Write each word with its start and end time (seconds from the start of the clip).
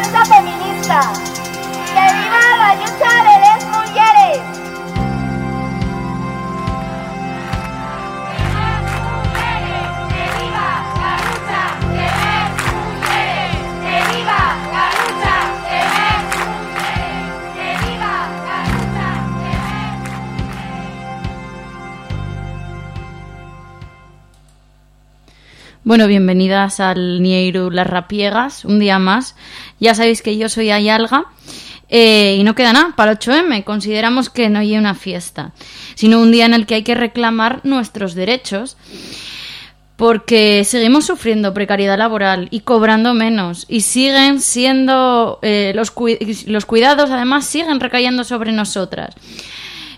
lucha 0.00 0.24
feminista! 0.24 1.00
¡Que 1.94 2.14
viva 2.14 2.42
la 2.58 2.74
lucha 2.74 3.12
de 3.24 3.29
Bueno, 25.90 26.06
bienvenidas 26.06 26.78
al 26.78 27.20
Nieiru 27.20 27.68
Las 27.68 27.88
Rapiegas, 27.88 28.64
un 28.64 28.78
día 28.78 29.00
más. 29.00 29.34
Ya 29.80 29.92
sabéis 29.92 30.22
que 30.22 30.36
yo 30.38 30.48
soy 30.48 30.70
Ayalga 30.70 31.24
eh, 31.88 32.36
y 32.38 32.44
no 32.44 32.54
queda 32.54 32.72
nada 32.72 32.94
para 32.94 33.10
el 33.10 33.18
8M. 33.18 33.64
Consideramos 33.64 34.30
que 34.30 34.48
no 34.50 34.60
hay 34.60 34.78
una 34.78 34.94
fiesta, 34.94 35.50
sino 35.96 36.20
un 36.20 36.30
día 36.30 36.46
en 36.46 36.54
el 36.54 36.66
que 36.66 36.76
hay 36.76 36.84
que 36.84 36.94
reclamar 36.94 37.58
nuestros 37.64 38.14
derechos 38.14 38.76
porque 39.96 40.62
seguimos 40.62 41.06
sufriendo 41.06 41.54
precariedad 41.54 41.98
laboral 41.98 42.46
y 42.52 42.60
cobrando 42.60 43.12
menos 43.12 43.66
y 43.68 43.80
siguen 43.80 44.40
siendo 44.40 45.40
eh, 45.42 45.72
los 45.74 46.66
cuidados 46.66 47.10
además 47.10 47.46
siguen 47.46 47.80
recayendo 47.80 48.22
sobre 48.22 48.52
nosotras 48.52 49.16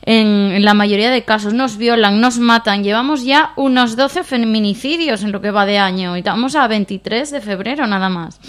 en, 0.05 0.65
la 0.65 0.74
mayoría 0.74 1.11
de 1.11 1.24
casos 1.24 1.55
nos 1.55 1.77
violan, 1.77 2.20
nos 2.20 2.38
matan. 2.38 2.83
Llevamos 2.83 3.24
ya 3.24 3.52
unos 3.56 3.97
12 3.97 4.25
feminicidios 4.25 5.23
en 5.23 5.33
lo 5.33 5.41
que 5.41 5.51
va 5.51 5.65
de 5.65 5.78
año 5.78 6.16
y 6.16 6.20
estamos 6.20 6.56
a 6.56 6.66
23 6.66 7.30
de 7.30 7.41
febrero 7.41 7.87
nada 7.87 8.09
más. 8.09 8.41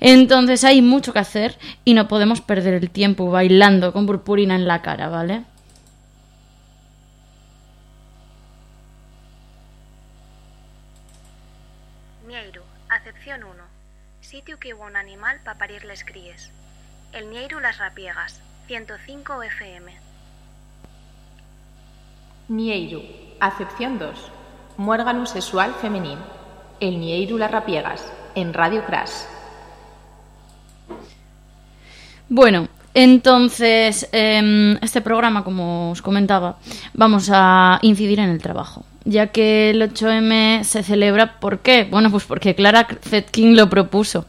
Entonces 0.00 0.62
hay 0.62 0.80
mucho 0.80 1.12
que 1.12 1.18
hacer 1.18 1.58
y 1.84 1.94
no 1.94 2.06
podemos 2.06 2.40
perder 2.40 2.74
el 2.74 2.90
tiempo 2.90 3.30
bailando 3.30 3.92
con 3.92 4.06
purpurina 4.06 4.54
en 4.54 4.68
la 4.68 4.80
cara, 4.80 5.08
¿vale? 5.08 5.42
Nieiru, 12.28 12.62
acepción 12.88 13.42
1. 13.42 13.52
Sitio 14.20 14.58
que 14.60 14.74
hubo 14.74 14.84
un 14.84 14.94
animal 14.94 15.40
para 15.44 15.58
parir 15.58 15.84
les 15.84 16.04
críes. 16.04 16.52
El 17.12 17.30
Nieiru 17.30 17.58
Las 17.58 17.78
Rapiegas, 17.78 18.40
105 18.68 19.42
FM. 19.42 20.07
Nieiru, 22.48 23.02
acepción 23.40 23.98
2. 23.98 24.08
Muérgano 24.78 25.26
sexual 25.26 25.74
femenino. 25.74 26.22
El 26.80 26.98
Nieiru 26.98 27.36
Las 27.36 27.50
Rapiegas, 27.50 28.10
en 28.34 28.54
Radio 28.54 28.86
Crash. 28.86 29.26
Bueno, 32.30 32.68
entonces, 32.94 34.08
em, 34.12 34.78
este 34.80 35.02
programa, 35.02 35.44
como 35.44 35.90
os 35.90 36.00
comentaba, 36.00 36.56
vamos 36.94 37.28
a 37.30 37.80
incidir 37.82 38.18
en 38.18 38.30
el 38.30 38.40
trabajo, 38.40 38.82
ya 39.08 39.28
que 39.28 39.70
el 39.70 39.80
8M 39.80 40.62
se 40.64 40.82
celebra, 40.82 41.40
¿por 41.40 41.60
qué? 41.60 41.88
Bueno, 41.90 42.10
pues 42.10 42.24
porque 42.24 42.54
Clara 42.54 42.86
Zetkin 43.02 43.56
lo 43.56 43.70
propuso. 43.70 44.26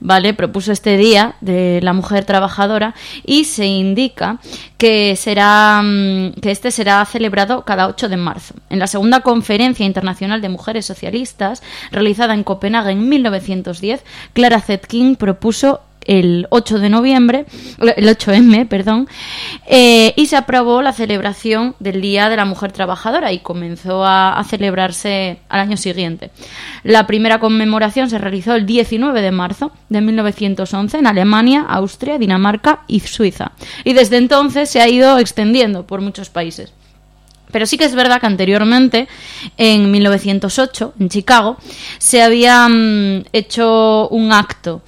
¿vale? 0.00 0.34
Propuso 0.34 0.72
este 0.72 0.96
día 0.96 1.36
de 1.40 1.80
la 1.82 1.92
mujer 1.92 2.24
trabajadora 2.24 2.94
y 3.24 3.44
se 3.44 3.66
indica 3.66 4.38
que 4.78 5.16
será 5.16 5.80
mm, 5.82 6.32
que 6.42 6.50
este 6.50 6.70
será 6.70 7.04
celebrado 7.04 7.64
cada 7.64 7.88
8 7.88 8.08
de 8.08 8.16
marzo. 8.16 8.54
En 8.68 8.78
la 8.78 8.86
segunda 8.86 9.20
conferencia 9.20 9.86
internacional 9.86 10.40
de 10.40 10.48
mujeres 10.48 10.86
socialistas 10.86 11.62
realizada 11.90 12.34
en 12.34 12.44
Copenhague 12.44 12.92
en 12.92 13.08
1910, 13.08 14.04
Clara 14.32 14.60
Zetkin 14.60 15.16
propuso 15.16 15.80
el 16.06 16.46
8 16.50 16.78
de 16.78 16.88
noviembre, 16.88 17.46
el 17.78 18.08
8M, 18.08 18.68
perdón, 18.68 19.08
eh, 19.66 20.14
y 20.16 20.26
se 20.26 20.36
aprobó 20.36 20.82
la 20.82 20.92
celebración 20.92 21.74
del 21.78 22.00
Día 22.00 22.28
de 22.28 22.36
la 22.36 22.44
Mujer 22.44 22.72
Trabajadora 22.72 23.32
y 23.32 23.40
comenzó 23.40 24.04
a, 24.04 24.42
celebrarse 24.48 25.38
al 25.48 25.60
año 25.60 25.76
siguiente. 25.76 26.30
La 26.84 27.06
primera 27.06 27.40
conmemoración 27.40 28.08
se 28.08 28.18
realizó 28.18 28.54
el 28.54 28.64
19 28.64 29.20
de 29.20 29.30
marzo 29.32 29.72
de 29.88 30.00
1911 30.00 30.98
en 30.98 31.06
Alemania, 31.06 31.66
Austria, 31.68 32.18
Dinamarca 32.18 32.80
y 32.86 33.00
Suiza. 33.00 33.52
Y 33.82 33.92
desde 33.92 34.18
entonces 34.18 34.70
se 34.70 34.80
ha 34.80 34.88
ido 34.88 35.18
extendiendo 35.18 35.86
por 35.86 36.00
muchos 36.00 36.30
países. 36.30 36.72
Pero 37.50 37.66
sí 37.66 37.78
que 37.78 37.84
es 37.84 37.94
verdad 37.94 38.20
que 38.20 38.26
anteriormente, 38.26 39.08
en 39.56 39.90
1908, 39.90 40.94
en 40.98 41.08
Chicago, 41.08 41.56
se 41.98 42.22
había 42.22 42.68
mm, 42.68 43.24
hecho 43.32 44.08
un 44.08 44.32
acto 44.32 44.82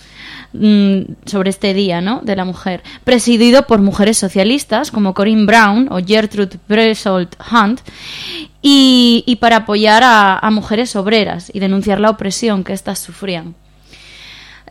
Mm, 0.55 1.01
sobre 1.27 1.51
este 1.51 1.75
día 1.75 2.01
¿no? 2.01 2.21
de 2.23 2.35
la 2.35 2.47
mujer, 2.47 2.83
presidido 3.05 3.67
por 3.67 3.83
mujeres 3.83 4.17
socialistas 4.17 4.91
como 4.91 5.13
Corinne 5.13 5.45
Brown 5.45 5.89
o 5.91 5.99
Gertrude 5.99 6.59
Bresolt 6.67 7.37
Hunt, 7.53 7.83
y, 8.63 9.37
para 9.41 9.57
apoyar 9.57 10.03
a, 10.05 10.51
mujeres 10.51 10.97
obreras 10.97 11.51
y 11.53 11.61
denunciar 11.61 12.01
la 12.01 12.11
opresión 12.11 12.65
que 12.65 12.73
éstas 12.73 12.99
sufrían. 12.99 13.55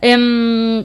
Em, 0.00 0.84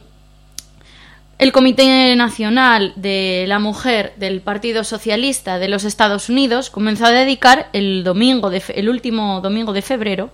el 1.40 1.52
Comité 1.52 2.16
Nacional 2.16 2.94
de 2.96 3.46
la 3.48 3.58
Mujer 3.58 4.14
del 4.18 4.42
Partido 4.42 4.84
Socialista 4.84 5.58
de 5.58 5.70
los 5.70 5.86
Estados 5.86 6.30
Unidos 6.30 6.70
comenzó 6.70 7.08
a 7.08 7.12
dedicar 7.12 7.70
el 7.74 8.04
domingo 8.04 8.52
el 8.52 8.90
último 8.90 9.42
domingo 9.42 9.74
de 9.74 9.82
febrero 9.82 10.30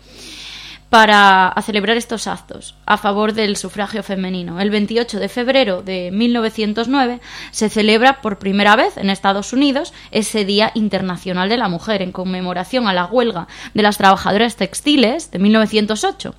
para 0.89 1.53
celebrar 1.63 1.97
estos 1.97 2.25
actos 2.25 2.75
a 2.85 2.97
favor 2.97 3.33
del 3.33 3.57
sufragio 3.57 4.01
femenino. 4.01 4.59
El 4.59 4.71
28 4.71 5.19
de 5.19 5.29
febrero 5.29 5.83
de 5.83 6.09
1909 6.11 7.19
se 7.51 7.69
celebra 7.69 8.21
por 8.21 8.39
primera 8.39 8.75
vez 8.75 8.97
en 8.97 9.09
Estados 9.09 9.53
Unidos 9.53 9.93
ese 10.11 10.45
Día 10.45 10.71
Internacional 10.73 11.47
de 11.47 11.57
la 11.57 11.69
Mujer 11.69 12.01
en 12.01 12.11
conmemoración 12.11 12.87
a 12.87 12.93
la 12.93 13.05
huelga 13.05 13.47
de 13.73 13.83
las 13.83 13.97
trabajadoras 13.97 14.55
textiles 14.55 15.29
de 15.29 15.39
1908 15.39 16.33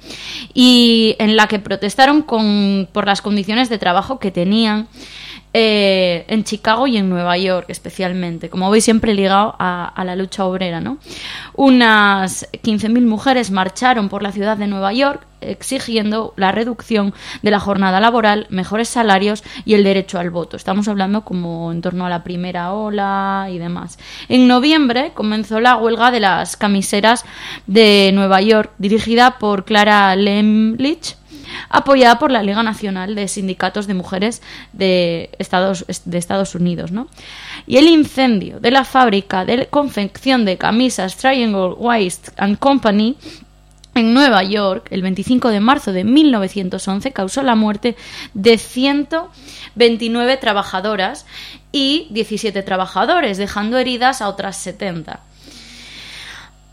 y 0.53 1.15
en 1.21 1.37
la 1.37 1.47
que 1.47 1.61
protestaron 1.61 2.23
por 2.23 3.07
las 3.07 3.23
condiciones 3.23 3.69
de 3.69 3.79
trabajo 3.79 4.19
que 4.19 4.33
tenían 4.33 4.89
eh, 5.53 6.25
en 6.29 6.45
Chicago 6.45 6.87
y 6.87 6.97
en 6.97 7.09
Nueva 7.09 7.37
York 7.37 7.67
especialmente, 7.69 8.49
como 8.49 8.71
veis 8.71 8.85
siempre 8.85 9.15
ligado 9.15 9.57
a, 9.59 10.01
la 10.05 10.15
lucha 10.15 10.45
obrera. 10.45 10.81
¿no? 10.81 10.99
Unas 11.55 12.49
15.000 12.53 13.05
mujeres 13.05 13.51
marcharon 13.51 14.09
por 14.09 14.23
la 14.23 14.31
ciudad 14.31 14.57
de 14.57 14.69
Nueva 14.69 14.93
York 14.93 15.27
exigiendo 15.41 16.35
la 16.37 16.53
reducción 16.53 17.15
de 17.43 17.51
la 17.51 17.59
jornada 17.59 17.99
laboral, 17.99 18.47
mejores 18.51 18.89
salarios 18.89 19.43
y 19.65 19.75
el 19.75 19.85
derecho 19.85 20.19
al 20.19 20.31
voto. 20.31 20.57
Estamos 20.57 20.87
hablando 20.87 21.25
como 21.25 21.73
en 21.73 21.81
torno 21.81 22.07
a 22.07 22.11
la 22.11 22.23
primera 22.23 22.73
ola 22.73 23.49
y 23.51 23.59
demás. 23.59 23.99
En 24.29 24.47
noviembre 24.47 25.13
comenzó 25.15 25.59
la 25.61 25.77
huelga 25.77 26.11
de 26.11 26.21
las 26.21 26.57
camiseras 26.57 27.25
de 27.67 28.11
Nueva 28.15 28.41
York, 28.41 28.73
dirigida 28.79 29.39
por 29.39 29.65
Clara 29.65 30.15
Lemlich 30.15 31.17
apoyada 31.69 32.19
por 32.19 32.31
la 32.31 32.43
Liga 32.43 32.63
Nacional 32.63 33.15
de 33.15 33.29
Sindicatos 33.29 33.87
de 33.87 33.95
Mujeres 33.95 34.43
de 34.73 35.31
Estados, 35.39 36.55
Unidos. 36.55 36.93
¿no? 36.93 37.09
Y 37.67 37.77
el 37.77 37.89
incendio 37.89 38.61
de 38.61 38.71
la 38.71 38.85
fábrica 38.85 39.45
de 39.45 39.67
confección 39.67 40.45
de 40.45 40.57
camisas 40.57 41.17
Triangle 41.17 41.75
Waste 41.77 42.33
and 42.37 42.59
Company 42.59 43.17
en 43.95 44.15
Nueva 44.15 44.43
York, 44.45 44.89
el 44.91 45.03
25 45.03 45.49
de 45.49 45.61
marzo 45.61 45.93
de 45.93 46.05
1911, 46.05 47.13
causó 47.13 47.43
la 47.43 47.57
muerte 47.57 47.97
de 48.35 48.57
129 48.57 50.37
trabajadoras 50.37 51.27
y 51.73 52.07
17 52.11 52.63
trabajadores, 52.63 53.37
dejando 53.37 53.79
heridas 53.79 54.23
a 54.23 54.29
otras 54.29 54.57
70. 54.59 55.21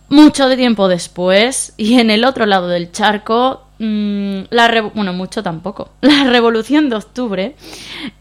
Mucho 0.09 0.47
de 0.47 0.57
tiempo 0.57 0.87
después, 0.87 1.73
y 1.75 1.99
en 1.99 2.11
el 2.11 2.23
otro 2.23 2.45
lado 2.45 2.67
del 2.67 2.91
charco, 2.91 3.66
Mm, 3.79 4.45
la 4.49 4.81
bueno, 4.93 5.13
mucho 5.13 5.43
tampoco. 5.43 5.89
La 6.01 6.23
revolución 6.25 6.89
de 6.89 6.95
octubre, 6.95 7.55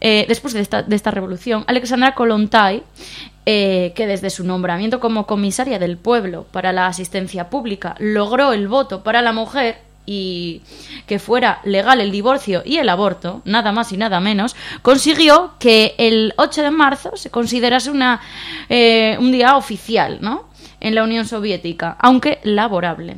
eh, 0.01 0.25
después 0.27 0.53
de 0.53 0.61
esta, 0.61 0.83
de 0.83 0.95
esta, 0.95 1.11
revolución, 1.11 1.63
Alexandra 1.67 2.13
Kolontai, 2.13 2.83
eh, 3.45 3.93
que 3.95 4.07
desde 4.07 4.29
su 4.29 4.43
nombramiento 4.43 4.99
como 4.99 5.25
comisaria 5.25 5.79
del 5.79 5.97
pueblo 5.97 6.45
para 6.51 6.73
la 6.73 6.87
asistencia 6.87 7.49
pública 7.49 7.95
logró 7.99 8.53
el 8.53 8.67
voto 8.67 9.03
para 9.03 9.21
la 9.21 9.31
mujer 9.31 9.77
y 10.05 10.61
que 11.05 11.19
fuera 11.19 11.59
legal 11.63 11.99
el 11.99 12.11
divorcio 12.11 12.61
y 12.63 12.77
el 12.77 12.87
aborto, 12.89 13.41
nada 13.45 13.71
más 13.71 13.91
y 13.91 13.97
nada 13.97 14.19
menos, 14.19 14.55
consiguió 14.81 15.53
que 15.59 15.95
el 15.97 16.33
8 16.37 16.63
de 16.63 16.71
marzo 16.71 17.17
se 17.17 17.29
considerase 17.29 17.91
una, 17.91 18.21
eh, 18.69 19.17
un 19.19 19.31
día 19.31 19.57
oficial 19.57 20.19
¿no? 20.21 20.45
en 20.79 20.95
la 20.95 21.03
Unión 21.03 21.27
Soviética, 21.27 21.97
aunque 21.99 22.39
laborable. 22.43 23.17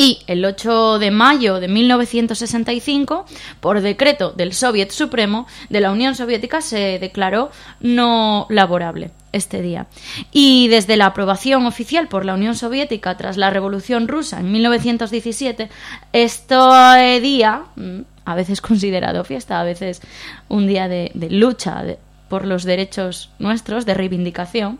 Y 0.00 0.20
el 0.26 0.42
8 0.46 0.98
de 0.98 1.10
mayo 1.10 1.60
de 1.60 1.68
1965, 1.68 3.26
por 3.60 3.82
decreto 3.82 4.32
del 4.32 4.54
Soviet 4.54 4.90
Supremo 4.92 5.46
de 5.68 5.80
la 5.82 5.90
Unión 5.90 6.14
Soviética, 6.14 6.62
se 6.62 6.98
declaró 6.98 7.50
no 7.80 8.46
laborable 8.48 9.10
este 9.32 9.60
día. 9.60 9.88
Y 10.32 10.68
desde 10.68 10.96
la 10.96 11.04
aprobación 11.06 11.66
oficial 11.66 12.08
por 12.08 12.24
la 12.24 12.32
Unión 12.32 12.54
Soviética 12.54 13.16
tras 13.18 13.36
la 13.36 13.50
Revolución 13.50 14.08
Rusa 14.08 14.40
en 14.40 14.50
1917, 14.50 15.68
este 16.14 17.20
día, 17.20 17.64
mm, 17.76 18.00
a 18.24 18.34
veces 18.34 18.60
considerado 18.70 19.22
fiesta, 19.24 19.60
a 19.60 19.64
veces 19.64 20.00
un 20.48 20.66
día 20.66 20.88
de, 20.88 21.12
lucha 21.30 21.82
de- 21.82 21.98
por 22.30 22.46
los 22.46 22.64
derechos 22.64 23.28
nuestros, 23.38 23.84
de 23.84 23.92
reivindicación, 23.92 24.78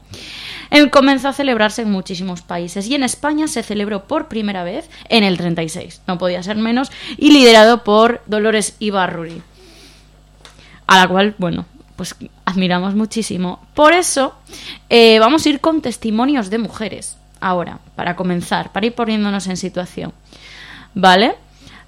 eh, 0.71 0.89
comenzó 0.89 1.29
a 1.29 1.35
celebrarse 1.35 1.83
en 1.83 1.91
muchísimos 1.91 2.41
países 2.41 2.87
y 2.87 2.95
en 2.95 3.03
España 3.03 3.47
se 3.47 3.63
celebró 3.63 4.05
por 4.05 4.29
primera 4.29 4.65
vez 4.65 4.89
en 5.11 5.25
el 5.25 5.37
36, 5.37 6.01
no 6.07 6.17
podía 6.17 6.43
ser 6.43 6.57
menos, 6.57 6.91
y 7.19 7.33
liderado 7.33 7.85
por 7.85 8.23
Dolores 8.27 8.77
Ibarruri 8.79 9.43
a 10.91 10.99
la 10.99 11.07
cual, 11.07 11.37
bueno, 11.39 11.67
pues 11.95 12.17
admiramos 12.45 12.97
muchísimo. 12.97 13.65
Por 13.75 13.93
eso, 13.93 14.35
eh, 14.89 15.21
vamos 15.21 15.47
a 15.47 15.49
ir 15.49 15.61
con 15.61 15.83
testimonios 15.83 16.51
de 16.51 16.59
mujeres. 16.59 17.17
Ahora, 17.41 17.79
para 17.95 18.17
comenzar, 18.17 18.73
para 18.73 18.87
ir 18.87 18.95
poniéndonos 18.97 19.47
en 19.47 19.57
situación. 19.57 20.13
¿Vale? 20.93 21.37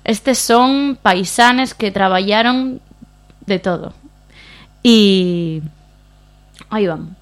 Estos 0.04 0.38
son 0.38 0.96
paisanes 1.02 1.74
que 1.74 1.90
trabajaron 1.90 2.80
de 3.44 3.58
todo. 3.58 3.92
Y... 4.82 5.62
Ahí 6.70 6.86
van. 6.86 7.16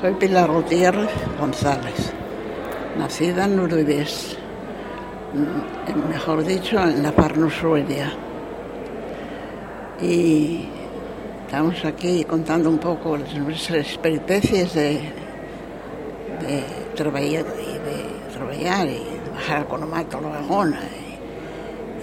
Soy 0.00 0.14
Pilar 0.14 0.50
Gutiérrez 0.50 1.10
González, 1.38 2.12
nacida 2.96 3.44
en 3.44 3.58
Uribés, 3.58 4.38
mm, 5.34 6.08
mejor 6.08 6.44
dicho, 6.44 6.80
en 6.82 7.02
la 7.02 7.12
Parnusuelia. 7.12 8.12
Y 10.00 10.64
estamos 11.44 11.84
aquí 11.84 12.24
contando 12.24 12.70
un 12.70 12.78
poco 12.78 13.18
nuestras 13.18 13.98
peripecias 13.98 14.74
de, 14.74 14.92
de 16.40 16.64
trabajar 16.94 17.24
y 17.26 17.34
de 17.34 17.44
trabajar 18.32 18.86
y 18.86 18.94
de 18.94 19.30
bajar 19.34 19.66
con 19.66 19.82
el 19.82 19.88
mato 19.88 20.18
a 20.18 20.20
la 20.20 20.28
vagona 20.28 20.80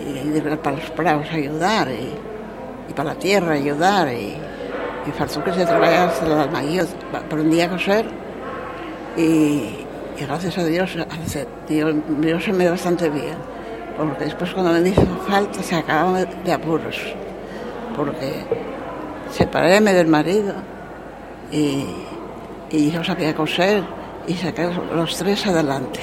y, 0.05 0.29
de 0.29 0.37
ir 0.37 0.57
para 0.59 0.75
los 0.75 0.89
prados 0.91 1.25
a 1.31 1.35
ayudar 1.35 1.89
y, 1.89 2.26
y 2.89 2.93
para 2.93 3.13
la 3.13 3.19
tierra 3.19 3.53
ayudar 3.53 4.11
y, 4.13 4.37
y 5.07 5.11
fartuques 5.11 5.55
de 5.55 5.65
trabajar 5.65 6.09
hasta 6.09 6.25
el 6.25 6.31
alma. 6.33 6.63
Yo 6.63 6.83
aprendí 7.13 7.61
a 7.61 7.69
coser 7.69 8.05
y, 9.15 9.85
gracias 10.19 10.57
a 10.57 10.65
Dios 10.65 10.95
se 12.41 12.53
me 12.53 12.65
da 12.65 12.71
bastante 12.71 13.09
bien, 13.09 13.35
porque 13.97 14.25
después 14.25 14.53
cuando 14.53 14.73
me 14.73 14.89
hizo 14.89 15.05
falta 15.27 15.61
se 15.61 15.75
acababa 15.75 16.25
de 16.25 16.53
apuros, 16.53 16.97
porque 17.95 18.45
separéme 19.31 19.93
del 19.93 20.07
marido 20.07 20.53
y, 21.51 21.85
yo 22.69 23.03
sabía 23.03 23.33
coser 23.33 23.83
y 24.27 24.33
los, 24.33 24.95
los 24.95 25.17
tres 25.17 25.47
adelante, 25.47 26.01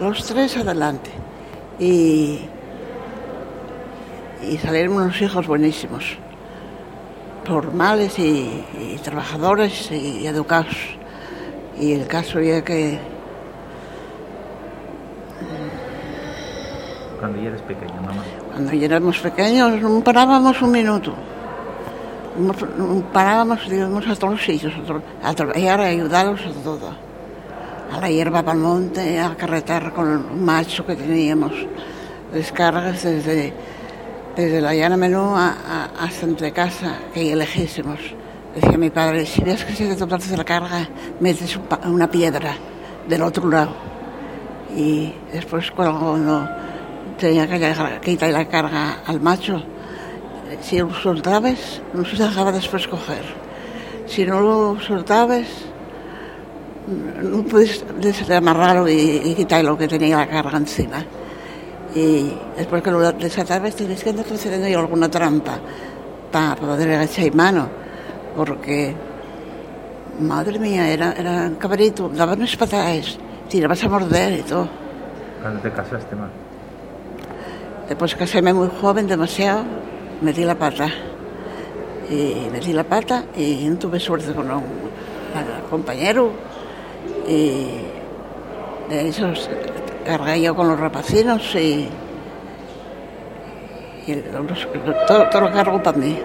los 0.00 0.24
tres 0.24 0.56
adelante 0.56 1.10
y, 1.78 2.40
y 4.42 4.56
salieron 4.58 4.94
unos 4.96 5.20
hijos 5.20 5.46
buenísimos 5.46 6.16
formales 7.44 8.18
y, 8.18 8.64
y 8.78 8.98
trabajadores 9.02 9.90
y 9.90 10.26
educados. 10.26 10.76
Y 11.78 11.92
el 11.94 12.06
caso 12.06 12.40
ya 12.40 12.62
que 12.62 12.98
Cuando 17.18 17.38
ya 17.42 17.48
eres 17.48 17.62
pequeña, 17.62 18.00
mamá. 18.00 18.22
cuando 18.50 18.72
ya 18.72 18.86
éramos 18.86 19.18
pequeños 19.18 19.80
no 19.82 20.00
parábamos 20.02 20.60
un 20.62 20.70
minuto. 20.72 21.12
No, 22.38 23.02
parábamos 23.12 23.60
íbamos 23.70 24.06
a 24.06 24.14
todos 24.16 24.34
los 24.34 24.42
sitios, 24.44 24.72
a, 24.74 24.78
tra- 24.88 25.02
a 25.22 25.34
trabajar, 25.34 25.80
a 25.80 25.84
ayudarlos 25.86 26.40
a 26.46 26.62
todo. 26.62 26.90
A 27.92 28.00
la 28.00 28.08
hierba 28.08 28.42
para 28.42 28.56
el 28.56 28.62
monte, 28.64 29.18
a 29.18 29.36
carretar 29.36 29.92
con 29.92 30.06
un 30.08 30.44
macho 30.44 30.86
que 30.86 30.94
teníamos. 30.96 31.52
Descargas 32.32 33.02
desde, 33.02 33.52
desde 34.36 34.60
la 34.60 34.74
llana 34.74 34.96
menú 34.96 35.34
a, 35.36 35.48
a- 35.48 36.04
hasta 36.04 36.26
entre 36.26 36.52
casa, 36.52 36.96
que 37.12 37.32
elegísemos. 37.32 37.98
Decía 38.54 38.78
mi 38.78 38.90
padre, 38.90 39.26
si 39.26 39.42
ves 39.42 39.64
que 39.64 39.74
se 39.74 39.94
te 39.94 40.14
hacer 40.14 40.38
la 40.38 40.44
carga, 40.44 40.88
metes 41.20 41.58
una 41.84 42.10
piedra 42.10 42.54
del 43.08 43.22
otro 43.22 43.48
lado. 43.48 43.72
Y 44.76 45.12
después 45.32 45.70
cuando 45.70 46.48
tenía 47.18 47.46
que 47.48 48.00
quitar 48.02 48.30
la 48.30 48.48
carga 48.48 48.98
al 49.06 49.20
macho, 49.20 49.62
si 50.60 50.78
lo 50.78 50.92
soltabas, 50.94 51.80
no 51.94 52.04
se 52.04 52.16
dejaba 52.22 52.50
después 52.52 52.88
coger. 52.88 53.24
Si 54.06 54.24
no 54.26 54.40
lo 54.40 54.80
soltabas, 54.80 55.46
no 57.22 57.42
puedes 57.44 57.84
desamarrarlo 58.00 58.88
y, 58.88 59.22
y 59.24 59.34
quitar 59.34 59.64
lo 59.64 59.78
que 59.78 59.86
tenía 59.86 60.16
la 60.18 60.28
carga 60.28 60.56
encima. 60.58 61.04
Y 61.94 62.32
después 62.56 62.82
que 62.82 62.90
lo 62.90 63.12
desatabas, 63.12 63.74
tienes 63.74 64.02
que 64.02 64.10
andar 64.10 64.26
haciendo 64.32 64.68
yo 64.68 64.78
alguna 64.78 65.10
trampa 65.10 65.58
para 66.30 66.54
poder 66.54 67.02
echar 67.02 67.34
mano, 67.34 67.68
porque, 68.36 68.94
madre 70.20 70.58
mía, 70.58 70.88
era, 70.88 71.12
era 71.12 71.46
un 71.48 71.56
cabrito, 71.56 72.08
daba 72.08 72.34
unas 72.34 72.54
patadas, 72.56 73.18
tirabas 73.48 73.82
a 73.82 73.88
morder 73.88 74.38
y 74.38 74.42
todo. 74.42 74.68
Cuando 75.42 75.60
te 75.60 75.70
casaste, 75.72 76.14
mamá. 76.14 76.30
Después 77.88 78.14
caséme 78.14 78.52
muy 78.52 78.68
joven, 78.80 79.08
demasiado, 79.08 79.64
metí 80.20 80.44
la 80.44 80.54
pata. 80.54 80.88
Y 82.08 82.48
metí 82.52 82.72
la 82.72 82.84
pata 82.84 83.24
y 83.36 83.68
no 83.68 83.78
tuve 83.78 83.98
suerte 83.98 84.32
con 84.32 84.48
un 84.48 84.62
compañero. 85.68 86.30
Y 87.26 87.66
de 88.88 89.08
esos 89.08 89.48
cargué 90.10 90.40
yo 90.42 90.54
con 90.54 90.68
los 90.68 90.78
rapacinos 90.78 91.54
y, 91.54 91.88
y 94.06 94.14
los- 94.14 94.66
todo, 95.06 95.28
todo 95.30 95.40
lo 95.42 95.52
cargo 95.52 95.82
para 95.82 95.96
mí. 95.98 96.18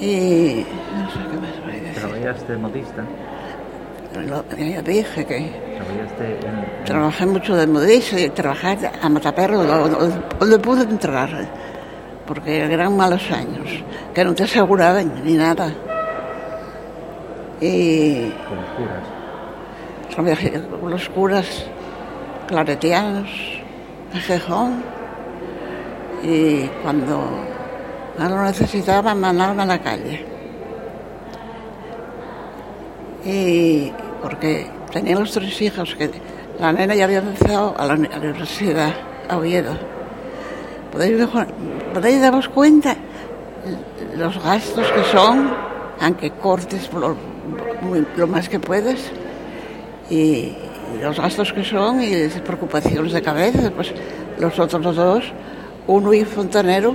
Y 0.00 0.66
no 0.96 1.10
sé 1.10 1.18
qué 1.30 1.36
más 1.38 1.64
voy 1.64 1.70
a 1.78 1.82
decir. 1.82 1.94
Trabajaste 2.02 2.56
modista. 2.56 3.04
Lo- 4.26 4.44
Ya 4.56 4.82
dije 4.82 5.24
que 5.24 5.52
Trabajaste 5.76 6.46
en... 6.46 6.84
Trabajé 6.84 7.26
mucho 7.26 7.56
de 7.56 7.66
modista 7.66 8.20
y 8.20 8.28
trabajé 8.30 8.78
a 9.02 9.08
mataperro 9.08 9.62
donde, 9.64 10.14
donde 10.38 10.58
pude 10.58 10.82
entrar, 10.82 11.30
porque 12.26 12.60
eran 12.64 12.96
malos 12.96 13.28
años, 13.30 13.68
que 14.14 14.24
no 14.24 14.34
te 14.34 14.44
aseguraban 14.44 15.12
ni 15.24 15.34
nada. 15.34 15.72
Y 17.60 18.30
con 18.48 18.58
curas. 18.76 19.02
Los 20.16 21.08
curas 21.08 21.66
claretianos 22.46 23.28
en 24.12 24.20
Gijón 24.20 24.82
y 26.22 26.66
cuando 26.82 27.20
más 28.18 28.30
lo 28.30 28.42
necesitaban 28.42 29.20
mandaron 29.20 29.60
a 29.60 29.66
la 29.66 29.78
calle. 29.80 30.24
Y 33.24 33.92
porque 34.22 34.66
tenía 34.92 35.18
los 35.18 35.32
tres 35.32 35.60
hijos, 35.60 35.94
que 35.96 36.10
la 36.60 36.72
nena 36.72 36.94
ya 36.94 37.04
había 37.04 37.18
empezado 37.18 37.74
a 37.76 37.86
la, 37.86 37.94
universidad, 37.94 38.92
a 39.28 39.36
Oviedo. 39.36 39.76
¿Podéis, 40.92 41.26
podéis 41.92 42.20
daros 42.20 42.48
cuenta 42.48 42.96
los 44.16 44.42
gastos 44.44 44.86
que 44.92 45.02
son, 45.04 45.52
aunque 46.00 46.30
cortes 46.30 46.92
lo, 46.92 47.16
lo 48.16 48.26
más 48.26 48.48
que 48.48 48.60
puedes, 48.60 49.10
y, 50.10 50.52
los 51.00 51.18
gastos 51.18 51.52
que 51.52 51.64
son 51.64 52.00
y 52.02 52.14
las 52.14 52.40
preocupaciones 52.40 53.12
de 53.12 53.22
cabeza, 53.22 53.70
pues 53.74 53.92
los 54.38 54.58
otros 54.58 54.94
dos, 54.94 55.24
uno 55.86 56.12
es 56.12 56.28
fontanero, 56.28 56.94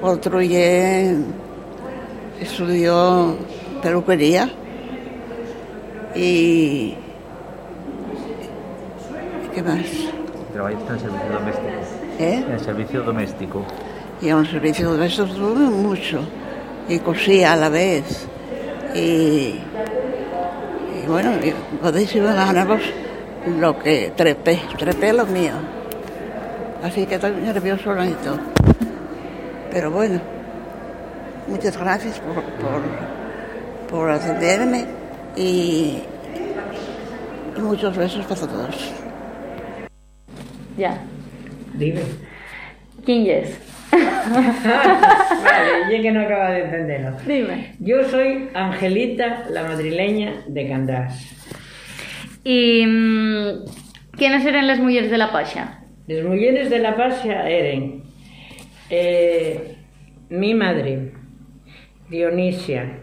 otro 0.00 0.40
ya 0.40 0.58
eh, 0.58 1.16
estudió 2.40 3.36
peluquería 3.82 4.48
y 6.14 6.94
¿qué 9.54 9.62
más? 9.62 9.86
Trabajista 10.52 10.94
en 10.94 11.00
servicio 11.00 11.32
doméstico. 11.32 11.68
¿Eh? 12.18 12.44
En 12.50 12.60
servicio 12.60 13.02
doméstico. 13.02 13.64
Y 14.20 14.28
en 14.28 14.46
servicio 14.46 14.90
doméstico 14.90 15.26
mucho. 15.26 16.20
Y 16.88 16.98
cosía 17.00 17.52
a 17.52 17.56
la 17.56 17.68
vez. 17.68 18.26
Y 18.94 19.60
bueno, 21.08 21.32
podéis 21.80 22.14
imaginaros 22.14 22.82
lo 23.58 23.78
que 23.78 24.12
trepé, 24.14 24.60
trepé 24.78 25.12
lo 25.12 25.26
mío. 25.26 25.54
Así 26.82 27.06
que 27.06 27.16
estoy 27.16 27.32
nervioso 27.32 27.92
y 28.04 28.12
todo. 28.24 28.38
Pero 29.70 29.90
bueno, 29.90 30.20
muchas 31.48 31.76
gracias 31.76 32.20
por, 32.20 32.34
por, 32.34 32.82
por 33.90 34.10
atenderme 34.10 34.84
y, 35.36 36.02
y 37.56 37.60
muchos 37.60 37.96
besos 37.96 38.24
para 38.26 38.40
todos. 38.40 38.92
Ya. 40.76 40.98
Dime. 41.74 42.02
¿Quién 43.04 43.26
es? 43.26 43.77
Vale, 45.44 45.96
yo 45.96 46.02
que 46.02 46.12
no 46.12 46.20
acaba 46.20 46.50
de 46.50 46.64
entenderlo. 46.64 47.16
Dime. 47.26 47.74
Yo 47.80 48.04
soy 48.04 48.48
Angelita, 48.54 49.46
la 49.50 49.62
madrileña 49.62 50.44
de 50.46 50.68
Candás. 50.68 51.34
Y 52.44 52.84
mm, 52.86 53.64
Quiénes 54.18 54.44
eran 54.44 54.66
las 54.66 54.80
mujeres 54.80 55.12
de 55.12 55.18
la 55.18 55.30
Pacha? 55.30 55.78
Les 56.08 56.24
mulleres 56.24 56.70
de 56.70 56.80
la 56.80 56.96
Pasha 56.96 57.48
eren 57.48 58.02
eh, 58.90 59.76
mi 60.30 60.54
madre, 60.54 61.12
Dionisia, 62.10 62.98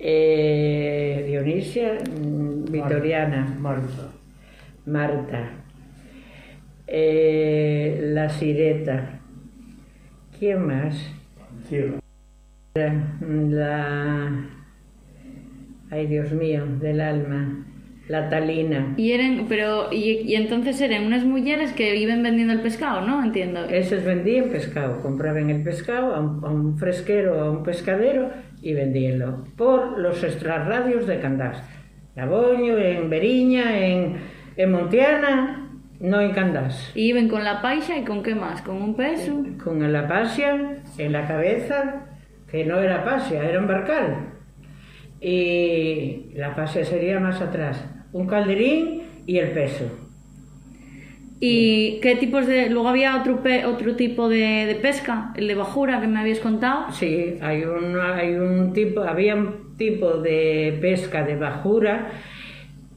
eh, 0.00 1.24
Dionisia 1.28 1.92
mm, 1.92 2.72
Vitoriana, 2.72 3.56
Marta, 4.84 5.50
eh, 6.88 8.00
la 8.02 8.28
Sireta, 8.30 9.20
¿quién 10.42 10.66
más? 10.66 11.08
La, 12.74 14.44
ay 15.88 16.06
Dios 16.08 16.32
mío, 16.32 16.64
del 16.80 17.00
alma, 17.00 17.64
la 18.08 18.28
Talina. 18.28 18.94
Y 18.96 19.12
eran, 19.12 19.46
pero, 19.48 19.92
y, 19.92 20.22
y 20.24 20.34
entonces 20.34 20.80
eran 20.80 21.04
unas 21.04 21.24
mujeres 21.24 21.72
que 21.72 21.92
viven 21.92 22.24
vendiendo 22.24 22.54
el 22.54 22.60
pescado, 22.60 23.06
¿no? 23.06 23.22
Entiendo. 23.22 23.66
Esos 23.66 24.02
vendían 24.02 24.48
pescado, 24.48 25.00
compraban 25.00 25.48
el 25.48 25.62
pescado 25.62 26.12
a 26.12 26.18
un, 26.18 26.44
a 26.44 26.48
un 26.48 26.76
fresquero, 26.76 27.40
a 27.40 27.48
un 27.48 27.62
pescadero 27.62 28.32
y 28.60 28.74
vendíanlo 28.74 29.44
por 29.56 29.96
los 29.96 30.24
extrarradios 30.24 31.06
de 31.06 31.20
Candás. 31.20 31.62
En 32.16 32.24
Aboño, 32.24 32.78
en 32.78 33.08
Beriña, 33.08 33.78
en, 33.78 34.16
en 34.56 34.72
Montiana, 34.72 35.71
no 36.02 36.20
en 36.20 36.32
Candás. 36.32 36.92
Y 36.94 37.08
iban 37.08 37.28
con 37.28 37.44
la 37.44 37.62
Pacha 37.62 37.96
y 37.96 38.04
con 38.04 38.22
qué 38.22 38.34
más, 38.34 38.60
con 38.62 38.76
un 38.82 38.94
peso. 38.94 39.42
Con 39.62 39.90
la 39.92 40.06
pasia 40.08 40.82
en 40.98 41.12
la 41.12 41.26
cabeza, 41.26 42.06
que 42.50 42.64
no 42.64 42.78
era 42.78 43.04
pasia, 43.04 43.42
era 43.48 43.60
un 43.60 43.66
barcal. 43.66 44.28
Y 45.20 46.30
la 46.34 46.54
pasia 46.54 46.84
sería 46.84 47.20
más 47.20 47.40
atrás, 47.40 47.84
un 48.12 48.26
calderín 48.26 49.02
y 49.26 49.38
el 49.38 49.52
peso. 49.52 49.84
¿Y 51.44 51.98
qué 52.00 52.14
tipos 52.16 52.46
de...? 52.46 52.70
Luego 52.70 52.88
había 52.88 53.16
otro, 53.20 53.42
pe- 53.42 53.64
otro 53.66 53.96
tipo 53.96 54.28
de, 54.28 54.64
de 54.66 54.76
pesca, 54.76 55.32
el 55.36 55.48
de 55.48 55.54
bajura 55.56 56.00
que 56.00 56.06
me 56.06 56.20
habías 56.20 56.38
contado. 56.38 56.90
Sí, 56.92 57.36
hay 57.40 57.64
un, 57.64 57.98
hay 57.98 58.34
un 58.34 58.72
tipo, 58.72 59.00
había 59.02 59.34
un 59.34 59.76
tipo 59.76 60.18
de 60.18 60.78
pesca 60.80 61.24
de 61.24 61.34
bajura 61.36 62.10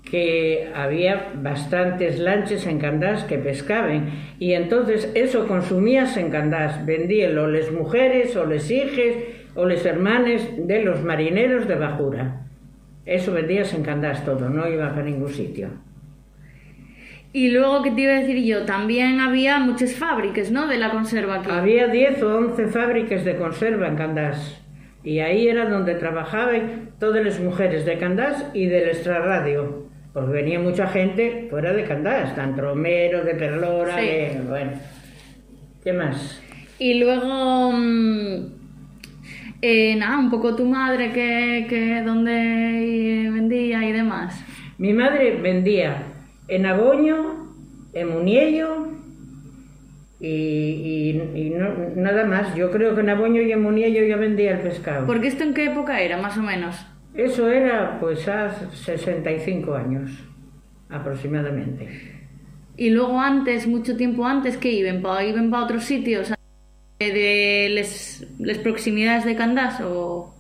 que 0.10 0.70
había 0.76 1.32
bastantes 1.36 2.20
lanches 2.20 2.68
en 2.68 2.80
Candás 2.80 3.24
que 3.24 3.38
pescaban 3.38 4.12
y 4.40 4.54
entonces 4.54 5.12
eso 5.16 5.48
consumías 5.48 6.16
en 6.18 6.30
Candás, 6.30 6.86
vendían 6.86 7.38
o 7.38 7.48
les 7.48 7.72
mujeres 7.72 8.36
o 8.36 8.46
les 8.46 8.70
hijes 8.70 9.18
o 9.56 9.66
les 9.66 9.86
hermanes 9.86 10.48
de 10.58 10.84
los 10.84 11.04
marineros 11.04 11.68
de 11.68 11.76
bajura. 11.76 12.42
Eso 13.06 13.34
vendías 13.34 13.74
en 13.74 13.84
Candás 13.84 14.24
todo, 14.24 14.50
no 14.50 14.68
iba 14.68 14.88
a 14.88 15.02
ningún 15.02 15.30
sitio. 15.30 15.70
Y 17.34 17.52
luego, 17.52 17.84
¿qué 17.84 17.92
te 17.92 18.02
iba 18.02 18.14
a 18.14 18.20
decir 18.22 18.44
yo? 18.46 18.64
También 18.64 19.20
había 19.20 19.60
muchas 19.60 19.94
fábricas, 19.94 20.52
¿no? 20.52 20.68
De 20.68 20.78
la 20.78 20.92
conserva 20.92 21.36
aquí. 21.36 21.50
Había 21.52 21.88
10 21.88 22.24
o 22.24 22.38
11 22.38 22.68
fábricas 22.68 23.26
de 23.26 23.36
conserva 23.36 23.90
en 23.90 23.98
Candás 23.98 24.62
y 25.06 25.20
ahí 25.20 25.48
era 25.48 25.70
donde 25.70 25.96
trabajaban 25.96 26.90
todas 27.00 27.24
las 27.24 27.40
mujeres 27.40 27.86
de 27.86 27.98
Candás 27.98 28.50
y 28.54 28.66
del 28.66 28.90
extrarradio, 28.90 29.86
porque 30.16 30.32
venía 30.32 30.60
mucha 30.60 30.88
gente 30.88 31.46
fuera 31.50 31.74
de 31.74 31.84
Candás, 31.84 32.34
tanto 32.36 32.62
Romero, 32.62 33.24
de 33.24 33.36
Perlora, 33.36 34.00
Sí. 34.00 34.06
de, 34.06 34.42
bueno, 34.50 34.72
¿qué 35.84 35.94
más? 35.94 36.42
Y 36.80 36.96
luego... 36.96 37.72
mm, 37.74 38.46
eh, 39.62 39.96
nada, 39.98 40.18
un 40.20 40.30
poco 40.32 40.56
tu 40.56 40.66
madre, 40.66 41.12
que, 41.12 41.66
que 41.70 42.02
dónde 42.02 42.32
vendía 43.32 43.84
y 43.88 43.92
demás. 43.92 44.44
Mi 44.78 44.94
madre 44.94 45.36
vendía 45.42 46.04
en 46.48 46.66
Aboño, 46.66 47.48
en 47.94 48.10
Muniello 48.10 48.88
y, 50.20 50.28
y- 50.28 51.32
y 51.36 51.50
no- 51.52 51.74
nada 51.96 52.26
más. 52.26 52.56
Yo 52.56 52.72
creo 52.72 52.96
que 52.96 53.02
en 53.02 53.10
Aboño 53.10 53.42
y 53.42 53.52
en 53.52 53.62
Muniello 53.62 54.04
yo 54.06 54.18
vendía 54.18 54.52
el 54.52 54.60
pescado. 54.60 55.06
Porque 55.06 55.28
esto 55.28 55.44
en 55.44 55.54
qué 55.54 55.66
época 55.66 56.00
era, 56.02 56.18
más 56.18 56.38
o 56.38 56.42
menos. 56.42 56.76
Eso 57.16 57.50
era 57.50 57.98
pues 58.00 58.28
hace 58.28 58.76
65 58.76 59.74
años 59.74 60.12
aproximadamente. 60.90 61.88
Y 62.78 62.90
luego 62.90 63.20
antes, 63.20 63.68
mucho 63.68 63.96
tiempo 63.96 64.26
antes, 64.26 64.58
que 64.58 64.72
iban? 64.72 65.02
¿Pa, 65.02 65.24
iban 65.24 65.50
para 65.50 65.64
otros 65.64 65.86
sitios? 65.86 66.34
¿De 67.00 67.70
les, 67.70 68.28
les 68.40 68.58
proximidades 68.58 69.26
de 69.26 69.36
Candás 69.36 69.82
o 69.82 70.35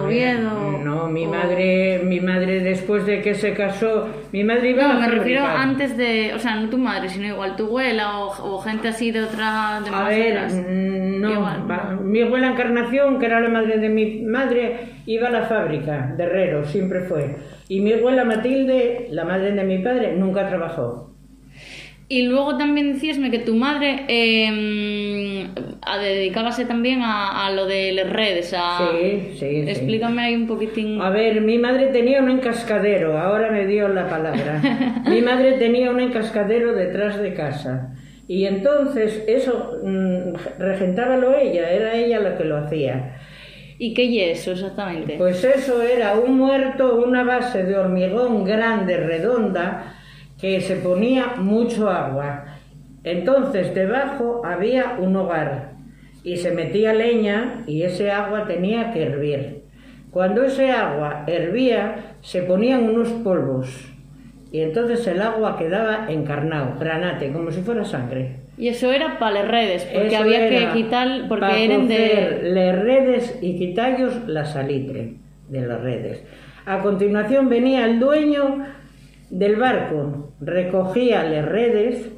Oviedo? 0.00 0.78
No, 0.82 1.06
mi 1.08 1.26
o- 1.26 1.30
madre, 1.30 2.00
mi 2.04 2.20
madre 2.20 2.60
después 2.60 3.04
de 3.04 3.20
que 3.20 3.34
se 3.34 3.52
casó, 3.52 4.08
mi 4.32 4.42
madre 4.44 4.70
iba 4.70 4.84
a 4.84 4.88
No, 4.88 4.94
la 4.94 5.00
me 5.06 5.14
refiero 5.14 5.44
antes 5.44 5.96
de, 5.96 6.32
o 6.34 6.38
sea, 6.38 6.56
no 6.56 6.68
tu 6.70 6.78
madre, 6.78 7.08
sino 7.08 7.26
igual 7.26 7.54
tu 7.56 7.66
abuela 7.66 8.18
o, 8.20 8.54
o 8.54 8.58
gente 8.60 8.88
así 8.88 9.10
de 9.10 9.22
otra, 9.22 9.80
de 9.84 9.90
A 9.94 10.08
ver, 10.08 10.50
mm, 10.50 11.20
no, 11.20 11.32
Igual, 11.32 11.70
va- 11.70 11.90
no. 11.92 12.00
mi 12.00 12.22
abuela 12.22 12.48
Encarnación, 12.48 13.18
que 13.18 13.26
era 13.26 13.40
la 13.40 13.48
madre 13.48 13.78
de 13.78 13.88
mi 13.88 14.22
madre, 14.22 14.76
iba 15.06 15.28
a 15.28 15.30
la 15.30 15.42
fábrica 15.42 16.14
de 16.16 16.24
herrero, 16.24 16.64
siempre 16.64 17.00
fue. 17.02 17.36
Y 17.68 17.80
mi 17.80 17.92
abuela 17.92 18.24
Matilde, 18.24 19.06
la 19.10 19.24
madre 19.24 19.52
de 19.52 19.64
mi 19.64 19.78
padre, 19.78 20.14
nunca 20.16 20.48
trabajó. 20.48 21.11
Y 22.16 22.22
luego 22.24 22.58
también 22.58 22.92
decíasme 22.92 23.30
que 23.30 23.38
tu 23.38 23.54
madre 23.54 24.04
eh, 24.08 25.46
a- 25.80 25.98
dedicábase 25.98 26.64
también 26.66 27.00
a, 27.02 27.46
a 27.46 27.50
lo 27.52 27.64
de 27.66 27.92
las 27.92 28.10
redes. 28.10 28.54
A... 28.56 28.90
Sí, 28.92 29.30
sí, 29.32 29.38
sí. 29.64 29.70
Explícame 29.70 30.20
ahí 30.22 30.34
un 30.34 30.46
poquitín. 30.46 31.00
A 31.00 31.08
ver, 31.10 31.40
mi 31.40 31.58
madre 31.58 31.86
tenía 31.86 32.20
un 32.20 32.30
encascadero, 32.30 33.18
ahora 33.18 33.50
me 33.50 33.66
dio 33.66 33.88
la 33.88 34.08
palabra. 34.08 34.60
mi 35.08 35.22
madre 35.22 35.52
tenía 35.52 35.90
un 35.90 36.00
encascadero 36.00 36.74
detrás 36.74 37.18
de 37.18 37.32
casa. 37.34 37.94
Y 38.28 38.44
entonces 38.44 39.24
eso 39.26 39.78
mm, 39.82 40.34
regentábalo 40.58 41.34
ella, 41.36 41.70
era 41.70 41.94
ella 41.94 42.20
la 42.20 42.36
que 42.36 42.44
lo 42.44 42.58
hacía. 42.58 43.16
¿Y 43.78 43.94
qué 43.94 44.30
es 44.30 44.40
eso 44.40 44.52
exactamente? 44.52 45.14
Pues 45.18 45.42
eso 45.44 45.82
era 45.82 46.14
un 46.18 46.36
muerto, 46.38 47.02
una 47.04 47.24
base 47.24 47.64
de 47.64 47.76
hormigón 47.76 48.44
grande, 48.44 48.96
redonda, 48.98 49.96
que 50.42 50.60
se 50.60 50.74
ponía 50.74 51.34
mucho 51.38 51.88
agua. 51.88 52.44
Entonces 53.04 53.72
debajo 53.74 54.42
había 54.44 54.96
un 54.98 55.14
hogar 55.14 55.74
y 56.24 56.36
se 56.36 56.50
metía 56.50 56.92
leña 56.92 57.62
y 57.68 57.82
ese 57.82 58.10
agua 58.10 58.44
tenía 58.46 58.90
que 58.92 59.04
hervir. 59.04 59.62
Cuando 60.10 60.42
ese 60.42 60.72
agua 60.72 61.24
hervía 61.28 62.16
se 62.20 62.42
ponían 62.42 62.90
unos 62.90 63.08
polvos 63.24 63.88
y 64.50 64.60
entonces 64.60 65.06
el 65.06 65.22
agua 65.22 65.56
quedaba 65.56 66.06
encarnado, 66.10 66.76
granate, 66.78 67.32
como 67.32 67.52
si 67.52 67.62
fuera 67.62 67.84
sangre. 67.84 68.40
Y 68.58 68.68
eso 68.68 68.92
era 68.92 69.20
para 69.20 69.42
las 69.42 69.48
redes, 69.48 69.84
porque 69.84 70.08
Eso 70.08 70.24
había 70.24 70.48
que 70.48 70.68
quitar, 70.74 71.28
porque 71.28 71.64
eran 71.64 71.86
de... 71.86 72.40
les 72.42 72.78
redes 72.82 73.38
y 73.40 73.56
quitallos 73.56 74.26
la 74.26 74.44
salitre 74.44 75.14
de 75.48 75.60
las 75.66 75.80
redes. 75.80 76.24
A 76.66 76.80
continuación 76.80 77.48
venía 77.48 77.86
el 77.86 77.98
dueño 77.98 78.81
del 79.32 79.56
barco, 79.56 80.32
recogía 80.40 81.24
las 81.24 81.46
redes 81.46 82.08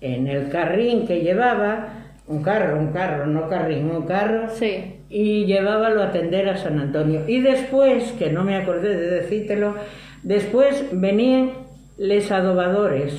en 0.00 0.26
el 0.28 0.48
carrín 0.50 1.06
que 1.06 1.22
llevaba, 1.22 1.88
un 2.26 2.42
carro, 2.42 2.78
un 2.78 2.92
carro, 2.92 3.26
no 3.26 3.48
carrín, 3.48 3.90
un 3.90 4.02
carro, 4.02 4.50
Sí. 4.50 4.96
y 5.08 5.46
llevábalo 5.46 6.02
a 6.02 6.08
atender 6.08 6.46
a 6.48 6.58
San 6.58 6.78
Antonio. 6.78 7.22
Y 7.26 7.40
después, 7.40 8.12
que 8.18 8.30
no 8.30 8.44
me 8.44 8.54
acordé 8.56 8.96
de 8.96 9.10
decírtelo, 9.10 9.74
después 10.22 10.84
venían 10.92 11.52
les 11.96 12.30
adobadores. 12.30 13.18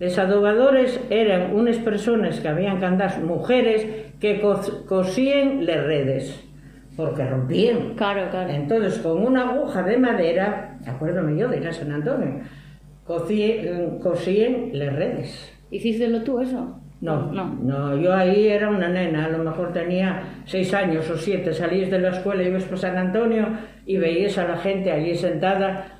Les 0.00 0.18
adobadores 0.18 1.00
eran 1.08 1.54
unas 1.54 1.76
personas 1.78 2.40
que 2.40 2.48
habían 2.48 2.78
que 2.80 2.86
andar, 2.86 3.20
mujeres, 3.22 3.86
que 4.20 4.42
cos- 4.42 4.84
cosían 4.86 5.64
las 5.66 5.84
redes, 5.84 6.44
porque 6.96 7.24
rompían. 7.24 7.94
Claro, 7.94 8.28
claro. 8.30 8.50
Entonces, 8.50 8.98
con 8.98 9.24
una 9.24 9.50
aguja 9.50 9.82
de 9.84 9.96
madera, 9.98 10.78
acuérdame 10.84 11.36
yo 11.38 11.48
de 11.48 11.58
ir 11.58 11.68
a 11.68 11.72
San 11.72 11.92
Antonio, 11.92 12.40
cocí- 13.08 13.98
cosían 14.00 14.70
las 14.74 14.94
redes. 14.94 15.52
¿Hicístelo 15.70 16.22
tú 16.22 16.40
eso? 16.40 16.78
No, 17.00 17.32
No. 17.32 17.44
no, 17.62 17.96
yo 17.96 18.12
ahí 18.12 18.48
era 18.48 18.68
una 18.70 18.88
nena, 18.88 19.24
a 19.26 19.28
lo 19.28 19.38
mejor 19.44 19.72
tenía 19.72 20.40
seis 20.44 20.74
años 20.74 21.08
o 21.10 21.16
siete, 21.16 21.52
salías 21.54 21.90
de 21.90 22.00
la 22.00 22.10
escuela, 22.10 22.42
ibas 22.42 22.64
por 22.64 22.78
San 22.78 22.96
Antonio 22.98 23.46
y 23.86 23.96
veías 23.98 24.36
a 24.38 24.48
la 24.48 24.56
gente 24.58 24.90
allí 24.90 25.14
sentada 25.14 25.94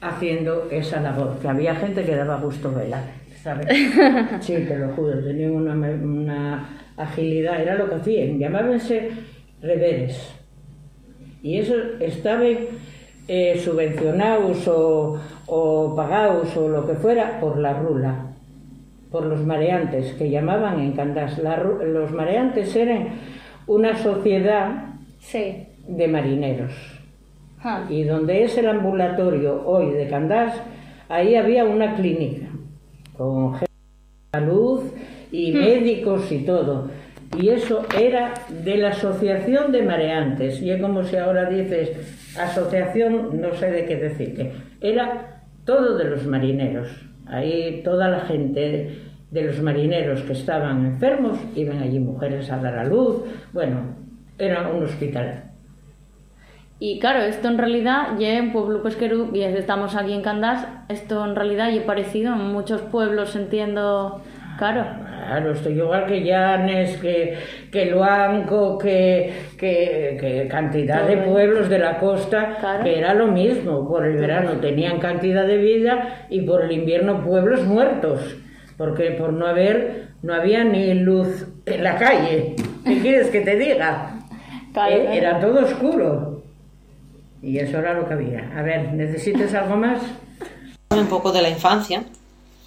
haciendo 0.00 0.68
esa 0.70 1.00
labor, 1.00 1.38
que 1.40 1.48
había 1.48 1.74
gente 1.76 2.02
que 2.02 2.14
daba 2.16 2.36
gusto 2.40 2.72
verla, 2.72 3.02
¿sabes? 3.42 3.66
Sí, 4.40 4.54
te 4.68 4.78
lo 4.78 4.88
juro, 4.90 5.22
tenían 5.22 5.52
una, 5.52 5.72
una 5.74 6.68
agilidad, 6.96 7.60
era 7.62 7.76
lo 7.76 7.88
que 7.88 7.94
hacían, 7.94 8.38
llamábanse 8.38 9.10
reveres. 9.62 10.34
Y 11.42 11.58
eso 11.58 11.74
estaban 12.00 12.56
eh, 13.28 13.58
subvencionados 13.64 14.66
o, 14.68 15.20
o 15.46 15.94
pagados 15.94 16.56
o 16.56 16.68
lo 16.68 16.86
que 16.86 16.94
fuera 16.94 17.38
por 17.40 17.58
la 17.58 17.74
rula 17.74 18.26
por 19.10 19.26
los 19.26 19.46
mareantes, 19.46 20.12
que 20.14 20.28
llamaban 20.28 20.80
en 20.80 20.90
Candás. 20.90 21.38
La 21.38 21.56
los 21.56 22.10
mareantes 22.10 22.74
eran 22.74 23.10
una 23.68 23.96
sociedad 23.96 24.86
Sí. 25.20 25.68
de 25.86 26.08
marineros. 26.08 26.72
Ah. 27.62 27.84
Y 27.88 28.02
donde 28.02 28.42
es 28.42 28.58
el 28.58 28.66
ambulatorio 28.68 29.62
hoy 29.66 29.92
de 29.92 30.08
Candás, 30.08 30.60
ahí 31.08 31.36
había 31.36 31.64
una 31.64 31.94
clínica 31.94 32.48
con 33.16 33.52
gente 33.54 33.70
de 34.32 34.40
salud 34.40 34.82
y 35.30 35.52
médicos 35.52 36.32
y 36.32 36.38
todo. 36.40 36.90
Y 37.38 37.50
eso 37.50 37.82
era 37.96 38.34
de 38.64 38.76
la 38.78 38.88
Asociación 38.88 39.70
de 39.70 39.82
Mareantes. 39.82 40.60
Y 40.60 40.70
es 40.72 40.82
como 40.82 41.04
si 41.04 41.16
ahora 41.16 41.48
dices 41.48 41.90
asociación, 42.36 43.40
no 43.40 43.54
sé 43.54 43.70
de 43.70 43.86
qué 43.86 43.96
decirte. 43.96 44.52
Era 44.80 45.33
todo 45.64 45.96
de 45.96 46.04
los 46.04 46.26
marineros. 46.26 46.88
Ahí 47.26 47.82
toda 47.82 48.08
la 48.08 48.20
gente 48.20 48.98
de 49.30 49.42
los 49.42 49.60
marineros 49.60 50.20
que 50.22 50.32
estaban 50.32 50.86
enfermos 50.86 51.38
iban 51.56 51.78
allí 51.78 51.98
mujeres 51.98 52.50
a 52.50 52.58
dar 52.58 52.78
a 52.78 52.84
luz. 52.84 53.24
Bueno, 53.52 53.96
era 54.38 54.68
un 54.68 54.84
hospital. 54.84 55.50
Y 56.78 56.98
claro, 56.98 57.20
esto 57.20 57.48
en 57.48 57.58
realidad 57.58 58.18
ya 58.18 58.36
en 58.36 58.52
Pueblo 58.52 58.82
Pesquero, 58.82 59.30
y 59.32 59.42
estamos 59.42 59.94
aquí 59.94 60.12
en 60.12 60.22
Candás, 60.22 60.66
esto 60.88 61.24
en 61.24 61.36
realidad 61.36 61.70
ya 61.70 61.86
parecido 61.86 62.34
en 62.34 62.52
muchos 62.52 62.82
pueblos, 62.82 63.36
entiendo, 63.36 64.20
claro. 64.58 64.84
Claro, 65.26 65.52
estoy 65.52 65.78
igual 65.78 66.06
que 66.06 66.22
Llanes, 66.22 66.96
que, 66.98 67.38
que 67.72 67.86
Luanco, 67.86 68.76
que, 68.78 69.32
que, 69.56 70.16
que 70.20 70.46
cantidad 70.50 71.06
de 71.06 71.16
pueblos 71.18 71.68
de 71.68 71.78
la 71.78 71.98
costa, 71.98 72.56
Claro. 72.60 72.84
que 72.84 72.98
era 72.98 73.14
lo 73.14 73.28
mismo. 73.28 73.88
Por 73.88 74.04
el 74.06 74.16
verano 74.18 74.52
tenían 74.60 74.98
cantidad 75.00 75.46
de 75.46 75.56
vida 75.56 76.26
y 76.28 76.42
por 76.42 76.62
el 76.64 76.72
invierno 76.72 77.22
pueblos 77.24 77.62
muertos. 77.64 78.36
Porque 78.76 79.12
por 79.12 79.32
no 79.32 79.46
haber, 79.46 80.08
no 80.22 80.34
había 80.34 80.62
ni 80.64 80.92
luz 80.94 81.46
en 81.66 81.82
la 81.84 81.96
calle. 81.96 82.54
¿Qué 82.84 82.98
quieres 83.02 83.28
que 83.28 83.40
te 83.40 83.56
diga? 83.56 84.20
Claro, 84.72 84.94
Eh, 84.94 85.00
claro. 85.02 85.12
Era 85.16 85.40
todo 85.40 85.64
oscuro. 85.64 86.42
Y 87.42 87.58
eso 87.58 87.78
era 87.78 87.94
lo 87.94 88.06
que 88.06 88.14
había. 88.14 88.50
A 88.56 88.62
ver, 88.62 88.92
¿necesitas 88.92 89.54
algo 89.54 89.76
más? 89.76 90.00
Un 90.90 91.06
poco 91.06 91.32
de 91.32 91.42
la 91.42 91.48
infancia. 91.50 92.02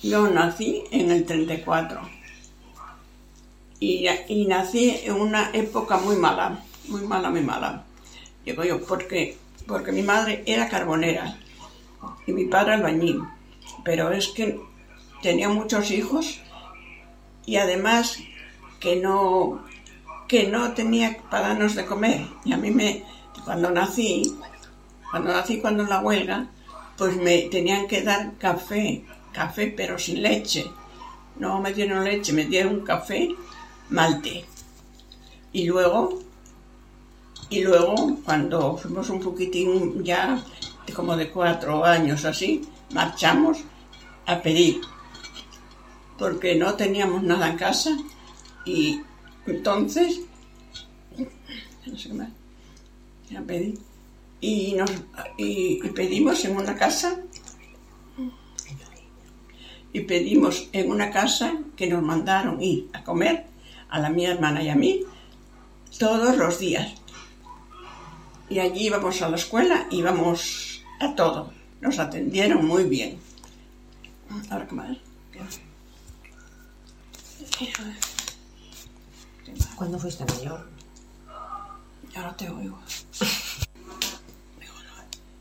Yo 0.03 0.27
nací 0.29 0.83
en 0.91 1.09
el 1.11 1.25
34 1.25 1.99
y, 3.79 4.45
nací 4.47 5.01
en 5.03 5.15
una 5.15 5.51
época 5.53 5.97
muy 5.97 6.15
mala, 6.15 6.63
muy 6.87 7.01
mala, 7.01 7.29
muy 7.29 7.41
mala. 7.41 7.83
Digo 8.45 8.63
yo, 8.63 8.81
porque, 8.81 9.37
porque 9.67 9.91
mi 9.91 10.01
madre 10.01 10.43
era 10.45 10.69
carbonera 10.69 11.37
y 12.25 12.31
mi 12.31 12.45
padre 12.45 12.73
albañil, 12.73 13.21
pero 13.83 14.11
es 14.11 14.29
que 14.29 14.59
tenía 15.21 15.49
muchos 15.49 15.91
hijos 15.91 16.39
y 17.45 17.57
además 17.57 18.17
que 18.79 18.95
no, 18.95 19.61
que 20.27 20.47
no 20.47 20.73
tenía 20.73 21.17
para 21.29 21.49
darnos 21.49 21.75
de 21.75 21.85
comer. 21.85 22.25
Y 22.45 22.53
a 22.53 22.57
mí 22.57 22.71
me, 22.71 23.03
cuando 23.45 23.69
nací, 23.69 24.35
cuando 25.11 25.31
nací 25.31 25.59
cuando 25.59 25.83
en 25.83 25.89
la 25.89 26.01
huelga, 26.01 26.47
pues 26.97 27.15
me 27.15 27.43
tenían 27.43 27.87
que 27.87 28.01
dar 28.01 28.33
café, 28.37 29.03
café 29.31 29.73
pero 29.75 29.99
sin 29.99 30.23
leche. 30.23 30.65
No 31.37 31.61
me 31.61 31.73
dieron 31.73 32.03
leche, 32.03 32.33
me 32.33 32.45
dieron 32.45 32.81
café 32.81 33.35
malte. 33.89 34.45
Y 35.53 35.65
luego, 35.65 36.19
y 37.49 37.63
luego 37.63 38.19
cuando 38.23 38.77
fuimos 38.77 39.09
un 39.09 39.19
poquitín 39.19 40.03
ya, 40.03 40.43
como 40.95 41.15
de 41.15 41.29
cuatro 41.29 41.83
años 41.83 42.25
así, 42.25 42.61
marchamos 42.93 43.59
a 44.25 44.41
pedir, 44.41 44.81
porque 46.17 46.55
no 46.55 46.75
teníamos 46.75 47.23
nada 47.23 47.49
en 47.49 47.57
casa. 47.57 47.97
Y 48.65 49.01
entonces, 49.45 50.21
no 51.85 51.97
sé 51.97 52.13
más, 52.13 52.29
y, 54.39 54.73
nos, 54.73 54.91
y 55.37 55.77
pedimos 55.89 56.45
en 56.45 56.57
una 56.57 56.75
casa 56.75 57.19
y 59.93 60.01
pedimos 60.01 60.69
en 60.73 60.91
una 60.91 61.09
casa 61.09 61.57
que 61.75 61.87
nos 61.87 62.03
mandaron 62.03 62.61
ir 62.61 62.89
a 62.93 63.03
comer 63.03 63.45
a 63.89 63.99
la 63.99 64.09
mi 64.09 64.25
hermana 64.25 64.61
y 64.61 64.69
a 64.69 64.75
mí 64.75 65.03
todos 65.97 66.37
los 66.37 66.59
días. 66.59 66.93
Y 68.49 68.59
allí 68.59 68.87
íbamos 68.87 69.21
a 69.21 69.29
la 69.29 69.35
escuela, 69.35 69.87
íbamos 69.91 70.83
a 70.99 71.15
todo. 71.15 71.51
Nos 71.81 71.99
atendieron 71.99 72.65
muy 72.65 72.85
bien. 72.85 73.19
Ahora 74.49 74.67
qué 74.67 74.75
más. 74.75 74.97
¿Cuándo 79.75 79.99
fuiste 79.99 80.25
mayor? 80.25 80.67
Ya 82.13 82.21
no 82.23 82.35
te 82.35 82.49
oigo. 82.49 82.79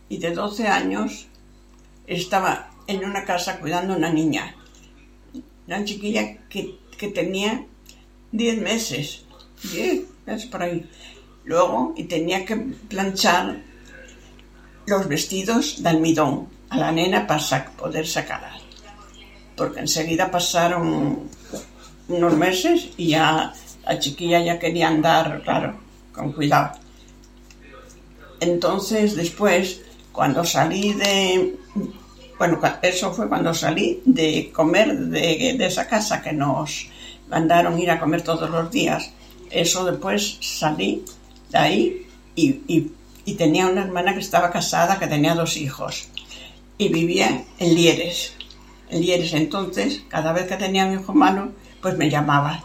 Y 0.08 0.18
de 0.18 0.30
12 0.30 0.68
años 0.68 1.26
estaba 2.06 2.70
en 2.86 3.04
una 3.04 3.24
casa 3.24 3.58
cuidando 3.58 3.94
a 3.94 3.96
una 3.96 4.12
niña. 4.12 4.54
Una 5.66 5.84
chiquilla 5.84 6.46
que, 6.48 6.78
que 6.96 7.08
tenía 7.08 7.66
10 8.32 8.58
meses. 8.60 9.24
10, 9.72 10.02
es 10.26 10.46
por 10.46 10.62
ahí. 10.62 10.88
Luego, 11.44 11.94
y 11.96 12.04
tenía 12.04 12.44
que 12.44 12.56
planchar 12.56 13.62
los 14.86 15.08
vestidos 15.08 15.82
de 15.82 15.88
almidón 15.88 16.48
a 16.70 16.78
la 16.78 16.92
nena 16.92 17.26
para 17.26 17.40
sac- 17.40 17.70
poder 17.72 18.06
sacarla. 18.06 18.52
Porque 19.56 19.80
enseguida 19.80 20.30
pasaron 20.30 21.28
unos 22.08 22.36
meses 22.36 22.88
y 22.96 23.08
ya 23.08 23.52
la 23.84 23.98
chiquilla 23.98 24.42
ya 24.42 24.58
quería 24.58 24.88
andar, 24.88 25.42
claro, 25.42 25.76
con 26.12 26.32
cuidado. 26.32 26.72
Entonces, 28.40 29.16
después, 29.16 29.82
cuando 30.12 30.44
salí 30.44 30.92
de... 30.92 31.56
Bueno, 32.38 32.60
eso 32.82 33.14
fue 33.14 33.28
cuando 33.28 33.54
salí 33.54 34.02
de 34.04 34.50
comer 34.52 34.94
de 34.98 35.56
esa 35.64 35.86
casa 35.88 36.20
que 36.20 36.32
nos 36.34 36.86
mandaron 37.28 37.78
ir 37.78 37.90
a 37.90 37.98
comer 37.98 38.22
todos 38.22 38.50
los 38.50 38.70
días. 38.70 39.10
Eso 39.50 39.84
después 39.84 40.38
salí 40.40 41.04
de 41.50 41.58
ahí 41.58 42.06
y, 42.34 42.92
tenía 43.36 43.66
una 43.66 43.82
hermana 43.82 44.14
que 44.14 44.20
estaba 44.20 44.50
casada, 44.50 44.98
que 44.98 45.06
tenía 45.06 45.34
dos 45.34 45.56
hijos. 45.56 46.08
Y 46.78 46.88
vivía 46.88 47.44
en 47.58 47.74
Lieres. 47.74 48.32
En 48.88 49.00
Lieres, 49.00 49.32
entonces, 49.32 50.02
cada 50.08 50.32
vez 50.32 50.46
que 50.46 50.56
tenía 50.56 50.86
un 50.86 51.00
hijo 51.00 51.12
malo, 51.12 51.50
pues 51.82 51.96
me 51.96 52.08
llamaba. 52.08 52.62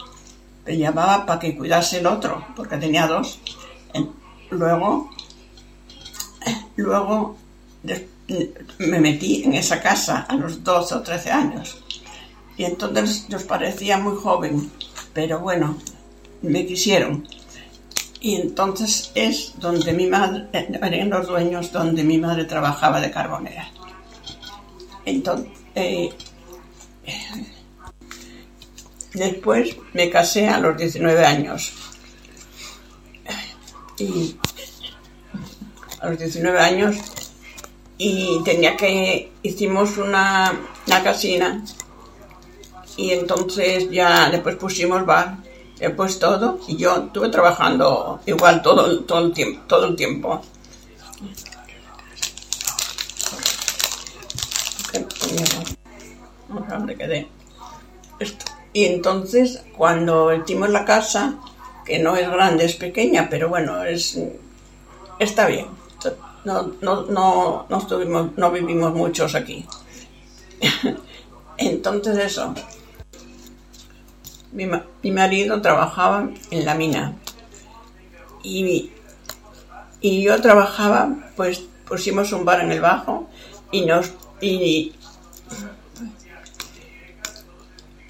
Me 0.65 0.77
llamaba 0.77 1.25
para 1.25 1.39
que 1.39 1.57
cuidase 1.57 1.99
el 1.99 2.07
otro, 2.07 2.45
porque 2.55 2.77
tenía 2.77 3.07
dos. 3.07 3.39
Luego, 4.51 5.09
luego 6.75 7.37
me 8.79 8.99
metí 8.99 9.43
en 9.43 9.53
esa 9.53 9.81
casa 9.81 10.25
a 10.27 10.35
los 10.35 10.63
12 10.63 10.95
o 10.95 11.01
13 11.01 11.31
años. 11.31 11.77
Y 12.57 12.65
entonces 12.65 13.29
nos 13.29 13.43
parecía 13.43 13.97
muy 13.97 14.15
joven, 14.15 14.71
pero 15.13 15.39
bueno, 15.39 15.77
me 16.41 16.65
quisieron. 16.65 17.27
Y 18.19 18.35
entonces 18.35 19.11
es 19.15 19.53
donde 19.57 19.93
mi 19.93 20.07
madre, 20.07 20.47
eh, 20.53 20.79
eran 20.81 21.09
los 21.09 21.27
dueños 21.27 21.71
donde 21.71 22.03
mi 22.03 22.17
madre 22.17 22.45
trabajaba 22.45 23.01
de 23.01 23.09
carbonera. 23.09 23.67
Entonces, 25.05 25.49
eh, 25.73 26.09
después 29.13 29.75
me 29.93 30.09
casé 30.09 30.47
a 30.49 30.59
los 30.59 30.77
19 30.77 31.25
años. 31.25 31.73
Y 33.97 34.35
a 35.99 36.09
los 36.09 36.19
19 36.19 36.59
años 36.59 36.97
y 38.03 38.41
tenía 38.43 38.75
que 38.75 39.31
hicimos 39.43 39.97
una, 39.99 40.59
una 40.87 41.03
casina 41.03 41.63
y 42.97 43.11
entonces 43.11 43.89
ya 43.89 44.29
después 44.29 44.55
pusimos 44.55 45.05
bar 45.05 45.37
después 45.79 46.19
todo 46.19 46.59
y 46.67 46.77
yo 46.77 47.05
estuve 47.05 47.29
trabajando 47.29 48.19
igual 48.25 48.61
todo 48.61 48.99
todo 49.01 49.25
el 49.25 49.33
tiempo 49.33 49.61
todo 49.67 49.85
el 49.85 49.95
tiempo 49.95 50.41
quedé 56.97 57.27
Esto. 58.19 58.45
y 58.73 58.85
entonces 58.85 59.63
cuando 59.75 60.33
hicimos 60.33 60.69
la 60.69 60.85
casa 60.85 61.35
que 61.85 61.99
no 61.99 62.15
es 62.15 62.29
grande 62.29 62.65
es 62.65 62.75
pequeña 62.75 63.27
pero 63.29 63.49
bueno 63.49 63.83
es 63.83 64.19
está 65.19 65.47
bien 65.47 65.67
no, 66.43 66.73
no, 66.81 67.03
no, 67.03 67.65
no, 67.69 67.77
estuvimos, 67.77 68.35
no 68.37 68.51
vivimos 68.51 68.93
muchos 68.93 69.35
aquí. 69.35 69.65
Entonces 71.57 72.17
eso, 72.17 72.53
mi, 74.51 74.67
mi 75.03 75.11
marido 75.11 75.61
trabajaba 75.61 76.29
en 76.49 76.65
la 76.65 76.75
mina 76.75 77.15
y, 78.43 78.91
y 79.99 80.23
yo 80.23 80.41
trabajaba, 80.41 81.09
pues 81.35 81.63
pusimos 81.87 82.31
un 82.31 82.45
bar 82.45 82.61
en 82.61 82.71
el 82.71 82.81
bajo 82.81 83.29
y 83.71 83.85
nos 83.85 84.11
y, 84.39 84.93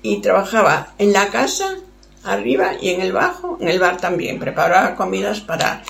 y 0.02 0.22
trabajaba 0.22 0.94
en 0.98 1.14
la 1.14 1.28
casa 1.28 1.78
arriba 2.24 2.74
y 2.80 2.90
en 2.90 3.02
el 3.02 3.12
bajo, 3.12 3.58
en 3.60 3.68
el 3.68 3.80
bar 3.80 3.98
también, 3.98 4.40
preparaba 4.40 4.96
comidas 4.96 5.42
para, 5.42 5.84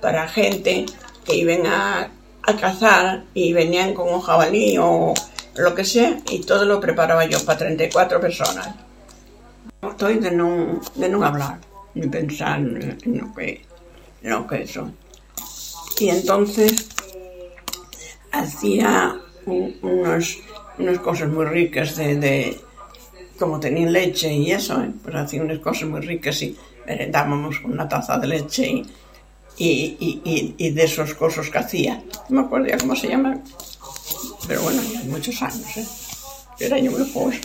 para 0.00 0.28
gente 0.28 0.86
que 1.24 1.36
iban 1.36 1.66
a, 1.66 2.10
a 2.42 2.56
cazar 2.56 3.24
y 3.34 3.52
venían 3.52 3.94
con 3.94 4.12
un 4.12 4.20
jabalí 4.20 4.76
o, 4.78 5.14
lo 5.56 5.74
que 5.74 5.84
sea, 5.84 6.18
y 6.30 6.40
todo 6.40 6.64
lo 6.64 6.80
preparaba 6.80 7.24
yo 7.26 7.44
para 7.44 7.58
34 7.58 8.20
personas. 8.20 8.70
Estoy 9.90 10.18
de 10.18 10.30
no, 10.30 10.80
de 10.94 11.08
no 11.08 11.24
hablar, 11.24 11.58
ni 11.94 12.06
pensar 12.08 12.58
en 12.60 13.18
lo 13.18 13.34
que, 13.34 13.64
lo 14.22 14.46
que 14.46 14.62
eso. 14.62 14.90
Y 16.00 16.08
entonces 16.08 16.88
hacía 18.32 19.16
un- 19.46 19.76
unos, 19.82 20.38
unas 20.78 20.98
cosas 20.98 21.28
muy 21.28 21.44
ricas 21.46 21.96
de, 21.96 22.16
de- 22.16 22.60
como 23.38 23.60
tenían 23.60 23.92
leche 23.92 24.32
y 24.32 24.50
eso, 24.52 24.80
¿eh? 24.82 24.90
pues 25.02 25.14
hacía 25.14 25.42
unas 25.42 25.58
cosas 25.60 25.88
muy 25.88 26.00
ricas 26.00 26.40
y 26.42 26.56
con 27.62 27.72
una 27.72 27.88
taza 27.88 28.18
de 28.18 28.26
leche 28.26 28.68
y, 28.68 28.86
y, 29.56 29.96
y, 30.00 30.20
y- 30.24 30.54
y 30.58 30.70
de 30.70 30.84
esas 30.84 31.14
cosas 31.14 31.48
que 31.50 31.58
hacía. 31.58 32.02
No 32.28 32.40
me 32.40 32.46
acuerdo 32.46 32.66
ya 32.68 32.78
cómo 32.78 32.94
se 32.96 33.08
llama, 33.08 33.38
pero 34.46 34.62
bueno, 34.62 34.82
ya 34.92 35.00
hay 35.00 35.06
muchos 35.08 35.40
años, 35.42 35.76
¿eh? 35.76 35.86
Era 36.60 36.78
yo 36.78 36.90
muy 36.92 37.10
joven, 37.12 37.40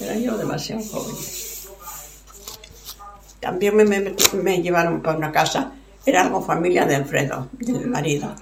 era 0.00 0.16
yo 0.16 0.36
demasiado 0.36 0.82
joven. 0.84 1.14
También 3.46 3.76
me, 3.76 4.60
llevaron 4.60 5.00
para 5.00 5.16
una 5.16 5.30
casa, 5.30 5.72
era 6.04 6.22
algo 6.22 6.42
familia 6.42 6.84
de 6.84 6.96
Alfredo, 6.96 7.48
del 7.52 7.86
marido. 7.86 8.34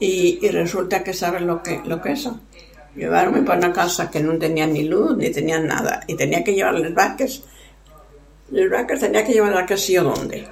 Y, 0.00 0.48
resulta 0.48 1.04
que 1.04 1.12
sabes 1.12 1.42
lo 1.42 1.62
que, 1.62 1.82
lo 1.84 2.00
que 2.00 2.12
es 2.12 2.20
eso. 2.20 2.40
Llevarme 2.96 3.42
para 3.42 3.58
una 3.58 3.74
casa 3.74 4.10
que 4.10 4.20
no 4.20 4.38
tenía 4.38 4.66
ni 4.66 4.84
luz 4.84 5.18
ni 5.18 5.28
tenía 5.30 5.60
nada. 5.60 6.00
Y 6.06 6.14
tenía 6.14 6.42
que 6.42 6.54
llevar 6.54 6.76
los 6.76 6.94
vaques. 6.94 7.42
Los 8.50 8.70
vaques 8.70 9.00
tenía 9.00 9.22
que 9.22 9.34
llevar 9.34 9.54
a 9.54 9.66
que 9.66 9.76
sí 9.76 9.98
o 9.98 10.04
dónde. 10.04 10.48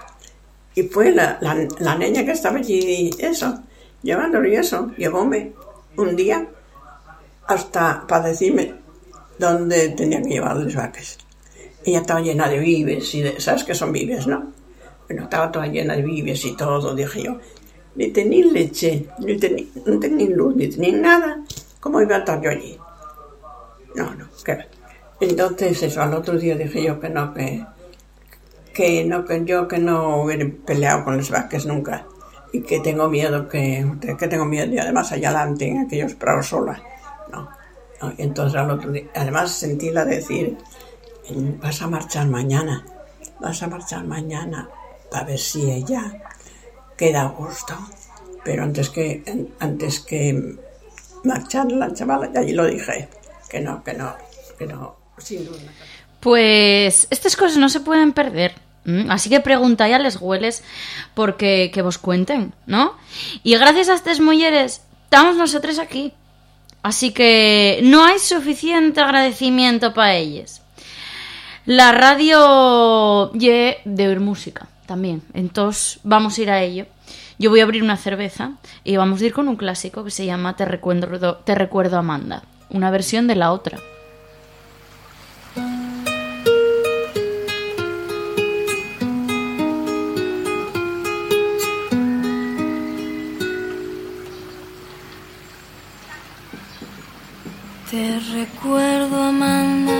Y 0.75 0.91
la, 1.13 1.39
la, 1.41 1.67
la 1.79 1.95
niña 1.97 2.23
que 2.27 2.33
estaba 2.33 2.59
allí, 2.59 3.11
eso, 3.19 3.63
llevándolo 4.03 4.47
y 4.47 4.57
eso, 4.57 4.93
llevóme 4.99 5.53
un 5.97 6.15
día 6.17 6.47
hasta 7.47 8.07
para 8.07 8.29
decirme 8.29 8.75
dónde 9.39 9.89
tenía 9.89 10.21
que 10.21 10.29
llevar 10.29 10.59
los 10.59 10.75
vaques. 10.75 11.17
Ella 11.85 12.01
estaba 12.01 12.21
llena 12.21 12.49
de 12.49 12.59
vives 12.59 13.15
y 13.15 13.23
de, 13.23 13.41
¿sabes 13.41 13.65
qué 13.65 13.75
son 13.75 13.93
vives, 13.93 14.27
no? 14.27 14.53
Bueno, 15.09 15.25
estaba 15.25 15.51
toda 15.51 15.67
llena 15.67 15.97
de 15.97 16.03
vives 16.03 16.45
y 16.45 16.57
todo, 16.57 16.95
dije 16.95 17.23
yo. 17.23 17.39
Ni 17.97 18.09
tenía 18.09 18.47
leche, 18.47 19.07
ni 19.19 19.37
tenía, 19.37 19.65
no 19.85 19.99
tenía 19.99 20.29
luz, 20.29 20.55
ni 20.55 20.69
tenía 20.69 20.97
nada. 20.97 21.43
¿Cómo 21.81 22.01
iba 22.01 22.17
a 22.17 22.19
estar 22.21 22.41
yo 22.41 22.51
allí? 22.51 22.79
No, 23.95 24.15
no, 24.15 24.29
que 24.45 24.55
va. 24.55 24.65
Entonces, 25.21 25.83
eso, 25.83 26.03
al 26.03 26.15
otro 26.15 26.39
día 26.39 26.57
dije 26.57 26.83
yo 26.83 27.01
que 27.01 27.09
no, 27.09 27.35
que, 27.35 27.65
que 28.73 29.05
no, 29.05 29.25
que 29.25 29.45
yo 29.45 29.67
que 29.67 29.79
no 29.79 30.23
hubiera 30.23 30.47
peleado 30.65 31.05
con 31.05 31.17
los 31.17 31.31
vaques 31.31 31.67
nunca. 31.67 32.07
Y 32.53 32.63
que 32.63 32.81
tengo 32.81 33.09
miedo, 33.09 33.49
que, 33.49 33.87
que 34.19 34.29
tengo 34.29 34.45
miedo, 34.45 34.73
y 34.73 34.79
además 34.79 35.13
allá 35.13 35.29
adelante, 35.29 35.69
en 35.69 35.79
aquellos 35.79 36.15
prados 36.15 36.49
sola. 36.49 36.83
No, 37.31 37.49
no. 38.01 38.13
Entonces 38.19 38.59
al 38.59 38.71
otro 38.71 38.91
día, 38.91 39.05
además 39.15 39.53
sentí 39.53 39.91
la 39.91 40.05
decir, 40.05 40.57
vas 41.35 41.83
a 41.83 41.87
marchar 41.87 42.27
mañana, 42.27 42.85
vas 43.41 43.63
a 43.63 43.69
marchar 43.69 44.05
mañana 44.05 44.69
para 45.11 45.25
ver 45.25 45.39
si 45.39 45.71
ella 45.71 46.23
queda 46.97 47.23
a 47.23 47.29
gusto. 47.29 47.75
Pero 48.45 48.63
antes 48.63 48.89
que, 48.89 49.23
antes 49.59 50.01
que 50.01 50.57
marchar 51.25 51.71
la 51.73 51.93
chavala, 51.93 52.31
ya 52.33 52.41
allí 52.41 52.53
lo 52.53 52.67
dije, 52.67 53.09
que 53.49 53.61
no, 53.61 53.85
que 53.85 53.95
no, 53.95 54.15
que 54.59 54.67
no, 54.67 54.97
sin 55.19 55.45
duda. 55.45 55.59
Pues 56.21 57.07
estas 57.11 57.37
cosas 57.37 57.59
no 57.59 57.69
se 57.69 57.81
pueden 57.81 58.13
perder. 58.13 58.55
Así 59.09 59.29
que 59.29 59.41
preguntáis 59.41 59.95
a 59.95 59.99
les 59.99 60.17
hueles 60.17 60.65
porque 61.15 61.71
que 61.73 61.83
vos 61.83 61.99
cuenten, 61.99 62.55
¿no? 62.67 62.95
Y 63.43 63.57
gracias 63.57 63.89
a 63.89 63.95
estas 63.95 64.21
mujeres 64.21 64.83
estamos 65.05 65.37
nosotros 65.37 65.79
aquí. 65.79 66.15
Así 66.83 67.13
que 67.13 67.81
no 67.83 68.05
hay 68.05 68.19
suficiente 68.19 69.01
agradecimiento 69.01 69.93
para 69.93 70.17
ellas. 70.17 70.60
La 71.71 71.93
radio 71.93 73.31
ye 73.33 73.79
de 73.85 74.09
oír 74.09 74.19
música 74.19 74.67
también. 74.87 75.23
Entonces 75.35 76.01
vamos 76.03 76.37
a 76.37 76.43
ir 76.43 76.51
a 76.51 76.61
ello. 76.61 76.87
Yo 77.39 77.49
voy 77.49 77.61
a 77.61 77.63
abrir 77.63 77.85
una 77.85 77.97
cerveza 77.97 78.55
y 78.83 78.97
vamos 78.97 79.23
a 79.23 79.27
ir 79.27 79.33
con 79.33 79.47
un 79.47 79.55
clásico 79.55 80.03
que 80.03 80.11
se 80.11 80.27
llama 80.27 80.57
Te 80.57 80.65
recuerdo, 80.65 81.37
Te 81.37 81.55
recuerdo 81.55 81.97
Amanda. 81.97 82.43
Una 82.71 82.91
versión 82.91 83.29
de 83.29 83.37
la 83.37 83.53
otra. 83.53 83.79
Te 97.93 98.19
recuerdo, 98.33 99.23
Amanda, 99.23 100.00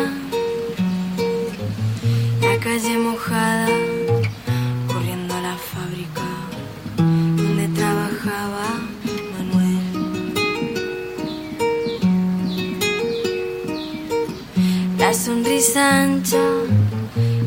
La 15.11 15.15
sonrisa 15.15 16.03
ancha, 16.03 16.39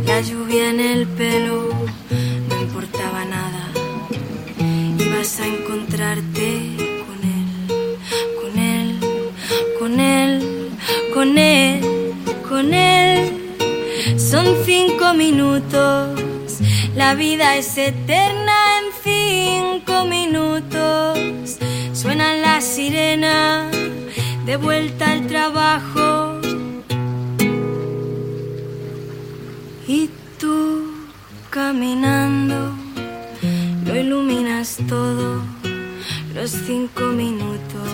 la 0.06 0.19
lluvia 0.19 0.69
en 0.71 0.82
el 0.82 1.08
pelo, 1.08 1.69
no 2.49 2.62
importaba 2.62 3.23
nada. 3.23 3.71
Ibas 4.99 5.39
a 5.39 5.47
encontrarte 5.47 6.76
con 7.06 7.19
él, 7.23 8.19
con 8.41 8.60
él, 8.60 8.99
con 9.80 9.99
él, 10.02 10.71
con 11.13 11.38
él, 11.38 12.13
con 12.49 12.73
él. 12.73 13.32
Son 14.17 14.45
cinco 14.65 15.13
minutos, 15.13 16.19
la 16.97 17.15
vida 17.15 17.56
es 17.56 17.78
eterna 17.78 18.58
en 18.78 18.86
cinco 19.06 20.04
minutos. 20.04 21.60
Suena 21.93 22.36
la 22.36 22.60
sirena, 22.60 23.71
de 24.45 24.58
vuelta 24.58 25.13
al 25.13 25.28
trabajo. 25.28 26.33
Y 29.88 30.10
tú 30.39 30.93
caminando, 31.50 32.74
lo 33.86 33.96
iluminas 33.96 34.78
todo, 34.88 35.41
los 36.34 36.52
cinco 36.52 37.02
minutos 37.08 37.89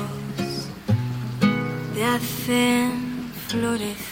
te 1.96 2.06
hacen 2.06 2.92
florecer. 3.48 4.09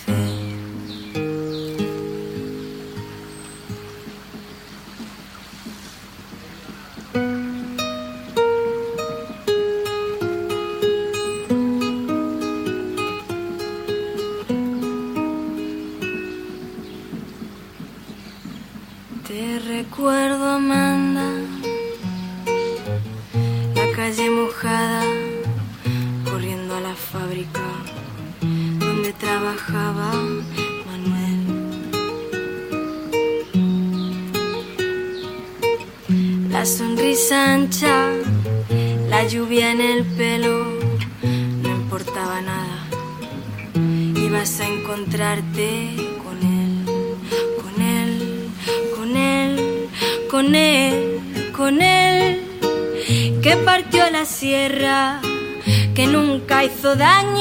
Hizo 56.87 56.95
daño, 56.95 57.36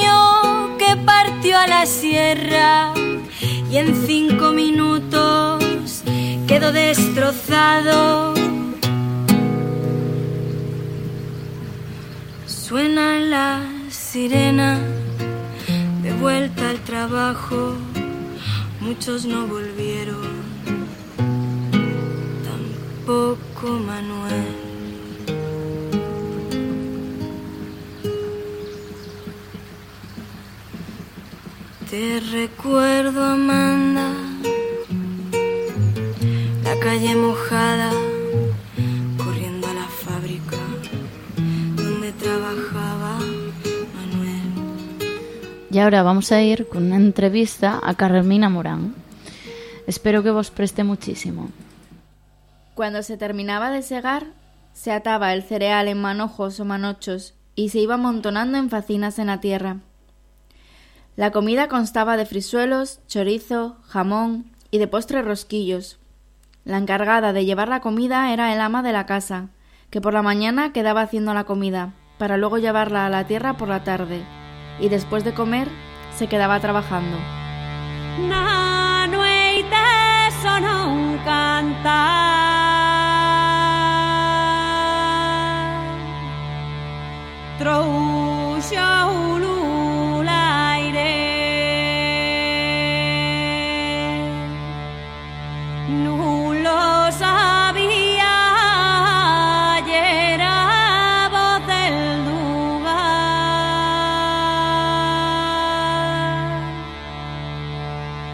ahora 45.87 46.03
vamos 46.03 46.33
a 46.33 46.41
ir 46.41 46.67
con 46.67 46.87
una 46.87 46.97
entrevista 46.97 47.79
a 47.81 47.93
Carmina 47.93 48.49
Morán. 48.49 48.93
Espero 49.87 50.21
que 50.21 50.31
vos 50.31 50.51
preste 50.51 50.83
muchísimo. 50.83 51.49
Cuando 52.75 53.01
se 53.03 53.15
terminaba 53.15 53.71
de 53.71 53.81
segar, 53.81 54.25
se 54.73 54.91
ataba 54.91 55.31
el 55.31 55.43
cereal 55.43 55.87
en 55.87 56.01
manojos 56.01 56.59
o 56.59 56.65
manochos 56.65 57.35
y 57.55 57.69
se 57.69 57.79
iba 57.79 57.93
amontonando 57.93 58.57
en 58.57 58.69
facinas 58.69 59.17
en 59.17 59.27
la 59.27 59.39
tierra. 59.39 59.77
La 61.15 61.31
comida 61.31 61.69
constaba 61.69 62.17
de 62.17 62.25
frisuelos, 62.25 62.99
chorizo, 63.07 63.77
jamón 63.87 64.51
y 64.71 64.79
de 64.79 64.87
postre 64.89 65.21
rosquillos. 65.21 65.99
La 66.65 66.79
encargada 66.79 67.31
de 67.31 67.45
llevar 67.45 67.69
la 67.69 67.79
comida 67.79 68.33
era 68.33 68.53
el 68.53 68.59
ama 68.59 68.83
de 68.83 68.91
la 68.91 69.05
casa, 69.05 69.47
que 69.89 70.01
por 70.01 70.13
la 70.13 70.21
mañana 70.21 70.73
quedaba 70.73 70.99
haciendo 70.99 71.33
la 71.33 71.45
comida, 71.45 71.93
para 72.17 72.35
luego 72.35 72.57
llevarla 72.57 73.05
a 73.05 73.09
la 73.09 73.25
tierra 73.25 73.55
por 73.55 73.69
la 73.69 73.85
tarde, 73.85 74.25
y 74.79 74.89
después 74.89 75.23
de 75.23 75.33
comer 75.33 75.69
se 76.15 76.27
quedaba 76.27 76.59
trabajando. 76.59 77.17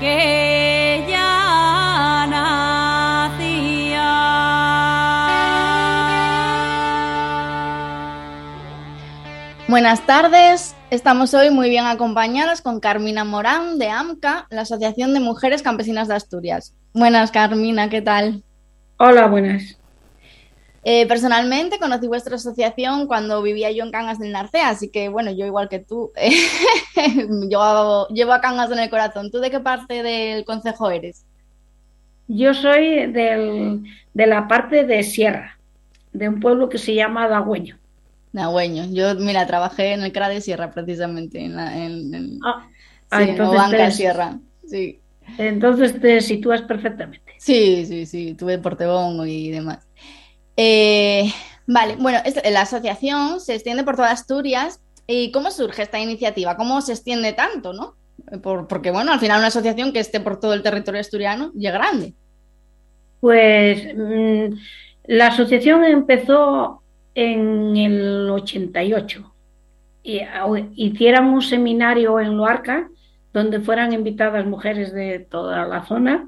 Que 0.04 1.06
ya 1.08 2.28
nacía. 2.28 4.10
Buenas 9.70 10.06
tardes, 10.06 10.76
estamos 10.90 11.34
hoy 11.34 11.52
muy 11.52 11.70
bien 11.70 11.86
acompañadas 11.86 12.62
con 12.62 12.82
Carmina 12.82 13.24
Morán 13.24 13.80
de 13.80 13.92
AMCA, 13.92 14.48
la 14.50 14.64
Asociación 14.64 15.14
de 15.14 15.22
Mujeres 15.22 15.62
Campesinas 15.62 16.10
de 16.10 16.16
Asturias. 16.16 16.76
Buenas, 16.94 17.32
Carmina, 17.32 17.90
¿qué 17.90 18.02
tal? 18.02 18.44
Hola, 18.98 19.28
buenas. 19.28 19.78
Eh, 20.86 21.08
personalmente 21.08 21.80
conocí 21.80 22.08
vuestra 22.08 22.36
asociación 22.36 23.08
cuando 23.08 23.42
vivía 23.42 23.72
yo 23.72 23.84
en 23.86 23.92
Cangas 23.92 24.20
del 24.20 24.32
Narcea, 24.34 24.70
así 24.70 24.90
que 24.90 25.08
bueno, 25.10 25.32
yo 25.32 25.46
igual 25.46 25.70
que 25.70 25.80
tú, 25.80 26.12
eh, 26.16 26.32
yo 27.50 28.08
llevo 28.10 28.34
a 28.34 28.42
Cangas 28.42 28.72
en 28.72 28.80
el 28.80 28.90
corazón. 28.90 29.32
¿Tú 29.32 29.40
de 29.40 29.50
qué 29.52 29.60
parte 29.60 30.04
del 30.04 30.44
concejo 30.46 30.92
eres? 30.92 31.26
Yo 32.28 32.54
soy 32.54 33.12
del, 33.12 33.84
de 34.14 34.28
la 34.28 34.48
parte 34.48 34.86
de 34.86 35.04
Sierra, 35.04 35.60
de 36.14 36.30
un 36.30 36.40
pueblo 36.40 36.70
que 36.70 36.78
se 36.78 36.94
llama 36.96 37.28
Dagüeño. 37.28 37.78
Nagüeño. 38.32 38.86
Yo, 38.92 39.16
mira, 39.16 39.46
trabajé 39.46 39.94
en 39.94 40.04
el 40.04 40.12
CRA 40.12 40.30
de 40.30 40.42
Sierra 40.42 40.72
precisamente, 40.72 41.40
en, 41.40 41.56
la, 41.56 41.78
en, 41.78 42.14
en- 42.14 42.40
Ah, 42.44 42.68
ah, 43.12 43.24
en 43.24 43.30
entonces 43.30 43.70
te- 43.72 43.92
Sierra. 43.92 44.40
Sí. 44.68 45.00
Entonces 45.38 46.00
te 46.02 46.20
sitúas 46.22 46.62
perfectamente. 46.64 47.34
Sí, 47.38 47.86
sí, 47.86 48.06
sí, 48.06 48.34
tuve 48.36 48.58
Portebón 48.58 49.28
y 49.28 49.52
demás. 49.52 49.80
Eh, 50.58 51.32
vale, 51.68 51.96
bueno, 51.98 52.20
la 52.52 52.62
asociación 52.62 53.40
se 53.40 53.56
extiende 53.56 53.84
por 53.84 53.96
toda 53.96 54.12
Asturias. 54.12 54.80
¿Y 55.06 55.32
cómo 55.32 55.52
surge 55.52 55.82
esta 55.82 56.00
iniciativa? 56.00 56.56
¿Cómo 56.56 56.82
se 56.82 56.94
extiende 56.94 57.34
tanto, 57.34 57.74
no? 57.74 57.96
Por- 58.42 58.68
porque, 58.68 58.92
bueno, 58.92 59.12
al 59.12 59.20
final 59.20 59.40
una 59.40 59.48
asociación 59.48 59.92
que 59.92 60.00
esté 60.00 60.20
por 60.22 60.40
todo 60.40 60.54
el 60.54 60.64
territorio 60.64 61.02
asturiano 61.02 61.52
y 61.58 61.68
es 61.68 61.74
grande. 61.74 62.14
Pues 63.20 63.86
mm, 63.96 64.56
la 65.08 65.28
asociación 65.28 65.84
empezó 65.86 66.82
en 67.16 67.76
el 67.78 68.30
88 68.30 69.30
y 70.04 70.22
hicieron 70.76 71.26
un 71.28 71.42
seminario 71.42 72.20
en 72.20 72.36
Loarca 72.38 72.90
donde 73.34 73.60
fueran 73.62 73.94
invitadas 73.94 74.46
mujeres 74.46 74.94
de 74.94 75.20
toda 75.20 75.66
la 75.66 75.86
zona 75.86 76.28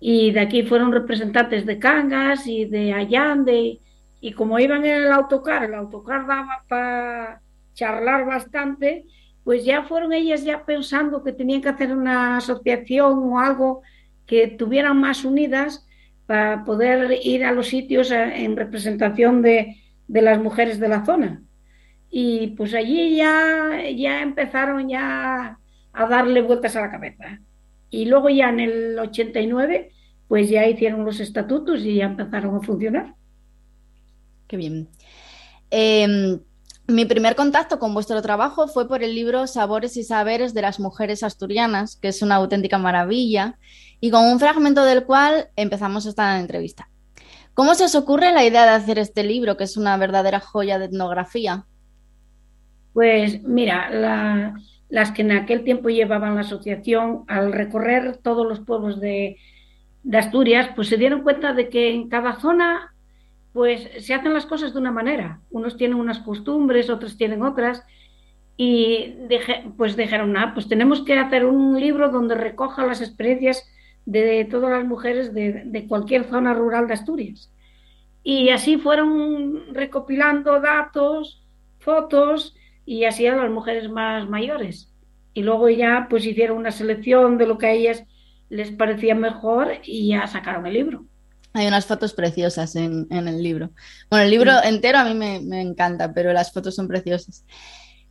y 0.00 0.30
de 0.30 0.40
aquí 0.40 0.62
fueron 0.62 0.92
representantes 0.92 1.66
de 1.66 1.78
Cangas 1.78 2.46
y 2.46 2.66
de 2.66 2.92
Allande 2.92 3.80
y 4.20 4.32
como 4.32 4.58
iban 4.58 4.84
en 4.84 5.02
el 5.02 5.12
autocar, 5.12 5.64
el 5.64 5.74
autocar 5.74 6.26
daba 6.26 6.64
para 6.68 7.40
charlar 7.74 8.26
bastante, 8.26 9.04
pues 9.44 9.64
ya 9.64 9.84
fueron 9.84 10.12
ellas 10.12 10.44
ya 10.44 10.64
pensando 10.64 11.22
que 11.22 11.32
tenían 11.32 11.62
que 11.62 11.68
hacer 11.68 11.92
una 11.94 12.36
asociación 12.38 13.18
o 13.32 13.40
algo 13.40 13.82
que 14.26 14.48
tuvieran 14.48 14.98
más 14.98 15.24
unidas 15.24 15.86
para 16.26 16.64
poder 16.64 17.18
ir 17.22 17.44
a 17.44 17.52
los 17.52 17.68
sitios 17.68 18.10
eh, 18.10 18.44
en 18.44 18.56
representación 18.56 19.40
de, 19.40 19.76
de 20.06 20.22
las 20.22 20.38
mujeres 20.38 20.78
de 20.78 20.88
la 20.88 21.04
zona. 21.04 21.42
Y 22.10 22.48
pues 22.48 22.74
allí 22.74 23.16
ya, 23.16 23.82
ya 23.96 24.22
empezaron 24.22 24.88
ya 24.88 25.58
a 25.92 26.06
darle 26.06 26.42
vueltas 26.42 26.76
a 26.76 26.82
la 26.82 26.90
cabeza. 26.90 27.40
Y 27.90 28.04
luego 28.06 28.28
ya 28.28 28.48
en 28.50 28.60
el 28.60 28.98
89, 28.98 29.92
pues 30.28 30.48
ya 30.50 30.66
hicieron 30.66 31.04
los 31.04 31.20
estatutos 31.20 31.80
y 31.80 31.96
ya 31.96 32.04
empezaron 32.06 32.56
a 32.56 32.60
funcionar. 32.60 33.14
Qué 34.46 34.56
bien. 34.56 34.88
Eh, 35.70 36.38
mi 36.86 37.04
primer 37.04 37.36
contacto 37.36 37.78
con 37.78 37.92
vuestro 37.92 38.22
trabajo 38.22 38.66
fue 38.68 38.88
por 38.88 39.02
el 39.02 39.14
libro 39.14 39.46
Sabores 39.46 39.96
y 39.98 40.04
Saberes 40.04 40.54
de 40.54 40.62
las 40.62 40.80
Mujeres 40.80 41.22
Asturianas, 41.22 41.96
que 41.96 42.08
es 42.08 42.22
una 42.22 42.36
auténtica 42.36 42.78
maravilla, 42.78 43.58
y 44.00 44.10
con 44.10 44.24
un 44.24 44.38
fragmento 44.40 44.84
del 44.84 45.04
cual 45.04 45.48
empezamos 45.56 46.06
esta 46.06 46.40
entrevista. 46.40 46.88
¿Cómo 47.52 47.74
se 47.74 47.84
os 47.84 47.94
ocurre 47.94 48.32
la 48.32 48.44
idea 48.44 48.62
de 48.64 48.70
hacer 48.70 48.98
este 48.98 49.22
libro, 49.24 49.56
que 49.56 49.64
es 49.64 49.76
una 49.76 49.96
verdadera 49.96 50.40
joya 50.40 50.78
de 50.78 50.86
etnografía? 50.86 51.66
Pues 52.92 53.42
mira, 53.42 53.90
la- 53.90 54.54
las 54.88 55.12
que 55.12 55.22
en 55.22 55.32
aquel 55.32 55.64
tiempo 55.64 55.88
llevaban 55.88 56.34
la 56.34 56.42
asociación, 56.42 57.24
al 57.28 57.52
recorrer 57.52 58.16
todos 58.18 58.46
los 58.46 58.60
pueblos 58.60 59.00
de, 59.00 59.36
Asturias, 60.12 60.70
pues 60.74 60.88
se 60.88 60.96
dieron 60.96 61.22
cuenta 61.22 61.52
de 61.52 61.68
que 61.68 61.92
en 61.92 62.08
cada 62.08 62.40
zona 62.40 62.94
pues 63.52 63.90
se 63.98 64.14
hacen 64.14 64.32
las 64.32 64.46
cosas 64.46 64.72
de 64.72 64.78
una 64.78 64.92
manera. 64.92 65.40
Unos 65.50 65.76
tienen 65.76 65.98
unas 65.98 66.20
costumbres, 66.20 66.88
otros 66.88 67.18
tienen 67.18 67.42
otras. 67.42 67.84
Y 68.56 69.16
pues 69.76 69.96
dijeron, 69.96 70.36
ah, 70.36 70.52
pues 70.54 70.66
tenemos 70.68 71.02
que 71.02 71.18
hacer 71.18 71.44
un 71.44 71.78
libro 71.78 72.10
donde 72.10 72.36
recoja 72.36 72.86
las 72.86 73.02
experiencias 73.02 73.68
de 74.06 74.46
todas 74.46 74.70
las 74.70 74.86
mujeres 74.86 75.34
de 75.34 75.86
cualquier 75.88 76.24
zona 76.24 76.54
rural 76.54 76.86
de 76.86 76.94
Asturias. 76.94 77.50
Y 78.22 78.50
así 78.50 78.78
fueron 78.78 79.74
recopilando 79.74 80.60
datos, 80.60 81.42
fotos 81.78 82.54
y 82.88 83.04
así 83.04 83.26
a 83.26 83.36
las 83.36 83.50
mujeres 83.50 83.90
más 83.90 84.26
mayores. 84.30 84.90
Y 85.34 85.42
luego 85.42 85.68
ya 85.68 86.06
pues 86.08 86.24
hicieron 86.24 86.56
una 86.56 86.70
selección 86.70 87.36
de 87.36 87.46
lo 87.46 87.58
que 87.58 87.66
a 87.66 87.72
ellas 87.72 88.02
les 88.48 88.70
parecía 88.70 89.14
mejor 89.14 89.72
y 89.84 90.08
ya 90.08 90.26
sacaron 90.26 90.66
el 90.66 90.72
libro. 90.72 91.04
Hay 91.52 91.66
unas 91.66 91.84
fotos 91.84 92.14
preciosas 92.14 92.76
en, 92.76 93.06
en 93.10 93.28
el 93.28 93.42
libro. 93.42 93.72
Bueno, 94.08 94.24
el 94.24 94.30
libro 94.30 94.52
entero 94.64 94.98
a 94.98 95.04
mí 95.04 95.12
me, 95.12 95.38
me 95.40 95.60
encanta, 95.60 96.14
pero 96.14 96.32
las 96.32 96.50
fotos 96.50 96.74
son 96.74 96.88
preciosas. 96.88 97.44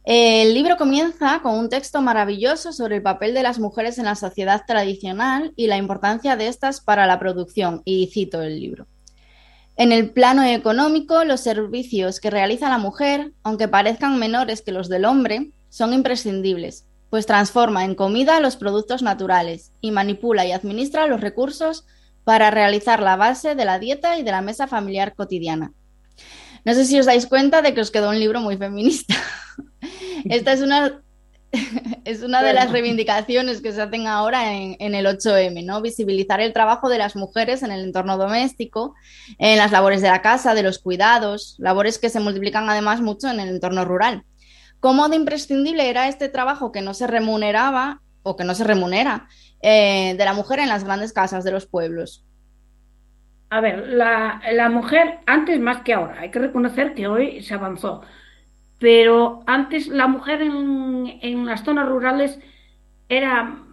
El 0.03 0.53
libro 0.53 0.77
comienza 0.77 1.39
con 1.41 1.57
un 1.57 1.69
texto 1.69 1.99
maravilloso 2.03 2.71
sobre 2.71 2.97
el 2.97 3.01
papel 3.01 3.33
de 3.33 3.41
las 3.43 3.57
mujeres 3.57 3.97
en 3.97 4.05
la 4.05 4.15
sociedad 4.15 4.61
tradicional 4.67 5.53
y 5.55 5.65
la 5.65 5.77
importancia 5.77 6.35
de 6.35 6.47
estas 6.47 6.81
para 6.81 7.07
la 7.07 7.17
producción, 7.17 7.81
y 7.83 8.07
cito 8.13 8.43
el 8.43 8.59
libro. 8.59 8.85
En 9.77 9.91
el 9.91 10.09
plano 10.09 10.43
económico, 10.43 11.23
los 11.23 11.41
servicios 11.41 12.19
que 12.19 12.31
realiza 12.31 12.67
la 12.67 12.79
mujer, 12.79 13.33
aunque 13.43 13.67
parezcan 13.67 14.17
menores 14.17 14.63
que 14.63 14.71
los 14.71 14.89
del 14.89 15.05
hombre, 15.05 15.51
son 15.69 15.93
imprescindibles, 15.93 16.87
pues 17.11 17.27
transforma 17.27 17.85
en 17.85 17.93
comida 17.93 18.39
los 18.39 18.55
productos 18.55 19.03
naturales 19.03 19.71
y 19.79 19.91
manipula 19.91 20.47
y 20.47 20.51
administra 20.51 21.05
los 21.05 21.21
recursos 21.21 21.85
para 22.23 22.49
realizar 22.49 23.03
la 23.03 23.17
base 23.17 23.53
de 23.53 23.65
la 23.65 23.77
dieta 23.77 24.17
y 24.17 24.23
de 24.23 24.31
la 24.31 24.41
mesa 24.41 24.65
familiar 24.65 25.13
cotidiana. 25.13 25.73
No 26.65 26.73
sé 26.73 26.83
si 26.83 26.99
os 26.99 27.05
dais 27.05 27.27
cuenta 27.27 27.61
de 27.61 27.75
que 27.75 27.81
os 27.81 27.91
quedó 27.91 28.09
un 28.09 28.19
libro 28.19 28.41
muy 28.41 28.57
feminista. 28.57 29.13
Esta 30.25 30.53
es 30.53 30.61
una, 30.61 31.03
es 32.05 32.23
una 32.23 32.43
de 32.43 32.53
las 32.53 32.71
reivindicaciones 32.71 33.61
que 33.61 33.71
se 33.71 33.81
hacen 33.81 34.07
ahora 34.07 34.53
en, 34.53 34.75
en, 34.79 34.95
el 34.95 35.05
8M, 35.05 35.63
¿no? 35.65 35.81
Visibilizar 35.81 36.39
el 36.41 36.53
trabajo 36.53 36.89
de 36.89 36.97
las 36.97 37.15
mujeres 37.15 37.63
en 37.63 37.71
el 37.71 37.83
entorno 37.83 38.17
doméstico, 38.17 38.95
en 39.37 39.57
las 39.57 39.71
labores 39.71 40.01
de 40.01 40.09
la 40.09 40.21
casa, 40.21 40.53
de 40.53 40.63
los 40.63 40.79
cuidados, 40.79 41.55
labores 41.59 41.99
que 41.99 42.09
se 42.09 42.19
multiplican 42.19 42.69
además 42.69 43.01
mucho 43.01 43.29
en 43.29 43.39
el 43.39 43.49
entorno 43.49 43.85
rural. 43.85 44.23
¿Cómo 44.79 45.09
de 45.09 45.15
imprescindible 45.15 45.89
era 45.89 46.07
este 46.07 46.29
trabajo 46.29 46.71
que 46.71 46.81
no 46.81 46.93
se 46.93 47.07
remuneraba 47.07 48.01
o 48.27 48.35
que 48.35 48.43
no 48.43 48.53
se 48.53 48.63
remunera 48.63 49.27
eh, 49.61 50.15
de 50.17 50.25
la 50.25 50.33
mujer 50.33 50.59
en 50.59 50.69
las 50.69 50.83
grandes 50.83 51.13
casas 51.13 51.43
de 51.43 51.51
los 51.51 51.65
pueblos. 51.65 52.25
A 53.49 53.61
ver, 53.61 53.87
la, 53.87 54.41
la 54.51 54.69
mujer, 54.69 55.19
antes 55.25 55.59
más 55.59 55.81
que 55.81 55.93
ahora, 55.93 56.19
hay 56.19 56.31
que 56.31 56.39
reconocer 56.39 56.93
que 56.93 57.07
hoy 57.07 57.41
se 57.41 57.53
avanzó, 57.53 58.01
pero 58.79 59.43
antes 59.47 59.87
la 59.87 60.07
mujer 60.07 60.41
en, 60.41 61.19
en 61.21 61.45
las 61.45 61.63
zonas 61.63 61.87
rurales 61.87 62.39
era 63.09 63.63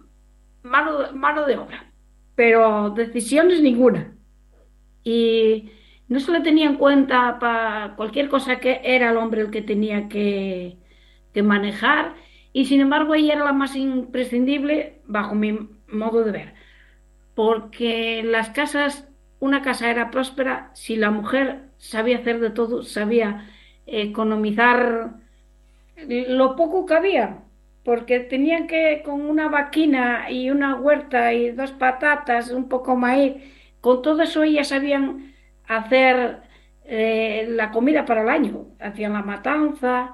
mano, 0.63 1.11
mano 1.13 1.45
de 1.45 1.57
obra, 1.57 1.91
pero 2.35 2.89
decisiones 2.91 3.61
ninguna. 3.61 4.15
Y 5.03 5.71
no 6.07 6.19
se 6.19 6.31
le 6.31 6.41
tenía 6.41 6.65
en 6.65 6.75
cuenta 6.77 7.39
para 7.39 7.95
cualquier 7.95 8.29
cosa 8.29 8.59
que 8.59 8.81
era 8.83 9.11
el 9.11 9.17
hombre 9.17 9.41
el 9.41 9.51
que 9.51 9.61
tenía 9.61 10.07
que, 10.09 10.77
que 11.33 11.43
manejar, 11.43 12.15
y 12.53 12.65
sin 12.65 12.81
embargo 12.81 13.15
ella 13.15 13.33
era 13.33 13.45
la 13.45 13.53
más 13.53 13.75
imprescindible 13.75 15.01
bajo 15.05 15.35
mi 15.35 15.69
modo 15.87 16.23
de 16.23 16.31
ver, 16.31 16.53
porque 17.35 18.23
las 18.23 18.49
casas, 18.49 19.07
una 19.39 19.61
casa 19.61 19.89
era 19.89 20.11
próspera 20.11 20.71
si 20.73 20.95
la 20.95 21.11
mujer 21.11 21.69
sabía 21.77 22.17
hacer 22.19 22.39
de 22.39 22.49
todo, 22.51 22.83
sabía 22.83 23.49
economizar 23.85 25.11
lo 26.07 26.55
poco 26.55 26.85
que 26.85 26.93
había, 26.93 27.39
porque 27.83 28.19
tenían 28.19 28.67
que 28.67 29.01
con 29.05 29.21
una 29.21 29.47
vaquina 29.47 30.29
y 30.29 30.49
una 30.49 30.75
huerta 30.75 31.33
y 31.33 31.51
dos 31.51 31.71
patatas, 31.71 32.51
un 32.51 32.67
poco 32.67 32.95
maíz, 32.95 33.35
con 33.81 34.01
todo 34.01 34.23
eso 34.23 34.43
ellas 34.43 34.69
sabían 34.69 35.33
hacer 35.67 36.41
eh, 36.85 37.45
la 37.49 37.71
comida 37.71 38.05
para 38.05 38.23
el 38.23 38.29
año, 38.29 38.65
hacían 38.79 39.13
la 39.13 39.21
matanza, 39.21 40.13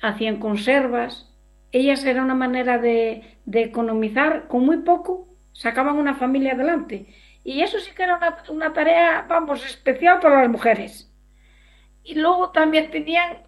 hacían 0.00 0.38
conservas, 0.38 1.30
ellas 1.70 2.04
era 2.04 2.22
una 2.22 2.34
manera 2.34 2.78
de, 2.78 3.38
de 3.44 3.62
economizar 3.62 4.48
con 4.48 4.64
muy 4.64 4.78
poco, 4.78 5.28
sacaban 5.52 5.96
una 5.96 6.14
familia 6.14 6.52
adelante. 6.52 7.06
Y 7.44 7.60
eso 7.62 7.78
sí 7.80 7.92
que 7.94 8.04
era 8.04 8.16
una, 8.16 8.36
una 8.50 8.72
tarea, 8.72 9.26
vamos, 9.28 9.64
especial 9.66 10.20
para 10.20 10.42
las 10.42 10.50
mujeres. 10.50 11.11
Y 12.04 12.14
luego 12.16 12.50
también 12.50 12.90
tenían 12.90 13.38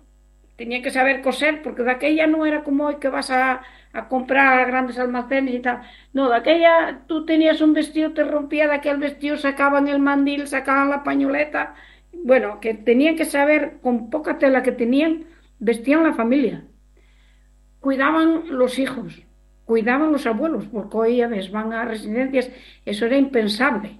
tenía 0.56 0.82
que 0.82 0.90
saber 0.90 1.20
coser, 1.22 1.62
porque 1.62 1.82
de 1.82 1.90
aquella 1.90 2.26
no 2.26 2.46
era 2.46 2.62
como 2.62 2.86
hoy 2.86 2.96
que 2.96 3.08
vas 3.08 3.30
a, 3.30 3.62
a 3.92 4.08
comprar 4.08 4.60
a 4.60 4.64
grandes 4.66 4.98
almacenes 4.98 5.54
y 5.54 5.60
tal. 5.60 5.82
No, 6.12 6.28
de 6.28 6.36
aquella 6.36 7.02
tú 7.06 7.24
tenías 7.24 7.60
un 7.60 7.72
vestido, 7.74 8.12
te 8.12 8.24
rompía 8.24 8.68
de 8.68 8.74
aquel 8.74 8.98
vestido, 8.98 9.36
sacaban 9.36 9.88
el 9.88 9.98
mandil, 9.98 10.46
sacaban 10.46 10.90
la 10.90 11.02
pañoleta. 11.02 11.74
Bueno, 12.12 12.60
que 12.60 12.74
tenían 12.74 13.16
que 13.16 13.24
saber, 13.24 13.78
con 13.82 14.10
poca 14.10 14.38
tela 14.38 14.62
que 14.62 14.72
tenían, 14.72 15.24
vestían 15.58 16.04
la 16.04 16.14
familia. 16.14 16.64
Cuidaban 17.80 18.44
los 18.56 18.78
hijos, 18.78 19.22
cuidaban 19.66 20.12
los 20.12 20.26
abuelos, 20.26 20.66
porque 20.66 20.96
hoy 20.96 21.16
ya 21.16 21.28
ves, 21.28 21.50
van 21.50 21.72
a 21.72 21.84
residencias, 21.84 22.50
eso 22.86 23.06
era 23.06 23.16
impensable. 23.16 23.98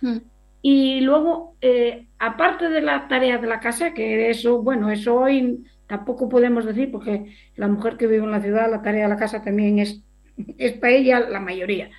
Hmm. 0.00 0.18
Y 0.62 1.00
luego, 1.02 1.56
eh, 1.60 2.08
aparte 2.18 2.68
de 2.70 2.82
la 2.82 3.08
tarea 3.08 3.38
de 3.38 3.48
la 3.48 3.60
casa, 3.60 3.94
que 3.94 4.30
eso, 4.30 4.62
bueno, 4.62 4.90
eso 4.90 5.16
hoy 5.16 5.64
tampoco 5.86 6.28
podemos 6.28 6.64
decir, 6.64 6.90
porque 6.92 7.34
la 7.56 7.68
mujer 7.68 7.96
que 7.96 8.06
vive 8.06 8.24
en 8.24 8.30
la 8.30 8.40
ciudad, 8.42 8.70
la 8.70 8.82
tarea 8.82 9.04
de 9.04 9.08
la 9.10 9.16
casa 9.18 9.42
también 9.42 9.78
es, 9.80 10.04
es 10.58 10.74
para 10.74 10.92
ella 10.94 11.20
la 11.20 11.40
mayoría. 11.40 11.90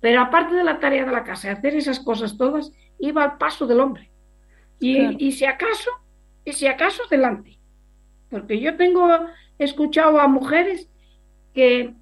Pero 0.00 0.20
aparte 0.22 0.54
de 0.54 0.64
la 0.64 0.80
tarea 0.80 1.04
de 1.04 1.12
la 1.12 1.24
casa, 1.24 1.52
hacer 1.52 1.74
esas 1.76 2.00
cosas 2.00 2.36
todas, 2.38 2.72
iba 2.98 3.24
al 3.24 3.38
paso 3.38 3.66
del 3.66 3.80
hombre. 3.80 4.12
Y, 4.80 4.94
Claro. 4.94 5.16
y 5.18 5.32
si 5.32 5.44
acaso, 5.46 5.90
y 6.44 6.52
si 6.54 6.66
acaso 6.66 7.04
delante. 7.10 7.60
Porque 8.30 8.60
yo 8.60 8.76
tengo 8.76 9.08
escuchado 9.58 10.20
a 10.20 10.28
mujeres 10.28 10.90
que 11.54 11.94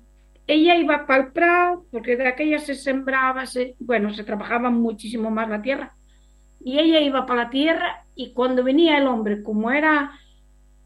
ella 0.46 0.76
iba 0.76 1.06
para 1.06 1.24
el 1.24 1.32
prado, 1.32 1.86
porque 1.90 2.16
de 2.16 2.28
aquella 2.28 2.58
se 2.58 2.74
sembraba, 2.74 3.46
se, 3.46 3.76
bueno, 3.78 4.12
se 4.14 4.24
trabajaba 4.24 4.70
muchísimo 4.70 5.30
más 5.30 5.48
la 5.48 5.62
tierra. 5.62 5.96
Y 6.64 6.78
ella 6.78 7.00
iba 7.00 7.26
para 7.26 7.44
la 7.44 7.50
tierra 7.50 8.04
y 8.16 8.32
cuando 8.32 8.64
venía 8.64 8.98
el 8.98 9.06
hombre, 9.06 9.42
como 9.42 9.70
era 9.70 10.12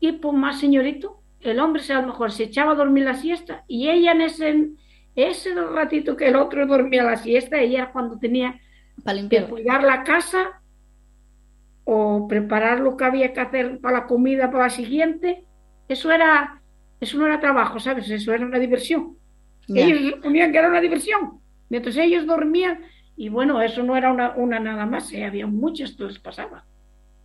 tipo 0.00 0.32
más 0.32 0.58
señorito, 0.58 1.22
el 1.40 1.60
hombre 1.60 1.82
se, 1.82 1.92
a 1.92 2.00
lo 2.00 2.08
mejor 2.08 2.32
se 2.32 2.44
echaba 2.44 2.72
a 2.72 2.74
dormir 2.74 3.04
la 3.04 3.14
siesta 3.14 3.64
y 3.68 3.88
ella 3.88 4.12
en 4.12 4.20
ese, 4.22 4.68
ese 5.14 5.54
ratito 5.54 6.16
que 6.16 6.28
el 6.28 6.36
otro 6.36 6.66
dormía 6.66 7.04
la 7.04 7.16
siesta, 7.16 7.60
ella 7.60 7.78
era 7.82 7.92
cuando 7.92 8.18
tenía 8.18 8.60
Para 9.04 9.28
que 9.28 9.44
cuidar 9.44 9.84
la 9.84 10.02
casa 10.02 10.60
o 11.84 12.26
preparar 12.28 12.80
lo 12.80 12.96
que 12.96 13.04
había 13.04 13.32
que 13.32 13.40
hacer 13.40 13.80
para 13.80 14.00
la 14.00 14.06
comida 14.06 14.50
para 14.50 14.64
la 14.64 14.70
siguiente. 14.70 15.44
Eso 15.88 16.10
era, 16.12 16.60
eso 17.00 17.16
no 17.16 17.26
era 17.26 17.40
trabajo, 17.40 17.80
¿sabes? 17.80 18.10
Eso 18.10 18.34
era 18.34 18.44
una 18.44 18.58
diversión. 18.58 19.16
Ya. 19.68 19.86
Ellos 19.86 20.14
suponían 20.16 20.52
que 20.52 20.58
era 20.58 20.68
una 20.68 20.82
diversión. 20.82 21.40
Mientras 21.70 21.96
ellos 21.96 22.26
dormían, 22.26 22.80
y 23.18 23.28
bueno, 23.28 23.60
eso 23.60 23.82
no 23.82 23.96
era 23.96 24.12
una, 24.12 24.30
una 24.36 24.60
nada 24.60 24.86
más, 24.86 25.12
eh, 25.12 25.24
había 25.24 25.46
muchas 25.48 25.92
que 25.92 26.04
les 26.04 26.20
pasaba. 26.20 26.64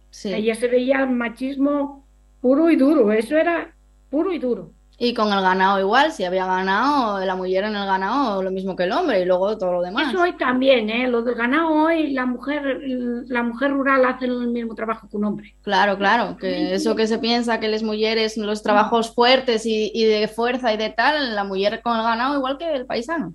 Sí. 0.10 0.34
Ella 0.34 0.56
se 0.56 0.68
veía 0.68 1.06
machismo 1.06 2.08
puro 2.42 2.72
y 2.72 2.76
duro, 2.76 3.12
eso 3.12 3.38
era 3.38 3.76
puro 4.10 4.34
y 4.34 4.40
duro. 4.40 4.72
Y 4.98 5.14
con 5.14 5.32
el 5.32 5.42
ganado 5.42 5.80
igual, 5.80 6.12
si 6.12 6.24
había 6.24 6.48
ganado, 6.48 7.24
la 7.24 7.36
mujer 7.36 7.66
en 7.66 7.76
el 7.76 7.86
ganado, 7.86 8.42
lo 8.42 8.50
mismo 8.50 8.76
que 8.76 8.84
el 8.84 8.92
hombre, 8.92 9.22
y 9.22 9.26
luego 9.26 9.56
todo 9.58 9.74
lo 9.74 9.82
demás. 9.84 10.10
Eso 10.10 10.24
hoy 10.24 10.34
también, 10.34 10.90
¿eh? 10.90 11.08
Lo 11.08 11.22
del 11.22 11.36
ganado 11.36 11.70
hoy, 11.70 12.12
la 12.12 12.26
mujer, 12.26 12.82
la 13.28 13.44
mujer 13.44 13.72
rural 13.72 14.06
hace 14.06 14.26
el 14.26 14.48
mismo 14.48 14.74
trabajo 14.74 15.08
que 15.08 15.18
un 15.18 15.26
hombre. 15.26 15.56
Claro, 15.62 15.98
claro, 15.98 16.38
que 16.38 16.74
eso 16.74 16.96
que 16.96 17.06
se 17.06 17.20
piensa 17.20 17.60
que 17.60 17.68
las 17.68 17.84
mujeres, 17.84 18.36
los 18.38 18.64
trabajos 18.64 19.14
fuertes 19.14 19.66
y, 19.68 19.92
y 19.94 20.06
de 20.06 20.28
fuerza 20.28 20.74
y 20.74 20.78
de 20.78 20.90
tal, 20.90 21.36
la 21.36 21.44
mujer 21.44 21.82
con 21.84 21.98
el 21.98 22.04
ganado 22.04 22.36
igual 22.36 22.58
que 22.58 22.74
el 22.74 22.88
paisano. 22.88 23.34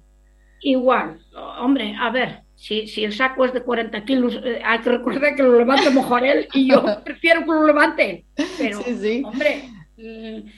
Igual, 0.61 1.21
hombre, 1.61 1.95
a 2.01 2.11
ver, 2.11 2.48
si, 2.61 2.89
si 2.89 3.05
el 3.05 3.13
saco 3.13 3.45
es 3.45 3.53
de 3.53 3.63
40 3.63 4.05
kilos, 4.05 4.39
eh, 4.45 4.61
hay 4.65 4.81
que 4.81 4.91
recordar 4.91 5.37
que 5.37 5.45
lo 5.45 5.57
levante 5.57 5.91
mejor 5.91 6.25
él 6.25 6.49
y 6.53 6.69
yo 6.71 6.85
prefiero 7.05 7.41
que 7.43 7.47
lo 7.53 7.65
levante. 7.67 8.25
Pero, 8.59 8.83
Sí, 8.83 8.97
sí. 8.99 9.23
hombre, 9.25 9.63
mm, 9.97 10.49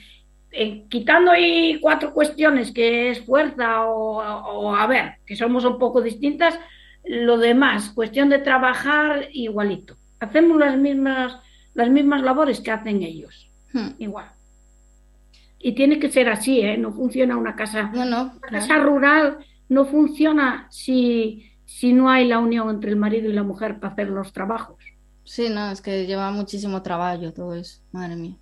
eh, 0.51 0.83
quitando 0.89 1.29
ahí 1.31 1.79
cuatro 1.79 2.11
cuestiones 2.11 2.71
que 2.71 3.11
es 3.11 3.21
fuerza 3.23 3.85
o, 3.85 4.17
o, 4.17 4.75
a 4.75 4.87
ver, 4.87 5.13
que 5.27 5.35
somos 5.35 5.63
un 5.63 5.77
poco 5.77 6.01
distintas, 6.01 6.59
lo 7.05 7.37
demás, 7.37 7.91
cuestión 7.91 8.29
de 8.29 8.39
trabajar 8.39 9.27
igualito. 9.31 9.95
Hacemos 10.19 10.57
las 10.57 10.77
mismas, 10.77 11.37
las 11.75 11.89
mismas 11.89 12.21
labores 12.23 12.61
que 12.61 12.71
hacen 12.71 13.03
ellos, 13.03 13.47
Hmm. 13.73 13.91
igual. 13.99 14.25
Y 15.59 15.73
tiene 15.73 15.99
que 15.99 16.09
ser 16.09 16.27
así, 16.29 16.59
¿eh? 16.61 16.77
No 16.77 16.91
funciona 16.91 17.37
una 17.37 17.55
casa, 17.55 17.91
No, 17.93 18.03
no, 18.05 18.21
una 18.23 18.31
claro. 18.39 18.51
casa 18.51 18.77
rural 18.79 19.37
no 19.69 19.85
funciona 19.85 20.67
si, 20.71 21.50
si 21.77 21.93
no 21.93 22.09
hay 22.09 22.27
la 22.27 22.39
unión 22.39 22.69
entre 22.69 22.89
el 22.91 22.95
marido 22.97 23.29
y 23.29 23.33
la 23.33 23.43
mujer 23.43 23.79
para 23.79 23.93
hacer 23.93 24.07
los 24.09 24.33
trabajos. 24.33 24.77
Sí, 25.23 25.49
no, 25.49 25.71
es 25.71 25.81
que 25.81 26.05
lleva 26.05 26.29
muchísimo 26.31 26.81
trabajo 26.81 27.31
todo 27.31 27.53
eso, 27.55 27.81
madre 27.91 28.15
mía. 28.15 28.35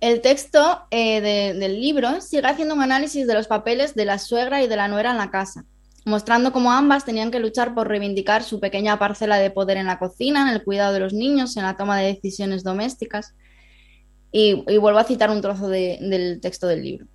El 0.00 0.20
texto 0.20 0.82
eh, 0.90 1.20
de- 1.20 1.54
del 1.58 1.80
libro 1.80 2.20
sigue 2.20 2.46
haciendo 2.46 2.74
un 2.74 2.82
análisis 2.82 3.26
de 3.26 3.34
los 3.34 3.46
papeles 3.46 3.94
de 3.94 4.04
la 4.04 4.18
suegra 4.18 4.62
y 4.62 4.68
de 4.68 4.76
la 4.76 4.88
nuera 4.88 5.10
en 5.10 5.16
la 5.18 5.30
casa, 5.30 5.64
mostrando 6.04 6.52
cómo 6.52 6.70
ambas 6.72 7.04
tenían 7.04 7.30
que 7.30 7.40
luchar 7.40 7.74
por 7.74 7.88
reivindicar 7.88 8.42
su 8.42 8.60
pequeña 8.60 8.98
parcela 8.98 9.36
de 9.38 9.50
poder 9.50 9.76
en 9.78 9.86
la 9.86 9.98
cocina, 9.98 10.42
en 10.42 10.48
el 10.54 10.64
cuidado 10.64 10.92
de 10.92 11.00
los 11.00 11.12
niños, 11.12 11.56
en 11.56 11.64
la 11.64 11.76
toma 11.76 11.98
de 11.98 12.06
decisiones 12.14 12.62
domésticas. 12.62 13.34
Y, 14.32 14.64
vuelvo 14.78 14.98
a 14.98 15.04
citar 15.04 15.30
un 15.30 15.40
trozo 15.40 15.68
de- 15.68 15.98
del 16.00 16.40
texto 16.40 16.66
del 16.66 16.82
libro. 16.82 17.06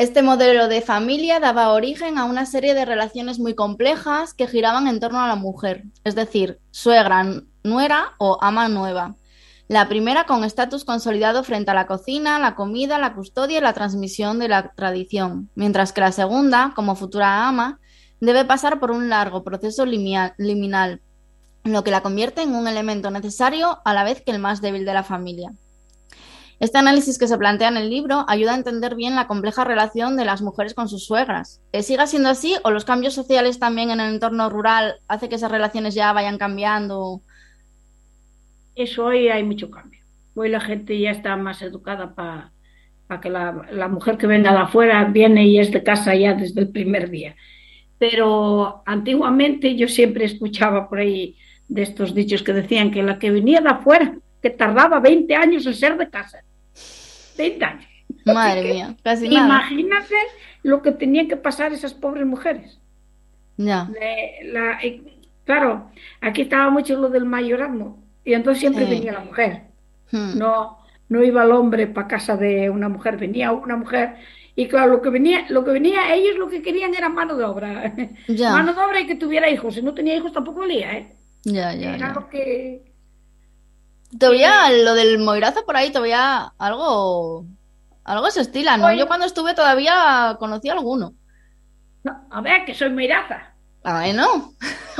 Este 0.00 0.22
modelo 0.22 0.68
de 0.68 0.80
familia 0.80 1.40
daba 1.40 1.74
origen 1.74 2.16
a 2.16 2.24
una 2.24 2.46
serie 2.46 2.72
de 2.72 2.86
relaciones 2.86 3.38
muy 3.38 3.54
complejas 3.54 4.32
que 4.32 4.46
giraban 4.46 4.86
en 4.86 4.98
torno 4.98 5.20
a 5.20 5.28
la 5.28 5.36
mujer, 5.36 5.84
es 6.04 6.14
decir, 6.14 6.58
suegra, 6.70 7.22
nuera 7.64 8.14
o 8.16 8.38
ama 8.40 8.70
nueva. 8.70 9.16
La 9.68 9.88
primera 9.88 10.24
con 10.24 10.42
estatus 10.42 10.86
consolidado 10.86 11.44
frente 11.44 11.72
a 11.72 11.74
la 11.74 11.86
cocina, 11.86 12.38
la 12.38 12.54
comida, 12.54 12.98
la 12.98 13.12
custodia 13.12 13.58
y 13.58 13.60
la 13.60 13.74
transmisión 13.74 14.38
de 14.38 14.48
la 14.48 14.72
tradición, 14.72 15.50
mientras 15.54 15.92
que 15.92 16.00
la 16.00 16.12
segunda, 16.12 16.72
como 16.74 16.96
futura 16.96 17.46
ama, 17.46 17.78
debe 18.20 18.46
pasar 18.46 18.80
por 18.80 18.92
un 18.92 19.10
largo 19.10 19.44
proceso 19.44 19.84
liminal, 19.84 21.02
lo 21.64 21.84
que 21.84 21.90
la 21.90 22.00
convierte 22.00 22.40
en 22.40 22.54
un 22.54 22.66
elemento 22.66 23.10
necesario 23.10 23.80
a 23.84 23.92
la 23.92 24.04
vez 24.04 24.22
que 24.22 24.30
el 24.30 24.38
más 24.38 24.62
débil 24.62 24.86
de 24.86 24.94
la 24.94 25.02
familia. 25.02 25.52
Este 26.60 26.76
análisis 26.76 27.18
que 27.18 27.26
se 27.26 27.38
plantea 27.38 27.68
en 27.68 27.78
el 27.78 27.88
libro 27.88 28.26
ayuda 28.28 28.52
a 28.52 28.56
entender 28.56 28.94
bien 28.94 29.16
la 29.16 29.26
compleja 29.26 29.64
relación 29.64 30.18
de 30.18 30.26
las 30.26 30.42
mujeres 30.42 30.74
con 30.74 30.90
sus 30.90 31.06
suegras. 31.06 31.62
Eh, 31.72 31.82
¿Siga 31.82 32.06
siendo 32.06 32.28
así 32.28 32.54
o 32.62 32.70
los 32.70 32.84
cambios 32.84 33.14
sociales 33.14 33.58
también 33.58 33.90
en 33.90 33.98
el 33.98 34.12
entorno 34.12 34.50
rural 34.50 34.96
hace 35.08 35.30
que 35.30 35.36
esas 35.36 35.50
relaciones 35.50 35.94
ya 35.94 36.12
vayan 36.12 36.36
cambiando? 36.36 37.22
Eso 38.74 39.06
hoy 39.06 39.28
hay 39.28 39.42
mucho 39.42 39.70
cambio. 39.70 40.00
Hoy 40.34 40.50
la 40.50 40.60
gente 40.60 40.98
ya 41.00 41.12
está 41.12 41.34
más 41.34 41.62
educada 41.62 42.14
para 42.14 42.52
que 43.22 43.30
la, 43.30 43.66
la 43.72 43.88
mujer 43.88 44.18
que 44.18 44.26
venga 44.26 44.52
de 44.52 44.58
afuera 44.58 45.02
viene 45.04 45.46
y 45.46 45.58
es 45.58 45.72
de 45.72 45.82
casa 45.82 46.14
ya 46.14 46.34
desde 46.34 46.60
el 46.60 46.68
primer 46.68 47.08
día. 47.08 47.36
Pero 47.98 48.82
antiguamente 48.84 49.76
yo 49.76 49.88
siempre 49.88 50.26
escuchaba 50.26 50.90
por 50.90 50.98
ahí 50.98 51.38
de 51.68 51.80
estos 51.80 52.14
dichos 52.14 52.42
que 52.42 52.52
decían 52.52 52.90
que 52.90 53.02
la 53.02 53.18
que 53.18 53.30
venía 53.30 53.62
de 53.62 53.70
afuera, 53.70 54.14
que 54.42 54.50
tardaba 54.50 55.00
20 55.00 55.34
años 55.34 55.64
en 55.64 55.74
ser 55.74 55.96
de 55.96 56.10
casa. 56.10 56.44
20 57.40 57.64
años. 57.64 57.84
Madre 58.24 58.62
mía, 58.72 58.96
casi 59.02 59.28
nada. 59.28 59.46
Imagínate 59.46 60.14
lo 60.62 60.82
que 60.82 60.92
tenían 60.92 61.28
que 61.28 61.36
pasar 61.36 61.72
esas 61.72 61.94
pobres 61.94 62.26
mujeres. 62.26 62.78
Ya. 63.56 63.84
De 63.84 64.50
la- 64.52 64.78
claro, 65.44 65.90
aquí 66.20 66.42
estaba 66.42 66.70
mucho 66.70 66.96
lo 66.98 67.08
del 67.08 67.24
mayorazgo 67.24 67.98
y 68.24 68.34
entonces 68.34 68.60
siempre 68.60 68.84
Sí. 68.86 68.90
venía 68.90 69.12
la 69.12 69.20
mujer. 69.20 69.62
Hmm. 70.12 70.38
No, 70.38 70.78
no 71.08 71.22
iba 71.24 71.44
el 71.44 71.52
hombre 71.52 71.86
para 71.86 72.08
casa 72.08 72.36
de 72.36 72.68
una 72.70 72.88
mujer, 72.88 73.16
venía 73.16 73.52
una 73.52 73.76
mujer 73.76 74.14
y 74.56 74.66
claro, 74.66 74.92
lo 74.92 75.02
que 75.02 75.10
venía, 75.10 75.46
lo 75.48 75.64
que 75.64 75.70
venía, 75.70 76.14
ellos 76.14 76.36
lo 76.36 76.48
que 76.48 76.62
querían 76.62 76.94
era 76.94 77.08
mano 77.08 77.36
de 77.36 77.44
obra. 77.44 77.94
Ya. 78.28 78.50
Mano 78.52 78.74
de 78.74 78.80
obra 78.82 79.00
y 79.00 79.06
que 79.06 79.14
tuviera 79.14 79.48
hijos. 79.48 79.74
Si 79.74 79.82
no 79.82 79.94
tenía 79.94 80.16
hijos 80.16 80.32
tampoco 80.32 80.60
valía, 80.60 80.92
¿eh? 80.98 81.12
Ya, 81.44 81.72
ya, 81.74 81.94
Era 81.94 82.08
ya. 82.08 82.12
lo 82.12 82.28
que... 82.28 82.89
Todavía 84.18 84.70
lo 84.70 84.94
del 84.94 85.18
moirazo 85.18 85.64
por 85.64 85.76
ahí, 85.76 85.90
todavía 85.90 86.52
algo, 86.58 87.44
algo 88.04 88.30
se 88.30 88.40
estila, 88.40 88.76
¿no? 88.76 88.86
Oye. 88.86 88.98
Yo 88.98 89.06
cuando 89.06 89.26
estuve 89.26 89.54
todavía 89.54 90.36
conocí 90.38 90.68
a 90.68 90.72
alguno. 90.72 91.14
No, 92.02 92.26
a 92.30 92.40
ver, 92.40 92.64
que 92.64 92.74
soy 92.74 92.90
miraza. 92.90 93.54
Ay, 93.84 94.12
no. 94.12 94.52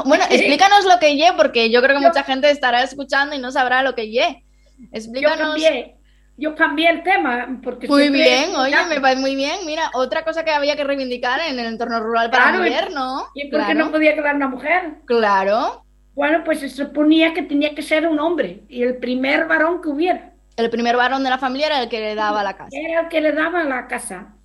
Bueno, 0.05 0.25
explícanos 0.31 0.85
lo 0.85 0.99
que 0.99 1.17
ye, 1.17 1.33
porque 1.37 1.71
yo 1.71 1.83
creo 1.83 1.99
que 1.99 2.07
mucha 2.07 2.23
gente 2.23 2.51
estará 2.51 2.83
escuchando 2.83 3.35
y 3.35 3.39
no 3.39 3.51
sabrá 3.51 3.83
lo 3.83 3.95
que 3.95 4.11
ye. 4.11 4.45
Yo 4.79 4.87
Explícanos. 4.93 5.39
cambié, 5.39 5.97
yo 6.37 6.55
cambié 6.55 6.89
el 6.89 7.03
tema 7.03 7.61
porque 7.63 7.87
Muy 7.89 8.09
bien, 8.09 8.55
oye, 8.57 8.77
me 8.89 9.01
parece 9.01 9.21
muy 9.21 9.35
bien. 9.35 9.67
Mira, 9.67 9.91
otra 9.95 10.25
cosa 10.25 10.45
que 10.45 10.53
había 10.53 10.77
que 10.77 10.85
reivindicar 10.85 11.41
en 11.41 11.59
el 11.59 11.67
entorno 11.67 12.01
rural 12.01 12.31
para 12.31 12.45
Claro, 12.45 12.59
mujer, 12.59 12.93
¿no? 12.93 13.27
¿Y 13.35 13.51
por 13.51 13.67
qué 13.67 13.75
no 13.75 13.91
podía 13.91 14.15
quedar 14.15 14.37
una 14.37 14.49
mujer? 14.49 14.99
Claro. 15.05 15.85
Bueno, 16.15 16.45
pues 16.45 16.61
se 16.61 16.69
suponía 16.69 17.35
que 17.35 17.43
tenía 17.43 17.75
que 17.75 17.83
ser 17.83 18.07
un 18.07 18.21
hombre 18.21 18.63
y 18.69 18.83
el 18.85 18.99
primer 18.99 19.47
varón 19.49 19.81
que 19.83 19.89
hubiera. 19.89 20.35
El 20.57 20.71
primer 20.71 20.95
varón 20.97 21.25
de 21.25 21.31
la 21.31 21.39
familia 21.39 21.67
era 21.67 21.83
el 21.83 21.89
que 21.89 21.99
le 21.99 22.15
daba 22.15 22.45
la 22.45 22.57
casa. 22.57 22.85
Era 22.85 23.01
el 23.03 23.09
que 23.09 23.21
le 23.21 23.33
daba 23.33 23.65
la 23.65 23.87
casa 23.89 24.37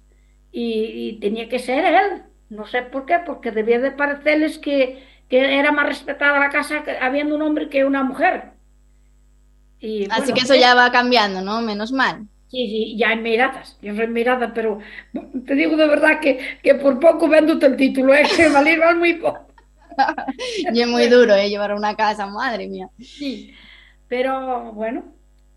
y, 0.52 1.10
y 1.10 1.20
tenía 1.22 1.50
que 1.50 1.60
ser 1.60 1.86
él. 1.86 2.24
No 2.50 2.66
sé 2.68 2.84
por 2.84 3.06
qué, 3.06 3.20
porque 3.26 3.52
debía 3.52 3.80
de 3.80 3.92
parecerles 3.92 4.58
que, 4.60 5.04
que 5.30 5.60
era 5.60 5.72
más 5.72 5.88
respetada 5.88 6.40
la 6.40 6.50
casa 6.52 6.84
que- 6.84 6.98
habiendo 7.00 7.36
un 7.36 7.42
hombre 7.44 7.70
que 7.70 7.86
una 7.86 8.04
mujer. 8.04 8.54
Y, 9.80 10.08
Así 10.10 10.34
bueno, 10.34 10.34
que 10.34 10.42
eso 10.42 10.56
ya 10.56 10.74
va 10.74 10.92
cambiando, 10.92 11.42
¿no? 11.42 11.62
Menos 11.62 11.92
mal. 11.92 12.28
Sí, 12.48 12.68
sí, 12.70 12.98
ya 12.98 13.10
hay 13.10 13.18
miradas, 13.20 13.78
yo 13.82 13.96
soy 13.96 14.08
mirada, 14.08 14.54
pero 14.54 14.80
te 15.46 15.56
digo 15.56 15.76
de 15.78 15.88
verdad 15.88 16.20
que, 16.22 16.60
que 16.64 16.76
por 16.76 17.00
poco 17.00 17.28
véndote 17.28 17.66
el 17.66 17.76
título, 17.78 18.14
es 18.14 18.32
que 18.36 18.50
valer 18.50 18.80
vale 18.80 19.00
muy 19.00 19.14
poco. 19.16 19.45
Y 20.72 20.82
es 20.82 20.88
muy 20.88 21.08
duro, 21.08 21.34
¿eh? 21.36 21.50
Llevar 21.50 21.74
una 21.74 21.96
casa, 21.96 22.28
madre 22.28 22.68
mía. 22.68 22.90
Sí, 23.00 23.54
pero 24.08 24.72
bueno, 24.74 25.04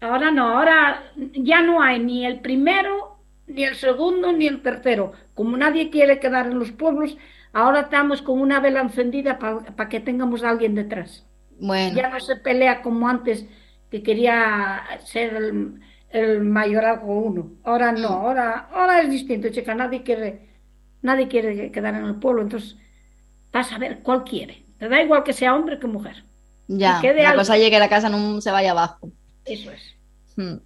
ahora 0.00 0.30
no, 0.30 0.48
ahora 0.58 1.12
ya 1.16 1.62
no 1.62 1.82
hay 1.82 1.98
ni 2.00 2.26
el 2.26 2.40
primero, 2.40 3.18
ni 3.46 3.64
el 3.64 3.74
segundo, 3.76 4.32
ni 4.32 4.46
el 4.46 4.62
tercero. 4.62 5.12
Como 5.34 5.56
nadie 5.56 5.90
quiere 5.90 6.20
quedar 6.20 6.46
en 6.46 6.58
los 6.58 6.72
pueblos, 6.72 7.16
ahora 7.52 7.80
estamos 7.82 8.22
con 8.22 8.40
una 8.40 8.60
vela 8.60 8.80
encendida 8.80 9.38
para 9.38 9.88
que 9.88 10.00
tengamos 10.00 10.42
a 10.42 10.50
alguien 10.50 10.74
detrás. 10.74 11.26
Bueno, 11.60 11.96
Ya 11.96 12.08
no 12.10 12.20
se 12.20 12.36
pelea 12.36 12.82
como 12.82 13.08
antes, 13.08 13.46
que 13.90 14.02
quería 14.02 14.82
ser 15.04 15.34
el, 15.36 15.80
el 16.10 16.42
mayorazgo 16.42 17.18
uno. 17.20 17.52
Ahora 17.64 17.92
no, 17.92 18.08
ahora, 18.08 18.68
ahora 18.72 19.00
es 19.02 19.10
distinto, 19.10 19.48
chica, 19.50 19.74
nadie 19.74 20.02
quiere, 20.02 20.48
nadie 21.02 21.28
quiere 21.28 21.70
quedar 21.72 21.94
en 21.94 22.04
el 22.04 22.16
pueblo, 22.16 22.42
entonces 22.42 22.76
vas 23.52 23.72
a 23.72 23.78
ver 23.78 24.00
cuál 24.00 24.24
quiere. 24.24 24.64
Te 24.78 24.88
da 24.88 25.02
igual 25.02 25.24
que 25.24 25.32
sea 25.32 25.54
hombre 25.54 25.78
que 25.78 25.86
mujer. 25.86 26.24
ya. 26.68 27.00
que 27.00 27.12
La 27.14 27.30
algo. 27.30 27.40
cosa 27.40 27.56
es 27.56 27.70
que 27.70 27.78
la 27.78 27.88
casa 27.88 28.08
no 28.08 28.40
se 28.40 28.50
vaya 28.50 28.70
abajo. 28.72 29.10
Eso 29.44 29.70
es. 29.70 29.82
Hmm. 30.36 30.58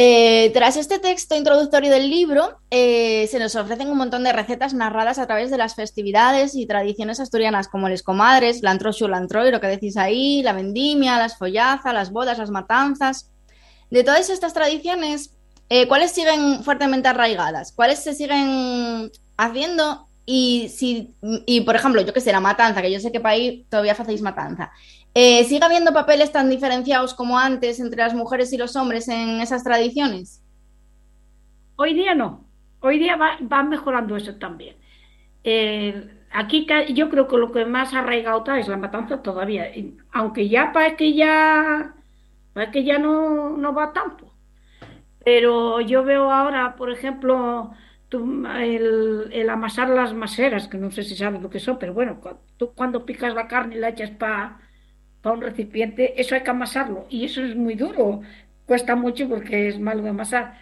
Eh, 0.00 0.52
tras 0.54 0.76
este 0.76 1.00
texto 1.00 1.36
introductorio 1.36 1.90
del 1.90 2.08
libro, 2.08 2.60
eh, 2.70 3.26
se 3.28 3.40
nos 3.40 3.56
ofrecen 3.56 3.90
un 3.90 3.98
montón 3.98 4.22
de 4.22 4.32
recetas 4.32 4.72
narradas 4.72 5.18
a 5.18 5.26
través 5.26 5.50
de 5.50 5.58
las 5.58 5.74
festividades 5.74 6.54
y 6.54 6.66
tradiciones 6.66 7.18
asturianas, 7.18 7.66
como 7.66 7.88
les 7.88 8.04
comadres, 8.04 8.62
la 8.62 8.70
antroxu, 8.70 9.08
la 9.08 9.16
antroi, 9.16 9.50
lo 9.50 9.60
que 9.60 9.66
decís 9.66 9.96
ahí, 9.96 10.40
la 10.42 10.52
vendimia, 10.52 11.18
las 11.18 11.36
follazas, 11.36 11.92
las 11.92 12.12
bodas, 12.12 12.38
las 12.38 12.50
matanzas. 12.50 13.32
De 13.90 14.04
todas 14.04 14.30
estas 14.30 14.54
tradiciones, 14.54 15.34
eh, 15.68 15.88
¿cuáles 15.88 16.12
siguen 16.12 16.62
fuertemente 16.62 17.08
arraigadas? 17.08 17.72
¿Cuáles 17.72 17.98
se 17.98 18.14
siguen 18.14 19.10
haciendo? 19.36 20.07
Y, 20.30 20.68
si, 20.68 21.14
y 21.46 21.62
por 21.62 21.74
ejemplo, 21.74 22.02
yo 22.02 22.12
que 22.12 22.20
sé, 22.20 22.32
la 22.32 22.40
matanza, 22.40 22.82
que 22.82 22.92
yo 22.92 23.00
sé 23.00 23.10
que 23.10 23.18
ahí 23.24 23.64
todavía 23.70 23.92
hacéis 23.92 24.20
matanza. 24.20 24.70
Eh, 25.14 25.42
¿Sigue 25.44 25.64
habiendo 25.64 25.94
papeles 25.94 26.32
tan 26.32 26.50
diferenciados 26.50 27.14
como 27.14 27.38
antes 27.38 27.80
entre 27.80 28.02
las 28.02 28.12
mujeres 28.12 28.52
y 28.52 28.58
los 28.58 28.76
hombres 28.76 29.08
en 29.08 29.40
esas 29.40 29.64
tradiciones? 29.64 30.42
Hoy 31.76 31.94
día 31.94 32.14
no. 32.14 32.44
Hoy 32.80 32.98
día 32.98 33.16
va, 33.16 33.62
mejorando 33.62 34.16
eso 34.16 34.34
también. 34.34 34.76
Eh, 35.44 36.10
aquí 36.30 36.66
yo 36.92 37.08
creo 37.08 37.26
que 37.26 37.38
lo 37.38 37.50
que 37.50 37.64
más 37.64 37.94
arraigado 37.94 38.40
está 38.40 38.58
es 38.58 38.68
la 38.68 38.76
matanza 38.76 39.22
todavía. 39.22 39.72
Aunque 40.12 40.50
ya 40.50 40.74
parece 40.74 40.96
que 40.96 41.14
ya, 41.14 41.94
parece 42.52 42.72
que 42.72 42.84
ya 42.84 42.98
no, 42.98 43.56
no 43.56 43.72
va 43.72 43.94
tanto. 43.94 44.30
Pero 45.24 45.80
yo 45.80 46.04
veo 46.04 46.30
ahora, 46.30 46.76
por 46.76 46.92
ejemplo, 46.92 47.72
tú- 48.08 48.46
el, 48.48 49.30
el 49.32 49.50
amasar 49.50 49.88
las 49.90 50.14
maseras, 50.14 50.68
que 50.68 50.78
no 50.78 50.90
sé 50.90 51.02
si 51.04 51.16
sabes 51.16 51.40
lo 51.42 51.50
que 51.50 51.60
son, 51.60 51.78
pero 51.78 51.94
bueno, 51.94 52.20
tú 52.56 52.72
cuando 52.74 53.04
picas 53.06 53.34
la 53.34 53.48
carne 53.48 53.76
y 53.76 53.78
la 53.78 53.90
echas 53.90 54.10
para 54.10 54.58
un 55.24 55.40
recipiente, 55.42 56.20
eso 56.20 56.34
hay 56.34 56.42
que 56.42 56.50
amasarlo. 56.50 57.06
Y 57.10 57.24
eso 57.24 57.42
es 57.44 57.54
muy 57.56 57.74
duro. 57.74 58.22
Cuesta 58.66 58.96
mucho 58.96 59.28
porque 59.28 59.68
es 59.68 59.78
malo 59.80 60.02
de 60.02 60.10
amasar. 60.10 60.58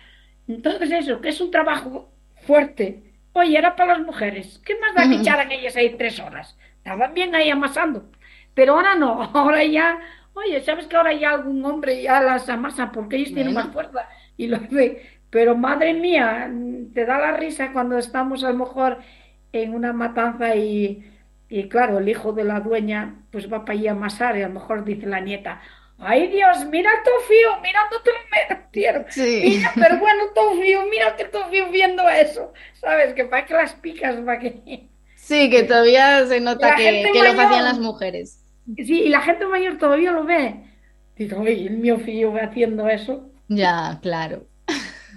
Entonces 0.48 0.90
eso, 0.90 1.20
que 1.20 1.28
es 1.30 1.40
un 1.40 1.50
trabajo 1.50 2.10
fuerte. 2.42 3.14
Oye, 3.32 3.58
era 3.58 3.76
para 3.76 3.96
las 3.98 4.06
mujeres. 4.06 4.60
¿Qué 4.64 4.78
más 4.80 4.94
da 4.94 5.08
que 5.08 5.16
echaran 5.16 5.52
ellas 5.52 5.76
ahí 5.76 5.96
tres 5.96 6.18
horas? 6.20 6.56
Estaban 6.78 7.14
bien 7.14 7.34
ahí 7.34 7.50
amasando. 7.50 8.10
Pero 8.54 8.74
ahora 8.74 8.94
no, 8.94 9.22
ahora 9.34 9.64
ya, 9.64 9.98
oye, 10.34 10.60
¿sabes 10.62 10.86
que 10.86 10.96
ahora 10.96 11.12
ya 11.14 11.30
algún 11.32 11.64
hombre 11.64 12.02
ya 12.02 12.20
las 12.22 12.48
amasa 12.48 12.90
porque 12.92 13.16
ellos 13.16 13.34
tienen 13.34 13.52
más 13.52 13.72
fuerza 13.72 14.08
y 14.36 14.46
lo 14.48 14.56
hace? 14.56 15.15
Pero 15.36 15.52
madre 15.66 15.92
mía, 16.06 16.50
te 16.94 17.04
da 17.04 17.16
la 17.18 17.32
risa 17.36 17.72
cuando 17.72 17.98
estamos 17.98 18.42
a 18.44 18.50
lo 18.52 18.58
mejor 18.64 18.98
en 19.52 19.74
una 19.74 19.92
matanza 19.92 20.54
y, 20.56 21.04
y 21.48 21.68
claro, 21.68 21.98
el 21.98 22.08
hijo 22.08 22.32
de 22.32 22.44
la 22.44 22.60
dueña 22.60 23.00
pues 23.30 23.44
va 23.52 23.64
para 23.64 23.74
allí 23.78 23.86
a 23.88 23.92
amasar 23.92 24.36
y 24.36 24.42
a 24.42 24.48
lo 24.48 24.54
mejor 24.54 24.84
dice 24.84 25.06
la 25.06 25.20
nieta, 25.20 25.60
ay 25.98 26.28
Dios, 26.28 26.66
mira 26.74 26.90
el 26.96 27.02
tofío, 27.04 27.50
mirándote 27.62 28.10
el 28.10 28.56
metieron. 28.58 29.04
Sí. 29.08 29.42
Mira, 29.42 29.72
pero 29.78 29.98
bueno, 29.98 30.22
tofío, 30.34 30.86
mira 30.90 31.16
que 31.16 31.24
tofío 31.26 31.70
viendo 31.70 32.08
eso. 32.08 32.52
¿Sabes? 32.74 33.14
Que 33.14 33.24
para 33.26 33.44
que 33.46 33.54
las 33.54 33.74
picas, 33.74 34.16
para 34.16 34.38
que... 34.38 34.88
Sí, 35.14 35.50
que 35.50 35.64
todavía 35.64 36.24
se 36.26 36.40
nota 36.40 36.70
La 36.70 36.76
que, 36.76 37.10
que 37.12 37.22
lo 37.22 37.34
mayor. 37.34 37.40
hacían 37.46 37.64
las 37.64 37.78
mujeres. 37.80 38.44
Sí, 38.76 39.02
y 39.04 39.08
la 39.08 39.20
gente 39.22 39.46
mayor 39.46 39.78
todavía 39.78 40.12
lo 40.12 40.24
ve. 40.24 40.64
Digo, 41.16 41.40
oye, 41.40 41.66
el 41.66 41.78
mío 41.78 41.98
fío 41.98 42.34
haciendo 42.36 42.88
eso. 42.88 43.32
Ya, 43.48 43.98
claro. 44.02 44.46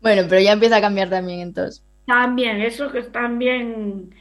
Bueno, 0.00 0.22
pero 0.28 0.40
ya 0.40 0.52
empieza 0.52 0.76
a 0.76 0.80
cambiar 0.80 1.10
también 1.10 1.40
entonces. 1.40 1.84
También, 2.06 2.60
eso 2.60 2.90
que 2.92 3.00
es 3.00 3.12
también... 3.12 4.14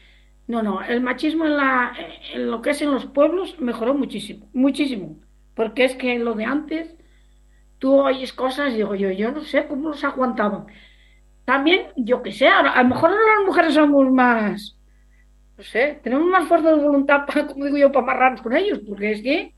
No, 0.47 0.61
no, 0.63 0.81
el 0.83 1.01
machismo 1.01 1.45
en, 1.45 1.57
la, 1.57 1.93
en 2.33 2.51
lo 2.51 2.61
que 2.61 2.71
es 2.71 2.81
en 2.81 2.91
los 2.91 3.05
pueblos 3.07 3.59
mejoró 3.59 3.93
muchísimo, 3.95 4.47
muchísimo. 4.53 5.19
Porque 5.55 5.85
es 5.85 5.95
que 5.95 6.19
lo 6.19 6.35
de 6.35 6.45
antes, 6.45 6.95
tú 7.79 7.95
oyes 8.01 8.33
cosas 8.33 8.73
y 8.73 8.77
digo 8.77 8.95
yo, 8.95 9.11
yo 9.11 9.31
no 9.31 9.41
sé 9.43 9.67
cómo 9.67 9.89
los 9.89 10.03
aguantaban. 10.03 10.67
También, 11.45 11.87
yo 11.97 12.23
que 12.23 12.31
sé, 12.33 12.47
ahora- 12.49 12.71
a 12.73 12.83
lo 12.83 12.89
mejor 12.89 13.11
ahora 13.11 13.23
las 13.37 13.45
mujeres 13.47 13.73
somos 13.75 14.11
más, 14.11 14.79
no 15.57 15.63
sé, 15.63 15.99
tenemos 16.03 16.27
más 16.27 16.47
fuerza 16.47 16.71
de 16.75 16.83
voluntad, 16.83 17.25
para, 17.27 17.47
como 17.47 17.65
digo 17.65 17.77
yo, 17.77 17.91
para 17.91 18.03
amarrarnos 18.05 18.41
con 18.43 18.55
ellos, 18.57 18.79
porque 18.87 19.11
es 19.13 19.21
que... 19.23 19.55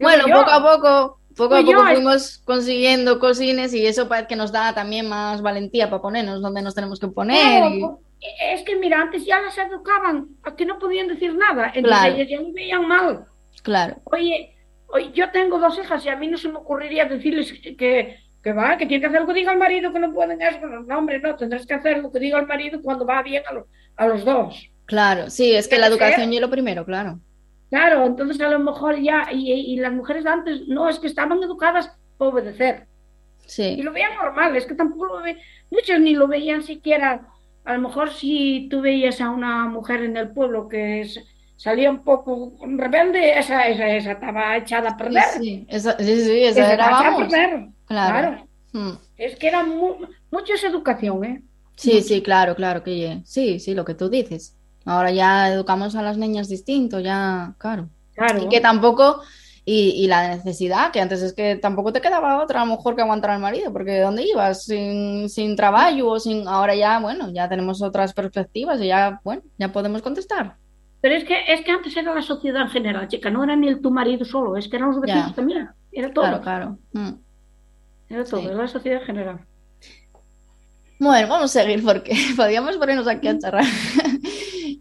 Bueno, 0.00 0.24
yo, 0.26 0.32
poco 0.32 0.50
a 0.50 0.62
poco, 0.62 1.17
poco 1.38 1.54
a 1.54 1.62
Pues 1.62 1.74
poco 1.74 1.86
fuimos 1.86 2.42
consiguiendo 2.44 3.18
cosines 3.18 3.72
y 3.72 3.86
eso 3.86 4.08
parece 4.08 4.28
que 4.28 4.36
nos 4.36 4.52
da 4.52 4.74
también 4.74 5.08
más 5.08 5.40
valentía 5.40 5.88
para 5.88 6.02
ponernos 6.02 6.42
donde 6.42 6.60
nos 6.60 6.74
tenemos 6.74 7.00
que 7.00 7.08
poner. 7.08 7.40
Claro, 7.40 7.74
y- 7.74 7.80
po- 7.80 8.00
es 8.20 8.62
que 8.64 8.76
mira, 8.76 9.00
antes 9.00 9.24
ya 9.24 9.40
las 9.40 9.56
educaban, 9.56 10.28
a 10.42 10.54
que 10.54 10.66
no 10.66 10.78
podían 10.78 11.08
decir 11.08 11.34
nada, 11.34 11.72
entonces 11.74 12.00
Claro. 12.00 12.14
ellas 12.16 12.28
ya 12.28 12.40
me 12.40 12.52
veían 12.52 12.86
mal. 12.86 13.24
Claro, 13.62 13.96
Oye, 14.04 14.54
oye, 14.88 15.10
yo 15.14 15.30
tengo 15.30 15.58
dos 15.58 15.78
hijas 15.78 16.04
y 16.04 16.08
a 16.10 16.16
mí 16.16 16.26
no 16.28 16.36
se 16.36 16.48
me 16.48 16.56
ocurriría 16.58 17.04
decirles 17.06 17.52
que, 17.62 17.76
que, 17.76 18.16
que 18.42 18.52
va, 18.52 18.76
que 18.76 18.86
tiene 18.86 19.00
que 19.00 19.06
hacer 19.06 19.20
lo 19.22 19.26
que 19.28 19.34
diga 19.34 19.52
el 19.52 19.58
marido, 19.58 19.92
que 19.92 19.98
no 20.00 20.12
pueden 20.12 20.42
eso. 20.42 20.58
No, 20.66 20.98
hombre, 20.98 21.20
no, 21.20 21.36
tendrás 21.36 21.64
que 21.66 21.74
hacer 21.74 21.98
lo 21.98 22.10
que 22.12 22.18
diga 22.18 22.38
el 22.40 22.46
marido 22.46 22.82
cuando 22.82 23.06
va 23.06 23.22
bien 23.22 23.42
a, 23.48 23.52
lo- 23.54 23.66
a 23.96 24.06
los 24.06 24.24
dos. 24.24 24.68
claro, 24.86 25.30
sí, 25.30 25.54
es 25.54 25.68
que 25.68 25.78
la 25.78 25.86
ser. 25.86 25.92
educación 25.92 26.32
y 26.32 26.40
lo 26.40 26.50
primero, 26.50 26.84
claro. 26.84 27.20
Claro, 27.70 28.06
entonces 28.06 28.40
a 28.40 28.48
lo 28.48 28.58
mejor 28.60 28.98
ya, 29.00 29.28
y, 29.32 29.52
y 29.52 29.76
las 29.76 29.92
mujeres 29.92 30.24
de 30.24 30.30
antes, 30.30 30.68
no, 30.68 30.88
es 30.88 30.98
que 30.98 31.06
estaban 31.06 31.42
educadas 31.42 31.90
para 32.16 32.30
obedecer. 32.30 32.88
Y 33.74 33.82
Sí, 33.82 33.82
lo 33.82 33.92
veían 33.92 34.14
normal, 34.16 34.56
es 34.56 34.66
que 34.66 34.74
tampoco 34.74 35.06
lo 35.06 35.22
ve, 35.22 35.38
muchos 35.70 36.00
ni 36.00 36.14
lo 36.14 36.28
veían 36.28 36.62
siquiera. 36.62 37.28
A 37.64 37.74
lo 37.74 37.80
mejor 37.82 38.10
si 38.12 38.68
tú 38.70 38.80
veías 38.82 39.20
a 39.20 39.30
una 39.30 39.66
mujer 39.66 40.02
en 40.04 40.16
el 40.16 40.32
pueblo 40.32 40.68
que 40.68 41.02
es- 41.02 41.20
salía 41.56 41.90
un 41.90 42.04
poco 42.04 42.56
rebelde, 42.62 43.38
esa, 43.38 43.68
esa, 43.68 43.88
esa 43.96 44.12
estaba 44.12 44.56
echada 44.56 44.90
a 44.90 44.96
sí, 44.98 44.98
perder. 44.98 45.24
sí, 45.24 45.66
esa, 45.68 45.96
sí, 45.98 46.20
sí, 46.24 46.44
esa 46.44 46.60
Esa 46.62 46.74
era, 46.74 46.86
a 46.88 46.90
vamos. 46.90 47.28
perder. 47.28 47.68
Claro. 47.86 48.48
Mm. 48.72 48.92
Es 49.16 49.36
que 49.38 49.48
era 49.48 49.64
mu- 49.64 49.96
mucho 50.30 50.54
esa 50.54 50.68
educación, 50.68 51.24
¿eh? 51.24 51.42
Sí, 51.76 52.02
sí, 52.02 52.22
claro, 52.22 52.54
claro, 52.56 52.82
que 52.82 53.22
sí, 53.24 53.60
sí, 53.60 53.74
lo 53.74 53.84
que 53.84 53.94
tú 53.94 54.08
dices. 54.10 54.57
Ahora 54.88 55.10
ya 55.10 55.52
educamos 55.52 55.94
a 55.96 56.02
las 56.02 56.16
niñas 56.16 56.48
distinto, 56.48 56.98
ya, 57.00 57.54
claro. 57.58 57.88
Claro. 58.14 58.42
Y 58.42 58.48
que 58.48 58.60
tampoco, 58.60 59.20
y, 59.64 59.90
y 60.02 60.06
la 60.06 60.28
necesidad, 60.34 60.90
que 60.90 61.00
antes 61.00 61.20
es 61.20 61.34
que 61.34 61.56
tampoco 61.56 61.92
te 61.92 62.00
quedaba 62.00 62.42
otra 62.42 62.64
mejor 62.64 62.96
que 62.96 63.02
aguantar 63.02 63.32
al 63.32 63.40
marido, 63.40 63.70
porque 63.72 64.00
¿dónde 64.00 64.22
ibas? 64.24 64.64
Sin, 64.64 65.28
sin 65.28 65.56
trabajo 65.56 66.06
o 66.08 66.18
sin... 66.18 66.48
Ahora 66.48 66.74
ya, 66.74 66.98
bueno, 67.00 67.30
ya 67.32 67.48
tenemos 67.50 67.82
otras 67.82 68.14
perspectivas 68.14 68.80
y 68.80 68.86
ya, 68.86 69.20
bueno, 69.24 69.42
ya 69.58 69.70
podemos 69.70 70.00
contestar. 70.00 70.56
Pero 71.02 71.14
es 71.14 71.24
que, 71.24 71.36
es 71.46 71.60
que 71.64 71.70
antes 71.70 71.94
era 71.96 72.14
la 72.14 72.22
sociedad 72.22 72.62
en 72.62 72.70
general, 72.70 73.08
chica, 73.08 73.28
no 73.30 73.44
era 73.44 73.54
ni 73.56 73.68
el 73.68 73.80
tu 73.82 73.90
marido 73.90 74.24
solo, 74.24 74.56
es 74.56 74.68
que 74.68 74.76
eran 74.76 74.88
los 74.88 75.00
vecinos 75.00 75.28
Ya. 75.28 75.34
también, 75.34 75.68
era 75.92 76.12
todo. 76.14 76.24
Claro, 76.24 76.40
claro. 76.40 76.78
Mm. 76.92 77.10
Era 78.08 78.24
todo, 78.24 78.40
era 78.40 78.54
la 78.54 78.68
sociedad 78.68 79.00
en 79.00 79.06
general. 79.06 79.40
Bueno, 80.98 81.28
vamos 81.28 81.54
a 81.54 81.62
seguir 81.62 81.84
porque 81.84 82.12
podríamos 82.36 82.76
ponernos 82.78 83.06
aquí 83.06 83.28
a 83.28 83.38
charlar. 83.38 83.64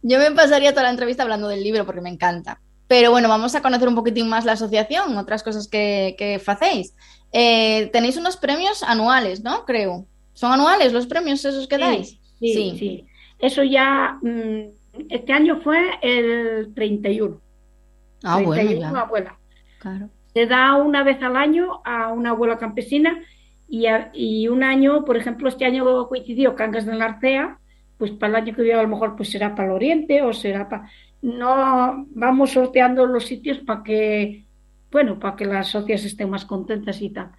Yo 0.01 0.19
me 0.19 0.31
pasaría 0.31 0.71
toda 0.71 0.83
la 0.83 0.89
entrevista 0.91 1.23
hablando 1.23 1.47
del 1.47 1.63
libro 1.63 1.85
porque 1.85 2.01
me 2.01 2.09
encanta. 2.09 2.59
Pero 2.87 3.11
bueno, 3.11 3.27
vamos 3.27 3.53
a 3.55 3.61
conocer 3.61 3.87
un 3.87 3.95
poquitín 3.95 4.29
más 4.29 4.45
la 4.45 4.53
asociación, 4.53 5.17
otras 5.17 5.43
cosas 5.43 5.67
que, 5.67 6.15
que 6.17 6.41
hacéis. 6.45 6.95
Eh, 7.33 7.89
tenéis 7.91 8.15
unos 8.17 8.37
premios 8.37 8.81
anuales, 8.83 9.43
¿no? 9.43 9.65
Creo. 9.65 10.05
¿Son 10.33 10.51
anuales 10.53 10.93
los 10.93 11.07
premios 11.07 11.43
esos 11.43 11.67
que 11.67 11.77
dais? 11.77 12.19
Sí, 12.39 12.53
sí, 12.53 12.75
sí. 12.79 13.05
Eso 13.39 13.63
ya, 13.63 14.17
mm, 14.21 14.61
este 15.09 15.33
año 15.33 15.59
fue 15.61 15.79
el 16.01 16.73
31. 16.73 17.41
Ah, 18.23 18.35
bueno, 18.35 18.51
31 18.53 18.93
ya. 18.93 18.99
abuela. 19.01 19.37
Claro. 19.79 20.09
Se 20.33 20.45
da 20.45 20.75
una 20.75 21.03
vez 21.03 21.21
al 21.21 21.35
año 21.35 21.81
a 21.83 22.13
una 22.13 22.29
abuela 22.29 22.57
campesina 22.57 23.19
y, 23.67 23.87
a- 23.87 24.11
y 24.13 24.47
un 24.47 24.63
año, 24.63 25.03
por 25.03 25.17
ejemplo, 25.17 25.49
este 25.49 25.65
año 25.65 26.07
coincidió 26.07 26.55
Cangas 26.55 26.85
de 26.85 26.95
la 26.95 27.05
Arcea, 27.05 27.59
pues 27.97 28.11
para 28.11 28.29
el 28.37 28.43
año 28.43 28.55
que 28.55 28.61
viene 28.61 28.79
a 28.79 28.83
lo 28.83 28.89
mejor 28.89 29.15
pues 29.15 29.29
será 29.29 29.55
para 29.55 29.69
el 29.69 29.73
Oriente 29.75 30.21
o 30.21 30.33
será 30.33 30.67
para... 30.69 30.89
No, 31.21 32.05
vamos 32.11 32.51
sorteando 32.51 33.05
los 33.07 33.25
sitios 33.25 33.57
para 33.59 33.83
que, 33.83 34.45
bueno, 34.91 35.19
para 35.19 35.35
que 35.35 35.45
las 35.45 35.69
socias 35.69 36.05
estén 36.05 36.29
más 36.29 36.45
contentas 36.45 37.01
y 37.01 37.09
tal. 37.09 37.31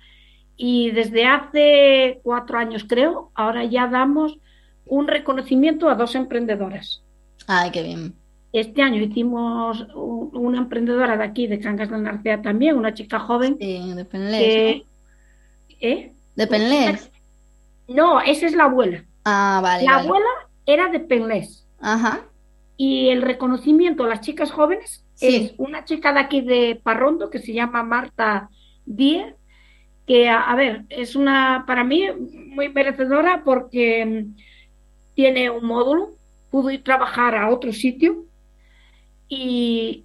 Y 0.56 0.90
desde 0.90 1.24
hace 1.26 2.18
cuatro 2.24 2.58
años, 2.58 2.84
creo, 2.88 3.30
ahora 3.34 3.64
ya 3.64 3.86
damos 3.86 4.38
un 4.86 5.06
reconocimiento 5.06 5.88
a 5.88 5.94
dos 5.94 6.16
emprendedoras. 6.16 7.02
Ay, 7.46 7.70
qué 7.70 7.82
bien. 7.84 8.14
Este 8.52 8.82
año 8.82 9.00
hicimos 9.00 9.86
un- 9.94 10.30
una 10.32 10.58
emprendedora 10.58 11.16
de 11.16 11.22
aquí, 11.24 11.46
de 11.46 11.60
Cangas 11.60 11.90
de 11.90 11.98
la 11.98 12.08
Arcea 12.10 12.42
también, 12.42 12.76
una 12.76 12.94
chica 12.94 13.20
joven. 13.20 13.56
Sí, 13.60 13.92
de 13.94 14.04
Penles, 14.04 14.40
que- 14.40 14.84
¿Eh? 15.80 16.12
¿De 16.34 16.46
Penles? 16.48 17.10
No, 17.86 18.20
esa 18.20 18.46
es 18.46 18.54
la 18.56 18.64
abuela. 18.64 19.04
Ah, 19.24 19.60
vale, 19.62 19.84
La 19.84 19.92
vale. 19.96 20.08
abuela 20.08 20.26
era 20.68 20.88
de 20.90 21.00
Penles. 21.00 21.66
Ajá. 21.80 22.20
Y 22.76 23.08
el 23.08 23.22
reconocimiento 23.22 24.04
a 24.04 24.08
las 24.08 24.20
chicas 24.20 24.52
jóvenes 24.52 25.02
es 25.20 25.54
una 25.56 25.84
chica 25.84 26.12
de 26.12 26.20
aquí 26.20 26.42
de 26.42 26.78
Parrondo 26.80 27.30
que 27.30 27.40
se 27.40 27.54
llama 27.54 27.82
Marta 27.82 28.50
Díez, 28.84 29.34
que 30.06 30.28
a, 30.28 30.42
a 30.42 30.54
ver, 30.54 30.84
es 30.90 31.16
una 31.16 31.64
para 31.66 31.84
mí 31.84 32.04
muy 32.50 32.68
merecedora 32.68 33.42
porque 33.44 34.04
mm, 34.04 34.36
tiene 35.14 35.50
un 35.50 35.64
módulo, 35.64 36.10
pudo 36.50 36.70
ir 36.70 36.80
a 36.80 36.84
trabajar 36.84 37.34
a 37.34 37.48
otro 37.48 37.72
sitio 37.72 38.26
y 39.26 40.04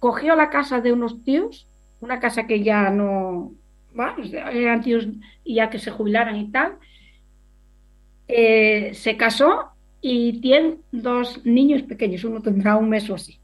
cogió 0.00 0.34
la 0.34 0.50
casa 0.50 0.80
de 0.80 0.92
unos 0.92 1.22
tíos, 1.22 1.68
una 2.00 2.18
casa 2.18 2.48
que 2.48 2.64
ya 2.64 2.90
no, 2.90 3.52
bueno, 3.94 4.16
eran 4.24 4.82
tíos 4.82 5.06
ya 5.44 5.70
que 5.70 5.78
se 5.78 5.92
jubilaran 5.92 6.36
y 6.36 6.50
tal, 6.50 6.78
eh, 8.26 8.90
se 8.94 9.16
casó 9.16 9.73
y 10.12 10.40
tiene 10.42 10.78
dos 10.92 11.44
niños 11.46 11.82
pequeños, 11.84 12.24
uno 12.24 12.42
tendrá 12.42 12.76
un 12.76 12.90
mes 12.90 13.08
o 13.10 13.14
así. 13.16 13.40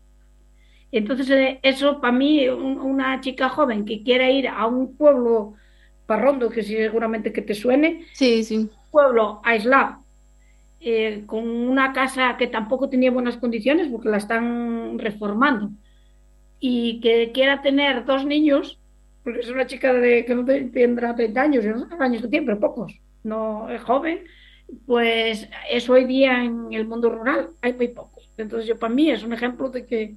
Entonces, 0.92 1.30
eh, 1.30 1.60
eso 1.62 2.00
para 2.00 2.12
mí, 2.12 2.48
un- 2.48 2.80
una 2.80 3.20
chica 3.20 3.48
joven 3.48 3.84
que 3.84 4.02
quiera 4.02 4.30
ir 4.30 4.48
a 4.48 4.66
un 4.66 4.96
pueblo 4.96 5.54
parrondo, 6.06 6.50
que 6.50 6.62
sí, 6.62 6.74
seguramente 6.76 7.32
que 7.32 7.42
te 7.42 7.54
suene, 7.54 8.06
Sí, 8.12 8.44
sí. 8.44 8.70
pueblo 8.90 9.40
aislado, 9.44 10.06
eh, 10.80 11.24
con 11.26 11.46
una 11.48 11.92
casa 11.92 12.36
que 12.38 12.48
tampoco 12.48 12.88
tenía 12.90 13.10
buenas 13.12 13.38
condiciones 13.38 13.88
porque 13.88 14.08
la 14.10 14.18
están 14.18 14.98
reformando, 14.98 15.72
y 16.58 17.00
que 17.00 17.32
quiera 17.32 17.62
tener 17.62 18.04
dos 18.04 18.24
niños, 18.26 18.80
porque 19.22 19.40
es 19.40 19.50
una 19.50 19.66
chica 19.66 19.92
de, 19.94 20.24
que 20.24 20.34
no 20.34 20.44
te- 20.44 20.64
tendrá 20.70 21.14
30 21.14 21.42
años, 21.42 21.64
años 22.00 22.22
que 22.22 22.28
tiene, 22.28 22.46
pero 22.46 22.60
pocos, 22.60 23.00
no 23.22 23.68
es 23.70 23.82
joven, 23.82 24.20
pues 24.86 25.48
eso 25.70 25.92
hoy 25.92 26.04
día 26.04 26.44
en 26.44 26.72
el 26.72 26.86
mundo 26.86 27.10
rural 27.10 27.50
hay 27.62 27.72
muy 27.74 27.88
pocos. 27.88 28.28
Entonces 28.36 28.68
yo 28.68 28.78
para 28.78 28.94
mí 28.94 29.10
es 29.10 29.22
un 29.22 29.32
ejemplo 29.32 29.68
de 29.70 29.86
que, 29.86 30.16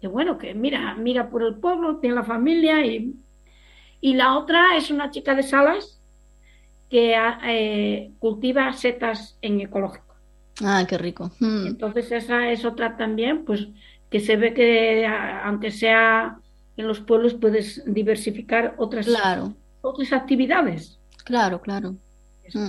que 0.00 0.06
bueno, 0.08 0.38
que 0.38 0.54
mira, 0.54 0.94
mira 0.94 1.28
por 1.30 1.42
el 1.42 1.56
pueblo, 1.56 1.96
tiene 1.98 2.16
la 2.16 2.24
familia 2.24 2.84
y, 2.84 3.14
y 4.00 4.14
la 4.14 4.36
otra 4.38 4.76
es 4.76 4.90
una 4.90 5.10
chica 5.10 5.34
de 5.34 5.42
Salas 5.42 6.00
que 6.90 7.16
ah, 7.16 7.40
eh, 7.46 8.12
cultiva 8.18 8.72
setas 8.72 9.36
en 9.42 9.60
ecológico. 9.60 10.14
Ah, 10.62 10.84
qué 10.88 10.98
rico. 10.98 11.30
Mm. 11.40 11.66
Entonces 11.66 12.12
esa 12.12 12.50
es 12.50 12.64
otra 12.64 12.96
también, 12.96 13.44
pues 13.44 13.66
que 14.10 14.20
se 14.20 14.36
ve 14.36 14.54
que 14.54 15.04
a- 15.06 15.46
aunque 15.48 15.70
sea 15.72 16.38
en 16.76 16.86
los 16.86 17.00
pueblos 17.00 17.34
puedes 17.34 17.82
diversificar 17.86 18.74
otras, 18.78 19.06
Claro. 19.06 19.54
otras 19.80 20.12
actividades. 20.12 20.98
Claro, 21.24 21.60
claro. 21.60 21.96
Mm. 22.52 22.68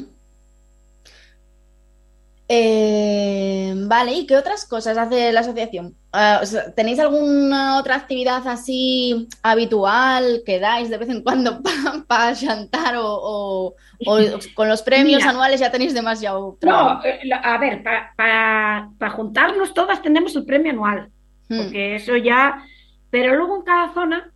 Eh, 2.48 3.74
vale, 3.88 4.12
¿y 4.14 4.28
qué 4.28 4.38
otras 4.38 4.66
cosas 4.68 4.98
hace 4.98 5.32
la 5.34 5.39
asociación? 5.39 5.96
Ah, 6.14 6.41
¿tenéis 6.76 7.00
alguna 7.00 7.78
otra 7.80 7.96
actividad 7.96 8.48
así 8.48 9.28
habitual 9.41 10.43
que 10.46 10.60
dais 10.60 10.89
de 10.91 10.98
vez 11.00 11.10
en 11.10 11.24
cuando 11.24 11.62
para 12.08 12.36
chantar 12.36 12.96
o, 12.98 13.06
o- 13.16 13.76
o 14.06 14.39
con 14.54 14.70
los 14.70 14.84
premios 14.84 15.20
Mira. 15.22 15.32
anuales 15.32 15.60
ya 15.60 15.72
tenéis 15.72 15.93
demasiado 15.96 16.52
No, 16.52 16.58
trabajo? 16.60 17.06
eh, 17.06 17.20
a 17.34 17.58
ver, 17.58 17.84
para 18.16 19.10
juntarnos 19.12 19.74
todas 19.74 20.02
tenemos 20.02 20.36
el 20.36 20.46
premio 20.46 20.72
anual, 20.72 21.10
Mm. 21.50 21.58
porque 21.58 21.96
eso 21.96 22.16
ya, 22.18 22.64
pero 23.12 23.36
luego 23.36 23.58
en 23.58 23.62
cada 23.64 23.93
zona, 23.93 24.32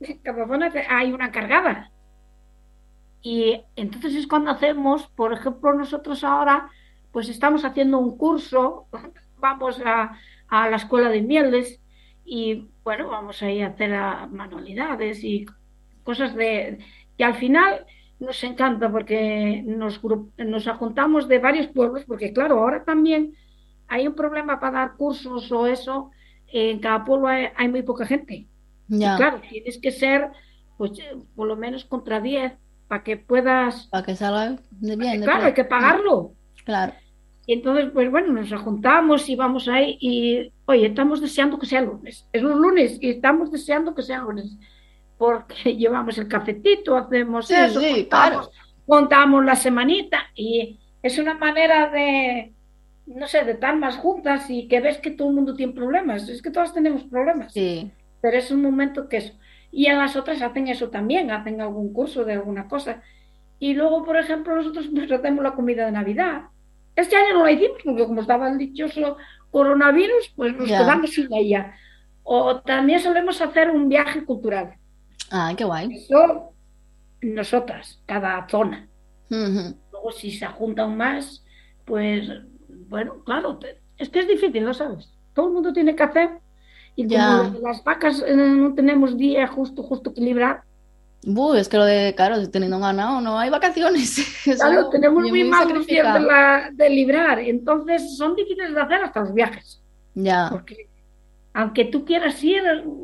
en 0.00 0.18
cada 0.22 0.46
zona 0.46 0.72
hay 0.88 1.12
una 1.12 1.26
encargada. 1.26 1.90
Y 3.22 3.60
entonces 3.74 4.14
es 4.14 4.26
cuando 4.26 4.50
hacemos, 4.52 5.06
por 5.16 5.32
ejemplo, 5.32 5.74
nosotros 5.74 6.22
ahora, 6.24 6.70
pues 7.16 7.30
estamos 7.30 7.64
haciendo 7.64 7.98
un 7.98 8.18
curso, 8.18 8.88
vamos 9.38 9.80
a, 9.82 10.18
a 10.48 10.68
la 10.68 10.76
escuela 10.76 11.08
de 11.08 11.22
Mieles 11.22 11.80
y 12.26 12.68
bueno, 12.84 13.08
vamos 13.08 13.42
a 13.42 13.50
ir 13.50 13.64
a 13.64 13.68
hacer 13.68 13.90
manualidades 14.30 15.24
y 15.24 15.46
cosas 16.04 16.34
de 16.34 16.76
que 17.16 17.24
al 17.24 17.34
final 17.36 17.86
nos 18.18 18.44
encanta 18.44 18.92
porque 18.92 19.62
nos, 19.64 19.98
nos 20.36 20.68
juntamos 20.72 21.26
de 21.26 21.38
varios 21.38 21.68
pueblos, 21.68 22.04
porque 22.04 22.34
claro, 22.34 22.58
ahora 22.58 22.84
también 22.84 23.32
hay 23.88 24.06
un 24.06 24.14
problema 24.14 24.60
para 24.60 24.80
dar 24.80 24.96
cursos 24.98 25.50
o 25.50 25.66
eso, 25.66 26.10
en 26.48 26.80
cada 26.80 27.02
pueblo 27.02 27.28
hay, 27.28 27.46
hay 27.56 27.68
muy 27.68 27.82
poca 27.82 28.04
gente. 28.04 28.46
Y 28.90 28.98
claro, 28.98 29.40
tienes 29.40 29.78
que 29.78 29.90
ser, 29.90 30.32
pues, 30.76 30.98
eh, 30.98 31.16
por 31.34 31.48
lo 31.48 31.56
menos 31.56 31.86
contra 31.86 32.20
10 32.20 32.52
para 32.88 33.02
que 33.02 33.16
puedas... 33.16 33.86
Para 33.86 34.04
que 34.04 34.14
salga 34.14 34.58
de 34.70 34.96
bien. 34.96 35.20
de 35.20 35.24
Claro, 35.24 35.38
plan. 35.38 35.46
hay 35.46 35.54
que 35.54 35.64
pagarlo. 35.64 36.32
Claro. 36.66 36.92
Y 37.46 37.52
entonces, 37.52 37.90
pues 37.94 38.10
bueno, 38.10 38.32
nos 38.32 38.52
juntamos 38.60 39.28
y 39.28 39.36
vamos 39.36 39.68
ahí 39.68 39.96
y, 40.00 40.52
oye, 40.66 40.86
estamos 40.86 41.20
deseando 41.20 41.58
que 41.58 41.66
sea 41.66 41.80
lunes. 41.80 42.26
Es 42.32 42.42
un 42.42 42.60
lunes 42.60 42.98
y 43.00 43.10
estamos 43.10 43.52
deseando 43.52 43.94
que 43.94 44.02
sea 44.02 44.18
lunes. 44.18 44.56
Porque 45.16 45.54
llevamos 45.76 46.18
el 46.18 46.26
cafetito, 46.26 46.96
hacemos 46.96 47.46
Sí, 47.46 47.54
eso, 47.54 47.80
sí, 47.80 48.08
contamos, 48.10 48.50
contamos 48.84 49.44
la 49.44 49.54
semanita 49.54 50.26
y 50.34 50.80
es 51.02 51.18
una 51.18 51.34
manera 51.34 51.88
de, 51.88 52.52
no 53.06 53.28
sé, 53.28 53.44
de 53.44 53.52
estar 53.52 53.76
más 53.76 53.96
juntas 53.96 54.50
y 54.50 54.66
que 54.66 54.80
ves 54.80 54.98
que 54.98 55.12
todo 55.12 55.28
el 55.28 55.34
mundo 55.34 55.54
tiene 55.54 55.72
problemas. 55.72 56.28
Es 56.28 56.42
que 56.42 56.50
todas 56.50 56.74
tenemos 56.74 57.04
problemas. 57.04 57.52
Sí. 57.52 57.92
Pero 58.20 58.36
es 58.36 58.50
un 58.50 58.60
momento 58.60 59.08
que 59.08 59.18
eso. 59.18 59.34
Y 59.70 59.86
en 59.86 59.98
las 59.98 60.16
otras 60.16 60.42
hacen 60.42 60.66
eso 60.66 60.88
también, 60.88 61.30
hacen 61.30 61.60
algún 61.60 61.92
curso 61.92 62.24
de 62.24 62.32
alguna 62.32 62.66
cosa. 62.66 63.02
Y 63.60 63.74
luego, 63.74 64.04
por 64.04 64.16
ejemplo, 64.16 64.56
nosotros 64.56 64.88
pues 64.92 65.10
hacemos 65.12 65.44
la 65.44 65.52
comida 65.52 65.86
de 65.86 65.92
Navidad. 65.92 66.46
Este 66.96 67.14
año 67.16 67.34
no 67.38 67.44
la 67.44 67.52
hicimos 67.52 67.78
porque 67.84 68.04
como 68.06 68.20
estaba 68.22 68.48
el 68.48 68.58
dichoso 68.58 69.16
coronavirus, 69.50 70.32
pues 70.34 70.54
nos 70.56 70.68
Ya. 70.68 70.78
quedamos 70.78 71.10
sin 71.10 71.32
ella. 71.32 71.74
O 72.24 72.60
también 72.60 72.98
solemos 73.00 73.40
hacer 73.40 73.70
un 73.70 73.88
viaje 73.88 74.24
cultural. 74.24 74.74
Ah, 75.30 75.52
qué 75.56 75.64
guay. 75.64 75.94
Eso, 75.94 76.52
nosotras, 77.22 78.00
cada 78.06 78.46
zona. 78.48 78.88
Luego, 79.28 80.10
si 80.12 80.30
se 80.30 80.46
juntan 80.46 80.96
más, 80.96 81.44
pues, 81.84 82.28
bueno, 82.88 83.22
claro, 83.24 83.58
es 83.98 84.08
que 84.08 84.20
es 84.20 84.28
difícil, 84.28 84.64
¿lo 84.64 84.74
sabes? 84.74 85.12
Todo 85.34 85.48
el 85.48 85.52
mundo 85.54 85.72
tiene 85.72 85.94
que 85.94 86.02
hacer. 86.02 86.30
Y 86.96 87.02
como 87.04 87.14
Ya. 87.14 87.52
las 87.62 87.84
vacas 87.84 88.22
eh, 88.26 88.34
no 88.34 88.74
tenemos 88.74 89.16
día 89.18 89.46
justo, 89.48 89.82
justo 89.82 90.10
equilibrar, 90.10 90.62
Es 91.56 91.68
que 91.68 91.76
lo 91.76 91.84
de, 91.84 92.14
claro, 92.16 92.48
teniendo 92.50 92.76
un 92.76 92.82
ganado 92.82 93.20
no 93.20 93.38
hay 93.38 93.50
vacaciones. 93.50 94.16
Claro, 94.44 94.88
tenemos 94.90 95.24
muy 95.24 95.42
mal 95.44 95.68
los 95.68 95.86
días 95.86 96.14
de, 96.14 96.20
la- 96.20 96.70
de 96.72 96.90
librar, 96.90 97.40
entonces 97.40 98.16
son 98.16 98.36
difíciles 98.36 98.72
de 98.74 98.80
hacer 98.80 99.02
hasta 99.02 99.20
los 99.20 99.34
viajes. 99.34 99.82
Ya, 100.14 100.48
Porque 100.50 100.88
aunque 101.52 101.86
tú 101.86 102.04
quieras 102.04 102.42
ir, 102.44 102.62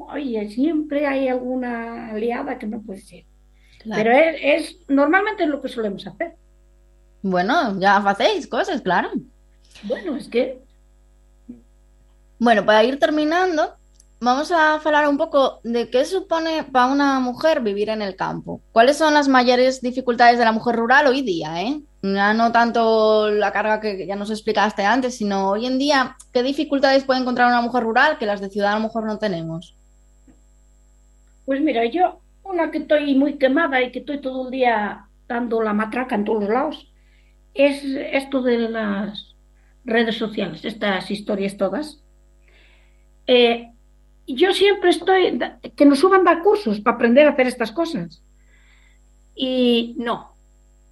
oye, 0.08 0.48
siempre 0.50 1.06
hay 1.06 1.28
alguna 1.28 2.10
aliada 2.10 2.58
que 2.58 2.66
no 2.66 2.80
puedes 2.82 3.10
ir. 3.12 3.24
claro. 3.80 4.02
Pero 4.02 4.16
es, 4.16 4.36
es- 4.70 4.76
normalmente 4.88 5.42
es 5.42 5.48
lo 5.48 5.60
que 5.60 5.68
solemos 5.68 6.06
hacer. 6.06 6.34
Bueno, 7.22 7.78
ya 7.80 7.96
hacéis 7.96 8.46
cosas, 8.46 8.82
claro. 8.82 9.10
Bueno, 9.84 10.16
es 10.16 10.28
que 10.28 10.60
Bueno, 12.38 12.64
para 12.64 12.84
ir 12.84 12.98
terminando, 12.98 13.76
vamos 14.22 14.52
a 14.52 14.74
hablar 14.74 15.08
un 15.08 15.18
poco 15.18 15.60
de 15.64 15.90
qué 15.90 16.04
supone 16.04 16.62
para 16.62 16.92
una 16.92 17.18
mujer 17.18 17.60
vivir 17.60 17.88
en 17.88 18.02
el 18.02 18.14
campo. 18.14 18.60
¿Cuáles 18.70 18.96
son 18.96 19.14
las 19.14 19.26
mayores 19.26 19.80
dificultades 19.80 20.38
de 20.38 20.44
la 20.44 20.52
mujer 20.52 20.76
rural 20.76 21.08
hoy 21.08 21.22
día, 21.22 21.60
eh? 21.60 21.80
Ya 22.02 22.32
no 22.32 22.52
tanto 22.52 23.30
la 23.30 23.52
carga 23.52 23.80
que 23.80 24.06
ya 24.06 24.14
nos 24.14 24.30
explicaste 24.30 24.84
antes, 24.84 25.16
sino 25.16 25.50
hoy 25.50 25.66
en 25.66 25.78
día, 25.78 26.16
¿qué 26.32 26.44
dificultades 26.44 27.02
puede 27.02 27.20
encontrar 27.20 27.48
una 27.48 27.60
mujer 27.60 27.82
rural 27.82 28.16
que 28.18 28.26
las 28.26 28.40
de 28.40 28.48
ciudad 28.48 28.72
a 28.72 28.76
lo 28.76 28.84
mejor 28.84 29.06
no 29.06 29.18
tenemos? 29.18 29.74
Pues 31.44 31.60
mira, 31.60 31.84
yo, 31.86 32.20
una 32.44 32.70
que 32.70 32.78
estoy 32.78 33.16
muy 33.16 33.38
quemada 33.38 33.82
y 33.82 33.90
que 33.90 33.98
estoy 34.00 34.20
todo 34.20 34.44
el 34.44 34.52
día 34.52 35.04
dando 35.26 35.62
la 35.62 35.72
matraca 35.72 36.14
en 36.14 36.24
todos 36.24 36.48
lados, 36.48 36.88
es 37.54 37.82
esto 37.84 38.40
de 38.40 38.68
las 38.68 39.34
redes 39.84 40.16
sociales, 40.16 40.64
estas 40.64 41.10
historias 41.10 41.56
todas. 41.56 41.98
Eh, 43.26 43.71
yo 44.26 44.52
siempre 44.52 44.90
estoy, 44.90 45.38
que 45.76 45.84
nos 45.84 45.98
suban 45.98 46.26
a 46.28 46.42
cursos 46.42 46.80
para 46.80 46.96
aprender 46.96 47.26
a 47.26 47.30
hacer 47.30 47.46
estas 47.46 47.72
cosas. 47.72 48.22
Y 49.34 49.94
no, 49.98 50.32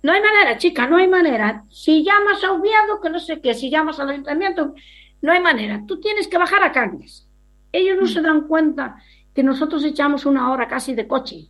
no 0.02 0.12
hay 0.12 0.20
manera, 0.20 0.58
chica, 0.58 0.86
no 0.86 0.96
hay 0.96 1.08
manera. 1.08 1.64
Si 1.70 2.02
llamas 2.04 2.42
a 2.42 2.52
Oviedo, 2.52 3.00
que 3.02 3.10
no 3.10 3.20
sé 3.20 3.40
qué, 3.40 3.54
si 3.54 3.70
llamas 3.70 4.00
al 4.00 4.10
ayuntamiento, 4.10 4.74
no 5.20 5.32
hay 5.32 5.40
manera. 5.40 5.82
Tú 5.86 6.00
tienes 6.00 6.26
que 6.26 6.38
bajar 6.38 6.62
a 6.62 6.72
Cangas. 6.72 7.28
Ellos 7.72 7.98
no 8.00 8.06
se 8.06 8.22
dan 8.22 8.48
cuenta 8.48 8.96
que 9.34 9.42
nosotros 9.42 9.84
echamos 9.84 10.26
una 10.26 10.50
hora 10.50 10.66
casi 10.66 10.94
de 10.94 11.06
coche, 11.06 11.48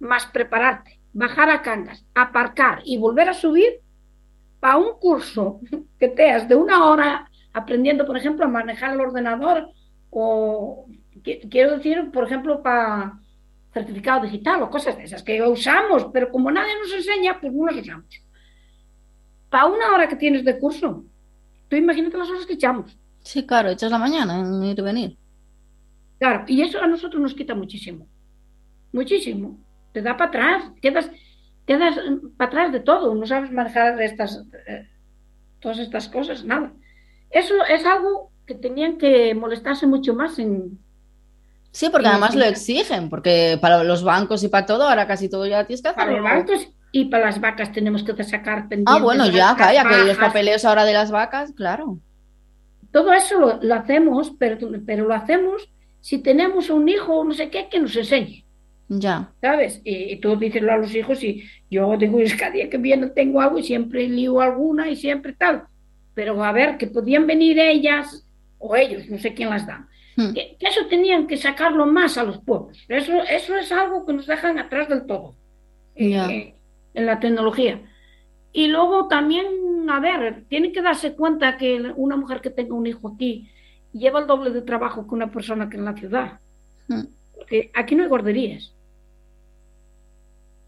más 0.00 0.26
prepararte, 0.26 1.00
bajar 1.12 1.50
a 1.50 1.62
Cangas, 1.62 2.04
aparcar 2.14 2.82
y 2.84 2.98
volver 2.98 3.28
a 3.28 3.34
subir 3.34 3.80
para 4.60 4.76
un 4.76 4.98
curso 4.98 5.60
que 5.98 6.08
te 6.08 6.30
has 6.30 6.48
de 6.48 6.56
una 6.56 6.84
hora 6.84 7.30
aprendiendo, 7.52 8.04
por 8.04 8.16
ejemplo, 8.16 8.44
a 8.44 8.48
manejar 8.48 8.92
el 8.92 9.00
ordenador 9.00 9.70
o 10.16 10.86
qui- 11.24 11.40
quiero 11.50 11.76
decir, 11.76 12.10
por 12.12 12.24
ejemplo, 12.24 12.62
para 12.62 13.18
certificado 13.72 14.22
digital 14.26 14.62
o 14.62 14.70
cosas 14.70 14.96
de 14.96 15.04
esas 15.04 15.22
que 15.22 15.42
usamos, 15.42 16.06
pero 16.12 16.30
como 16.30 16.50
nadie 16.50 16.74
nos 16.80 16.92
enseña, 16.94 17.40
pues 17.40 17.52
no 17.52 17.66
las 17.66 17.76
usamos. 17.76 18.06
Para 19.50 19.66
una 19.66 19.92
hora 19.92 20.08
que 20.08 20.16
tienes 20.16 20.44
de 20.44 20.58
curso, 20.58 21.04
tú 21.68 21.76
imagínate 21.76 22.16
las 22.18 22.30
horas 22.30 22.46
que 22.46 22.54
echamos. 22.54 22.96
Sí, 23.20 23.46
claro, 23.46 23.70
echas 23.70 23.90
la 23.90 23.98
mañana 23.98 24.38
en 24.40 24.62
ir 24.64 24.78
y 24.78 24.82
venir. 24.82 25.18
Claro, 26.18 26.44
y 26.46 26.62
eso 26.62 26.80
a 26.80 26.86
nosotros 26.86 27.20
nos 27.20 27.34
quita 27.34 27.54
muchísimo. 27.54 28.06
Muchísimo. 28.92 29.58
Te 29.92 30.02
da 30.02 30.16
para 30.16 30.28
atrás, 30.28 30.72
quedas, 30.80 31.10
quedas 31.66 31.96
para 32.36 32.48
atrás 32.48 32.72
de 32.72 32.80
todo, 32.80 33.14
no 33.14 33.26
sabes 33.26 33.50
manejar 33.50 34.00
estas, 34.02 34.44
eh, 34.66 34.88
todas 35.60 35.78
estas 35.78 36.08
cosas, 36.08 36.44
nada. 36.44 36.72
Eso 37.30 37.54
es 37.68 37.84
algo 37.84 38.30
que 38.46 38.54
tenían 38.54 38.98
que 38.98 39.34
molestarse 39.34 39.86
mucho 39.86 40.14
más 40.14 40.38
en... 40.38 40.78
Sí, 41.72 41.88
porque 41.90 42.06
en 42.06 42.12
además 42.12 42.34
lo 42.36 42.44
exigen, 42.44 43.10
porque 43.10 43.58
para 43.60 43.82
los 43.84 44.04
bancos 44.04 44.42
y 44.44 44.48
para 44.48 44.66
todo, 44.66 44.88
ahora 44.88 45.06
casi 45.06 45.28
todo 45.28 45.46
ya 45.46 45.64
tienes 45.66 45.82
que 45.82 45.90
Para 45.92 46.12
hacerlo. 46.12 46.20
los 46.20 46.22
bancos 46.22 46.68
y 46.92 47.06
para 47.06 47.26
las 47.26 47.40
vacas 47.40 47.72
tenemos 47.72 48.04
que 48.04 48.22
sacar 48.22 48.68
pendientes. 48.68 48.94
Ah, 48.94 48.98
bueno, 49.02 49.26
ya, 49.28 49.56
calla, 49.56 49.84
que 49.84 50.04
los 50.04 50.16
papeleos 50.16 50.64
ahora 50.64 50.84
de 50.84 50.92
las 50.92 51.10
vacas, 51.10 51.52
claro. 51.52 51.98
Todo 52.92 53.12
eso 53.12 53.40
lo, 53.40 53.60
lo 53.60 53.74
hacemos, 53.74 54.32
pero, 54.38 54.58
pero 54.86 55.06
lo 55.06 55.14
hacemos 55.14 55.68
si 56.00 56.18
tenemos 56.18 56.70
un 56.70 56.88
hijo 56.88 57.14
o 57.20 57.24
no 57.24 57.32
sé 57.34 57.50
qué 57.50 57.68
que 57.68 57.80
nos 57.80 57.96
enseñe. 57.96 58.44
Ya. 58.88 59.32
¿sabes? 59.40 59.80
Y, 59.84 60.12
y 60.12 60.20
tú 60.20 60.36
dices 60.36 60.62
a 60.62 60.76
los 60.76 60.94
hijos 60.94 61.24
y 61.24 61.42
yo 61.70 61.96
digo, 61.96 62.20
es 62.20 62.34
cada 62.34 62.52
día 62.52 62.68
que 62.70 62.76
viene 62.78 63.08
tengo 63.08 63.40
algo 63.40 63.58
y 63.58 63.62
siempre 63.64 64.06
lío 64.08 64.40
alguna 64.40 64.88
y 64.88 64.96
siempre 64.96 65.32
tal. 65.32 65.64
Pero 66.14 66.44
a 66.44 66.52
ver, 66.52 66.76
que 66.78 66.86
podían 66.86 67.26
venir 67.26 67.58
ellas 67.58 68.23
o 68.66 68.76
ellos, 68.76 69.08
no 69.08 69.18
sé 69.18 69.34
quién 69.34 69.50
las 69.50 69.66
da. 69.66 69.86
Hmm. 70.16 70.32
Que, 70.32 70.56
que 70.58 70.66
eso 70.66 70.86
tenían 70.88 71.26
que 71.26 71.36
sacarlo 71.36 71.86
más 71.86 72.16
a 72.18 72.24
los 72.24 72.38
pueblos. 72.38 72.78
Eso, 72.88 73.12
eso 73.24 73.56
es 73.56 73.70
algo 73.72 74.06
que 74.06 74.12
nos 74.12 74.26
dejan 74.26 74.58
atrás 74.58 74.88
del 74.88 75.06
todo 75.06 75.34
eh, 75.96 76.10
Ya. 76.10 76.28
en 76.30 77.06
la 77.06 77.18
tecnología. 77.20 77.80
Y 78.52 78.68
luego 78.68 79.08
también, 79.08 79.46
a 79.90 79.98
ver, 80.00 80.44
tienen 80.48 80.72
que 80.72 80.80
darse 80.82 81.14
cuenta 81.14 81.56
que 81.56 81.92
una 81.96 82.16
mujer 82.16 82.40
que 82.40 82.50
tenga 82.50 82.74
un 82.74 82.86
hijo 82.86 83.08
aquí 83.14 83.50
lleva 83.92 84.20
el 84.20 84.26
doble 84.26 84.50
de 84.50 84.62
trabajo 84.62 85.06
que 85.06 85.14
una 85.14 85.30
persona 85.30 85.68
que 85.68 85.76
en 85.76 85.84
la 85.84 85.94
ciudad. 85.94 86.38
Hmm. 86.88 87.04
Porque 87.34 87.70
aquí 87.74 87.94
no 87.96 88.02
hay 88.04 88.08
guarderías. 88.08 88.73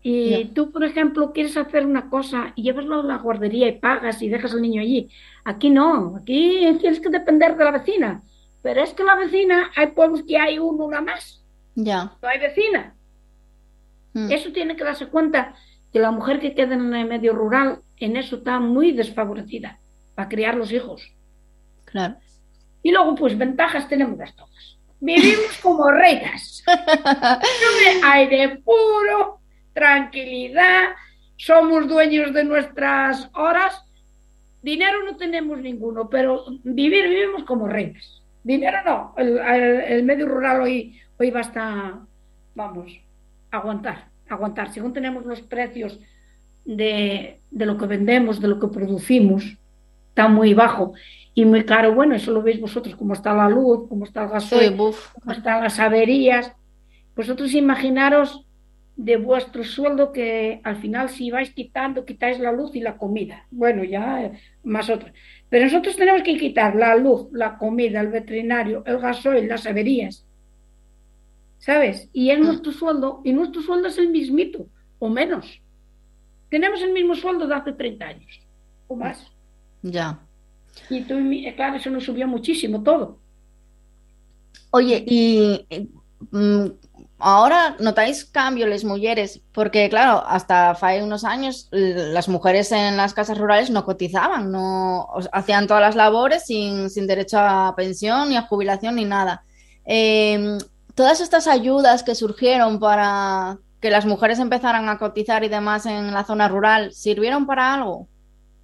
Y 0.09 0.45
tú, 0.55 0.71
por 0.71 0.85
ejemplo, 0.85 1.33
quieres 1.33 1.57
hacer 1.57 1.85
una 1.85 2.09
cosa 2.09 2.53
y 2.55 2.63
llevaslo 2.63 3.01
a 3.01 3.03
la 3.03 3.17
guardería 3.17 3.67
y 3.67 3.81
pagas 3.81 4.23
y 4.23 4.29
dejas 4.29 4.53
al 4.53 4.63
niño 4.63 4.81
allí. 4.81 5.11
Aquí 5.45 5.69
no, 5.69 6.15
aquí 6.17 6.65
tienes 6.79 7.01
que 7.01 7.09
depender 7.09 7.57
de 7.57 7.65
la 7.65 7.73
vecina. 7.73 8.23
Pero 8.63 8.85
es 8.85 8.95
que 8.95 9.03
la 9.03 9.17
vecina, 9.17 9.73
hay 9.75 9.89
pueblos 9.89 10.23
que 10.23 10.39
hay 10.39 10.61
uno, 10.61 10.85
una 10.85 11.01
más. 11.01 11.43
Ya. 11.75 12.13
No 12.23 12.29
hay 12.29 12.39
vecina. 12.39 12.95
Mm. 14.13 14.31
Eso 14.31 14.53
tiene 14.53 14.77
que 14.77 14.85
darse 14.85 15.09
cuenta 15.09 15.57
que 15.93 15.99
la 15.99 16.13
mujer 16.13 16.39
que 16.39 16.55
queda 16.55 16.75
en 16.75 16.95
el 16.95 17.09
medio 17.09 17.33
rural 17.33 17.81
en 17.97 18.17
eso 18.17 18.37
está 18.37 18.61
muy 18.61 18.93
desfavorecida 18.93 19.81
para 20.15 20.29
criar 20.29 20.55
los 20.55 20.71
hijos. 20.71 21.17
Claro. 21.85 22.15
Y 22.85 22.93
luego, 22.93 23.17
pues 23.17 23.37
ventajas 23.37 23.89
tenemos 23.89 24.17
las 24.19 24.37
todas. 24.37 24.79
Vivimos 25.01 25.59
como 25.61 25.91
reinas. 25.91 26.63
Aire 28.05 28.63
puro, 28.65 29.41
tranquilidad, 29.77 30.95
somos 31.37 31.87
dueños 31.87 32.33
de 32.33 32.45
nuestras 32.45 33.29
horas. 33.35 33.85
Dinero 34.63 35.05
no 35.05 35.17
tenemos 35.17 35.59
ninguno, 35.61 36.09
pero 36.09 36.45
vivir 36.65 37.09
vivimos 37.09 37.45
como 37.45 37.69
reinas. 37.69 38.23
Dinero 38.43 38.79
no. 38.87 39.15
El, 39.19 39.39
el- 39.39 39.81
el 39.95 40.03
medio 40.05 40.27
rural 40.27 40.63
hoy, 40.63 40.99
hoy 41.19 41.31
basta, 41.31 42.01
vamos, 42.55 42.99
aguantar, 43.51 44.09
aguantar. 44.29 44.73
Según 44.73 44.93
tenemos 44.95 45.27
los 45.27 45.43
precios 45.43 46.01
de, 46.65 47.41
de 47.51 47.67
lo 47.67 47.77
que 47.77 47.87
vendemos, 47.87 48.41
de 48.41 48.49
lo 48.49 48.59
que 48.59 48.69
producimos, 48.69 49.45
está 50.09 50.29
muy 50.29 50.55
bajo 50.55 50.95
y 51.35 51.45
muy 51.45 51.65
caro. 51.65 51.95
Bueno, 51.95 52.15
eso 52.15 52.33
lo 52.33 52.43
veis 52.43 52.59
vosotros, 52.61 52.97
cómo 52.97 53.13
está 53.13 53.35
la 53.35 53.49
luz, 53.51 53.87
cómo 53.91 54.05
está 54.07 54.23
el 54.23 54.29
Sí, 54.29 54.33
gasoil, 54.35 54.75
buf. 54.75 55.13
cómo 55.13 55.33
están 55.33 55.63
las 55.63 55.79
averías. 55.79 56.51
Vosotros 57.15 57.53
imaginaros 57.55 58.46
de 58.97 59.17
vuestro 59.17 59.63
sueldo 59.65 60.13
que 60.13 60.61
al 60.65 60.77
final 60.77 61.09
si 61.11 61.31
vais 61.31 61.51
quitando, 61.53 62.05
quitáis 62.05 62.39
la 62.41 62.53
luz 62.53 62.75
y 62.75 62.81
la 62.81 62.97
comida. 62.97 63.47
Bueno, 63.51 63.85
ya 63.85 64.25
eh, 64.25 64.33
más 64.65 64.89
otras. 64.91 65.13
Pero 65.51 65.67
nosotros 65.67 65.97
tenemos 65.97 66.23
que 66.23 66.37
quitar 66.39 66.75
la 66.75 66.97
luz, 66.97 67.29
la 67.33 67.59
comida, 67.59 68.01
el 68.01 68.09
veterinario, 68.09 68.83
el 68.87 68.99
gasoil, 68.99 69.49
las 69.49 69.67
averías. 69.67 70.25
¿Sabes? 71.59 72.09
Y 72.13 72.31
es 72.31 72.39
nuestro 72.39 72.73
sueldo, 72.73 73.21
y 73.25 73.33
nuestro 73.33 73.63
sueldo 73.63 73.89
es 73.89 73.99
el 73.99 74.11
mismito, 74.11 74.67
o 74.99 75.09
menos. 75.09 75.61
Tenemos 76.51 76.81
el 76.83 76.93
mismo 76.93 77.15
sueldo 77.15 77.47
de 77.47 77.55
hace 77.55 77.73
30 77.73 78.07
años, 78.07 78.41
o 78.87 78.97
más. 78.97 79.27
Ya. 79.83 80.21
Y 80.91 81.03
tú, 81.03 81.15
mi- 81.15 81.53
claro, 81.55 81.77
eso 81.77 81.91
nos 81.91 82.05
subió 82.05 82.29
muchísimo 82.29 82.83
todo. 82.83 83.19
Oye, 84.71 85.03
y 85.07 85.67
y, 85.71 85.91
mm, 86.31 86.67
ahora 87.19 87.77
notáis 87.81 88.25
cambio 88.25 88.67
las 88.67 88.85
mujeres, 88.85 89.41
porque 89.53 89.89
claro, 89.89 90.23
hasta 90.27 90.71
hace 90.71 91.03
unos 91.03 91.25
años 91.25 91.69
las 91.71 92.29
mujeres 92.29 92.73
en 92.73 92.97
las 92.97 93.15
casas 93.15 93.39
rurales 93.39 93.71
no 93.71 93.85
cotizaban, 93.85 94.51
no 94.53 95.09
hacían 95.33 95.67
todas 95.67 95.81
las 95.81 95.97
labores 95.97 96.45
sin, 96.45 96.91
sin 96.91 97.07
derecho 97.07 97.39
a 97.39 97.75
pensión, 97.77 98.29
ni 98.29 98.37
a 98.37 98.43
jubilación, 98.43 98.97
ni 98.97 99.05
nada. 99.05 99.45
Eh, 99.85 100.59
todas 100.95 101.21
estas 101.21 101.47
ayudas 101.47 102.03
que 102.03 102.15
surgieron 102.15 102.79
para 102.79 103.59
que 103.81 103.91
las 103.91 104.07
mujeres 104.07 104.39
empezaran 104.39 104.89
a 104.89 104.99
cotizar 104.99 105.45
y 105.45 105.49
demás 105.49 105.87
en 105.87 106.13
la 106.13 106.25
zona 106.25 106.49
rural, 106.49 106.93
¿sirvieron 106.93 107.47
para 107.47 107.75
algo? 107.75 108.09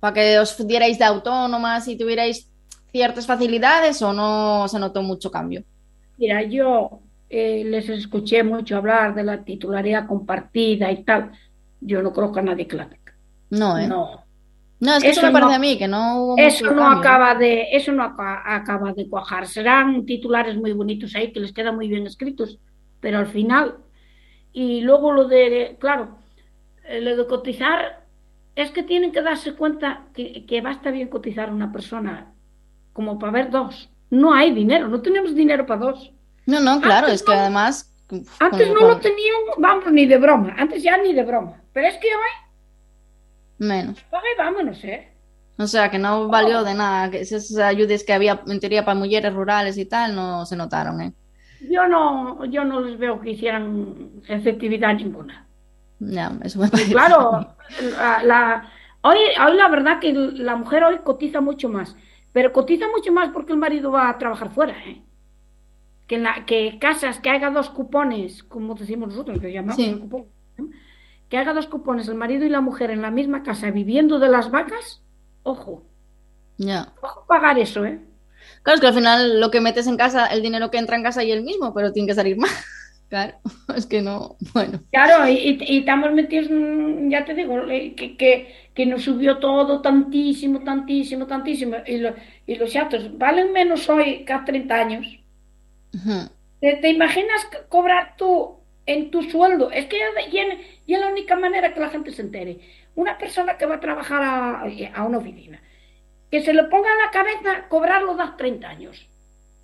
¿Para 0.00 0.14
que 0.14 0.38
os 0.38 0.66
dierais 0.66 0.98
de 0.98 1.04
autónomas 1.04 1.86
y 1.88 1.96
tuvierais 1.96 2.48
ciertas 2.90 3.26
facilidades 3.26 4.02
o 4.02 4.12
no 4.12 4.66
se 4.68 4.78
notó 4.78 5.02
mucho 5.02 5.30
cambio? 5.30 5.62
Mira, 6.18 6.42
yo 6.42 7.00
eh, 7.32 7.64
les 7.64 7.88
escuché 7.88 8.42
mucho 8.44 8.76
hablar 8.76 9.14
de 9.14 9.24
la 9.24 9.44
titularidad 9.44 10.06
compartida 10.06 10.90
y 10.92 11.04
tal. 11.04 11.32
Yo 11.80 12.02
no 12.02 12.12
creo 12.12 12.32
que 12.32 12.40
a 12.40 12.42
nadie 12.42 12.66
que 12.68 12.76
la 12.76 12.88
tenga. 12.88 13.12
No, 13.50 13.78
¿eh? 13.78 13.86
No. 13.88 14.24
No, 14.80 14.94
es 14.96 15.04
que 15.04 15.10
eso, 15.10 15.20
Eso 15.20 15.26
me 15.28 15.32
parece 15.32 15.50
no- 15.50 15.56
a 15.56 15.58
mí, 15.60 15.78
que 15.78 15.88
no 15.88 16.22
hubo 16.24 16.36
Eso 16.38 16.64
no 16.72 16.86
acaba 16.90 17.34
de, 17.36 17.68
eso 17.72 17.92
no 17.92 18.02
aca- 18.02 18.42
acaba 18.56 18.92
de 18.92 19.08
cuajar. 19.08 19.46
Serán 19.46 20.04
titulares 20.06 20.56
muy 20.56 20.72
bonitos 20.72 21.14
ahí 21.14 21.32
que 21.32 21.40
les 21.40 21.52
quedan 21.52 21.76
muy 21.76 21.88
bien 21.88 22.06
escritos, 22.06 22.58
pero 23.00 23.18
al 23.18 23.26
final 23.28 23.76
Y 24.52 24.82
luego 24.82 25.12
lo 25.12 25.28
de, 25.28 25.76
claro, 25.80 26.18
eh, 26.84 27.00
lo 27.00 27.16
de 27.16 27.26
cotizar, 27.26 28.06
es 28.54 28.70
que 28.70 28.82
tienen 28.82 29.12
que 29.12 29.22
darse 29.22 29.54
cuenta 29.54 30.06
que, 30.14 30.44
que 30.46 30.60
basta 30.60 30.90
bien 30.90 31.08
cotizar 31.08 31.48
a 31.48 31.52
una 31.52 31.72
persona 31.72 32.34
como 32.92 33.18
para 33.18 33.32
ver 33.32 33.50
dos. 33.50 33.90
No 34.10 34.34
hay 34.34 34.52
dinero, 34.52 34.88
no 34.88 35.00
tenemos 35.02 35.34
dinero 35.34 35.66
para 35.66 35.80
dos. 35.86 36.12
No, 36.46 36.60
no, 36.60 36.80
claro, 36.80 37.06
Antes 37.06 37.20
es 37.20 37.22
que 37.22 37.32
no- 37.32 37.40
además... 37.40 37.94
Antes 38.40 38.68
no 38.68 38.84
lo 38.84 38.98
tenían, 39.00 39.34
vamos, 39.58 39.90
ni 39.92 40.06
de 40.06 40.18
broma. 40.18 40.54
Antes 40.58 40.82
ya 40.82 40.96
ni 40.98 41.12
de 41.14 41.24
broma. 41.24 41.62
Pero 41.72 41.86
es 41.88 41.96
que 41.98 42.08
hoy, 42.08 42.30
Menos. 43.58 44.04
paga 44.10 44.28
y 44.34 44.38
vámonos, 44.38 44.84
¿eh? 44.84 45.08
O 45.58 45.66
sea, 45.66 45.90
que 45.90 45.98
no 45.98 46.28
valió 46.28 46.62
de 46.64 46.74
nada, 46.74 47.10
que 47.10 47.20
esas 47.20 47.56
ayudas 47.58 48.04
que 48.04 48.12
había 48.12 48.42
en 48.46 48.60
teoría 48.60 48.84
para 48.84 48.98
mujeres 48.98 49.32
rurales 49.32 49.78
y 49.78 49.86
tal 49.86 50.14
no 50.14 50.44
se 50.46 50.56
notaron, 50.56 51.00
¿eh? 51.00 51.14
Yo 51.60 51.86
no, 51.88 52.44
yo 52.46 52.64
no 52.64 52.80
les 52.80 52.98
veo 52.98 53.20
que 53.20 53.30
hicieran 53.30 54.22
efectividad 54.28 54.94
ninguna. 54.94 55.48
Ya, 56.00 56.32
eso 56.42 56.58
me 56.58 56.68
parece. 56.68 56.92
claro, 56.92 57.54
la, 57.78 58.22
la- 58.24 58.72
hoy, 59.02 59.18
hoy 59.46 59.56
la 59.56 59.68
verdad 59.68 60.00
que 60.00 60.12
la 60.12 60.56
mujer 60.56 60.84
hoy 60.84 60.98
cotiza 61.04 61.40
mucho 61.40 61.68
más, 61.68 61.96
pero 62.32 62.52
cotiza 62.52 62.88
mucho 62.88 63.12
más 63.12 63.30
porque 63.30 63.52
el 63.52 63.58
marido 63.58 63.92
va 63.92 64.08
a 64.08 64.18
trabajar 64.18 64.50
fuera, 64.50 64.74
¿eh? 64.86 65.02
Que, 66.06 66.16
en 66.16 66.24
la, 66.24 66.44
que 66.46 66.78
casas 66.80 67.20
que 67.20 67.30
haga 67.30 67.50
dos 67.50 67.70
cupones, 67.70 68.42
como 68.42 68.74
decimos 68.74 69.08
nosotros, 69.08 69.38
que 69.40 69.52
llamamos 69.52 69.76
Sí. 69.76 69.86
el 69.86 70.00
cupón, 70.00 70.26
que 71.28 71.38
haga 71.38 71.54
dos 71.54 71.66
cupones 71.66 72.08
el 72.08 72.14
marido 72.16 72.44
y 72.44 72.48
la 72.50 72.60
mujer 72.60 72.90
en 72.90 73.02
la 73.02 73.10
misma 73.10 73.42
casa 73.42 73.70
viviendo 73.70 74.18
de 74.18 74.28
las 74.28 74.50
vacas, 74.50 75.02
ojo, 75.42 75.84
Ya. 76.58 76.92
ojo 77.02 77.24
pagar 77.26 77.58
eso, 77.58 77.84
¿eh? 77.86 78.00
Claro, 78.62 78.74
es 78.76 78.80
que 78.80 78.86
al 78.88 78.94
final 78.94 79.40
lo 79.40 79.50
que 79.50 79.60
metes 79.60 79.86
en 79.86 79.96
casa, 79.96 80.26
el 80.26 80.42
dinero 80.42 80.70
que 80.70 80.78
entra 80.78 80.96
en 80.96 81.02
casa 81.02 81.24
y 81.24 81.30
el 81.32 81.42
mismo, 81.42 81.72
pero 81.72 81.92
tiene 81.92 82.08
que 82.08 82.14
salir 82.14 82.36
más. 82.36 82.50
Claro, 83.12 83.34
es 83.76 83.84
que 83.84 84.00
no, 84.00 84.36
bueno. 84.54 84.80
Claro, 84.90 85.28
y, 85.28 85.58
estamos 85.78 86.12
metidos, 86.12 86.48
ya 87.10 87.26
te 87.26 87.34
digo, 87.34 87.58
eh, 87.68 87.94
que, 87.94 88.16
que, 88.16 88.48
que 88.72 88.86
nos 88.86 89.02
subió 89.02 89.36
todo 89.36 89.82
tantísimo, 89.82 90.60
tantísimo, 90.64 91.26
tantísimo. 91.26 91.76
Y, 91.86 91.98
lo- 91.98 92.14
y 92.46 92.54
los 92.54 92.72
chatos 92.72 93.18
valen 93.18 93.52
menos 93.52 93.86
hoy 93.90 94.24
que 94.24 94.32
hace 94.32 94.46
30 94.46 94.74
años. 94.76 95.06
¿Te, 96.60 96.76
te 96.76 96.88
imaginas 96.90 97.46
cobrar 97.68 98.16
tú 98.16 98.60
en 98.86 99.10
tu 99.10 99.22
sueldo? 99.24 99.70
Es 99.70 99.86
que 99.86 99.98
ya, 99.98 100.08
ya- 100.86 100.98
la 101.00 101.08
única 101.08 101.36
manera 101.36 101.74
que 101.74 101.80
la 101.80 101.90
gente 101.90 102.12
se 102.12 102.22
entere. 102.22 102.60
Una 102.94 103.18
persona 103.18 103.56
que 103.58 103.66
va 103.66 103.76
a 103.76 103.80
trabajar 103.80 104.22
a, 104.22 104.62
a 104.94 105.04
una 105.04 105.18
oficina, 105.18 105.62
que 106.30 106.42
se 106.42 106.54
le 106.54 106.64
ponga 106.64 106.90
en 106.92 106.98
la 106.98 107.10
cabeza 107.12 107.68
cobrarlo 107.68 108.12
hace 108.20 108.36
30 108.38 108.68
años. 108.70 109.08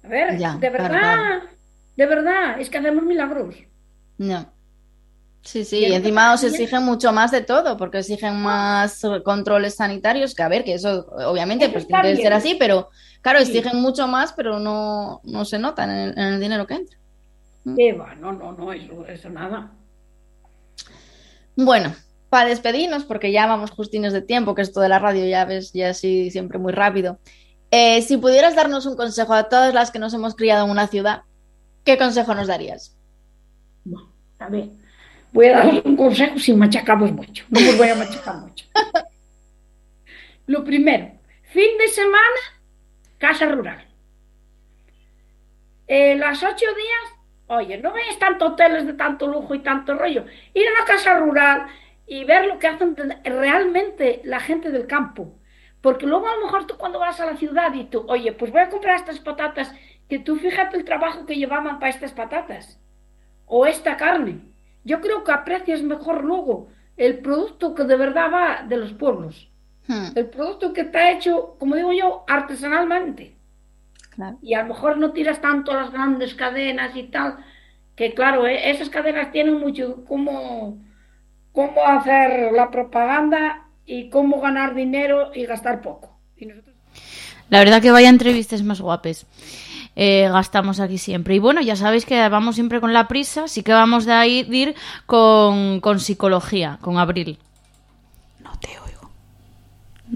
A 0.05 0.09
ver, 0.09 0.29
Ya, 0.39 0.53
de 0.53 0.71
verdad, 0.71 1.43
de 1.97 2.07
verdad, 2.07 2.61
es 2.61 2.71
que 2.71 2.79
hacemos 2.79 3.05
milagros. 3.05 3.57
No. 4.19 4.53
Sí, 5.43 5.65
sí, 5.65 5.79
Y 5.79 5.93
encima 5.95 6.35
os 6.35 6.45
exigen 6.45 6.85
mucho 6.85 7.13
más 7.13 7.31
de 7.31 7.43
todo, 7.43 7.77
porque 7.79 7.99
exigen 7.99 8.43
más 8.43 9.05
eh, 9.05 9.23
controles 9.25 9.77
sanitarios, 9.77 10.35
que 10.35 10.43
a 10.43 10.49
ver, 10.49 10.65
que 10.65 10.75
eso 10.75 11.07
obviamente 11.29 11.69
Eso 11.69 11.73
pues 11.73 11.85
está 11.85 12.03
tiene 12.03 12.17
que 12.17 12.17
bien. 12.17 12.23
ser 12.23 12.33
así, 12.35 12.57
pero 12.59 12.91
claro, 13.23 13.41
Sí. 13.45 13.57
exigen 13.57 13.81
mucho 13.81 14.07
más, 14.09 14.33
pero 14.33 14.59
no, 14.59 15.21
no 15.25 15.45
se 15.45 15.59
nota 15.59 15.85
en 15.85 15.91
el, 15.91 16.11
en 16.19 16.25
el 16.35 16.41
dinero 16.41 16.67
que 16.67 16.75
entra. 16.75 16.99
¿Qué 17.77 17.93
va? 17.93 18.15
No, 18.15 18.33
no, 18.33 18.53
no, 18.53 18.73
eso, 18.73 19.07
eso 19.07 19.29
nada. 19.31 19.73
Bueno, 21.57 21.95
para 22.31 22.49
despedirnos, 22.49 23.05
porque 23.05 23.33
ya 23.33 23.47
vamos 23.47 23.71
justines 23.71 24.13
de 24.13 24.23
tiempo, 24.23 24.55
que 24.55 24.63
esto 24.63 24.81
de 24.81 24.89
la 24.89 24.99
radio 24.99 25.27
ya 25.27 25.45
ves, 25.45 25.73
ya 25.73 25.91
así 25.91 26.31
siempre 26.31 26.59
muy 26.59 26.73
rápido. 26.73 27.19
eh, 27.71 28.01
si 28.03 28.17
pudieras 28.17 28.55
darnos 28.57 28.87
un 28.87 28.97
consejo 28.97 29.35
a 29.35 29.49
todas 29.51 29.75
las 29.75 29.91
que 29.91 29.99
nos 29.99 30.15
hemos 30.15 30.35
criado 30.35 30.65
en 30.65 30.71
una 30.71 30.87
ciudad, 30.87 31.23
¿qué 31.85 31.99
consejo 31.99 32.35
nos 32.35 32.47
darías? 32.47 32.97
A 34.39 34.49
ver, 34.49 34.71
voy 35.33 35.47
a 35.47 35.59
dar 35.59 35.83
un 35.85 35.97
consejo 35.97 36.39
sin 36.39 36.59
machacarnos 36.59 37.13
mucho. 37.13 37.45
No 37.51 37.61
os 37.61 37.77
voy 37.77 37.89
a 37.89 37.95
machacar 37.95 38.37
mucho. 38.39 38.65
Lo 40.47 40.65
primero, 40.65 41.11
fin 41.53 41.77
de 41.79 41.89
semana, 41.89 42.41
casa 43.19 43.47
rural. 43.47 43.85
Eh, 45.87 46.17
las 46.17 46.43
ocho 46.43 46.67
días, 46.67 47.19
oye, 47.49 47.79
no 47.79 47.93
veis 47.93 48.19
tantos 48.19 48.53
hoteles 48.53 48.87
de 48.87 48.93
tanto 48.93 49.27
lujo 49.27 49.55
y 49.55 49.61
tanto 49.61 49.95
rollo. 49.95 50.25
Ir 50.55 50.69
a 50.69 50.73
una 50.73 50.85
casa 50.85 51.19
rural 51.19 51.67
y 52.07 52.25
ver 52.25 52.47
lo 52.47 52.59
que 52.59 52.69
hacen 52.69 52.97
realmente 53.25 54.21
la 54.25 54.41
gente 54.41 54.71
del 54.71 54.87
campo. 54.87 55.35
Porque 55.81 56.07
luego 56.07 56.29
a 56.29 56.37
lo 56.37 56.45
mejor 56.45 56.67
tú 56.67 56.77
cuando 56.77 56.99
vas 56.99 57.21
a 57.21 57.27
la 57.27 57.37
ciudad 57.37 57.73
y 57.75 57.85
tú, 57.85 58.05
oye, 58.09 58.33
pues 58.33 58.51
voy 58.51 58.63
a 58.63 58.69
comprar 58.69 58.97
estas 58.97 59.21
patatas, 59.21 59.75
que 60.09 60.19
tú 60.19 60.37
fíjate 60.37 60.77
el 60.77 60.85
trabajo 60.85 61.27
que 61.27 61.37
llevaban 61.37 61.79
para 61.79 61.91
estas 61.91 62.13
patatas 62.13 62.81
o 63.47 63.67
esta 63.67 63.97
carne. 63.97 64.41
Yo 64.85 65.01
creo 65.01 65.23
que 65.25 65.33
aprecias 65.33 65.83
mejor 65.83 66.25
luego 66.25 66.69
el 66.97 67.19
producto 67.19 67.75
que 67.75 67.85
de 67.85 67.97
verdad 67.97 68.31
va 68.33 68.63
de 68.67 68.77
los 68.77 68.93
pueblos. 68.93 69.51
Hmm, 69.89 70.13
El 70.15 70.27
producto 70.31 70.73
que 70.73 70.83
está 70.83 71.11
hecho, 71.13 71.57
como 71.59 71.77
digo 71.77 71.93
yo, 71.93 72.25
artesanalmente. 72.29 73.37
claro. 74.11 74.39
Y 74.43 74.55
a 74.55 74.63
lo 74.63 74.69
mejor 74.69 74.99
no 74.99 75.13
tiras 75.13 75.41
tanto 75.41 75.73
a 75.73 75.77
las 75.77 75.93
grandes 75.93 76.35
cadenas 76.35 76.95
y 76.97 77.05
tal, 77.05 77.39
que 77.97 78.15
claro, 78.15 78.47
eh, 78.47 78.71
esas 78.71 78.91
cadenas 78.91 79.33
tienen 79.33 79.59
mucho 79.61 80.05
cómo, 80.07 80.79
cómo 81.53 81.85
hacer 81.87 82.53
la 82.53 82.71
propaganda 82.71 83.69
y 83.87 84.11
cómo 84.11 84.41
ganar 84.41 84.75
dinero 84.75 85.33
y 85.35 85.47
gastar 85.47 85.81
poco. 85.83 86.21
Y 86.37 86.47
nosotros 86.47 86.77
La 87.51 87.61
verdad 87.61 87.83
que 87.83 87.91
vaya 87.93 88.09
entrevistas 88.11 88.63
más 88.63 88.81
guapes. 88.81 89.27
Eh, 89.97 90.29
gastamos 90.31 90.81
aquí 90.81 90.99
siempre. 90.99 91.35
Y 91.37 91.41
bueno, 91.41 91.61
ya 91.63 91.77
sabéis 91.77 92.07
que 92.07 92.29
vamos 92.29 92.55
siempre 92.57 92.81
con 92.81 92.93
la 92.93 93.09
prisa, 93.09 93.45
así 93.45 93.63
que 93.63 93.73
vamos 93.73 94.05
de 94.07 94.13
ahí 94.13 94.45
de 94.45 94.57
ir 94.57 94.77
con, 95.07 95.81
con 95.81 96.01
psicología, 96.01 96.79
con 96.83 96.99
Abril. 96.99 97.39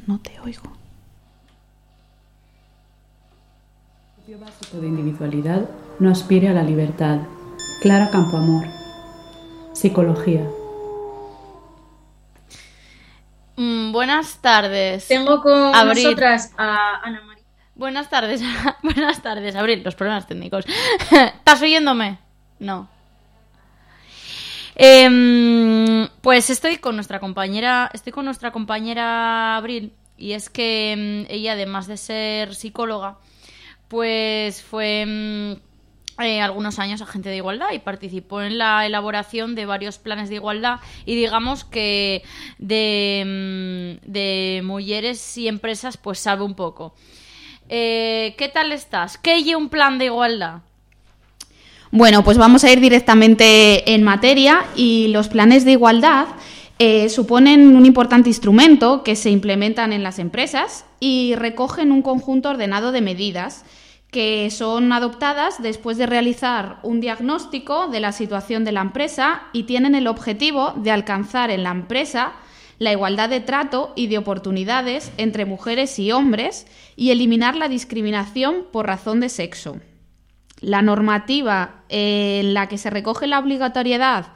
No 0.07 0.19
te 0.21 0.39
oigo. 0.41 0.63
Principio 4.17 4.39
básico 4.39 4.79
de 4.79 4.87
individualidad 4.89 5.69
no 5.99 6.11
aspire 6.11 6.49
a 6.49 6.53
la 6.53 6.63
libertad. 6.63 7.19
Clara 7.83 8.11
Campoamor. 8.11 8.67
Psicología. 9.73 10.47
Mm, 13.57 13.93
buenas 13.93 14.39
tardes. 14.39 15.09
Tengo 15.09 15.43
con 15.43 15.75
Abril. 15.75 16.05
nosotras 16.05 16.53
a 16.57 17.01
Ana 17.03 17.21
María. 17.23 17.45
Buenas 17.75 18.09
tardes. 18.09 18.41
buenas 18.83 19.21
tardes, 19.23 19.55
Abril. 19.57 19.83
Los 19.85 19.95
problemas 19.95 20.27
técnicos. 20.27 20.65
¿Estás 21.11 21.61
oyéndome? 21.61 22.19
No. 22.59 22.89
Em, 24.85 26.09
pues 26.23 26.51
estoy 26.51 26.79
con 26.79 26.97
nuestra 26.97 27.21
compañera, 27.21 27.89
estoy 27.95 28.13
con 28.13 28.25
nuestra 28.25 28.51
compañera 28.51 29.57
Abril 29.57 29.93
y 30.19 30.33
es 30.33 30.51
que 30.51 30.91
em, 30.91 31.25
ella 31.29 31.53
además 31.53 31.87
de 31.87 31.97
ser 31.97 32.57
psicóloga, 32.57 33.17
pues 33.87 34.61
fue 34.61 35.03
em, 35.03 35.53
eh, 36.19 36.41
algunos 36.41 36.81
años 36.81 37.01
agente 37.01 37.29
de 37.29 37.37
igualdad 37.37 37.69
y 37.73 37.79
participó 37.79 38.43
en 38.43 38.59
la 38.59 38.85
elaboración 38.85 39.55
de 39.55 39.67
varios 39.67 39.99
planes 39.99 40.29
de 40.31 40.35
igualdad 40.35 40.81
y 41.07 41.15
digamos 41.15 41.63
que 41.63 42.25
de, 42.59 44.03
mujeres 44.65 45.39
y 45.39 45.47
empresas 45.47 45.97
pues 45.97 46.19
sabe 46.19 46.43
un 46.43 46.57
poco. 46.57 46.93
Eh, 47.69 48.35
¿Qué 48.37 48.49
tal 48.49 48.73
estás? 48.73 49.17
¿Qué 49.17 49.31
hay 49.31 49.55
un 49.55 49.69
plan 49.69 49.99
de 49.99 50.07
igualdad? 50.07 50.63
Bueno, 51.95 52.25
pues 52.25 52.39
vamos 52.39 52.65
a 52.65 52.73
ir 52.73 52.81
directamente 52.81 53.93
en 53.93 54.03
materia 54.03 54.65
y 54.75 55.09
los 55.09 55.29
planes 55.29 55.67
de 55.67 55.73
igualdad 55.73 56.25
eh, 56.79 57.11
suponen 57.11 57.77
un 57.77 57.85
importante 57.85 58.31
instrumento 58.31 59.03
que 59.03 59.15
se 59.15 59.29
implementan 59.29 59.93
en 59.93 60.03
las 60.03 60.19
empresas 60.19 60.87
y 61.01 61.35
recogen 61.35 61.93
un 61.93 62.01
conjunto 62.01 62.49
ordenado 62.49 62.93
de 62.93 63.03
medidas 63.03 63.67
que 64.11 64.49
son 64.51 64.91
adoptadas 64.91 65.63
después 65.63 65.99
de 65.99 66.07
realizar 66.07 66.79
un 66.83 67.03
diagnóstico 67.03 67.89
de 67.89 68.01
la 68.01 68.13
situación 68.13 68.65
de 68.65 68.73
la 68.73 68.81
empresa 68.81 69.43
y 69.53 69.65
tienen 69.65 69.95
el 69.95 70.07
objetivo 70.07 70.73
de 70.77 70.93
alcanzar 70.93 71.51
en 71.51 71.63
la 71.63 71.73
empresa 71.73 72.33
la 72.79 72.93
igualdad 72.93 73.29
de 73.29 73.41
trato 73.41 73.93
y 73.97 74.07
de 74.07 74.17
oportunidades 74.17 75.13
entre 75.19 75.45
mujeres 75.45 75.99
y 75.99 76.11
hombres 76.11 76.67
y 76.97 77.11
eliminar 77.11 77.55
la 77.55 77.69
discriminación 77.69 78.65
por 78.73 78.87
razón 78.87 79.21
de 79.21 79.29
sexo. 79.29 79.77
La 80.63 80.81
normativa 80.81 81.83
en 81.89 82.55
la 82.55 82.69
que 82.69 82.79
se 82.79 82.89
recoge 82.89 83.27
la 83.27 83.39
obligatoriedad 83.39 84.29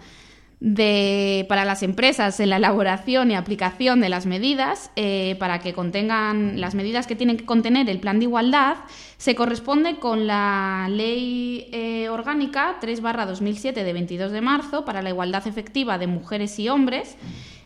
de, 0.60 1.44
para 1.48 1.64
las 1.64 1.82
empresas 1.82 2.40
en 2.40 2.50
la 2.50 2.56
elaboración 2.56 3.30
y 3.30 3.34
aplicación 3.34 4.00
de 4.00 4.08
las 4.08 4.26
medidas, 4.26 4.90
eh, 4.96 5.36
para 5.38 5.60
que 5.60 5.74
contengan 5.74 6.60
las 6.60 6.74
medidas 6.74 7.06
que 7.06 7.14
tienen 7.14 7.36
que 7.36 7.44
contener 7.44 7.90
el 7.90 8.00
plan 8.00 8.18
de 8.18 8.24
igualdad, 8.24 8.76
se 9.18 9.34
corresponde 9.34 9.96
con 9.96 10.26
la 10.26 10.88
Ley 10.90 11.68
eh, 11.72 12.08
Orgánica 12.08 12.76
3 12.80 13.02
2007 13.02 13.84
de 13.84 13.92
22 13.92 14.32
de 14.32 14.40
marzo 14.40 14.84
para 14.84 15.02
la 15.02 15.10
igualdad 15.10 15.46
efectiva 15.46 15.98
de 15.98 16.06
mujeres 16.06 16.58
y 16.58 16.68
hombres, 16.68 17.16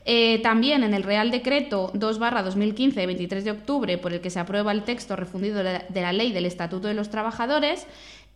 Eh, 0.07 0.41
también 0.43 0.83
en 0.83 0.95
el 0.95 1.03
Real 1.03 1.31
Decreto 1.31 1.93
2-2015 1.93 2.95
de 2.95 3.07
23 3.07 3.45
de 3.45 3.51
octubre, 3.51 3.99
por 3.99 4.13
el 4.15 4.21
que 4.21 4.31
se 4.31 4.41
aprueba 4.41 4.73
el 4.73 4.83
texto 4.83 5.15
refundido 5.15 5.63
de 5.63 6.01
la 6.01 6.13
Ley 6.13 6.33
del 6.33 6.47
Estatuto 6.47 6.89
de 6.89 6.95
los 6.95 7.11
Trabajadores, 7.11 7.87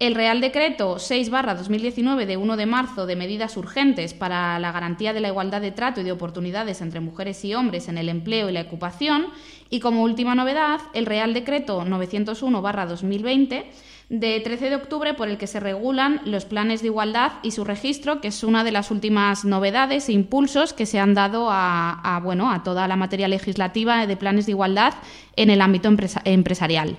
el 0.00 0.14
Real 0.16 0.40
Decreto 0.40 0.96
6-2019 0.96 2.26
de 2.26 2.36
1 2.36 2.56
de 2.56 2.66
marzo 2.66 3.06
de 3.06 3.14
medidas 3.14 3.56
urgentes 3.56 4.12
para 4.12 4.58
la 4.58 4.72
garantía 4.72 5.12
de 5.12 5.20
la 5.20 5.28
igualdad 5.28 5.60
de 5.60 5.70
trato 5.70 6.00
y 6.00 6.04
de 6.04 6.12
oportunidades 6.12 6.80
entre 6.80 7.00
mujeres 7.00 7.44
y 7.44 7.54
hombres 7.54 7.88
en 7.88 7.96
el 7.96 8.08
empleo 8.08 8.50
y 8.50 8.52
la 8.52 8.62
ocupación. 8.62 9.26
Y 9.70 9.78
como 9.80 10.02
última 10.02 10.34
novedad, 10.34 10.80
el 10.94 11.06
Real 11.06 11.32
Decreto 11.32 11.84
901-2020 11.84 13.64
de 14.08 14.40
13 14.40 14.68
de 14.70 14.76
octubre 14.76 15.14
por 15.14 15.28
el 15.28 15.38
que 15.38 15.46
se 15.46 15.60
regulan 15.60 16.20
los 16.24 16.44
planes 16.44 16.82
de 16.82 16.88
igualdad 16.88 17.32
y 17.42 17.52
su 17.52 17.64
registro, 17.64 18.20
que 18.20 18.28
es 18.28 18.44
una 18.44 18.64
de 18.64 18.72
las 18.72 18.90
últimas 18.90 19.44
novedades 19.44 20.08
e 20.08 20.12
impulsos 20.12 20.72
que 20.72 20.86
se 20.86 20.98
han 20.98 21.14
dado 21.14 21.48
a, 21.50 22.20
bueno, 22.22 22.50
a 22.50 22.62
toda 22.62 22.88
la 22.88 22.96
materia 22.96 23.28
legislativa 23.28 24.06
de 24.06 24.16
planes 24.16 24.46
de 24.46 24.52
igualdad 24.52 24.94
en 25.36 25.50
el 25.50 25.60
ámbito 25.60 25.88
empresa 25.88 26.20
empresarial. 26.24 26.98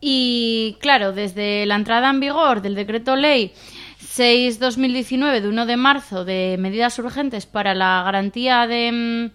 Y 0.00 0.76
claro, 0.80 1.12
desde 1.12 1.66
la 1.66 1.74
entrada 1.74 2.10
en 2.10 2.20
vigor 2.20 2.62
del 2.62 2.74
decreto 2.74 3.16
ley 3.16 3.52
6-2019 4.00 5.40
de 5.40 5.48
1 5.48 5.66
de 5.66 5.76
marzo 5.76 6.24
de 6.24 6.56
medidas 6.58 6.98
urgentes 6.98 7.46
para 7.46 7.74
la 7.74 8.02
garantía 8.04 8.66
de, 8.66 9.30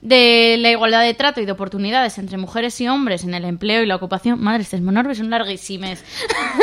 de 0.00 0.56
la 0.58 0.70
igualdad 0.70 1.02
de 1.02 1.14
trato 1.14 1.40
y 1.40 1.44
de 1.44 1.52
oportunidades 1.52 2.18
entre 2.18 2.36
mujeres 2.36 2.80
y 2.80 2.88
hombres 2.88 3.24
en 3.24 3.34
el 3.34 3.44
empleo 3.44 3.82
y 3.82 3.86
la 3.86 3.96
ocupación. 3.96 4.40
Madre, 4.40 4.62
estos 4.62 4.80
monorbes 4.80 5.18
son 5.18 5.30
larguísimes. 5.30 6.04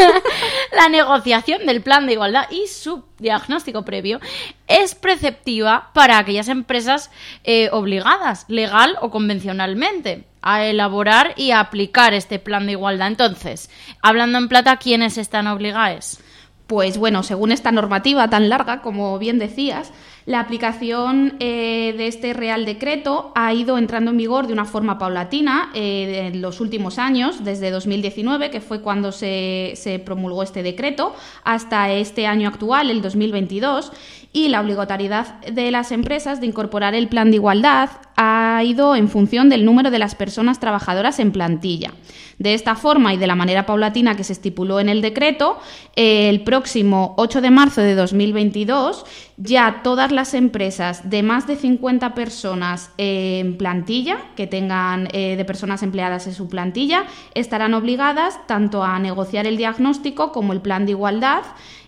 la 0.73 0.89
negociación 0.89 1.65
del 1.65 1.81
plan 1.81 2.05
de 2.05 2.13
igualdad 2.13 2.49
y 2.49 2.67
su 2.67 3.05
diagnóstico 3.19 3.83
previo 3.83 4.19
es 4.67 4.95
preceptiva 4.95 5.91
para 5.93 6.17
aquellas 6.17 6.47
empresas 6.49 7.11
eh, 7.43 7.69
obligadas, 7.71 8.45
legal 8.47 8.97
o 9.01 9.11
convencionalmente, 9.11 10.25
a 10.45 10.63
elaborar 10.63 11.33
y 11.35 11.51
a 11.51 11.59
aplicar 11.59 12.13
este 12.13 12.39
plan 12.39 12.67
de 12.67 12.73
igualdad. 12.73 13.07
Entonces, 13.07 13.69
hablando 14.01 14.37
en 14.37 14.47
plata, 14.47 14.77
¿quiénes 14.77 15.17
están 15.17 15.47
obligados? 15.47 16.19
Pues 16.67 16.97
bueno, 16.97 17.23
según 17.23 17.51
esta 17.51 17.71
normativa 17.71 18.29
tan 18.29 18.47
larga, 18.47 18.81
como 18.81 19.19
bien 19.19 19.37
decías, 19.37 19.91
la 20.25 20.39
aplicación 20.39 21.35
eh, 21.39 21.93
de 21.95 22.07
este 22.07 22.33
Real 22.33 22.65
Decreto 22.65 23.31
ha 23.35 23.53
ido 23.53 23.77
entrando 23.77 24.09
en 24.09 24.17
vigor 24.17 24.47
de 24.47 24.53
una 24.53 24.65
forma 24.65 24.97
paulatina 24.97 25.69
eh, 25.75 26.31
en 26.33 26.41
los 26.41 26.61
últimos 26.61 26.97
años, 26.97 27.43
desde 27.43 27.69
2019, 27.69 28.49
que 28.49 28.61
fue 28.61 28.81
cuando 28.81 29.11
se, 29.11 29.73
se 29.75 29.99
promulgó 29.99 30.41
este 30.41 30.63
decreto, 30.63 31.15
hasta 31.43 31.91
este 31.91 32.25
año 32.25 32.49
actual, 32.49 32.89
el 32.89 33.03
2022, 33.03 33.91
y 34.33 34.49
la 34.49 34.61
obligatoriedad 34.61 35.39
de 35.45 35.69
las 35.69 35.91
empresas 35.91 36.41
de 36.41 36.47
incorporar 36.47 36.95
el 36.95 37.07
plan 37.07 37.29
de 37.29 37.37
igualdad 37.37 37.89
ha 38.15 38.61
ido 38.63 38.95
en 38.95 39.09
función 39.09 39.49
del 39.49 39.65
número 39.65 39.91
de 39.91 39.99
las 39.99 40.15
personas 40.15 40.59
trabajadoras 40.59 41.19
en 41.19 41.31
plantilla. 41.31 41.93
De 42.37 42.53
esta 42.53 42.75
forma 42.75 43.13
y 43.13 43.17
de 43.17 43.27
la 43.27 43.35
manera 43.35 43.65
paulatina 43.65 44.15
que 44.15 44.23
se 44.23 44.33
estipuló 44.33 44.79
en 44.79 44.89
el 44.89 45.01
decreto, 45.01 45.57
el 45.95 46.41
próximo 46.41 47.13
8 47.17 47.41
de 47.41 47.51
marzo 47.51 47.81
de 47.81 47.95
2022 47.95 49.05
ya 49.37 49.81
todas 49.83 50.11
las 50.11 50.33
empresas 50.33 51.09
de 51.09 51.21
más 51.21 51.45
de 51.45 51.57
50 51.57 52.13
personas 52.15 52.91
en 52.97 53.57
plantilla, 53.57 54.17
que 54.35 54.47
tengan 54.47 55.09
eh, 55.11 55.35
de 55.35 55.45
personas 55.45 55.83
empleadas 55.83 56.27
en 56.27 56.33
su 56.33 56.47
plantilla, 56.47 57.05
estarán 57.33 57.73
obligadas 57.73 58.39
tanto 58.47 58.83
a 58.83 58.97
negociar 58.99 59.45
el 59.45 59.57
diagnóstico 59.57 60.31
como 60.31 60.53
el 60.53 60.61
plan 60.61 60.85
de 60.85 60.91
igualdad 60.91 61.43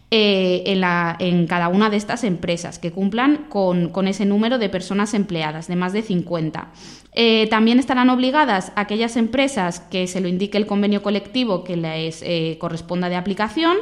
eh, 0.10 0.64
en, 0.68 0.80
la, 0.80 1.18
en, 1.20 1.48
cada 1.48 1.68
una 1.68 1.90
de 1.90 1.98
estas 1.98 2.24
empresas 2.24 2.80
que 2.80 2.94
cumplan 2.94 3.48
con, 3.50 4.08
ese 4.08 4.26
número 4.26 4.58
de 4.58 4.70
personas 4.70 5.14
empleadas, 5.14 5.68
de 5.68 5.76
más 5.76 5.92
de 5.92 6.02
50. 6.02 6.70
Eh, 7.12 7.48
también 7.50 7.78
estarán 7.78 8.10
obligadas 8.10 8.72
aquellas 8.78 9.18
empresas 9.18 9.82
que 9.82 10.08
se 10.08 10.22
lo 10.22 10.30
indique 10.30 10.58
el 10.58 10.66
convenio 10.66 11.02
colectivo 11.02 11.66
que 11.66 11.76
les 11.76 12.22
eh, 12.22 12.56
corresponda 12.58 13.10
de 13.10 13.18
aplicación 13.18 13.76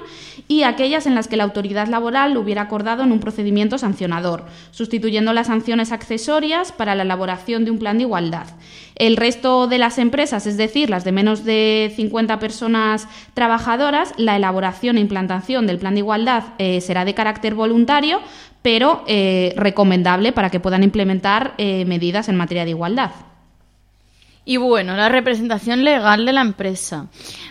y 0.47 0.63
aquellas 0.63 1.05
en 1.05 1.13
las 1.13 1.28
que 1.28 1.38
la 1.38 1.43
autoridad 1.43 1.89
laboral 1.89 2.34
lo 2.34 2.39
hubiera 2.39 2.63
acordado 2.63 3.03
en 3.03 3.11
un 3.11 3.19
procedimiento 3.19 3.78
sancionador, 3.78 4.45
sustituyendo 4.71 5.32
las 5.32 5.47
sanciones 5.47 5.91
accesorias 5.91 6.71
para 6.71 6.95
la 6.95 7.03
elaboración 7.03 7.65
de 7.65 7.71
un 7.71 7.78
plan 7.78 7.97
de 7.97 8.05
igualdad. 8.05 8.47
El 8.96 9.18
resto 9.18 9.68
de 9.68 9.78
las 9.78 9.98
empresas, 9.98 10.48
es 10.48 10.56
decir, 10.56 10.89
las 10.89 11.04
de 11.04 11.12
menos 11.12 11.43
de 11.43 11.91
50 11.98 12.39
personas 12.39 13.10
trabajadoras, 13.34 14.14
la 14.16 14.38
elaboración 14.38 14.98
e 14.98 15.02
implantación 15.02 15.68
del 15.68 15.80
plan 15.80 15.96
de 15.96 16.00
igualdad 16.00 16.43
eh, 16.60 16.80
será 16.80 17.04
de 17.04 17.14
carácter 17.14 17.56
voluntario, 17.56 18.22
pero 18.62 19.04
eh, 19.06 19.54
recomendable 19.58 20.32
para 20.32 20.50
que 20.50 20.62
puedan 20.62 20.82
implementar 20.82 21.56
eh, 21.58 21.84
medidas 21.84 22.30
en 22.30 22.38
materia 22.38 22.64
de 22.64 22.72
igualdad. 22.72 23.12
Y 24.46 24.58
bueno, 24.58 24.96
la 24.96 25.10
representación 25.10 25.84
legal 25.84 26.26
de 26.26 26.32
la 26.32 26.41
empresa. 26.41 27.08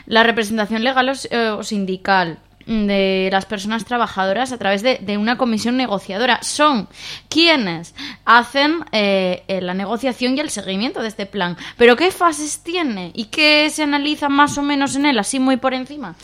La 0.07 0.23
representación 0.23 0.83
legal 0.83 1.11
o, 1.11 1.59
o 1.59 1.63
sindical 1.63 2.39
de 2.67 3.29
las 3.31 3.47
personas 3.47 3.85
trabajadoras 3.85 4.53
a 4.53 4.59
través 4.59 4.83
de, 4.83 4.99
de 4.99 5.19
una 5.19 5.37
comisión 5.37 5.77
negociadora. 5.77 6.43
Son 6.43 6.89
quienes 7.29 7.95
hacen 8.25 8.85
eh, 8.93 9.43
la 9.49 9.75
negociación 9.75 10.37
y 10.37 10.41
el 10.41 10.51
seguimiento 10.51 11.03
de 11.03 11.09
este 11.09 11.27
plan. 11.27 11.57
Pero 11.77 11.97
¿qué 11.97 12.11
fases 12.11 12.61
tiene? 12.63 13.11
¿Y 13.15 13.27
qué 13.27 13.71
se 13.71 13.83
analiza 13.83 14.29
más 14.29 14.59
o 14.59 14.63
menos 14.63 14.97
en 14.97 15.07
él, 15.07 15.19
así 15.19 15.39
muy 15.39 15.57
por 15.57 15.75
encima? 15.75 16.15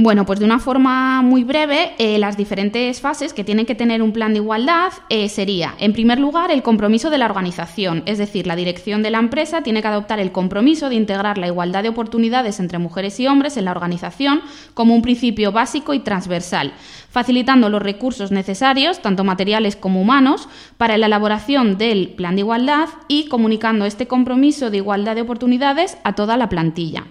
Bueno, 0.00 0.24
pues 0.26 0.38
de 0.38 0.44
una 0.44 0.60
forma 0.60 1.22
muy 1.22 1.42
breve, 1.42 1.90
eh, 1.98 2.20
las 2.20 2.36
diferentes 2.36 3.00
fases 3.00 3.32
que 3.32 3.42
tienen 3.42 3.66
que 3.66 3.74
tener 3.74 4.00
un 4.00 4.12
plan 4.12 4.32
de 4.32 4.38
igualdad 4.38 4.92
eh, 5.08 5.28
sería, 5.28 5.74
en 5.80 5.92
primer 5.92 6.20
lugar, 6.20 6.52
el 6.52 6.62
compromiso 6.62 7.10
de 7.10 7.18
la 7.18 7.24
organización, 7.24 8.04
es 8.06 8.16
decir, 8.16 8.46
la 8.46 8.54
dirección 8.54 9.02
de 9.02 9.10
la 9.10 9.18
empresa 9.18 9.62
tiene 9.62 9.82
que 9.82 9.88
adoptar 9.88 10.20
el 10.20 10.30
compromiso 10.30 10.88
de 10.88 10.94
integrar 10.94 11.36
la 11.36 11.48
igualdad 11.48 11.82
de 11.82 11.88
oportunidades 11.88 12.60
entre 12.60 12.78
mujeres 12.78 13.18
y 13.18 13.26
hombres 13.26 13.56
en 13.56 13.64
la 13.64 13.72
organización 13.72 14.40
como 14.72 14.94
un 14.94 15.02
principio 15.02 15.50
básico 15.50 15.92
y 15.94 15.98
transversal, 15.98 16.74
facilitando 17.10 17.68
los 17.68 17.82
recursos 17.82 18.30
necesarios, 18.30 19.02
tanto 19.02 19.24
materiales 19.24 19.74
como 19.74 20.00
humanos, 20.00 20.48
para 20.76 20.96
la 20.96 21.06
elaboración 21.06 21.76
del 21.76 22.10
plan 22.10 22.36
de 22.36 22.42
igualdad 22.42 22.88
y 23.08 23.26
comunicando 23.26 23.84
este 23.84 24.06
compromiso 24.06 24.70
de 24.70 24.76
igualdad 24.76 25.16
de 25.16 25.22
oportunidades 25.22 25.98
a 26.04 26.14
toda 26.14 26.36
la 26.36 26.48
plantilla. 26.48 27.02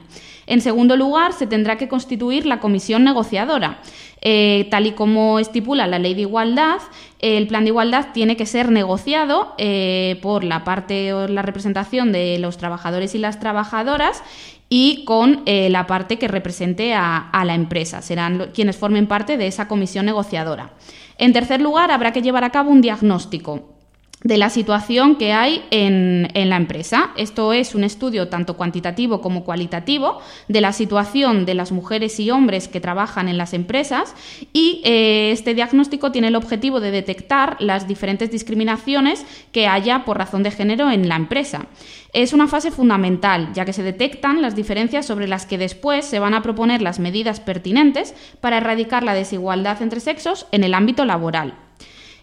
En 0.48 0.62
segundo 0.62 0.96
lugar, 0.96 1.34
se 1.34 1.46
tendrá 1.46 1.78
que 1.78 1.90
constituir 1.90 2.46
la 2.46 2.60
comisión 2.60 3.04
negociadora. 3.04 3.80
Eh, 4.22 4.68
tal 4.72 4.88
y 4.88 4.94
como 4.94 5.40
estipula 5.40 5.86
la 5.86 6.00
ley 6.00 6.16
de 6.16 6.22
igualdad, 6.22 6.80
el 7.20 7.48
plan 7.48 7.66
de 7.66 7.70
igualdad 7.70 8.08
tiene 8.14 8.36
que 8.36 8.46
ser 8.46 8.72
negociado 8.72 9.54
eh, 9.58 10.18
por 10.22 10.44
la 10.44 10.64
parte 10.64 11.14
o 11.14 11.28
la 11.28 11.42
representación 11.42 12.12
de 12.12 12.40
los 12.40 12.58
trabajadores 12.58 13.14
y 13.14 13.20
las 13.20 13.40
trabajadoras 13.40 14.24
y 14.70 15.04
con 15.06 15.44
eh, 15.46 15.70
la 15.70 15.86
parte 15.86 16.18
que 16.18 16.28
represente 16.28 16.94
a, 16.94 17.18
a 17.18 17.46
la 17.46 17.54
empresa. 17.54 18.02
Serán 18.02 18.52
quienes 18.54 18.78
formen 18.78 19.08
parte 19.08 19.38
de 19.38 19.48
esa 19.48 19.68
comisión 19.68 20.06
negociadora. 20.06 20.72
En 21.18 21.34
tercer 21.34 21.62
lugar, 21.62 21.92
habrá 21.92 22.12
que 22.14 22.22
llevar 22.22 22.44
a 22.44 22.52
cabo 22.52 22.72
un 22.72 22.82
diagnóstico 22.82 23.77
de 24.24 24.38
la 24.38 24.50
situación 24.50 25.16
que 25.16 25.32
hay 25.32 25.64
en, 25.70 26.30
en, 26.34 26.50
la 26.50 26.56
empresa. 26.56 27.12
Esto 27.18 27.54
es 27.54 27.76
un 27.76 27.84
estudio 27.84 28.30
tanto 28.30 28.58
cuantitativo 28.58 29.22
como 29.22 29.44
cualitativo 29.44 30.20
de 30.48 30.60
la 30.60 30.74
situación 30.74 31.46
de 31.46 31.54
las 31.54 31.72
mujeres 31.72 32.20
y 32.20 32.32
hombres 32.32 32.68
que 32.68 32.82
trabajan 32.82 33.30
en 33.30 33.38
las 33.38 33.54
empresas 33.54 34.16
y 34.54 34.82
eh, 34.86 35.30
este 35.32 35.54
diagnóstico 35.54 36.12
tiene 36.12 36.30
el 36.30 36.36
objetivo 36.36 36.80
de 36.80 36.90
detectar 36.90 37.58
las 37.60 37.88
diferentes 37.88 38.32
discriminaciones 38.32 39.24
que 39.52 39.68
haya 39.68 40.04
por 40.04 40.18
razón 40.18 40.42
de 40.42 40.52
género 40.52 40.90
en 40.90 41.08
la 41.08 41.16
empresa. 41.16 41.68
Es 42.12 42.34
una 42.34 42.48
fase 42.48 42.72
fundamental, 42.72 43.54
ya 43.54 43.66
que 43.66 43.74
se 43.74 43.84
detectan 43.84 44.42
las 44.42 44.56
diferencias 44.56 45.06
sobre 45.06 45.28
las 45.28 45.46
que 45.46 45.60
después 45.60 46.06
se 46.06 46.18
van 46.18 46.34
a 46.34 46.42
proponer 46.42 46.82
las 46.82 46.98
medidas 46.98 47.40
pertinentes 47.40 48.16
para 48.42 48.58
erradicar 48.58 49.04
la 49.04 49.14
desigualdad 49.14 49.80
entre 49.84 50.00
sexos 50.00 50.48
en 50.52 50.64
el 50.64 50.74
ámbito 50.74 51.06
laboral. 51.06 51.67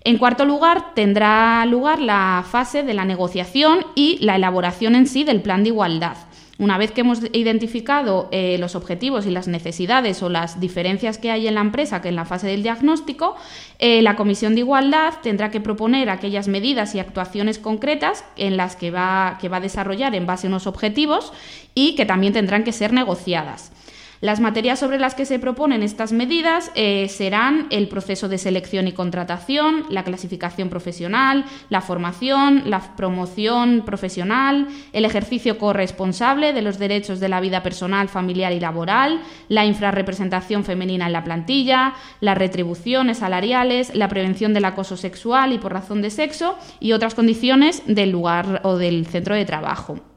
En 0.07 0.19
cuarto 0.19 0.45
lugar, 0.45 0.95
tendrá 0.95 1.65
lugar 1.65 1.99
la 1.99 2.45
fase 2.47 2.83
de 2.83 2.93
la 2.93 3.07
negociación 3.07 3.87
y 3.95 4.19
la 4.21 4.37
elaboración 4.37 4.95
en 4.97 5.07
sí 5.07 5.25
del 5.25 5.41
plan 5.41 5.63
de 5.63 5.71
igualdad. 5.71 6.19
Una 6.59 6.77
vez 6.77 6.93
que 6.93 7.01
hemos 7.01 7.21
identificado 7.33 8.29
eh, 8.31 8.59
los 8.61 8.77
objetivos 8.77 9.25
y 9.25 9.31
las 9.31 9.49
necesidades 9.49 10.23
o 10.23 10.29
las 10.29 10.61
diferencias 10.61 11.17
que 11.17 11.31
hay 11.31 11.49
en 11.49 11.55
la 11.55 11.63
empresa, 11.63 12.03
que 12.03 12.11
en 12.11 12.17
la 12.17 12.27
fase 12.27 12.47
del 12.47 12.63
diagnóstico, 12.63 13.35
eh, 13.79 14.03
la 14.03 14.15
Comisión 14.15 14.55
de 14.55 14.61
Igualdad 14.61 15.15
tendrá 15.23 15.51
que 15.51 15.63
proponer 15.63 16.11
aquellas 16.11 16.49
medidas 16.49 16.95
y 16.95 17.01
actuaciones 17.01 17.59
concretas 17.59 18.27
en 18.37 18.59
las 18.59 18.77
que 18.77 18.91
va, 18.91 19.39
que 19.41 19.49
va 19.49 19.57
a 19.57 19.61
desarrollar 19.61 20.15
en 20.15 20.27
base 20.27 20.47
a 20.47 20.51
unos 20.51 20.67
objetivos 20.67 21.33
y 21.75 21.97
que 21.97 22.05
también 22.05 22.35
tendrán 22.35 22.63
que 22.63 22.73
ser 22.73 22.93
negociadas. 22.93 23.73
Las 24.25 24.41
materias 24.41 24.79
sobre 24.79 24.99
las 24.99 25.15
que 25.15 25.27
se 25.27 25.39
proponen 25.39 25.83
estas 25.83 26.13
medidas 26.13 26.73
eh, 26.75 27.11
serán 27.11 27.67
el 27.69 27.89
proceso 27.89 28.27
de 28.27 28.39
selección 28.39 28.89
y 28.89 28.93
contratación, 28.93 29.85
la 29.91 30.03
clasificación 30.03 30.71
profesional, 30.71 31.45
la 31.69 31.83
formación, 31.83 32.63
la 32.65 32.97
promoción 32.97 33.83
profesional, 33.85 34.67
el 34.95 35.05
ejercicio 35.05 35.59
corresponsable 35.59 36.55
de 36.55 36.63
los 36.63 36.79
derechos 36.79 37.21
de 37.21 37.29
la 37.29 37.41
vida 37.41 37.63
personal, 37.63 38.09
familiar 38.09 38.55
y 38.55 38.61
laboral, 38.61 39.21
la 39.51 39.67
infrarrepresentación 39.67 40.65
femenina 40.65 41.05
en 41.05 41.13
la 41.13 41.23
plantilla, 41.23 41.93
las 42.23 42.39
retribuciones 42.39 43.19
salariales, 43.19 43.95
la 43.95 44.09
prevención 44.09 44.55
del 44.55 44.65
acoso 44.65 44.97
sexual 44.97 45.53
y 45.53 45.59
por 45.59 45.75
razón 45.75 46.01
de 46.01 46.09
sexo 46.09 46.57
y 46.81 46.93
otras 46.93 47.15
condiciones 47.15 47.83
del 47.85 48.13
lugar 48.13 48.63
o 48.65 48.79
del 48.79 49.05
centro 49.05 49.35
de 49.35 49.45
trabajo. 49.45 50.14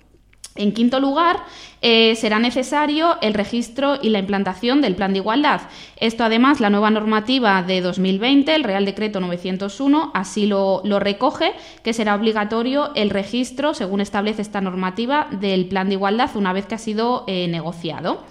En 0.57 0.73
quinto 0.73 0.99
lugar, 0.99 1.37
eh, 1.81 2.15
será 2.15 2.39
necesario 2.39 3.17
el 3.21 3.33
registro 3.33 3.99
y 4.01 4.09
la 4.09 4.19
implantación 4.19 4.81
del 4.81 4.95
Plan 4.95 5.13
de 5.13 5.19
Igualdad. 5.19 5.61
Esto, 5.97 6.23
además, 6.23 6.59
la 6.59 6.69
nueva 6.69 6.89
normativa 6.89 7.61
de 7.61 7.81
2020, 7.81 8.55
el 8.55 8.63
Real 8.63 8.85
Decreto 8.85 9.19
901, 9.19 10.11
así 10.13 10.47
lo, 10.47 10.81
recoge, 10.99 11.53
que 11.83 11.93
será 11.93 12.15
obligatorio 12.15 12.91
el 12.95 13.11
registro, 13.11 13.73
según 13.73 14.01
establece 14.01 14.41
esta 14.41 14.59
normativa, 14.59 15.27
del 15.31 15.67
Plan 15.67 15.87
de 15.87 15.93
Igualdad 15.93 16.31
una 16.35 16.51
vez 16.51 16.65
que 16.65 16.75
ha 16.75 16.79
sido 16.79 17.23
eh, 17.27 17.47
negociado. 17.47 18.23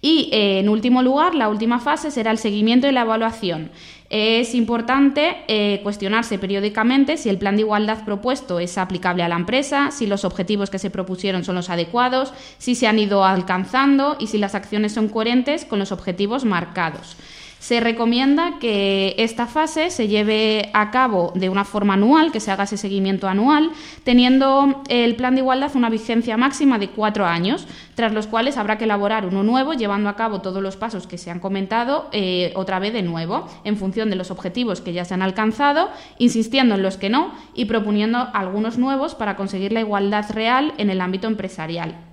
Y, 0.00 0.30
eh, 0.32 0.60
en 0.60 0.68
último 0.68 1.02
lugar, 1.02 1.34
la 1.34 1.48
última 1.48 1.80
fase 1.80 2.10
será 2.10 2.30
el 2.30 2.38
seguimiento 2.38 2.86
y 2.86 2.92
la 2.92 3.02
evaluación. 3.02 3.70
Es 4.10 4.54
importante 4.54 5.36
eh, 5.48 5.80
cuestionarse 5.82 6.38
periódicamente 6.38 7.18
si 7.18 7.28
el 7.28 7.36
plan 7.36 7.56
de 7.56 7.62
igualdad 7.62 8.06
propuesto 8.06 8.58
es 8.58 8.78
aplicable 8.78 9.22
a 9.22 9.28
la 9.28 9.36
empresa, 9.36 9.90
si 9.90 10.06
los 10.06 10.24
objetivos 10.24 10.70
que 10.70 10.78
se 10.78 10.88
propusieron 10.88 11.44
son 11.44 11.56
los 11.56 11.68
adecuados, 11.68 12.32
si 12.56 12.74
se 12.74 12.86
han 12.86 12.98
ido 12.98 13.24
alcanzando 13.24 14.16
y 14.18 14.28
si 14.28 14.38
las 14.38 14.54
acciones 14.54 14.92
son 14.92 15.08
coherentes 15.08 15.66
con 15.66 15.78
los 15.78 15.92
objetivos 15.92 16.46
marcados. 16.46 17.16
Se 17.58 17.80
recomienda 17.80 18.58
que 18.60 19.16
esta 19.18 19.46
fase 19.46 19.90
se 19.90 20.06
lleve 20.06 20.70
a 20.74 20.90
cabo 20.90 21.32
de 21.34 21.48
una 21.48 21.64
forma 21.64 21.94
anual, 21.94 22.30
que 22.30 22.40
se 22.40 22.52
haga 22.52 22.64
ese 22.64 22.76
seguimiento 22.76 23.26
anual, 23.26 23.70
teniendo 24.04 24.82
el 24.88 25.16
plan 25.16 25.34
de 25.34 25.40
igualdad 25.40 25.74
una 25.74 25.90
vigencia 25.90 26.36
máxima 26.36 26.78
de 26.78 26.90
cuatro 26.90 27.26
años, 27.26 27.66
tras 27.96 28.12
los 28.12 28.28
cuales 28.28 28.56
habrá 28.56 28.78
que 28.78 28.84
elaborar 28.84 29.26
uno 29.26 29.42
nuevo, 29.42 29.74
llevando 29.74 30.08
a 30.08 30.16
cabo 30.16 30.40
todos 30.40 30.62
los 30.62 30.76
pasos 30.76 31.08
que 31.08 31.18
se 31.18 31.30
han 31.30 31.40
comentado 31.40 32.08
eh, 32.12 32.52
otra 32.54 32.78
vez 32.78 32.92
de 32.92 33.02
nuevo, 33.02 33.48
en 33.64 33.76
función 33.76 34.08
de 34.08 34.16
los 34.16 34.30
objetivos 34.30 34.80
que 34.80 34.92
ya 34.92 35.04
se 35.04 35.14
han 35.14 35.22
alcanzado, 35.22 35.90
insistiendo 36.18 36.76
en 36.76 36.82
los 36.82 36.96
que 36.96 37.10
no 37.10 37.32
y 37.54 37.64
proponiendo 37.64 38.28
algunos 38.34 38.78
nuevos 38.78 39.16
para 39.16 39.36
conseguir 39.36 39.72
la 39.72 39.80
igualdad 39.80 40.30
real 40.30 40.74
en 40.78 40.90
el 40.90 41.00
ámbito 41.00 41.26
empresarial. 41.26 42.07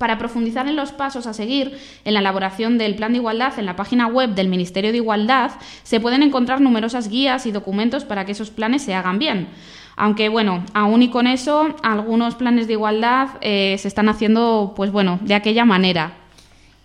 Para 0.00 0.16
profundizar 0.16 0.66
en 0.66 0.76
los 0.76 0.92
pasos 0.92 1.26
a 1.26 1.34
seguir 1.34 1.78
en 2.06 2.14
la 2.14 2.20
elaboración 2.20 2.78
del 2.78 2.94
Plan 2.94 3.12
de 3.12 3.18
Igualdad 3.18 3.58
en 3.58 3.66
la 3.66 3.76
página 3.76 4.06
web 4.06 4.30
del 4.30 4.48
Ministerio 4.48 4.92
de 4.92 4.96
Igualdad, 4.96 5.50
se 5.82 6.00
pueden 6.00 6.22
encontrar 6.22 6.62
numerosas 6.62 7.10
guías 7.10 7.44
y 7.44 7.52
documentos 7.52 8.06
para 8.06 8.24
que 8.24 8.32
esos 8.32 8.48
planes 8.48 8.80
se 8.80 8.94
hagan 8.94 9.18
bien. 9.18 9.48
Aunque 9.96 10.30
bueno, 10.30 10.64
aún 10.72 11.02
y 11.02 11.10
con 11.10 11.26
eso, 11.26 11.76
algunos 11.82 12.34
planes 12.34 12.66
de 12.66 12.72
igualdad 12.72 13.28
eh, 13.42 13.76
se 13.78 13.88
están 13.88 14.08
haciendo, 14.08 14.72
pues 14.74 14.90
bueno, 14.90 15.18
de 15.20 15.34
aquella 15.34 15.66
manera. 15.66 16.14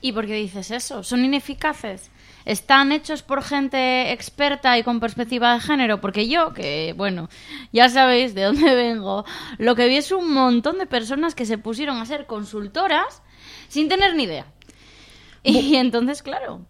¿Y 0.02 0.12
por 0.12 0.26
qué 0.26 0.34
dices 0.34 0.70
eso? 0.72 1.02
¿Son 1.02 1.24
ineficaces? 1.24 2.12
¿Están 2.46 2.92
hechos 2.92 3.24
por 3.24 3.42
gente 3.44 4.12
experta 4.12 4.78
y 4.78 4.84
con 4.84 5.00
perspectiva 5.00 5.54
de 5.54 5.60
género? 5.60 6.00
Porque 6.00 6.28
yo, 6.28 6.54
que 6.54 6.94
bueno, 6.96 7.28
ya 7.74 7.90
sabéis 7.90 8.36
de 8.36 8.44
dónde 8.44 8.76
vengo, 8.76 9.26
lo 9.58 9.76
que 9.76 9.88
vi 9.88 9.98
es 9.98 10.12
un 10.12 10.32
montón 10.32 10.78
de 10.78 10.86
personas 10.86 11.36
que 11.36 11.46
se 11.46 11.58
pusieron 11.58 11.98
a 11.98 12.06
ser 12.06 12.28
consultoras 12.28 13.24
sin 13.68 13.90
tener 13.90 14.16
ni 14.16 14.24
idea. 14.24 14.46
Y 15.44 15.76
entonces, 15.76 16.22
claro, 16.22 16.62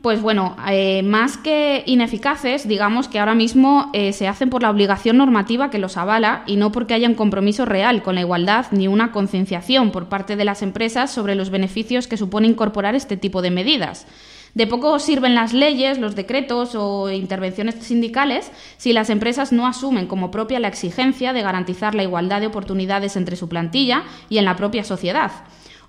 pues 0.00 0.22
bueno, 0.22 0.56
eh, 0.70 1.02
más 1.02 1.36
que 1.36 1.82
ineficaces, 1.84 2.66
digamos 2.66 3.06
que 3.06 3.18
ahora 3.18 3.34
mismo 3.34 3.90
eh, 3.92 4.14
se 4.14 4.26
hacen 4.26 4.48
por 4.48 4.62
la 4.62 4.70
obligación 4.70 5.18
normativa 5.18 5.68
que 5.68 5.78
los 5.78 5.98
avala 5.98 6.42
y 6.46 6.56
no 6.56 6.72
porque 6.72 6.94
haya 6.94 7.08
un 7.08 7.14
compromiso 7.14 7.66
real 7.66 8.02
con 8.02 8.14
la 8.14 8.22
igualdad 8.22 8.66
ni 8.70 8.88
una 8.88 9.12
concienciación 9.12 9.90
por 9.90 10.08
parte 10.08 10.36
de 10.36 10.46
las 10.46 10.62
empresas 10.62 11.10
sobre 11.10 11.34
los 11.34 11.50
beneficios 11.50 12.06
que 12.06 12.16
supone 12.16 12.48
incorporar 12.48 12.94
este 12.94 13.18
tipo 13.18 13.42
de 13.42 13.50
medidas. 13.50 14.06
De 14.54 14.66
poco 14.66 14.98
sirven 14.98 15.34
las 15.34 15.52
leyes, 15.52 15.98
los 15.98 16.16
decretos 16.16 16.74
o 16.74 17.10
intervenciones 17.10 17.76
sindicales 17.76 18.50
si 18.78 18.92
las 18.92 19.10
empresas 19.10 19.52
no 19.52 19.66
asumen 19.66 20.06
como 20.06 20.30
propia 20.30 20.60
la 20.60 20.68
exigencia 20.68 21.32
de 21.32 21.42
garantizar 21.42 21.94
la 21.94 22.02
igualdad 22.02 22.40
de 22.40 22.48
oportunidades 22.48 23.16
entre 23.16 23.36
su 23.36 23.48
plantilla 23.48 24.02
y 24.28 24.38
en 24.38 24.44
la 24.44 24.56
propia 24.56 24.82
sociedad. 24.82 25.30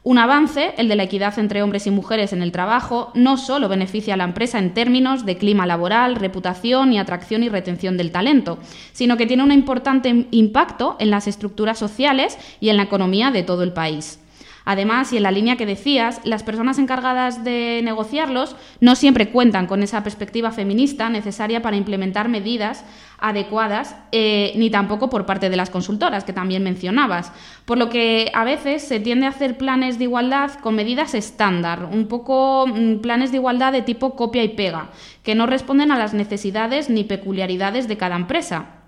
Un 0.04 0.18
avance, 0.18 0.74
el 0.78 0.88
de 0.88 0.96
la 0.96 1.04
equidad 1.04 1.38
entre 1.38 1.62
hombres 1.62 1.86
y 1.86 1.92
mujeres 1.92 2.34
en 2.34 2.42
el 2.42 2.52
trabajo, 2.52 3.12
no 3.14 3.38
solo 3.38 3.70
beneficia 3.70 4.16
a 4.16 4.18
la 4.18 4.24
empresa 4.24 4.58
en 4.58 4.74
términos 4.74 5.28
de 5.28 5.38
clima 5.38 5.68
laboral, 5.68 6.16
reputación 6.16 6.92
y 6.92 6.98
atracción 6.98 7.44
y 7.44 7.50
retención 7.50 7.98
del 7.98 8.12
talento, 8.12 8.58
sino 8.94 9.16
que 9.16 9.28
tiene 9.28 9.44
un 9.44 9.52
importante 9.52 10.26
impacto 10.32 10.96
en 11.00 11.12
las 11.12 11.28
estructuras 11.28 11.78
sociales 11.78 12.40
y 12.60 12.70
en 12.70 12.78
la 12.78 12.84
economía 12.84 13.30
de 13.30 13.44
todo 13.44 13.62
el 13.62 13.74
país. 13.74 14.21
Además, 14.66 15.12
y 15.12 15.18
en 15.18 15.24
la 15.24 15.32
línea 15.32 15.56
que 15.56 15.66
decías, 15.66 16.22
las 16.24 16.44
personas 16.44 16.78
encargadas 16.78 17.44
de 17.44 17.82
negociarlos 17.84 18.56
no 18.80 18.96
siempre 18.96 19.30
cuentan 19.30 19.68
con 19.68 19.82
esa 19.84 20.04
perspectiva 20.04 20.52
feminista 20.52 21.10
necesaria 21.10 21.62
para 21.62 21.78
implementar 21.78 22.30
medidas 22.30 22.84
adecuadas, 23.18 23.96
eh, 24.12 24.54
ni 24.56 24.70
tampoco 24.70 25.10
por 25.10 25.26
parte 25.26 25.50
de 25.50 25.56
las 25.56 25.70
consultoras, 25.70 26.24
que 26.24 26.34
también 26.34 26.64
mencionabas. 26.64 27.32
Por 27.66 27.78
lo 27.78 27.90
que 27.90 28.32
a 28.34 28.44
veces 28.44 28.84
se 28.84 29.00
tiende 29.00 29.26
a 29.26 29.30
hacer 29.30 29.58
planes 29.58 29.98
de 29.98 30.06
igualdad 30.06 30.52
con 30.60 30.76
medidas 30.76 31.14
estándar, 31.14 31.86
un 31.92 32.08
poco 32.08 32.66
mm, 32.68 32.98
planes 32.98 33.32
de 33.32 33.38
igualdad 33.38 33.72
de 33.72 33.82
tipo 33.82 34.16
copia 34.16 34.44
y 34.44 34.50
pega, 34.50 34.90
que 35.24 35.36
no 35.36 35.46
responden 35.46 35.92
a 35.92 35.98
las 35.98 36.14
necesidades 36.14 36.90
ni 36.90 37.04
peculiaridades 37.04 37.88
de 37.88 37.98
cada 37.98 38.16
empresa 38.16 38.81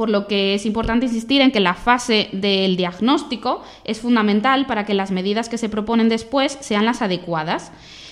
por 0.00 0.08
lo 0.08 0.26
que 0.28 0.54
es 0.54 0.64
importante 0.64 1.04
insistir 1.04 1.42
en 1.42 1.50
que 1.50 1.60
la 1.60 1.74
fase 1.74 2.30
del 2.32 2.78
diagnóstico 2.78 3.60
es 3.84 4.00
fundamental 4.00 4.64
para 4.64 4.86
que 4.86 4.94
las 4.94 5.10
medidas 5.10 5.50
que 5.50 5.58
se 5.58 5.68
proponen 5.68 6.08
después 6.08 6.56
sean 6.62 6.86
las 6.86 7.02
adecuadas. 7.02 7.70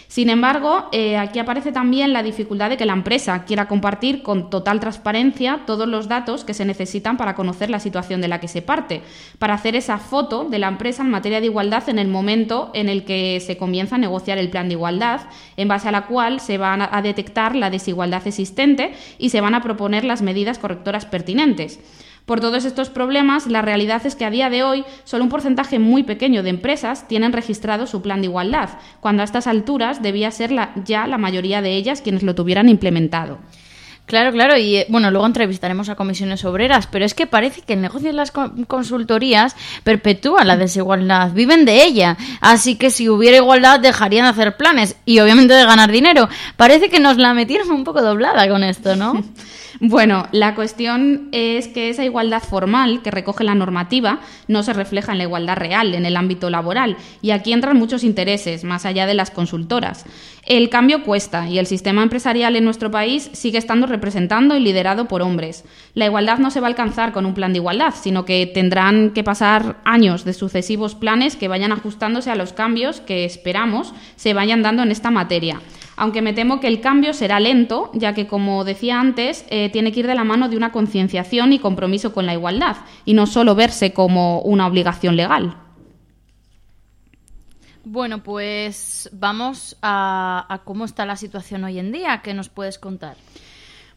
Sin 0.08 0.30
embargo, 0.30 0.88
eh, 0.90 1.18
aquí 1.18 1.38
aparece 1.38 1.70
también 1.70 2.14
la 2.14 2.22
dificultad 2.22 2.70
de 2.70 2.78
que 2.78 2.86
la 2.86 2.94
empresa 2.94 3.44
quiera 3.44 3.68
compartir 3.68 4.22
con 4.22 4.48
total 4.48 4.80
transparencia 4.80 5.60
todos 5.66 5.86
los 5.86 6.08
datos 6.08 6.44
que 6.44 6.54
se 6.54 6.64
necesitan 6.64 7.18
para 7.18 7.34
conocer 7.34 7.68
la 7.68 7.78
situación 7.78 8.22
de 8.22 8.28
la 8.28 8.40
que 8.40 8.48
se 8.48 8.62
parte, 8.62 9.02
para 9.38 9.52
hacer 9.52 9.76
esa 9.76 9.98
foto 9.98 10.44
de 10.44 10.58
la 10.58 10.68
empresa 10.68 11.02
en 11.02 11.10
materia 11.10 11.40
de 11.40 11.46
igualdad 11.46 11.86
en 11.90 11.98
el 11.98 12.08
momento 12.08 12.70
en 12.72 12.88
el 12.88 13.04
que 13.04 13.38
se 13.40 13.58
comienza 13.58 13.96
a 13.96 13.98
negociar 13.98 14.38
el 14.38 14.48
plan 14.48 14.68
de 14.68 14.74
igualdad, 14.74 15.20
en 15.58 15.68
base 15.68 15.88
a 15.88 15.92
la 15.92 16.06
cual 16.06 16.40
se 16.40 16.56
va 16.56 16.88
a 16.90 17.02
detectar 17.02 17.54
la 17.54 17.68
desigualdad 17.68 18.26
existente 18.26 18.94
y 19.18 19.28
se 19.28 19.42
van 19.42 19.54
a 19.54 19.62
proponer 19.62 20.04
las 20.04 20.22
medidas 20.22 20.58
correctoras 20.58 21.04
pertinentes. 21.04 21.80
Por 22.28 22.40
todos 22.40 22.66
estos 22.66 22.90
problemas, 22.90 23.46
la 23.46 23.62
realidad 23.62 24.04
es 24.04 24.14
que 24.14 24.26
a 24.26 24.30
día 24.30 24.50
de 24.50 24.62
hoy 24.62 24.84
solo 25.04 25.24
un 25.24 25.30
porcentaje 25.30 25.78
muy 25.78 26.02
pequeño 26.02 26.42
de 26.42 26.50
empresas 26.50 27.08
tienen 27.08 27.32
registrado 27.32 27.86
su 27.86 28.02
plan 28.02 28.20
de 28.20 28.26
igualdad, 28.26 28.68
cuando 29.00 29.22
a 29.22 29.24
estas 29.24 29.46
alturas 29.46 30.02
debía 30.02 30.30
ser 30.30 30.50
ya 30.84 31.06
la 31.06 31.16
mayoría 31.16 31.62
de 31.62 31.74
ellas 31.74 32.02
quienes 32.02 32.22
lo 32.22 32.34
tuvieran 32.34 32.68
implementado. 32.68 33.38
Claro, 34.08 34.32
claro, 34.32 34.56
y 34.56 34.76
eh, 34.76 34.86
bueno, 34.88 35.10
luego 35.10 35.26
entrevistaremos 35.26 35.90
a 35.90 35.94
comisiones 35.94 36.42
obreras, 36.46 36.86
pero 36.86 37.04
es 37.04 37.12
que 37.12 37.26
parece 37.26 37.60
que 37.60 37.74
el 37.74 37.82
negocio 37.82 38.08
de 38.08 38.14
las 38.14 38.32
consultorías 38.66 39.54
perpetúa 39.84 40.44
la 40.44 40.56
desigualdad, 40.56 41.32
viven 41.32 41.66
de 41.66 41.84
ella, 41.84 42.16
así 42.40 42.76
que 42.76 42.88
si 42.88 43.10
hubiera 43.10 43.36
igualdad 43.36 43.80
dejarían 43.80 44.24
de 44.24 44.30
hacer 44.30 44.56
planes 44.56 44.96
y 45.04 45.18
obviamente 45.20 45.52
de 45.52 45.66
ganar 45.66 45.92
dinero. 45.92 46.26
Parece 46.56 46.88
que 46.88 47.00
nos 47.00 47.18
la 47.18 47.34
metieron 47.34 47.70
un 47.70 47.84
poco 47.84 48.00
doblada 48.00 48.48
con 48.48 48.64
esto, 48.64 48.96
¿no? 48.96 49.22
Bueno, 49.80 50.26
la 50.32 50.56
cuestión 50.56 51.28
es 51.30 51.68
que 51.68 51.88
esa 51.88 52.04
igualdad 52.04 52.42
formal 52.42 53.00
que 53.00 53.12
recoge 53.12 53.44
la 53.44 53.54
normativa 53.54 54.18
no 54.48 54.64
se 54.64 54.72
refleja 54.72 55.12
en 55.12 55.18
la 55.18 55.24
igualdad 55.24 55.56
real, 55.56 55.94
en 55.94 56.04
el 56.04 56.16
ámbito 56.16 56.50
laboral, 56.50 56.96
y 57.22 57.30
aquí 57.30 57.52
entran 57.52 57.76
muchos 57.76 58.02
intereses, 58.02 58.64
más 58.64 58.84
allá 58.86 59.06
de 59.06 59.14
las 59.14 59.30
consultoras. 59.30 60.04
El 60.48 60.70
cambio 60.70 61.02
cuesta 61.02 61.46
y 61.46 61.58
el 61.58 61.66
sistema 61.66 62.02
empresarial 62.02 62.56
en 62.56 62.64
nuestro 62.64 62.90
país 62.90 63.28
sigue 63.34 63.58
estando 63.58 63.86
representando 63.86 64.56
y 64.56 64.60
liderado 64.60 65.06
por 65.06 65.20
hombres. 65.20 65.66
La 65.92 66.06
igualdad 66.06 66.38
no 66.38 66.50
se 66.50 66.60
va 66.60 66.68
a 66.68 66.70
alcanzar 66.70 67.12
con 67.12 67.26
un 67.26 67.34
plan 67.34 67.52
de 67.52 67.58
igualdad, 67.58 67.92
sino 67.94 68.24
que 68.24 68.46
tendrán 68.46 69.10
que 69.10 69.22
pasar 69.22 69.76
años 69.84 70.24
de 70.24 70.32
sucesivos 70.32 70.94
planes 70.94 71.36
que 71.36 71.48
vayan 71.48 71.70
ajustándose 71.70 72.30
a 72.30 72.34
los 72.34 72.54
cambios 72.54 73.02
que 73.02 73.26
esperamos 73.26 73.92
se 74.16 74.32
vayan 74.32 74.62
dando 74.62 74.82
en 74.82 74.90
esta 74.90 75.10
materia 75.10 75.60
aunque 76.00 76.22
me 76.22 76.32
temo 76.32 76.60
que 76.60 76.68
el 76.68 76.80
cambio 76.80 77.12
será 77.12 77.40
lento, 77.40 77.90
ya 77.92 78.14
que, 78.14 78.28
como 78.28 78.62
decía 78.62 79.00
antes, 79.00 79.44
eh, 79.50 79.68
tiene 79.72 79.90
que 79.90 79.98
ir 79.98 80.06
de 80.06 80.14
la 80.14 80.22
mano 80.22 80.48
de 80.48 80.56
una 80.56 80.70
concienciación 80.70 81.52
y 81.52 81.58
compromiso 81.58 82.12
con 82.12 82.24
la 82.24 82.34
igualdad, 82.34 82.76
y 83.04 83.14
no 83.14 83.26
solo 83.26 83.56
verse 83.56 83.92
como 83.92 84.40
una 84.42 84.68
obligación 84.68 85.16
legal. 85.16 85.56
Bueno, 87.90 88.22
pues 88.22 89.08
vamos 89.14 89.78
a, 89.80 90.44
a 90.46 90.58
cómo 90.58 90.84
está 90.84 91.06
la 91.06 91.16
situación 91.16 91.64
hoy 91.64 91.78
en 91.78 91.90
día. 91.90 92.20
¿Qué 92.22 92.34
nos 92.34 92.50
puedes 92.50 92.78
contar? 92.78 93.16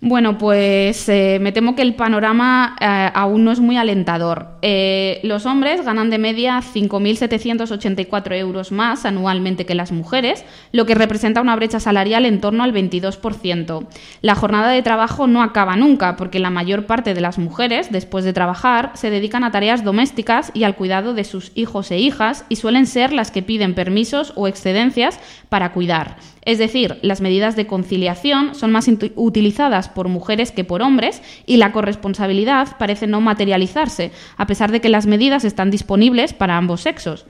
Bueno, 0.03 0.39
pues 0.39 1.07
eh, 1.09 1.37
me 1.39 1.51
temo 1.51 1.75
que 1.75 1.83
el 1.83 1.93
panorama 1.93 2.75
eh, 2.81 3.11
aún 3.13 3.43
no 3.43 3.51
es 3.51 3.59
muy 3.59 3.77
alentador. 3.77 4.47
Eh, 4.63 5.19
los 5.21 5.45
hombres 5.45 5.85
ganan 5.85 6.09
de 6.09 6.17
media 6.17 6.59
5.784 6.59 8.35
euros 8.35 8.71
más 8.71 9.05
anualmente 9.05 9.67
que 9.67 9.75
las 9.75 9.91
mujeres, 9.91 10.43
lo 10.71 10.87
que 10.87 10.95
representa 10.95 11.39
una 11.39 11.55
brecha 11.55 11.79
salarial 11.79 12.25
en 12.25 12.41
torno 12.41 12.63
al 12.63 12.73
22%. 12.73 13.85
La 14.23 14.33
jornada 14.33 14.71
de 14.71 14.81
trabajo 14.81 15.27
no 15.27 15.43
acaba 15.43 15.75
nunca, 15.75 16.15
porque 16.15 16.39
la 16.39 16.49
mayor 16.49 16.87
parte 16.87 17.13
de 17.13 17.21
las 17.21 17.37
mujeres, 17.37 17.91
después 17.91 18.25
de 18.25 18.33
trabajar, 18.33 18.93
se 18.95 19.11
dedican 19.11 19.43
a 19.43 19.51
tareas 19.51 19.83
domésticas 19.83 20.49
y 20.55 20.63
al 20.63 20.75
cuidado 20.75 21.13
de 21.13 21.25
sus 21.25 21.51
hijos 21.53 21.91
e 21.91 21.99
hijas 21.99 22.43
y 22.49 22.55
suelen 22.55 22.87
ser 22.87 23.13
las 23.13 23.29
que 23.29 23.43
piden 23.43 23.75
permisos 23.75 24.33
o 24.35 24.47
excedencias 24.47 25.19
para 25.49 25.73
cuidar. 25.73 26.17
Es 26.43 26.57
decir, 26.57 26.97
las 27.03 27.21
medidas 27.21 27.55
de 27.55 27.67
conciliación 27.67 28.55
son 28.55 28.71
más 28.71 28.89
utilizadas 29.15 29.89
por 29.89 30.07
mujeres 30.07 30.51
que 30.51 30.63
por 30.63 30.81
hombres 30.81 31.21
y 31.45 31.57
la 31.57 31.71
corresponsabilidad 31.71 32.77
parece 32.79 33.05
no 33.05 33.21
materializarse, 33.21 34.11
a 34.37 34.47
pesar 34.47 34.71
de 34.71 34.81
que 34.81 34.89
las 34.89 35.05
medidas 35.05 35.45
están 35.45 35.69
disponibles 35.69 36.33
para 36.33 36.57
ambos 36.57 36.81
sexos. 36.81 37.25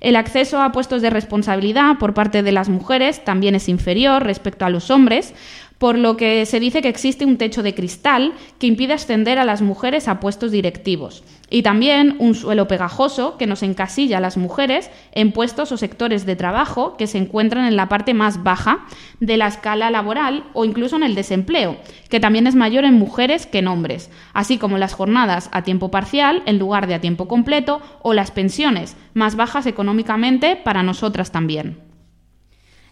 El 0.00 0.16
acceso 0.16 0.60
a 0.60 0.70
puestos 0.70 1.00
de 1.00 1.08
responsabilidad 1.08 1.96
por 1.98 2.12
parte 2.12 2.42
de 2.42 2.52
las 2.52 2.68
mujeres 2.68 3.24
también 3.24 3.54
es 3.54 3.70
inferior 3.70 4.22
respecto 4.22 4.66
a 4.66 4.70
los 4.70 4.90
hombres, 4.90 5.34
por 5.78 5.98
lo 5.98 6.16
que 6.16 6.46
se 6.46 6.60
dice 6.60 6.82
que 6.82 6.88
existe 6.88 7.24
un 7.24 7.36
techo 7.36 7.62
de 7.62 7.74
cristal 7.74 8.32
que 8.58 8.66
impide 8.66 8.94
ascender 8.94 9.38
a 9.38 9.44
las 9.44 9.62
mujeres 9.62 10.08
a 10.08 10.20
puestos 10.20 10.50
directivos 10.50 11.24
y 11.50 11.62
también 11.62 12.16
un 12.18 12.34
suelo 12.34 12.66
pegajoso 12.66 13.36
que 13.36 13.46
nos 13.46 13.62
encasilla 13.62 14.18
a 14.18 14.20
las 14.20 14.36
mujeres 14.36 14.90
en 15.12 15.32
puestos 15.32 15.72
o 15.72 15.76
sectores 15.76 16.26
de 16.26 16.36
trabajo 16.36 16.96
que 16.96 17.06
se 17.06 17.18
encuentran 17.18 17.66
en 17.66 17.76
la 17.76 17.88
parte 17.88 18.14
más 18.14 18.42
baja 18.42 18.86
de 19.20 19.36
la 19.36 19.46
escala 19.46 19.90
laboral 19.90 20.44
o 20.52 20.64
incluso 20.64 20.96
en 20.96 21.02
el 21.02 21.14
desempleo, 21.14 21.76
que 22.08 22.20
también 22.20 22.46
es 22.46 22.54
mayor 22.54 22.84
en 22.84 22.94
mujeres 22.94 23.46
que 23.46 23.58
en 23.58 23.68
hombres, 23.68 24.10
así 24.32 24.58
como 24.58 24.78
las 24.78 24.94
jornadas 24.94 25.48
a 25.52 25.62
tiempo 25.62 25.90
parcial 25.90 26.42
en 26.46 26.58
lugar 26.58 26.86
de 26.86 26.94
a 26.94 27.00
tiempo 27.00 27.28
completo 27.28 27.80
o 28.02 28.14
las 28.14 28.30
pensiones 28.30 28.96
más 29.12 29.36
bajas 29.36 29.66
económicamente 29.66 30.56
para 30.56 30.82
nosotras 30.82 31.30
también. 31.30 31.78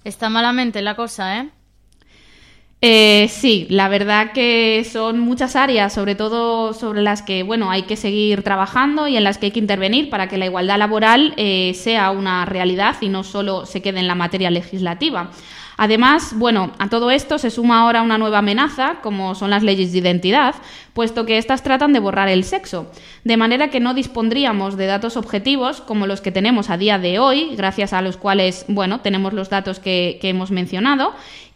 Está 0.05 0.31
malamente 0.31 0.83
la 0.83 0.95
cosa, 0.95 1.39
¿eh? 1.39 1.51
Eh, 2.85 3.29
sí, 3.29 3.69
la 3.71 3.87
verdad 3.89 4.33
que 4.33 4.85
son 4.91 5.21
muchas 5.21 5.55
áreas, 5.55 5.93
sobre 5.93 6.17
todo 6.17 6.73
sobre 6.73 7.01
las 7.01 7.23
que 7.23 7.45
bueno 7.45 7.71
hay 7.71 7.83
que 7.83 7.95
seguir 7.95 8.43
trabajando 8.43 9.07
y 9.07 9.17
en 9.17 9.23
las 9.23 9.39
que 9.39 9.47
hay 9.47 9.53
que 9.53 9.61
intervenir 9.61 10.11
para 10.11 10.29
que 10.29 10.37
la 10.37 10.47
igualdad 10.47 10.79
laboral 10.79 11.33
eh, 11.37 11.75
sea 11.77 12.11
una 12.11 12.45
realidad 12.45 12.97
y 13.01 13.09
no 13.09 13.23
solo 13.23 13.67
se 13.67 13.83
quede 13.83 14.01
en 14.01 14.09
la 14.09 14.17
materia 14.17 14.51
legislativa. 14.51 15.31
Además, 15.77 16.35
bueno, 16.37 16.73
a 16.79 16.89
todo 16.89 17.13
esto 17.13 17.39
se 17.39 17.51
suma 17.51 17.81
ahora 17.81 18.03
una 18.03 18.19
nueva 18.19 18.39
amenaza, 18.39 18.97
como 19.01 19.35
son 19.37 19.51
las 19.51 19.63
leyes 19.63 19.93
de 19.93 19.99
identidad, 19.99 20.55
puesto 20.93 21.25
que 21.25 21.39
éstas 21.39 21.63
tratan 21.63 21.93
de 21.93 22.01
borrar 22.01 22.29
el 22.29 22.45
sexo, 22.45 22.91
de 23.25 23.37
manera 23.37 23.69
que 23.69 23.81
no 23.81 23.95
dispondríamos 23.95 24.77
de 24.77 24.87
datos 24.87 25.17
objetivos 25.17 25.81
como 25.81 26.07
los 26.07 26.21
que 26.21 26.31
tenemos 26.31 26.69
a 26.69 26.77
día 26.77 26.99
de 26.99 27.19
hoy, 27.19 27.55
gracias 27.57 27.93
a 27.93 28.03
los 28.03 28.17
cuales, 28.17 28.65
bueno, 28.69 29.01
tenemos 29.01 29.33
los 29.33 29.49
datos 29.49 29.79
que, 29.79 30.19
que 30.21 30.29
hemos 30.29 30.51
mencionado, 30.51 31.15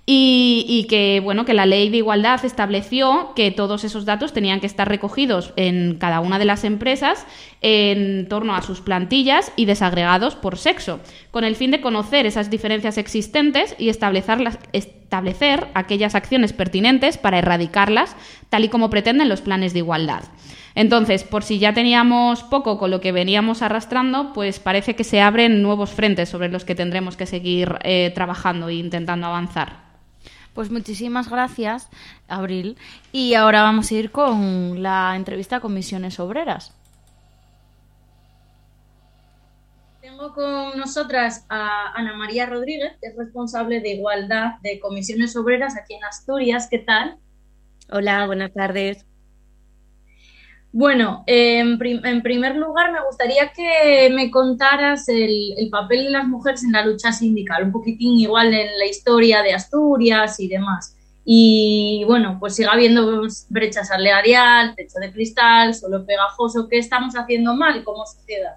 y, 0.08 0.86
que 0.88 1.18
bueno 1.18 1.44
que 1.44 1.52
la 1.52 1.66
ley 1.66 1.88
de 1.88 1.96
igualdad 1.96 2.44
estableció 2.44 3.32
que 3.34 3.50
todos 3.50 3.82
esos 3.82 4.04
datos 4.04 4.32
tenían 4.32 4.60
que 4.60 4.68
estar 4.68 4.88
recogidos 4.88 5.52
en 5.56 5.96
cada 5.98 6.20
una 6.20 6.38
de 6.38 6.44
las 6.44 6.62
empresas 6.62 7.26
en 7.60 8.28
torno 8.28 8.54
a 8.54 8.62
sus 8.62 8.80
plantillas 8.80 9.52
y 9.56 9.64
desagregados 9.64 10.36
por 10.36 10.58
sexo, 10.58 11.00
con 11.32 11.42
el 11.42 11.56
fin 11.56 11.72
de 11.72 11.80
conocer 11.80 12.24
esas 12.24 12.50
diferencias 12.50 12.98
existentes 12.98 13.74
y 13.78 13.88
establecer, 13.88 15.66
aquellas 15.74 16.14
acciones 16.14 16.52
pertinentes 16.52 17.18
para 17.18 17.38
erradicarlas, 17.38 18.14
tal 18.48 18.64
y 18.64 18.68
como 18.68 18.90
pretenden 18.90 19.28
los 19.28 19.40
planes 19.40 19.72
de 19.72 19.80
igualdad. 19.80 20.22
Entonces, 20.76 21.24
por 21.24 21.42
si 21.42 21.58
ya 21.58 21.72
teníamos 21.72 22.44
poco 22.44 22.78
con 22.78 22.92
lo 22.92 23.00
que 23.00 23.10
veníamos 23.10 23.62
arrastrando, 23.62 24.32
pues 24.34 24.60
parece 24.60 24.94
que 24.94 25.04
se 25.04 25.20
abren 25.20 25.62
nuevos 25.62 25.90
frentes 25.90 26.28
sobre 26.28 26.50
los 26.50 26.64
que 26.64 26.74
tendremos 26.76 27.16
que 27.16 27.26
seguir 27.26 27.76
eh, 27.82 28.12
trabajando 28.14 28.68
e 28.68 28.74
intentando 28.74 29.26
avanzar. 29.26 29.85
Pues 30.56 30.70
muchísimas 30.70 31.28
gracias, 31.28 31.90
Abril. 32.28 32.78
Y 33.12 33.34
ahora 33.34 33.60
vamos 33.60 33.90
a 33.90 33.94
ir 33.94 34.10
con 34.10 34.82
la 34.82 35.14
entrevista 35.14 35.56
a 35.56 35.60
comisiones 35.60 36.18
obreras. 36.18 36.74
Tengo 40.00 40.32
con 40.32 40.78
nosotras 40.78 41.44
a 41.50 41.92
Ana 41.94 42.16
María 42.16 42.46
Rodríguez, 42.46 42.94
que 43.02 43.08
es 43.08 43.16
responsable 43.16 43.80
de 43.80 43.96
igualdad 43.96 44.54
de 44.62 44.80
comisiones 44.80 45.36
obreras 45.36 45.76
aquí 45.76 45.92
en 45.92 46.04
Asturias. 46.04 46.68
¿Qué 46.70 46.78
tal? 46.78 47.18
Hola, 47.90 48.24
buenas 48.24 48.54
tardes. 48.54 49.04
Bueno, 50.78 51.24
en, 51.26 51.78
primer 51.78 52.56
lugar 52.56 52.92
me 52.92 53.02
gustaría 53.02 53.50
que 53.50 54.10
me 54.14 54.30
contaras 54.30 55.08
el, 55.08 55.70
papel 55.70 56.04
de 56.04 56.10
las 56.10 56.28
mujeres 56.28 56.64
en 56.64 56.72
la 56.72 56.84
lucha 56.84 57.12
sindical, 57.12 57.64
un 57.64 57.72
poquitín 57.72 58.20
igual 58.20 58.52
en 58.52 58.78
la 58.78 58.84
historia 58.84 59.42
de 59.42 59.54
Asturias 59.54 60.38
y 60.38 60.48
demás. 60.48 60.94
Y 61.24 62.04
bueno, 62.06 62.36
pues 62.38 62.56
siga 62.56 62.72
habiendo 62.72 63.22
brechas 63.48 63.88
salarial, 63.88 64.74
techo 64.76 64.98
de 65.00 65.10
cristal, 65.10 65.74
suelo 65.74 66.04
pegajoso. 66.04 66.68
¿Qué 66.68 66.76
estamos 66.76 67.14
haciendo 67.14 67.54
mal 67.54 67.82
como 67.82 68.04
sociedad? 68.04 68.56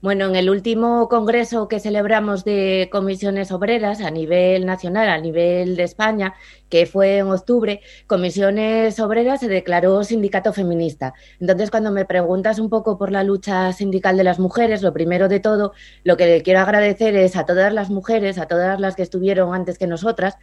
Bueno, 0.00 0.26
en 0.26 0.36
el 0.36 0.48
último 0.48 1.08
congreso 1.08 1.66
que 1.66 1.80
celebramos 1.80 2.44
de 2.44 2.88
comisiones 2.92 3.50
obreras 3.50 4.00
a 4.00 4.12
nivel 4.12 4.64
nacional, 4.64 5.08
a 5.08 5.18
nivel 5.18 5.74
de 5.74 5.82
España, 5.82 6.34
que 6.68 6.86
fue 6.86 7.18
en 7.18 7.26
octubre, 7.26 7.80
Comisiones 8.06 9.00
Obreras 9.00 9.40
se 9.40 9.48
declaró 9.48 10.04
sindicato 10.04 10.52
feminista. 10.52 11.14
Entonces, 11.40 11.72
cuando 11.72 11.90
me 11.90 12.04
preguntas 12.04 12.60
un 12.60 12.70
poco 12.70 12.96
por 12.96 13.10
la 13.10 13.24
lucha 13.24 13.72
sindical 13.72 14.16
de 14.16 14.22
las 14.22 14.38
mujeres, 14.38 14.82
lo 14.82 14.92
primero 14.92 15.28
de 15.28 15.40
todo, 15.40 15.72
lo 16.04 16.16
que 16.16 16.26
le 16.26 16.42
quiero 16.42 16.60
agradecer 16.60 17.16
es 17.16 17.34
a 17.34 17.44
todas 17.44 17.72
las 17.72 17.90
mujeres, 17.90 18.38
a 18.38 18.46
todas 18.46 18.78
las 18.78 18.94
que 18.94 19.02
estuvieron 19.02 19.52
antes 19.52 19.78
que 19.78 19.88
nosotras, 19.88 20.36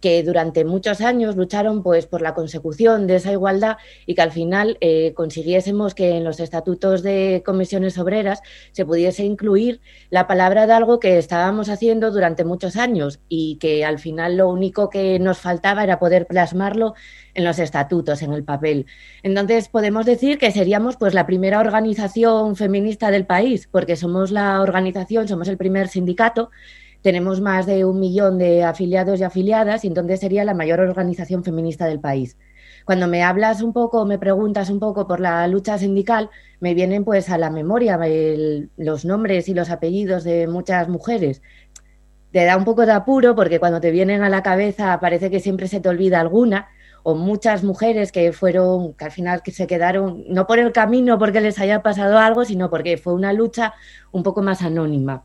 que 0.00 0.22
durante 0.22 0.64
muchos 0.64 1.00
años 1.00 1.36
lucharon 1.36 1.82
pues 1.82 2.06
por 2.06 2.22
la 2.22 2.34
consecución 2.34 3.06
de 3.06 3.16
esa 3.16 3.32
igualdad 3.32 3.76
y 4.04 4.14
que 4.14 4.22
al 4.22 4.32
final 4.32 4.76
eh, 4.80 5.12
consiguiésemos 5.14 5.94
que 5.94 6.16
en 6.16 6.24
los 6.24 6.40
estatutos 6.40 7.02
de 7.02 7.42
comisiones 7.44 7.98
obreras 7.98 8.40
se 8.72 8.84
pudiese 8.84 9.24
incluir 9.24 9.80
la 10.10 10.26
palabra 10.26 10.66
de 10.66 10.74
algo 10.74 11.00
que 11.00 11.18
estábamos 11.18 11.68
haciendo 11.68 12.10
durante 12.10 12.44
muchos 12.44 12.76
años 12.76 13.20
y 13.28 13.56
que 13.56 13.84
al 13.84 13.98
final 13.98 14.36
lo 14.36 14.48
único 14.48 14.90
que 14.90 15.18
nos 15.18 15.38
faltaba 15.38 15.82
era 15.82 15.98
poder 15.98 16.26
plasmarlo 16.26 16.94
en 17.34 17.44
los 17.44 17.58
estatutos, 17.58 18.22
en 18.22 18.32
el 18.32 18.44
papel. 18.44 18.86
Entonces 19.22 19.68
podemos 19.68 20.06
decir 20.06 20.38
que 20.38 20.50
seríamos 20.50 20.96
pues 20.96 21.14
la 21.14 21.26
primera 21.26 21.60
organización 21.60 22.56
feminista 22.56 23.10
del 23.10 23.26
país, 23.26 23.68
porque 23.70 23.96
somos 23.96 24.30
la 24.30 24.60
organización, 24.62 25.28
somos 25.28 25.48
el 25.48 25.56
primer 25.56 25.88
sindicato 25.88 26.50
tenemos 27.02 27.40
más 27.40 27.66
de 27.66 27.84
un 27.84 28.00
millón 28.00 28.38
de 28.38 28.64
afiliados 28.64 29.20
y 29.20 29.24
afiliadas 29.24 29.84
y 29.84 29.88
entonces 29.88 30.20
sería 30.20 30.44
la 30.44 30.54
mayor 30.54 30.80
organización 30.80 31.44
feminista 31.44 31.86
del 31.86 32.00
país. 32.00 32.36
Cuando 32.84 33.08
me 33.08 33.22
hablas 33.22 33.62
un 33.62 33.72
poco, 33.72 34.06
me 34.06 34.18
preguntas 34.18 34.70
un 34.70 34.78
poco 34.78 35.06
por 35.06 35.20
la 35.20 35.46
lucha 35.48 35.76
sindical, 35.78 36.30
me 36.60 36.74
vienen 36.74 37.04
pues 37.04 37.30
a 37.30 37.38
la 37.38 37.50
memoria 37.50 37.98
los 38.76 39.04
nombres 39.04 39.48
y 39.48 39.54
los 39.54 39.70
apellidos 39.70 40.24
de 40.24 40.46
muchas 40.46 40.88
mujeres. 40.88 41.42
Te 42.30 42.44
da 42.44 42.56
un 42.56 42.64
poco 42.64 42.86
de 42.86 42.92
apuro 42.92 43.34
porque 43.34 43.58
cuando 43.58 43.80
te 43.80 43.90
vienen 43.90 44.22
a 44.22 44.28
la 44.28 44.42
cabeza 44.42 44.98
parece 45.00 45.30
que 45.30 45.40
siempre 45.40 45.68
se 45.68 45.80
te 45.80 45.88
olvida 45.88 46.20
alguna 46.20 46.68
o 47.02 47.14
muchas 47.14 47.62
mujeres 47.62 48.10
que 48.12 48.32
fueron, 48.32 48.94
que 48.94 49.04
al 49.04 49.12
final 49.12 49.42
que 49.42 49.52
se 49.52 49.66
quedaron, 49.66 50.24
no 50.28 50.46
por 50.46 50.58
el 50.58 50.72
camino 50.72 51.18
porque 51.18 51.40
les 51.40 51.58
haya 51.60 51.82
pasado 51.82 52.18
algo, 52.18 52.44
sino 52.44 52.68
porque 52.68 52.98
fue 52.98 53.14
una 53.14 53.32
lucha 53.32 53.74
un 54.12 54.22
poco 54.22 54.42
más 54.42 54.62
anónima. 54.62 55.24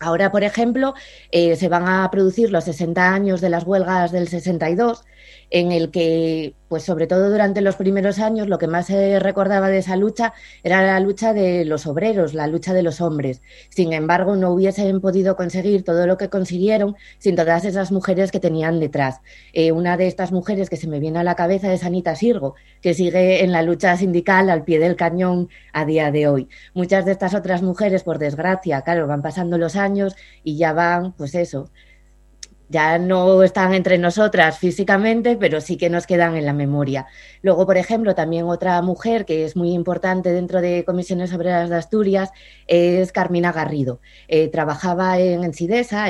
Ahora, 0.00 0.30
por 0.30 0.44
ejemplo, 0.44 0.94
eh, 1.30 1.56
se 1.56 1.68
van 1.68 1.88
a 1.88 2.10
producir 2.10 2.50
los 2.50 2.64
60 2.64 3.12
años 3.12 3.40
de 3.40 3.50
las 3.50 3.64
huelgas 3.64 4.12
del 4.12 4.28
62 4.28 5.04
en 5.50 5.72
el 5.72 5.90
que, 5.90 6.54
pues 6.68 6.82
sobre 6.82 7.06
todo 7.06 7.30
durante 7.30 7.60
los 7.60 7.76
primeros 7.76 8.18
años, 8.18 8.48
lo 8.48 8.58
que 8.58 8.66
más 8.66 8.86
se 8.86 9.18
recordaba 9.18 9.68
de 9.68 9.78
esa 9.78 9.96
lucha 9.96 10.34
era 10.62 10.82
la 10.82 11.00
lucha 11.00 11.32
de 11.32 11.64
los 11.64 11.86
obreros, 11.86 12.34
la 12.34 12.46
lucha 12.46 12.74
de 12.74 12.82
los 12.82 13.00
hombres. 13.00 13.40
Sin 13.70 13.92
embargo, 13.92 14.36
no 14.36 14.50
hubiesen 14.50 15.00
podido 15.00 15.36
conseguir 15.36 15.84
todo 15.84 16.06
lo 16.06 16.16
que 16.18 16.28
consiguieron 16.28 16.96
sin 17.18 17.36
todas 17.36 17.64
esas 17.64 17.90
mujeres 17.92 18.30
que 18.30 18.40
tenían 18.40 18.80
detrás. 18.80 19.20
Eh, 19.52 19.72
una 19.72 19.96
de 19.96 20.06
estas 20.06 20.32
mujeres 20.32 20.68
que 20.68 20.76
se 20.76 20.88
me 20.88 21.00
viene 21.00 21.18
a 21.18 21.24
la 21.24 21.34
cabeza 21.34 21.72
es 21.72 21.84
Anita 21.84 22.14
Sirgo, 22.14 22.54
que 22.82 22.94
sigue 22.94 23.42
en 23.42 23.52
la 23.52 23.62
lucha 23.62 23.96
sindical 23.96 24.50
al 24.50 24.64
pie 24.64 24.78
del 24.78 24.96
cañón 24.96 25.48
a 25.72 25.84
día 25.84 26.10
de 26.10 26.28
hoy. 26.28 26.48
Muchas 26.74 27.04
de 27.04 27.12
estas 27.12 27.34
otras 27.34 27.62
mujeres, 27.62 28.02
por 28.02 28.18
desgracia, 28.18 28.82
claro, 28.82 29.06
van 29.06 29.22
pasando 29.22 29.58
los 29.58 29.76
años 29.76 30.14
y 30.44 30.56
ya 30.56 30.72
van, 30.72 31.12
pues 31.12 31.34
eso, 31.34 31.70
ya 32.68 32.98
no 32.98 33.42
están 33.42 33.74
entre 33.74 33.98
nosotras 33.98 34.58
físicamente, 34.58 35.36
pero 35.36 35.60
sí 35.60 35.76
que 35.76 35.90
nos 35.90 36.06
quedan 36.06 36.36
en 36.36 36.46
la 36.46 36.52
memoria. 36.52 37.06
Luego, 37.42 37.66
por 37.66 37.76
ejemplo, 37.76 38.14
también 38.14 38.44
otra 38.46 38.80
mujer 38.82 39.24
que 39.24 39.44
es 39.44 39.56
muy 39.56 39.72
importante 39.72 40.32
dentro 40.32 40.60
de 40.60 40.84
Comisiones 40.84 41.32
Obreras 41.32 41.70
de 41.70 41.76
Asturias 41.76 42.30
es 42.66 43.12
Carmina 43.12 43.52
Garrido. 43.52 44.00
Eh, 44.28 44.48
trabajaba 44.48 45.18
en 45.18 45.44
Ensidesa, 45.44 46.06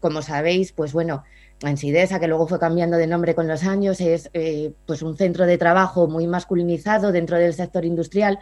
como 0.00 0.22
sabéis, 0.22 0.72
pues 0.72 0.92
bueno, 0.92 1.24
en 1.60 1.76
Sidesa, 1.76 2.20
que 2.20 2.28
luego 2.28 2.46
fue 2.46 2.58
cambiando 2.58 2.96
de 2.96 3.06
nombre 3.06 3.34
con 3.34 3.48
los 3.48 3.64
años, 3.64 4.00
es 4.00 4.30
eh, 4.34 4.72
pues 4.86 5.02
un 5.02 5.16
centro 5.16 5.46
de 5.46 5.58
trabajo 5.58 6.08
muy 6.08 6.26
masculinizado 6.26 7.12
dentro 7.12 7.38
del 7.38 7.54
sector 7.54 7.84
industrial. 7.84 8.38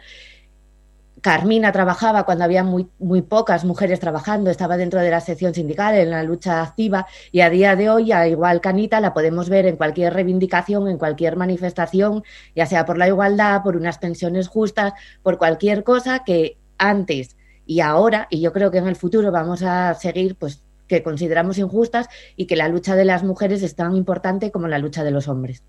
Carmina 1.23 1.71
trabajaba 1.71 2.25
cuando 2.25 2.43
había 2.43 2.65
muy, 2.65 2.89
muy 2.99 3.21
pocas 3.21 3.63
mujeres 3.63 4.01
trabajando, 4.01 4.49
estaba 4.51 4.75
dentro 4.75 4.99
de 4.99 5.09
la 5.09 5.21
sección 5.21 5.53
sindical 5.53 5.95
en 5.95 6.09
la 6.09 6.21
lucha 6.21 6.61
activa 6.61 7.07
y 7.31 7.39
a 7.39 7.49
día 7.49 7.77
de 7.77 7.89
hoy, 7.89 8.11
a 8.11 8.27
igual 8.27 8.59
Canita, 8.59 8.99
la 8.99 9.13
podemos 9.13 9.47
ver 9.47 9.65
en 9.65 9.77
cualquier 9.77 10.13
reivindicación, 10.13 10.89
en 10.89 10.97
cualquier 10.97 11.37
manifestación, 11.37 12.25
ya 12.57 12.65
sea 12.65 12.85
por 12.85 12.97
la 12.97 13.07
igualdad, 13.07 13.63
por 13.63 13.77
unas 13.77 13.99
pensiones 13.99 14.49
justas, 14.49 14.91
por 15.21 15.37
cualquier 15.37 15.85
cosa 15.85 16.25
que 16.25 16.57
antes 16.77 17.37
y 17.65 17.79
ahora, 17.79 18.27
y 18.29 18.41
yo 18.41 18.51
creo 18.51 18.69
que 18.69 18.79
en 18.79 18.87
el 18.87 18.97
futuro 18.97 19.31
vamos 19.31 19.63
a 19.63 19.93
seguir 19.93 20.35
pues 20.35 20.61
que 20.89 21.03
consideramos 21.03 21.57
injustas 21.57 22.09
y 22.35 22.47
que 22.47 22.57
la 22.57 22.67
lucha 22.67 22.97
de 22.97 23.05
las 23.05 23.23
mujeres 23.23 23.63
es 23.63 23.77
tan 23.77 23.95
importante 23.95 24.51
como 24.51 24.67
la 24.67 24.77
lucha 24.77 25.05
de 25.05 25.11
los 25.11 25.29
hombres. 25.29 25.63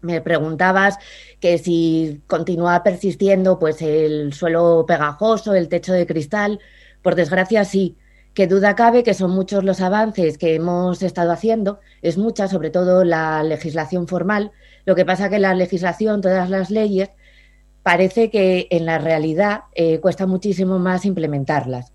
Me 0.00 0.20
preguntabas 0.20 0.98
que 1.40 1.58
si 1.58 2.22
continúa 2.26 2.82
persistiendo 2.82 3.58
pues 3.58 3.82
el 3.82 4.32
suelo 4.32 4.84
pegajoso, 4.86 5.54
el 5.54 5.68
techo 5.68 5.92
de 5.92 6.06
cristal. 6.06 6.60
Por 7.02 7.14
desgracia, 7.14 7.64
sí. 7.64 7.96
Que 8.34 8.46
duda 8.46 8.74
cabe 8.74 9.02
que 9.02 9.14
son 9.14 9.30
muchos 9.30 9.64
los 9.64 9.80
avances 9.80 10.36
que 10.36 10.54
hemos 10.54 11.02
estado 11.02 11.32
haciendo, 11.32 11.80
es 12.02 12.18
mucha, 12.18 12.48
sobre 12.48 12.68
todo 12.68 13.02
la 13.02 13.42
legislación 13.42 14.06
formal. 14.08 14.52
Lo 14.84 14.94
que 14.94 15.06
pasa 15.06 15.30
que 15.30 15.38
la 15.38 15.54
legislación, 15.54 16.20
todas 16.20 16.50
las 16.50 16.70
leyes, 16.70 17.10
parece 17.82 18.30
que 18.30 18.66
en 18.70 18.84
la 18.84 18.98
realidad 18.98 19.60
eh, 19.74 20.00
cuesta 20.00 20.26
muchísimo 20.26 20.78
más 20.78 21.06
implementarlas. 21.06 21.94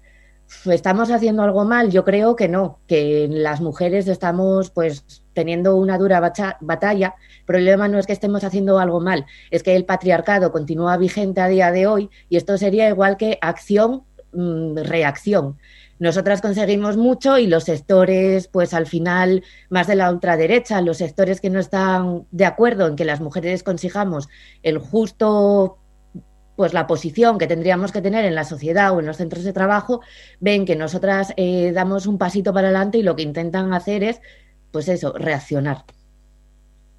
¿Estamos 0.65 1.09
haciendo 1.09 1.41
algo 1.43 1.65
mal? 1.65 1.89
Yo 1.89 2.03
creo 2.03 2.35
que 2.35 2.47
no, 2.47 2.79
que 2.87 3.27
las 3.29 3.61
mujeres 3.61 4.07
estamos 4.07 4.69
pues 4.69 5.23
teniendo 5.33 5.75
una 5.75 5.97
dura 5.97 6.19
batalla. 6.19 7.15
El 7.39 7.45
problema 7.45 7.87
no 7.87 7.97
es 7.97 8.05
que 8.05 8.13
estemos 8.13 8.43
haciendo 8.43 8.77
algo 8.77 8.99
mal, 8.99 9.25
es 9.49 9.63
que 9.63 9.75
el 9.75 9.85
patriarcado 9.85 10.51
continúa 10.51 10.97
vigente 10.97 11.41
a 11.41 11.47
día 11.47 11.71
de 11.71 11.87
hoy 11.87 12.09
y 12.29 12.37
esto 12.37 12.57
sería 12.57 12.89
igual 12.89 13.17
que 13.17 13.39
acción, 13.41 14.03
mm, 14.33 14.77
reacción. 14.83 15.57
Nosotras 15.97 16.41
conseguimos 16.41 16.97
mucho 16.97 17.37
y 17.37 17.47
los 17.47 17.63
sectores, 17.65 18.47
pues 18.47 18.73
al 18.73 18.87
final, 18.87 19.43
más 19.69 19.87
de 19.87 19.95
la 19.95 20.11
ultraderecha, 20.11 20.81
los 20.81 20.97
sectores 20.97 21.39
que 21.39 21.49
no 21.49 21.59
están 21.59 22.25
de 22.31 22.45
acuerdo 22.45 22.87
en 22.87 22.95
que 22.95 23.05
las 23.05 23.21
mujeres 23.21 23.63
consigamos 23.63 24.27
el 24.63 24.79
justo 24.79 25.77
pues 26.61 26.73
la 26.75 26.85
posición 26.85 27.39
que 27.39 27.47
tendríamos 27.47 27.91
que 27.91 28.03
tener 28.03 28.23
en 28.23 28.35
la 28.35 28.43
sociedad 28.43 28.95
o 28.95 28.99
en 28.99 29.07
los 29.07 29.17
centros 29.17 29.43
de 29.43 29.51
trabajo, 29.51 30.01
ven 30.39 30.63
que 30.63 30.75
nosotras 30.75 31.33
eh, 31.35 31.71
damos 31.73 32.05
un 32.05 32.19
pasito 32.19 32.53
para 32.53 32.67
adelante 32.67 32.99
y 32.99 33.01
lo 33.01 33.15
que 33.15 33.23
intentan 33.23 33.73
hacer 33.73 34.03
es, 34.03 34.21
pues 34.69 34.87
eso, 34.87 35.11
reaccionar. 35.17 35.85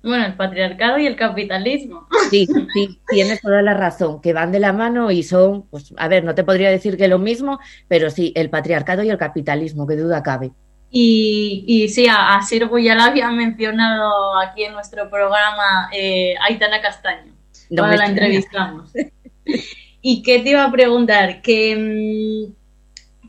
Bueno, 0.02 0.26
el 0.26 0.34
patriarcado 0.34 0.98
y 0.98 1.06
el 1.06 1.14
capitalismo. 1.14 2.08
Sí, 2.28 2.48
sí, 2.74 2.98
tienes 3.06 3.40
toda 3.40 3.62
la 3.62 3.74
razón, 3.74 4.20
que 4.20 4.32
van 4.32 4.50
de 4.50 4.58
la 4.58 4.72
mano 4.72 5.12
y 5.12 5.22
son, 5.22 5.62
pues, 5.68 5.94
a 5.96 6.08
ver, 6.08 6.24
no 6.24 6.34
te 6.34 6.42
podría 6.42 6.68
decir 6.68 6.96
que 6.96 7.06
lo 7.06 7.20
mismo, 7.20 7.60
pero 7.86 8.10
sí, 8.10 8.32
el 8.34 8.50
patriarcado 8.50 9.04
y 9.04 9.10
el 9.10 9.18
capitalismo, 9.18 9.86
que 9.86 9.94
duda 9.94 10.24
cabe. 10.24 10.50
Y, 10.90 11.62
y 11.68 11.88
sí, 11.88 12.08
a, 12.08 12.34
a 12.34 12.42
Sirvo 12.42 12.80
ya 12.80 12.96
lo 12.96 13.02
había 13.02 13.30
mencionado 13.30 14.36
aquí 14.40 14.64
en 14.64 14.72
nuestro 14.72 15.08
programa 15.08 15.88
eh, 15.92 16.34
Aitana 16.48 16.82
Castaño. 16.82 17.32
No 17.70 17.86
la 17.86 18.06
entrevistamos. 18.06 18.90
¿Y 20.02 20.22
qué 20.22 20.40
te 20.40 20.50
iba 20.50 20.64
a 20.64 20.72
preguntar? 20.72 21.42
Que, 21.42 21.76
mm, 21.76 22.62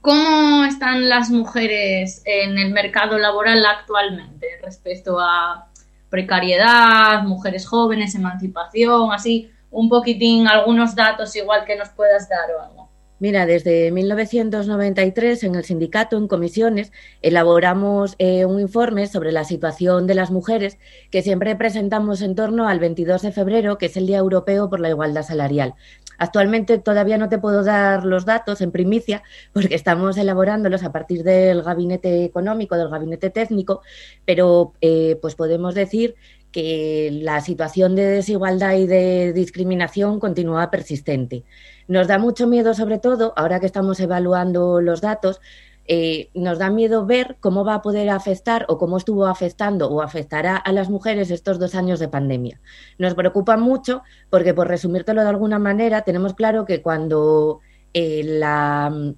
¿Cómo 0.01 0.65
están 0.65 1.07
las 1.07 1.29
mujeres 1.29 2.21
en 2.25 2.57
el 2.57 2.73
mercado 2.73 3.17
laboral 3.17 3.65
actualmente 3.65 4.47
respecto 4.61 5.17
a 5.17 5.69
precariedad, 6.09 7.23
mujeres 7.23 7.65
jóvenes, 7.65 8.13
emancipación, 8.13 9.13
así 9.13 9.49
un 9.71 9.87
poquitín, 9.87 10.47
algunos 10.47 10.93
datos 10.93 11.33
igual 11.37 11.63
que 11.65 11.77
nos 11.77 11.89
puedas 11.89 12.27
dar 12.27 12.51
o 12.51 12.61
algo? 12.61 12.89
Mira, 13.23 13.45
desde 13.45 13.89
1993 13.91 15.45
en 15.45 15.55
el 15.55 15.63
sindicato, 15.63 16.17
en 16.17 16.27
comisiones, 16.27 16.91
elaboramos 17.21 18.15
eh, 18.19 18.43
un 18.43 18.59
informe 18.59 19.07
sobre 19.07 19.31
la 19.31 19.45
situación 19.45 20.07
de 20.07 20.15
las 20.15 20.29
mujeres 20.29 20.77
que 21.09 21.21
siempre 21.21 21.55
presentamos 21.55 22.21
en 22.21 22.35
torno 22.35 22.67
al 22.67 22.79
22 22.79 23.21
de 23.21 23.31
febrero, 23.31 23.77
que 23.77 23.85
es 23.85 23.95
el 23.95 24.07
Día 24.07 24.17
Europeo 24.17 24.69
por 24.69 24.81
la 24.81 24.89
Igualdad 24.89 25.23
Salarial. 25.23 25.75
Actualmente 26.17 26.77
todavía 26.77 27.17
no 27.17 27.29
te 27.29 27.37
puedo 27.37 27.63
dar 27.63 28.05
los 28.05 28.25
datos 28.25 28.61
en 28.61 28.71
primicia 28.71 29.23
porque 29.51 29.75
estamos 29.75 30.17
elaborándolos 30.17 30.83
a 30.83 30.91
partir 30.91 31.23
del 31.23 31.63
gabinete 31.63 32.23
económico, 32.23 32.77
del 32.77 32.89
gabinete 32.89 33.29
técnico, 33.29 33.81
pero 34.25 34.73
eh, 34.81 35.17
pues 35.21 35.35
podemos 35.35 35.75
decir 35.75 36.15
que 36.51 37.09
la 37.11 37.41
situación 37.41 37.95
de 37.95 38.05
desigualdad 38.05 38.75
y 38.75 38.85
de 38.85 39.33
discriminación 39.33 40.19
continúa 40.19 40.69
persistente. 40.69 41.43
Nos 41.87 42.07
da 42.07 42.19
mucho 42.19 42.47
miedo, 42.47 42.73
sobre 42.75 42.99
todo, 42.99 43.33
ahora 43.35 43.59
que 43.59 43.65
estamos 43.65 43.99
evaluando 43.99 44.79
los 44.79 45.01
datos, 45.01 45.41
eh, 45.85 46.29
nos 46.33 46.59
da 46.59 46.69
miedo 46.69 47.05
ver 47.05 47.37
cómo 47.39 47.65
va 47.65 47.75
a 47.75 47.81
poder 47.81 48.09
afectar 48.09 48.65
o 48.69 48.77
cómo 48.77 48.97
estuvo 48.97 49.25
afectando 49.25 49.89
o 49.89 50.01
afectará 50.01 50.55
a 50.55 50.71
las 50.71 50.89
mujeres 50.89 51.29
estos 51.29 51.59
dos 51.59 51.75
años 51.75 51.99
de 51.99 52.07
pandemia. 52.07 52.61
Nos 52.97 53.15
preocupa 53.15 53.57
mucho 53.57 54.03
porque, 54.29 54.53
por 54.53 54.67
resumírtelo 54.67 55.23
de 55.23 55.29
alguna 55.29 55.59
manera, 55.59 56.01
tenemos 56.01 56.33
claro 56.33 56.65
que 56.65 56.81
cuando 56.81 57.59
eh, 57.93 58.21
la... 58.23 59.13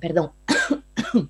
Perdón. 0.00 0.32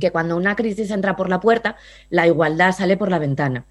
que 0.00 0.10
cuando 0.10 0.36
una 0.36 0.56
crisis 0.56 0.90
entra 0.90 1.16
por 1.16 1.28
la 1.28 1.40
puerta, 1.40 1.76
la 2.10 2.26
igualdad 2.26 2.72
sale 2.72 2.96
por 2.96 3.10
la 3.10 3.18
ventana. 3.18 3.66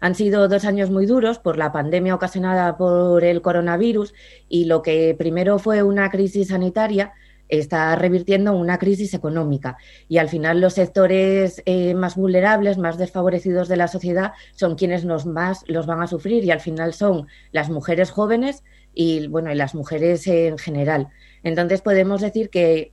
Han 0.00 0.14
sido 0.14 0.48
dos 0.48 0.64
años 0.64 0.90
muy 0.90 1.06
duros 1.06 1.38
por 1.38 1.56
la 1.56 1.72
pandemia 1.72 2.14
ocasionada 2.14 2.76
por 2.76 3.24
el 3.24 3.42
coronavirus 3.42 4.14
y 4.48 4.66
lo 4.66 4.82
que 4.82 5.14
primero 5.18 5.58
fue 5.58 5.82
una 5.82 6.10
crisis 6.10 6.48
sanitaria 6.48 7.12
está 7.48 7.94
revirtiendo 7.96 8.52
en 8.52 8.58
una 8.58 8.78
crisis 8.78 9.14
económica. 9.14 9.76
Y 10.08 10.18
al 10.18 10.28
final 10.28 10.60
los 10.60 10.74
sectores 10.74 11.62
eh, 11.66 11.94
más 11.94 12.16
vulnerables, 12.16 12.78
más 12.78 12.98
desfavorecidos 12.98 13.68
de 13.68 13.76
la 13.76 13.88
sociedad 13.88 14.32
son 14.54 14.76
quienes 14.76 15.04
nos 15.04 15.26
más 15.26 15.64
los 15.66 15.86
van 15.86 16.02
a 16.02 16.06
sufrir. 16.06 16.44
Y 16.44 16.50
al 16.50 16.60
final 16.60 16.92
son 16.92 17.26
las 17.52 17.70
mujeres 17.70 18.10
jóvenes 18.10 18.62
y 18.94 19.26
bueno, 19.28 19.52
y 19.52 19.54
las 19.54 19.74
mujeres 19.74 20.26
en 20.26 20.58
general. 20.58 21.08
Entonces 21.42 21.82
podemos 21.82 22.20
decir 22.20 22.50
que 22.50 22.92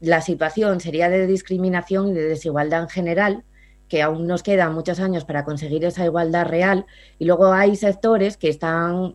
la 0.00 0.20
situación 0.20 0.80
sería 0.80 1.08
de 1.08 1.26
discriminación 1.26 2.08
y 2.08 2.12
de 2.12 2.28
desigualdad 2.28 2.82
en 2.82 2.88
general, 2.88 3.44
que 3.88 4.02
aún 4.02 4.26
nos 4.26 4.42
quedan 4.42 4.74
muchos 4.74 5.00
años 5.00 5.24
para 5.24 5.44
conseguir 5.44 5.84
esa 5.84 6.04
igualdad 6.04 6.46
real. 6.46 6.86
Y 7.18 7.24
luego 7.24 7.52
hay 7.52 7.76
sectores 7.76 8.36
que 8.36 8.48
están 8.48 9.14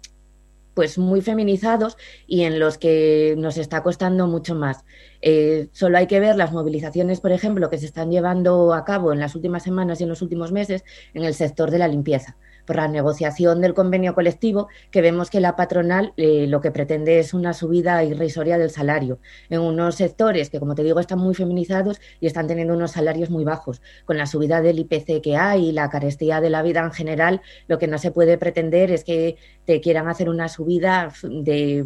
pues 0.73 0.98
muy 0.98 1.22
feminizados 1.22 1.98
y 2.27 2.43
en 2.43 2.60
los 2.60 2.77
que 2.77 3.35
nos 3.38 3.57
está 3.57 3.84
costando 3.84 4.27
mucho 4.27 4.56
más. 4.56 4.84
Eh, 5.22 5.69
solo 5.72 5.98
hay 5.98 6.07
que 6.07 6.19
ver 6.19 6.35
las 6.35 6.52
movilizaciones, 6.52 7.22
por 7.22 7.31
ejemplo, 7.31 7.69
que 7.69 7.77
se 7.77 7.85
están 7.85 8.11
llevando 8.11 8.73
a 8.73 8.85
cabo 8.85 9.14
en 9.14 9.19
las 9.19 9.35
últimas 9.35 9.64
semanas 9.64 9.99
y 9.99 10.03
en 10.03 10.10
los 10.10 10.22
últimos 10.22 10.52
meses 10.52 10.84
en 11.14 11.23
el 11.23 11.34
sector 11.34 11.72
de 11.72 11.80
la 11.80 11.88
limpieza, 11.88 12.38
la 12.76 12.88
negociación 12.88 13.61
del 13.61 13.73
convenio 13.73 14.14
colectivo, 14.14 14.68
que 14.91 15.02
vemos 15.02 15.30
que 15.30 15.39
la 15.39 15.56
patronal 15.56 16.14
eh, 16.18 16.45
lo 16.48 16.61
que 16.61 16.72
pretende 16.72 17.19
es 17.19 17.34
una 17.34 17.53
subida 17.53 18.03
irrisoria 18.03 18.57
del 18.57 18.69
salario 18.69 19.19
en 19.49 19.61
unos 19.61 19.95
sectores 19.95 20.49
que, 20.49 20.60
como 20.60 20.76
te 20.76 20.84
digo, 20.84 20.99
están 20.99 21.19
muy 21.19 21.35
feminizados 21.35 21.99
y 22.19 22.27
están 22.27 22.48
teniendo 22.48 22.73
unos 22.73 22.91
salarios 22.91 23.30
muy 23.30 23.43
bajos. 23.43 23.81
Con 24.06 24.18
la 24.18 24.26
subida 24.26 24.61
del 24.61 24.80
IPC 24.80 25.22
que 25.22 25.38
hay 25.38 25.69
y 25.69 25.72
la 25.72 25.89
carestía 25.89 26.41
de 26.41 26.49
la 26.49 26.61
vida 26.61 26.81
en 26.81 26.91
general, 26.91 27.41
lo 27.68 27.80
que 27.80 27.88
no 27.88 27.98
se 27.98 28.11
puede 28.11 28.38
pretender 28.38 28.91
es 28.91 29.03
que 29.03 29.38
te 29.65 29.81
quieran 29.81 30.07
hacer 30.07 30.30
una 30.30 30.49
subida 30.49 31.11
de, 31.23 31.85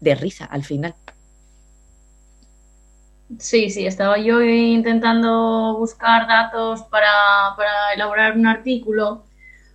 de 0.00 0.14
risa 0.14 0.44
al 0.44 0.64
final. 0.64 0.94
Sí, 3.38 3.70
sí, 3.70 3.86
estaba 3.86 4.18
yo 4.18 4.42
intentando 4.42 5.76
buscar 5.78 6.28
datos 6.28 6.82
para 6.82 7.10
elaborar 7.94 8.36
un 8.36 8.46
artículo 8.46 9.24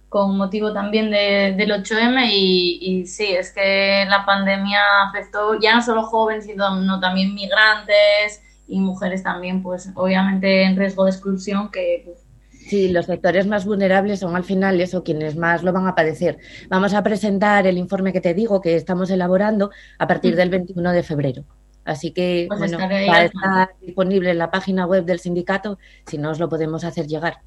con 0.10 0.38
motivo 0.38 0.74
también 0.74 1.12
de, 1.12 1.54
del 1.56 1.72
8M 1.72 2.30
y, 2.32 2.80
y, 2.82 3.06
sí, 3.06 3.28
es 3.28 3.52
que 3.54 4.06
la 4.10 4.26
pandemia 4.26 4.82
afectó 5.08 5.60
ya 5.60 5.76
no 5.76 5.82
solo 5.84 6.04
jóvenes, 6.04 6.46
sino 6.46 7.00
también 7.00 7.36
migrantes 7.36 8.42
y 8.68 8.80
mujeres 8.80 9.24
también, 9.24 9.62
pues 9.64 9.90
obviamente 9.96 10.64
en 10.64 10.76
riesgo 10.76 11.06
de 11.06 11.12
exclusión 11.12 11.72
que... 11.72 12.04
Pues, 12.06 12.26
Sí, 12.70 12.90
los 12.90 13.08
sectores 13.08 13.48
más 13.48 13.66
vulnerables 13.66 14.20
son 14.20 14.36
al 14.36 14.44
final 14.44 14.80
eso, 14.80 15.04
quienes 15.04 15.36
más 15.36 15.64
lo 15.64 15.74
van 15.74 15.88
a 15.88 15.96
padecer. 15.96 16.38
Vamos 16.70 16.94
a 16.94 17.02
presentar 17.02 17.66
el 17.66 17.80
informe 17.80 18.14
que 18.14 18.22
te 18.22 18.36
digo 18.36 18.62
que 18.62 18.76
estamos 18.76 19.10
elaborando 19.10 19.72
a 19.98 20.06
partir 20.06 20.36
del 20.36 20.52
21 20.52 20.92
de 20.92 21.02
febrero. 21.02 21.46
Así 21.84 22.12
que 22.12 22.46
pues 22.48 22.60
bueno, 22.60 22.78
va 22.78 23.16
a 23.16 23.24
estar 23.24 23.70
disponible 23.82 24.30
en 24.30 24.38
la 24.38 24.52
página 24.52 24.86
web 24.86 25.04
del 25.04 25.20
sindicato 25.20 25.80
si 26.06 26.20
no 26.20 26.30
os 26.30 26.40
lo 26.40 26.48
podemos 26.48 26.84
hacer 26.84 27.08
llegar. 27.08 27.40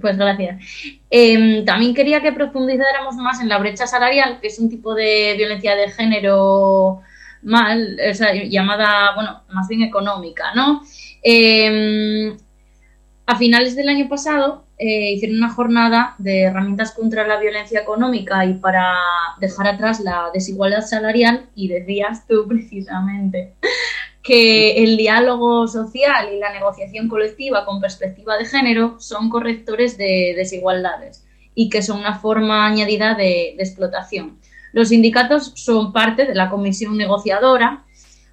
Pues 0.00 0.16
gracias. 0.18 0.62
Eh, 1.10 1.62
también 1.64 1.94
quería 1.94 2.20
que 2.20 2.32
profundizáramos 2.32 3.16
más 3.16 3.40
en 3.40 3.48
la 3.48 3.58
brecha 3.58 3.86
salarial, 3.86 4.40
que 4.40 4.48
es 4.48 4.58
un 4.58 4.68
tipo 4.68 4.94
de 4.94 5.34
violencia 5.36 5.74
de 5.74 5.90
género 5.90 7.00
mal, 7.42 7.98
o 8.10 8.14
sea, 8.14 8.34
llamada, 8.34 9.14
bueno, 9.14 9.42
más 9.50 9.68
bien 9.68 9.82
económica, 9.82 10.52
¿no? 10.54 10.82
Eh, 11.22 12.36
a 13.26 13.36
finales 13.36 13.74
del 13.74 13.88
año 13.88 14.08
pasado 14.08 14.66
eh, 14.78 15.12
hicieron 15.14 15.38
una 15.38 15.52
jornada 15.52 16.14
de 16.18 16.42
herramientas 16.42 16.92
contra 16.92 17.26
la 17.26 17.38
violencia 17.38 17.80
económica 17.80 18.44
y 18.44 18.54
para 18.54 18.94
dejar 19.40 19.68
atrás 19.68 20.00
la 20.00 20.30
desigualdad 20.34 20.82
salarial 20.82 21.46
y 21.54 21.68
decías 21.68 22.26
tú 22.26 22.46
precisamente 22.46 23.54
que 24.26 24.82
el 24.82 24.96
diálogo 24.96 25.68
social 25.68 26.34
y 26.34 26.38
la 26.40 26.52
negociación 26.52 27.06
colectiva 27.06 27.64
con 27.64 27.80
perspectiva 27.80 28.36
de 28.36 28.44
género 28.44 28.96
son 28.98 29.30
correctores 29.30 29.96
de 29.96 30.34
desigualdades 30.36 31.24
y 31.54 31.68
que 31.70 31.80
son 31.80 32.00
una 32.00 32.18
forma 32.18 32.66
añadida 32.66 33.14
de, 33.14 33.50
explotación. 33.50 34.40
Los 34.72 34.88
sindicatos 34.88 35.52
son 35.54 35.92
parte 35.92 36.26
de 36.26 36.34
la 36.34 36.50
comisión 36.50 36.96
negociadora 36.96 37.84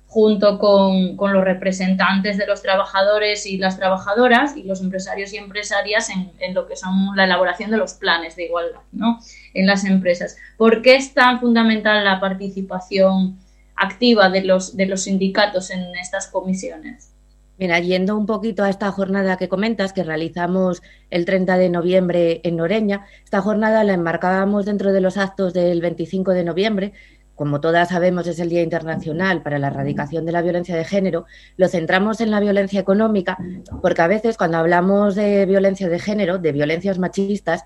junto 0.08 0.58
con, 0.58 1.16
con, 1.16 1.32
los 1.32 1.44
representantes 1.44 2.40
de 2.40 2.48
los 2.48 2.64
trabajadores 2.64 3.46
y 3.46 3.58
las 3.58 3.78
trabajadoras 3.78 4.58
y 4.58 4.64
los 4.64 4.82
empresarios 4.82 5.32
y 5.34 5.38
empresarias 5.38 6.10
en, 6.10 6.32
en, 6.40 6.56
lo 6.56 6.68
que 6.68 6.76
son 6.76 7.16
la 7.16 7.26
elaboración 7.26 7.70
de 7.70 7.78
los 7.78 7.94
planes 7.94 8.36
de 8.36 8.46
igualdad 8.46 8.82
¿no? 8.92 9.20
en 9.54 9.68
las 9.68 9.86
empresas. 9.86 10.38
¿Por 10.58 10.82
qué 10.82 10.96
es 10.96 11.14
tan 11.14 11.40
fundamental 11.40 12.04
la 12.04 12.20
participación 12.20 13.38
activa 13.84 14.30
de 14.30 14.44
los, 14.44 14.76
de 14.76 14.86
los 14.86 15.04
sindicatos 15.04 15.70
en 15.72 15.96
estas 15.96 16.28
comisiones? 16.28 17.14
Mira, 17.58 17.80
yendo 17.80 18.18
un 18.18 18.26
poquito 18.26 18.64
a 18.64 18.70
esta 18.70 18.92
jornada 18.92 19.38
que 19.38 19.48
comentas, 19.48 19.94
que 19.94 20.04
realizamos 20.04 20.82
el 21.12 21.26
30 21.26 21.58
de 21.58 21.70
noviembre 21.70 22.42
en 22.44 22.58
Noreña, 22.58 23.06
esta 23.24 23.42
jornada 23.42 23.84
la 23.84 23.94
enmarcábamos 23.94 24.66
dentro 24.66 24.92
de 24.92 25.02
los 25.02 25.18
actos 25.18 25.54
del 25.54 25.80
25 25.80 26.32
de 26.32 26.44
noviembre, 26.44 26.94
como 27.36 27.62
todas 27.62 27.90
sabemos 27.90 28.28
es 28.28 28.40
el 28.40 28.50
Día 28.50 28.62
Internacional 28.62 29.42
para 29.44 29.60
la 29.60 29.68
Erradicación 29.68 30.26
de 30.26 30.32
la 30.32 30.42
Violencia 30.42 30.76
de 30.76 30.84
Género, 30.84 31.26
lo 31.58 31.68
centramos 31.68 32.22
en 32.22 32.32
la 32.32 32.40
violencia 32.40 32.80
económica, 32.80 33.38
porque 33.82 34.02
a 34.02 34.08
veces 34.08 34.38
cuando 34.38 34.58
hablamos 34.58 35.16
de 35.16 35.46
violencia 35.46 35.90
de 35.90 36.00
género, 36.00 36.38
de 36.40 36.52
violencias 36.52 37.00
machistas, 37.00 37.64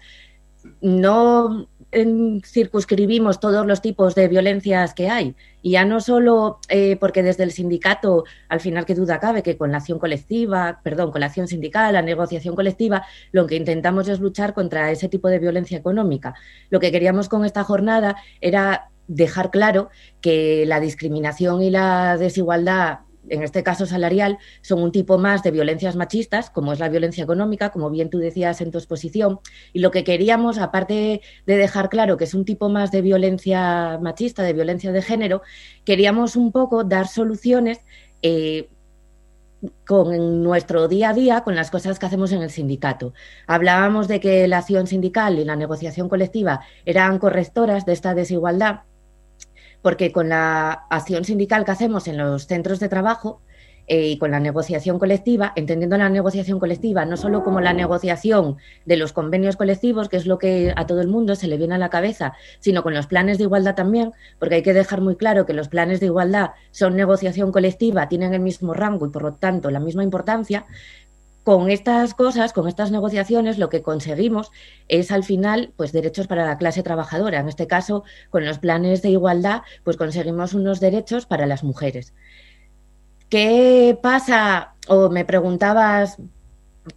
no 0.82 1.68
circunscribimos 1.92 3.40
todos 3.40 3.66
los 3.66 3.82
tipos 3.82 4.14
de 4.16 4.28
violencias 4.28 4.94
que 4.94 5.10
hay. 5.10 5.36
Y 5.62 5.72
ya 5.72 5.86
no 5.86 6.02
solo 6.02 6.60
eh, 6.70 6.98
porque 7.00 7.24
desde 7.24 7.44
el 7.44 7.52
sindicato, 7.52 8.26
al 8.50 8.60
final 8.60 8.86
que 8.86 8.96
duda 8.96 9.20
cabe, 9.20 9.44
que 9.44 9.58
con 9.58 9.72
la 9.72 9.78
acción 9.78 10.00
colectiva, 10.00 10.82
perdón, 10.84 11.12
con 11.12 11.22
la 11.22 11.28
acción 11.28 11.48
sindical, 11.48 11.94
la 11.94 12.02
negociación 12.02 12.56
colectiva, 12.56 13.06
lo 13.32 13.48
que 13.48 13.56
intentamos 13.56 14.08
es 14.08 14.20
luchar 14.20 14.54
contra 14.54 14.92
ese 14.92 15.10
tipo 15.10 15.30
de 15.30 15.40
violencia 15.40 15.78
económica. 15.78 16.36
Lo 16.70 16.80
que 16.80 16.92
queríamos 16.92 17.30
con 17.30 17.46
esta 17.46 17.64
jornada 17.64 18.18
era 18.42 18.90
dejar 19.08 19.52
claro 19.52 19.90
que 20.22 20.66
la 20.66 20.80
discriminación 20.80 21.62
y 21.62 21.70
la 21.70 22.18
desigualdad 22.18 23.00
en 23.30 23.44
este 23.44 23.64
caso 23.64 23.86
salarial, 23.86 24.38
son 24.62 24.82
un 24.82 24.92
tipo 24.92 25.18
más 25.18 25.44
de 25.44 25.52
violencias 25.52 25.96
machistas, 25.96 26.50
como 26.50 26.74
es 26.74 26.80
la 26.80 26.90
violencia 26.90 27.24
económica, 27.24 27.72
como 27.72 27.90
bien 27.90 28.10
tú 28.10 28.18
decías 28.20 28.62
en 28.62 28.72
tu 28.72 28.78
exposición. 28.78 29.40
Y 29.74 29.80
lo 29.80 29.92
que 29.92 30.04
queríamos, 30.04 30.58
aparte 30.58 31.22
de 31.46 31.58
dejar 31.58 31.90
claro 31.90 32.18
que 32.18 32.26
es 32.26 32.34
un 32.34 32.46
tipo 32.46 32.70
más 32.70 32.92
de 32.92 33.02
violencia 33.02 34.00
machista, 34.02 34.44
de 34.44 34.54
violencia 34.54 34.92
de 34.92 35.02
género, 35.02 35.42
queríamos 35.86 36.36
un 36.36 36.52
poco 36.52 36.84
dar 36.84 37.08
soluciones. 37.08 37.80
Eh, 38.22 38.70
con 39.88 40.44
nuestro 40.44 40.88
día 40.88 41.10
a 41.10 41.14
día, 41.14 41.42
con 41.42 41.56
las 41.56 41.72
cosas 41.72 41.98
que 41.98 42.06
hacemos 42.06 42.32
en 42.32 42.44
el 42.44 42.52
sindicato. 42.52 43.14
Hablábamos 43.48 44.08
de 44.08 44.20
que 44.20 44.48
la 44.48 44.60
acción 44.60 44.86
sindical 44.86 45.40
y 45.40 45.46
la 45.46 45.56
negociación 45.56 46.10
colectiva 46.10 46.62
eran 46.86 47.18
correctoras 47.18 47.84
de 47.84 47.94
esta 47.94 48.14
desigualdad 48.14 48.82
porque 49.82 50.12
con 50.12 50.30
la 50.30 50.72
acción 50.90 51.24
sindical 51.24 51.66
que 51.66 51.72
hacemos 51.72 52.08
en 52.08 52.18
los 52.18 52.48
centros 52.48 52.80
de 52.80 52.90
trabajo 52.90 53.42
eh, 53.90 54.10
y 54.10 54.18
con 54.18 54.32
la 54.32 54.42
negociación 54.42 55.00
colectiva, 55.00 55.54
entendiendo 55.56 55.98
la 55.98 56.10
negociación 56.10 56.60
colectiva 56.60 57.06
no 57.06 57.16
solo 57.16 57.42
como 57.42 57.62
la 57.62 57.72
negociación 57.72 58.58
de 58.86 58.98
los 58.98 59.14
convenios 59.14 59.56
colectivos, 59.56 60.10
que 60.10 60.18
es 60.18 60.26
lo 60.26 60.38
que 60.38 60.74
a 60.76 60.86
todo 60.86 61.00
el 61.00 61.08
mundo 61.08 61.36
se 61.36 61.48
le 61.48 61.56
viene 61.56 61.76
a 61.76 61.78
la 61.78 61.90
cabeza, 61.90 62.34
sino 62.60 62.84
con 62.84 62.94
los 62.94 63.08
planes 63.08 63.38
de 63.38 63.46
igualdad 63.46 63.76
también, 63.76 64.12
porque 64.40 64.56
hay 64.56 64.62
que 64.62 64.74
dejar 64.74 65.00
muy 65.00 65.16
claro 65.16 65.46
que 65.46 65.54
los 65.54 65.70
planes 65.70 66.02
de 66.02 66.08
igualdad 66.08 66.52
son 66.72 66.98
negociación 66.98 67.54
colectiva, 67.54 68.10
tienen 68.10 68.34
el 68.34 68.42
mismo 68.42 68.74
rango 68.74 69.06
y 69.06 69.10
por 69.10 69.22
lo 69.22 69.34
tanto 69.36 69.72
la 69.72 69.80
misma 69.80 70.04
importancia, 70.04 70.66
con 71.48 71.70
estas 71.70 72.14
cosas, 72.14 72.52
con 72.52 72.68
estas 72.68 72.92
negociaciones, 72.92 73.58
lo 73.58 73.70
que 73.70 73.82
conseguimos 73.82 74.52
es 74.90 75.12
al 75.14 75.24
final, 75.24 75.72
pues 75.78 75.94
derechos 75.94 76.28
para 76.28 76.46
la 76.46 76.58
clase 76.58 76.84
trabajadora. 76.84 77.40
En 77.40 77.48
este 77.48 77.68
caso, 77.68 78.04
con 78.30 78.46
los 78.46 78.60
planes 78.60 79.02
de 79.02 79.12
igualdad, 79.12 79.62
pues 79.86 79.96
conseguimos 79.96 80.54
unos 80.54 80.82
derechos 80.82 81.26
para 81.26 81.46
las 81.46 81.64
mujeres. 81.64 82.14
¿Qué 83.30 83.98
pasa? 84.04 84.74
O 84.90 85.10
me 85.10 85.24
preguntabas 85.24 86.18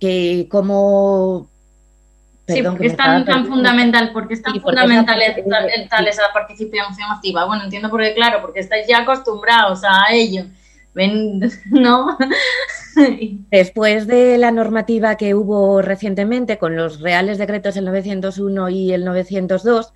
que 0.00 0.48
cómo 0.50 1.48
sí, 2.48 2.60
porque 2.60 2.88
es 2.88 2.96
tan, 2.96 3.24
tan 3.24 3.46
fundamental, 3.46 4.10
porque 4.12 4.34
es 4.34 4.42
tan 4.42 4.54
sí, 4.54 4.58
fundamental 4.58 5.22
es, 5.22 5.38
es, 5.38 5.88
tal, 5.88 6.08
esa 6.08 6.24
participación 6.34 7.08
activa. 7.08 7.44
Bueno, 7.44 7.62
entiendo 7.62 7.88
por 7.88 8.02
qué, 8.02 8.14
claro, 8.14 8.40
porque 8.40 8.58
estáis 8.58 8.84
ya 8.88 9.02
acostumbrados 9.02 9.82
a 9.84 10.12
ello. 10.12 10.46
Ven, 10.94 11.40
¿no? 11.70 12.18
Después 13.50 14.06
de 14.06 14.38
la 14.38 14.50
normativa 14.50 15.16
que 15.16 15.34
hubo 15.34 15.82
recientemente 15.82 16.58
con 16.58 16.76
los 16.76 17.00
reales 17.00 17.38
decretos 17.38 17.76
el 17.76 17.84
901 17.84 18.68
y 18.70 18.92
el 18.92 19.04
902, 19.04 19.92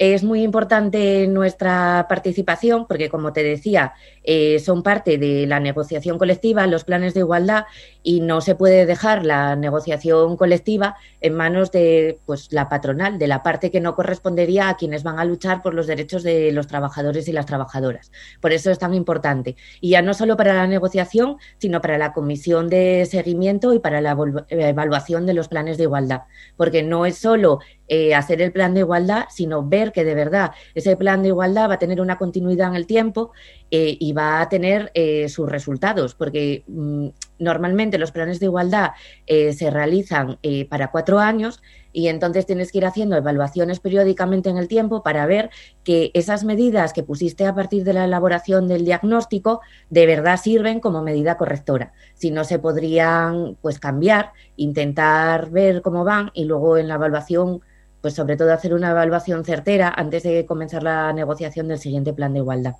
es 0.00 0.24
muy 0.24 0.42
importante 0.42 1.26
nuestra 1.26 2.06
participación 2.08 2.86
porque, 2.86 3.10
como 3.10 3.34
te 3.34 3.42
decía, 3.42 3.92
eh, 4.24 4.58
son 4.58 4.82
parte 4.82 5.18
de 5.18 5.46
la 5.46 5.60
negociación 5.60 6.16
colectiva, 6.16 6.66
los 6.66 6.84
planes 6.84 7.12
de 7.12 7.20
igualdad, 7.20 7.66
y 8.02 8.20
no 8.20 8.40
se 8.40 8.54
puede 8.54 8.86
dejar 8.86 9.26
la 9.26 9.56
negociación 9.56 10.38
colectiva 10.38 10.96
en 11.20 11.34
manos 11.34 11.70
de 11.70 12.18
pues, 12.24 12.50
la 12.50 12.70
patronal, 12.70 13.18
de 13.18 13.26
la 13.26 13.42
parte 13.42 13.70
que 13.70 13.82
no 13.82 13.94
correspondería 13.94 14.70
a 14.70 14.78
quienes 14.78 15.02
van 15.02 15.18
a 15.18 15.24
luchar 15.26 15.60
por 15.60 15.74
los 15.74 15.86
derechos 15.86 16.22
de 16.22 16.50
los 16.50 16.66
trabajadores 16.66 17.28
y 17.28 17.32
las 17.32 17.44
trabajadoras. 17.44 18.10
Por 18.40 18.52
eso 18.52 18.70
es 18.70 18.78
tan 18.78 18.94
importante. 18.94 19.56
Y 19.82 19.90
ya 19.90 20.00
no 20.00 20.14
solo 20.14 20.34
para 20.34 20.54
la 20.54 20.66
negociación, 20.66 21.36
sino 21.58 21.82
para 21.82 21.98
la 21.98 22.14
comisión 22.14 22.70
de 22.70 23.06
seguimiento 23.10 23.74
y 23.74 23.80
para 23.80 24.00
la 24.00 24.16
evaluación 24.48 25.26
de 25.26 25.34
los 25.34 25.48
planes 25.48 25.76
de 25.76 25.84
igualdad. 25.84 26.22
Porque 26.56 26.82
no 26.82 27.04
es 27.04 27.18
solo 27.18 27.58
eh, 27.92 28.14
hacer 28.14 28.40
el 28.40 28.52
plan 28.52 28.72
de 28.72 28.80
igualdad, 28.80 29.24
sino 29.30 29.62
ver 29.62 29.89
que 29.92 30.04
de 30.04 30.14
verdad 30.14 30.52
ese 30.74 30.96
plan 30.96 31.22
de 31.22 31.28
igualdad 31.28 31.70
va 31.70 31.74
a 31.74 31.78
tener 31.78 32.00
una 32.00 32.18
continuidad 32.18 32.68
en 32.68 32.76
el 32.76 32.86
tiempo 32.86 33.32
eh, 33.70 33.96
y 33.98 34.12
va 34.12 34.40
a 34.40 34.48
tener 34.48 34.90
eh, 34.94 35.28
sus 35.28 35.48
resultados, 35.48 36.14
porque 36.14 36.64
mm, 36.66 37.08
normalmente 37.38 37.98
los 37.98 38.12
planes 38.12 38.40
de 38.40 38.46
igualdad 38.46 38.90
eh, 39.26 39.52
se 39.52 39.70
realizan 39.70 40.38
para 40.68 40.90
cuatro 40.90 41.18
años 41.18 41.60
y 41.92 42.08
entonces 42.08 42.46
tienes 42.46 42.70
que 42.70 42.78
ir 42.78 42.86
haciendo 42.86 43.16
evaluaciones 43.16 43.80
periódicamente 43.80 44.48
en 44.48 44.58
el 44.58 44.68
tiempo 44.68 45.02
para 45.02 45.26
ver 45.26 45.50
que 45.84 46.10
esas 46.14 46.44
medidas 46.44 46.92
que 46.92 47.02
pusiste 47.02 47.46
a 47.46 47.54
partir 47.54 47.84
de 47.84 47.92
la 47.92 48.04
elaboración 48.04 48.68
del 48.68 48.84
diagnóstico 48.84 49.60
de 49.88 50.06
verdad 50.06 50.38
sirven 50.40 50.80
como 50.80 51.02
medida 51.02 51.36
correctora. 51.36 51.92
Si 52.14 52.30
no, 52.30 52.44
se 52.44 52.58
podrían 52.58 53.56
pues 53.60 53.78
cambiar, 53.78 54.32
intentar 54.56 55.50
ver 55.50 55.82
cómo 55.82 56.04
van 56.04 56.30
y 56.34 56.44
luego 56.44 56.76
en 56.76 56.88
la 56.88 56.94
evaluación 56.94 57.60
pues 58.00 58.14
sobre 58.14 58.36
todo 58.36 58.52
hacer 58.52 58.74
una 58.74 58.90
evaluación 58.90 59.44
certera 59.44 59.92
antes 59.94 60.22
de 60.22 60.46
comenzar 60.46 60.82
la 60.82 61.12
negociación 61.12 61.68
del 61.68 61.78
siguiente 61.78 62.12
plan 62.12 62.32
de 62.32 62.40
igualdad. 62.40 62.76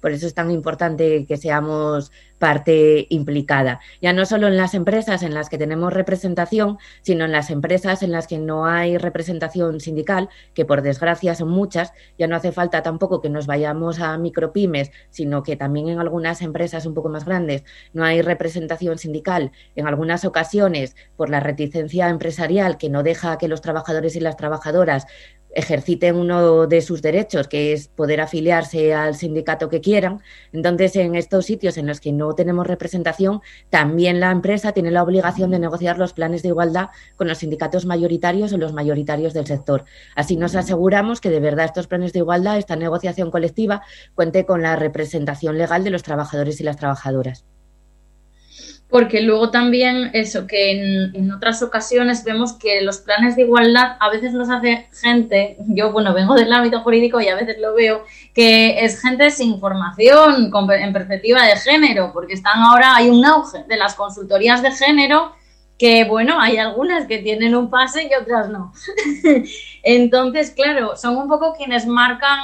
Por 0.00 0.12
eso 0.12 0.26
es 0.26 0.34
tan 0.34 0.50
importante 0.50 1.26
que 1.26 1.36
seamos 1.36 2.10
parte 2.38 3.06
implicada, 3.10 3.80
ya 4.00 4.12
no 4.12 4.24
solo 4.24 4.46
en 4.46 4.56
las 4.56 4.74
empresas 4.74 5.22
en 5.22 5.34
las 5.34 5.48
que 5.48 5.58
tenemos 5.58 5.92
representación, 5.92 6.78
sino 7.02 7.24
en 7.24 7.32
las 7.32 7.50
empresas 7.50 8.02
en 8.02 8.12
las 8.12 8.26
que 8.26 8.38
no 8.38 8.66
hay 8.66 8.96
representación 8.96 9.80
sindical, 9.80 10.28
que 10.54 10.64
por 10.64 10.82
desgracia 10.82 11.34
son 11.34 11.48
muchas, 11.48 11.92
ya 12.16 12.28
no 12.28 12.36
hace 12.36 12.52
falta 12.52 12.82
tampoco 12.82 13.20
que 13.20 13.28
nos 13.28 13.46
vayamos 13.46 13.98
a 14.00 14.16
micropymes, 14.18 14.92
sino 15.10 15.42
que 15.42 15.56
también 15.56 15.88
en 15.88 15.98
algunas 15.98 16.40
empresas 16.42 16.86
un 16.86 16.94
poco 16.94 17.08
más 17.08 17.24
grandes 17.24 17.64
no 17.92 18.04
hay 18.04 18.22
representación 18.22 18.98
sindical, 18.98 19.50
en 19.74 19.86
algunas 19.86 20.24
ocasiones 20.24 20.94
por 21.16 21.30
la 21.30 21.40
reticencia 21.40 22.08
empresarial 22.08 22.78
que 22.78 22.88
no 22.88 23.02
deja 23.02 23.38
que 23.38 23.48
los 23.48 23.60
trabajadores 23.60 24.14
y 24.16 24.20
las 24.20 24.36
trabajadoras 24.36 25.06
ejerciten 25.54 26.16
uno 26.16 26.66
de 26.66 26.80
sus 26.82 27.02
derechos, 27.02 27.48
que 27.48 27.72
es 27.72 27.88
poder 27.88 28.20
afiliarse 28.20 28.94
al 28.94 29.14
sindicato 29.14 29.68
que 29.68 29.80
quieran. 29.80 30.20
Entonces, 30.52 30.96
en 30.96 31.14
estos 31.14 31.46
sitios 31.46 31.78
en 31.78 31.86
los 31.86 32.00
que 32.00 32.12
no 32.12 32.34
tenemos 32.34 32.66
representación, 32.66 33.40
también 33.70 34.20
la 34.20 34.30
empresa 34.30 34.72
tiene 34.72 34.90
la 34.90 35.02
obligación 35.02 35.50
de 35.50 35.58
negociar 35.58 35.98
los 35.98 36.12
planes 36.12 36.42
de 36.42 36.48
igualdad 36.48 36.88
con 37.16 37.28
los 37.28 37.38
sindicatos 37.38 37.86
mayoritarios 37.86 38.52
o 38.52 38.58
los 38.58 38.72
mayoritarios 38.72 39.34
del 39.34 39.46
sector. 39.46 39.84
Así 40.14 40.36
nos 40.36 40.54
aseguramos 40.54 41.20
que 41.20 41.30
de 41.30 41.40
verdad 41.40 41.66
estos 41.66 41.86
planes 41.86 42.12
de 42.12 42.20
igualdad, 42.20 42.58
esta 42.58 42.76
negociación 42.76 43.30
colectiva, 43.30 43.82
cuente 44.14 44.46
con 44.46 44.62
la 44.62 44.76
representación 44.76 45.58
legal 45.58 45.84
de 45.84 45.90
los 45.90 46.02
trabajadores 46.02 46.60
y 46.60 46.64
las 46.64 46.76
trabajadoras 46.76 47.44
porque 48.88 49.20
luego 49.20 49.50
también 49.50 50.10
eso, 50.14 50.46
que 50.46 50.72
en, 50.72 51.14
en, 51.14 51.30
otras 51.30 51.62
ocasiones 51.62 52.24
vemos 52.24 52.54
que 52.54 52.80
los 52.80 52.98
planes 52.98 53.36
de 53.36 53.42
igualdad 53.42 53.96
a 54.00 54.08
veces 54.08 54.32
los 54.32 54.48
hace 54.48 54.88
gente, 54.92 55.58
yo 55.68 55.92
bueno, 55.92 56.14
vengo 56.14 56.34
del 56.34 56.52
ámbito 56.52 56.80
jurídico 56.80 57.20
y 57.20 57.28
a 57.28 57.36
veces 57.36 57.58
lo 57.58 57.74
veo, 57.74 58.04
que 58.34 58.82
es 58.82 59.00
gente 59.02 59.30
sin 59.30 59.60
formación 59.60 60.50
con, 60.50 60.70
en 60.70 60.92
perspectiva 60.92 61.44
de 61.44 61.56
género, 61.56 62.12
porque 62.14 62.32
están 62.32 62.60
ahora, 62.62 62.96
hay 62.96 63.10
un 63.10 63.24
auge 63.24 63.64
de 63.68 63.76
las 63.76 63.94
consultorías 63.94 64.62
de 64.62 64.70
género 64.70 65.32
que 65.78 66.04
bueno, 66.04 66.40
hay 66.40 66.56
algunas 66.56 67.06
que 67.06 67.18
tienen 67.18 67.54
un 67.54 67.70
pase 67.70 68.08
y 68.10 68.14
otras 68.20 68.48
no. 68.48 68.72
Entonces, 69.84 70.50
claro, 70.50 70.96
son 70.96 71.16
un 71.16 71.28
poco 71.28 71.54
quienes 71.56 71.86
marcan 71.86 72.40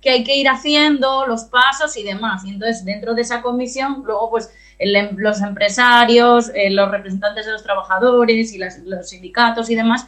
que 0.00 0.08
hay 0.08 0.24
que 0.24 0.36
ir 0.36 0.48
haciendo 0.48 1.26
los 1.26 1.44
pasos 1.44 1.96
y 1.98 2.02
demás. 2.02 2.44
Y 2.46 2.50
entonces, 2.50 2.82
dentro 2.84 3.14
de 3.14 3.22
esa 3.22 3.42
comisión, 3.42 4.02
luego, 4.06 4.30
pues, 4.30 4.50
em- 4.96 5.16
los 5.16 5.40
empresarios, 5.40 6.50
eh, 6.54 6.70
los 6.70 6.90
representantes 6.90 7.46
de 7.46 7.52
los 7.52 7.62
trabajadores 7.62 8.52
y 8.52 8.58
las- 8.58 8.78
los 8.80 9.08
sindicatos 9.08 9.70
y 9.70 9.74
demás, 9.76 10.06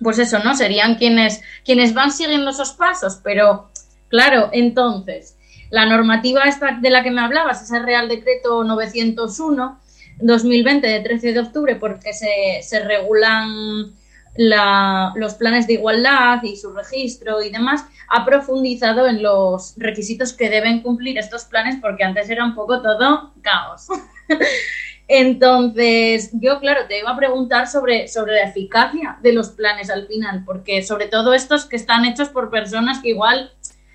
pues 0.00 0.18
eso, 0.18 0.38
¿no? 0.40 0.54
Serían 0.54 0.96
quienes, 0.96 1.42
quienes 1.64 1.94
van 1.94 2.10
siguiendo 2.10 2.50
esos 2.50 2.72
pasos. 2.72 3.20
Pero, 3.22 3.70
claro, 4.08 4.50
entonces, 4.52 5.36
la 5.70 5.86
normativa 5.86 6.42
esta 6.44 6.78
de 6.80 6.90
la 6.90 7.02
que 7.02 7.10
me 7.10 7.20
hablabas, 7.20 7.62
ese 7.62 7.78
Real 7.80 8.08
Decreto 8.08 8.64
901, 8.64 9.78
2020 10.20 10.86
de 10.86 11.00
13 11.00 11.32
de 11.32 11.40
octubre 11.40 11.76
porque 11.76 12.12
se, 12.12 12.60
se 12.62 12.80
regulan 12.84 13.92
la- 14.36 15.12
los 15.16 15.34
planes 15.34 15.66
de 15.66 15.74
igualdad 15.74 16.42
y 16.42 16.56
su 16.56 16.72
registro 16.72 17.42
y 17.42 17.50
demás, 17.50 17.84
ha 18.08 18.24
profundizado 18.24 19.06
en 19.06 19.22
los 19.22 19.74
requisitos 19.76 20.32
que 20.32 20.48
deben 20.50 20.80
cumplir 20.82 21.18
estos 21.18 21.44
planes 21.44 21.76
porque 21.80 22.04
antes 22.04 22.30
era 22.30 22.44
un 22.44 22.54
poco 22.54 22.80
todo 22.82 23.32
caos. 23.42 23.88
Entonces, 25.08 26.30
yo, 26.32 26.58
claro, 26.60 26.82
te 26.88 26.98
iba 27.00 27.10
a 27.10 27.16
preguntar 27.16 27.66
sobre, 27.68 28.08
sobre 28.08 28.32
la 28.34 28.44
eficacia 28.44 29.18
de 29.22 29.32
los 29.32 29.50
planes 29.50 29.90
al 29.90 30.06
final, 30.06 30.42
porque 30.46 30.82
sobre 30.82 31.06
todo 31.06 31.34
estos 31.34 31.66
que 31.66 31.76
están 31.76 32.04
hechos 32.04 32.28
por 32.28 32.50
personas 32.50 33.00
que 33.00 33.10
igual, 33.10 33.52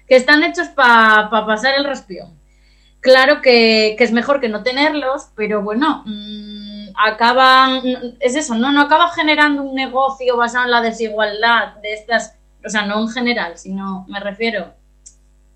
que 0.07 0.15
están 0.15 0.43
hechos 0.43 0.68
para 0.68 1.30
pasar 1.30 1.73
el 1.76 1.85
respión. 1.85 2.38
Claro 2.99 3.41
que, 3.41 3.95
que 3.97 4.03
es 4.03 4.11
mejor 4.11 4.39
que 4.41 4.49
no 4.49 4.64
tenerlos, 4.64 5.30
pero 5.35 5.61
bueno, 5.61 6.03
mm, 6.05 6.66
acaban, 6.98 7.82
es 8.19 8.36
eso, 8.36 8.56
¿no? 8.56 8.72
No 8.72 8.82
acaba 8.82 9.10
generando 9.10 9.64
un 9.64 9.76
negocio 9.76 10.36
basado 10.38 10.65
en 10.65 10.72
la 10.72 10.82
desigualdad 10.82 11.76
de 11.82 11.94
estas, 11.94 12.36
o 12.65 12.69
sea, 12.69 12.86
no 12.86 12.99
en 13.02 13.10
general, 13.10 13.57
sino 13.57 14.06
me 14.10 14.19
refiero 14.19 14.74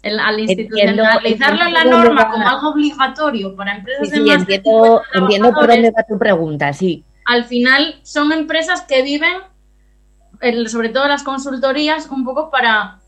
el- 0.04 0.20
al 0.20 0.40
institucionalizarlo 0.40 1.66
en 1.66 1.74
la 1.74 1.84
norma 1.86 2.30
como 2.32 2.48
algo 2.48 2.70
obligatorio 2.70 3.56
para 3.56 3.76
empresas 3.76 4.10
Sí, 4.10 4.20
de 4.20 4.22
más 4.26 4.46
de 4.48 4.56
entiendo, 4.56 4.84
50 5.04 5.20
entiendo 5.20 5.54
por 5.54 5.68
dónde 5.68 5.92
va 5.92 6.04
tu 6.04 6.18
pregunta, 6.18 6.74
sí. 6.74 7.04
al 7.26 7.46
final 7.46 8.00
son 8.04 8.32
empresas 8.32 8.82
que 8.82 9.02
viven, 9.04 9.34
el- 10.42 10.70
sobre 10.70 10.90
todo 10.90 11.08
las 11.08 11.24
consultorías, 11.24 12.08
un 12.10 12.24
poco 12.26 12.50
para, 12.50 13.00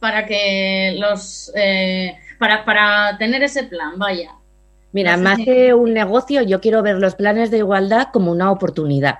para 0.00 0.26
que 0.26 0.96
los 0.98 1.50
eh, 1.54 2.16
para, 2.38 2.64
para 2.64 3.16
tener 3.18 3.42
ese 3.42 3.64
plan, 3.64 3.98
vaya. 3.98 4.32
Mira, 4.94 5.16
más 5.16 5.38
que 5.38 5.74
un 5.74 5.92
negocio, 5.92 6.42
yo 6.42 6.60
quiero 6.60 6.80
ver 6.80 7.00
los 7.00 7.16
planes 7.16 7.50
de 7.50 7.58
igualdad 7.58 8.10
como 8.12 8.30
una 8.30 8.52
oportunidad. 8.52 9.18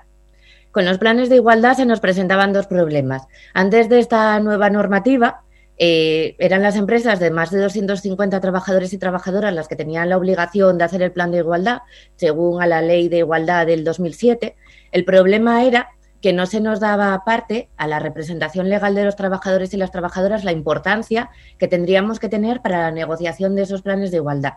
Con 0.70 0.84
los 0.84 0.98
planes 0.98 1.28
de 1.28 1.34
igualdad 1.34 1.74
se 1.74 1.84
nos 1.84 1.98
presentaban 1.98 2.52
dos 2.52 2.68
problemas. 2.68 3.26
Antes 3.54 3.88
de 3.88 3.98
esta 3.98 4.38
nueva 4.38 4.70
normativa, 4.70 5.42
eh, 5.76 6.36
eran 6.38 6.62
las 6.62 6.76
empresas 6.76 7.18
de 7.18 7.32
más 7.32 7.50
de 7.50 7.58
250 7.58 8.40
trabajadores 8.40 8.92
y 8.92 8.98
trabajadoras 8.98 9.52
las 9.52 9.66
que 9.66 9.74
tenían 9.74 10.10
la 10.10 10.16
obligación 10.16 10.78
de 10.78 10.84
hacer 10.84 11.02
el 11.02 11.10
plan 11.10 11.32
de 11.32 11.38
igualdad, 11.38 11.78
según 12.14 12.62
a 12.62 12.68
la 12.68 12.80
ley 12.80 13.08
de 13.08 13.18
igualdad 13.18 13.66
del 13.66 13.82
2007. 13.82 14.54
El 14.92 15.04
problema 15.04 15.64
era 15.64 15.88
que 16.24 16.32
no 16.32 16.46
se 16.46 16.60
nos 16.60 16.78
daba 16.78 17.22
parte 17.24 17.68
a 17.76 17.88
la 17.88 17.98
representación 17.98 18.70
legal 18.70 18.94
de 18.94 19.04
los 19.04 19.16
trabajadores 19.16 19.74
y 19.74 19.76
las 19.76 19.90
trabajadoras 19.90 20.44
la 20.44 20.52
importancia 20.52 21.30
que 21.58 21.66
tendríamos 21.66 22.20
que 22.20 22.28
tener 22.28 22.62
para 22.62 22.78
la 22.78 22.92
negociación 22.92 23.56
de 23.56 23.62
esos 23.62 23.82
planes 23.82 24.12
de 24.12 24.18
igualdad. 24.18 24.54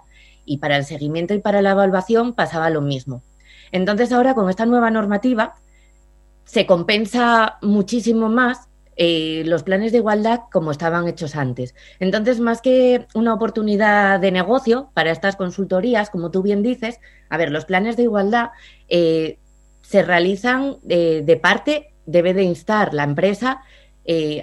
Y 0.48 0.58
para 0.58 0.78
el 0.78 0.86
seguimiento 0.86 1.36
y 1.36 1.40
para 1.40 1.62
la 1.62 1.72
evaluación 1.72 2.34
pasaba 2.34 2.72
lo 2.72 2.82
mismo. 2.82 3.22
Entonces 3.72 4.12
ahora 4.12 4.34
con 4.34 4.50
esta 4.50 4.66
nueva 4.66 4.90
normativa 4.90 5.54
se 6.46 6.66
compensa 6.66 7.60
muchísimo 7.62 8.30
más 8.30 8.68
eh, 9.00 9.44
los 9.46 9.62
planes 9.62 9.92
de 9.92 10.00
igualdad 10.00 10.42
como 10.52 10.72
estaban 10.72 11.08
hechos 11.08 11.36
antes. 11.36 11.76
Entonces, 12.00 12.40
más 12.40 12.62
que 12.62 13.06
una 13.14 13.34
oportunidad 13.34 14.20
de 14.20 14.32
negocio 14.32 14.90
para 14.96 15.12
estas 15.12 15.36
consultorías, 15.36 16.10
como 16.10 16.32
tú 16.32 16.42
bien 16.42 16.64
dices, 16.64 17.00
a 17.30 17.38
ver, 17.38 17.52
los 17.52 17.66
planes 17.66 17.96
de 17.96 18.04
igualdad 18.04 18.50
eh, 18.90 19.38
se 19.84 20.02
realizan 20.02 20.78
eh, 20.90 21.22
de 21.24 21.38
parte, 21.38 21.94
debe 22.08 22.34
de 22.34 22.42
instar 22.44 22.94
la 22.94 23.04
empresa 23.04 23.62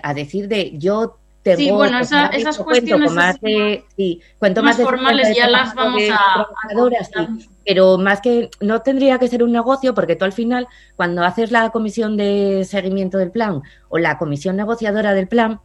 a 0.03 0.13
decir 0.13 0.47
de 0.47 0.77
yo 0.77 1.19
tengo 1.45 1.59
Sí, 1.59 1.71
bueno, 1.71 1.99
esa- 2.01 2.27
esas 2.29 2.59
cuestiones 2.59 3.13
más 3.13 3.37
así 3.37 3.41
de, 3.53 3.85
sí, 3.97 4.21
cuento 4.39 4.63
más 4.63 4.71
más 4.71 4.79
de 4.79 4.85
formales 4.85 5.29
50 5.29 5.39
ya 5.47 5.49
las 5.51 5.75
vamos 5.75 6.03
a- 6.11 6.15
a 6.15 6.35
trabajadoras, 6.47 7.11
sí. 7.15 7.49
pero 7.67 7.99
más 7.99 8.21
que 8.23 8.51
no 8.61 8.81
tendría 8.83 9.19
que 9.19 9.29
ser 9.29 9.43
un 9.45 9.53
negocio 9.53 9.95
porque 9.95 10.17
tú 10.17 10.25
al 10.25 10.33
final 10.33 10.67
cuando 10.97 11.23
haces 11.23 11.53
la 11.53 11.71
comisión 11.71 12.17
de 12.17 12.65
seguimiento 12.69 13.19
del 13.19 13.31
plan 13.31 13.61
o 13.91 13.99
la 13.99 14.17
comisión 14.19 14.57
negociadora 14.57 15.13
del 15.15 15.29
plan 15.29 15.61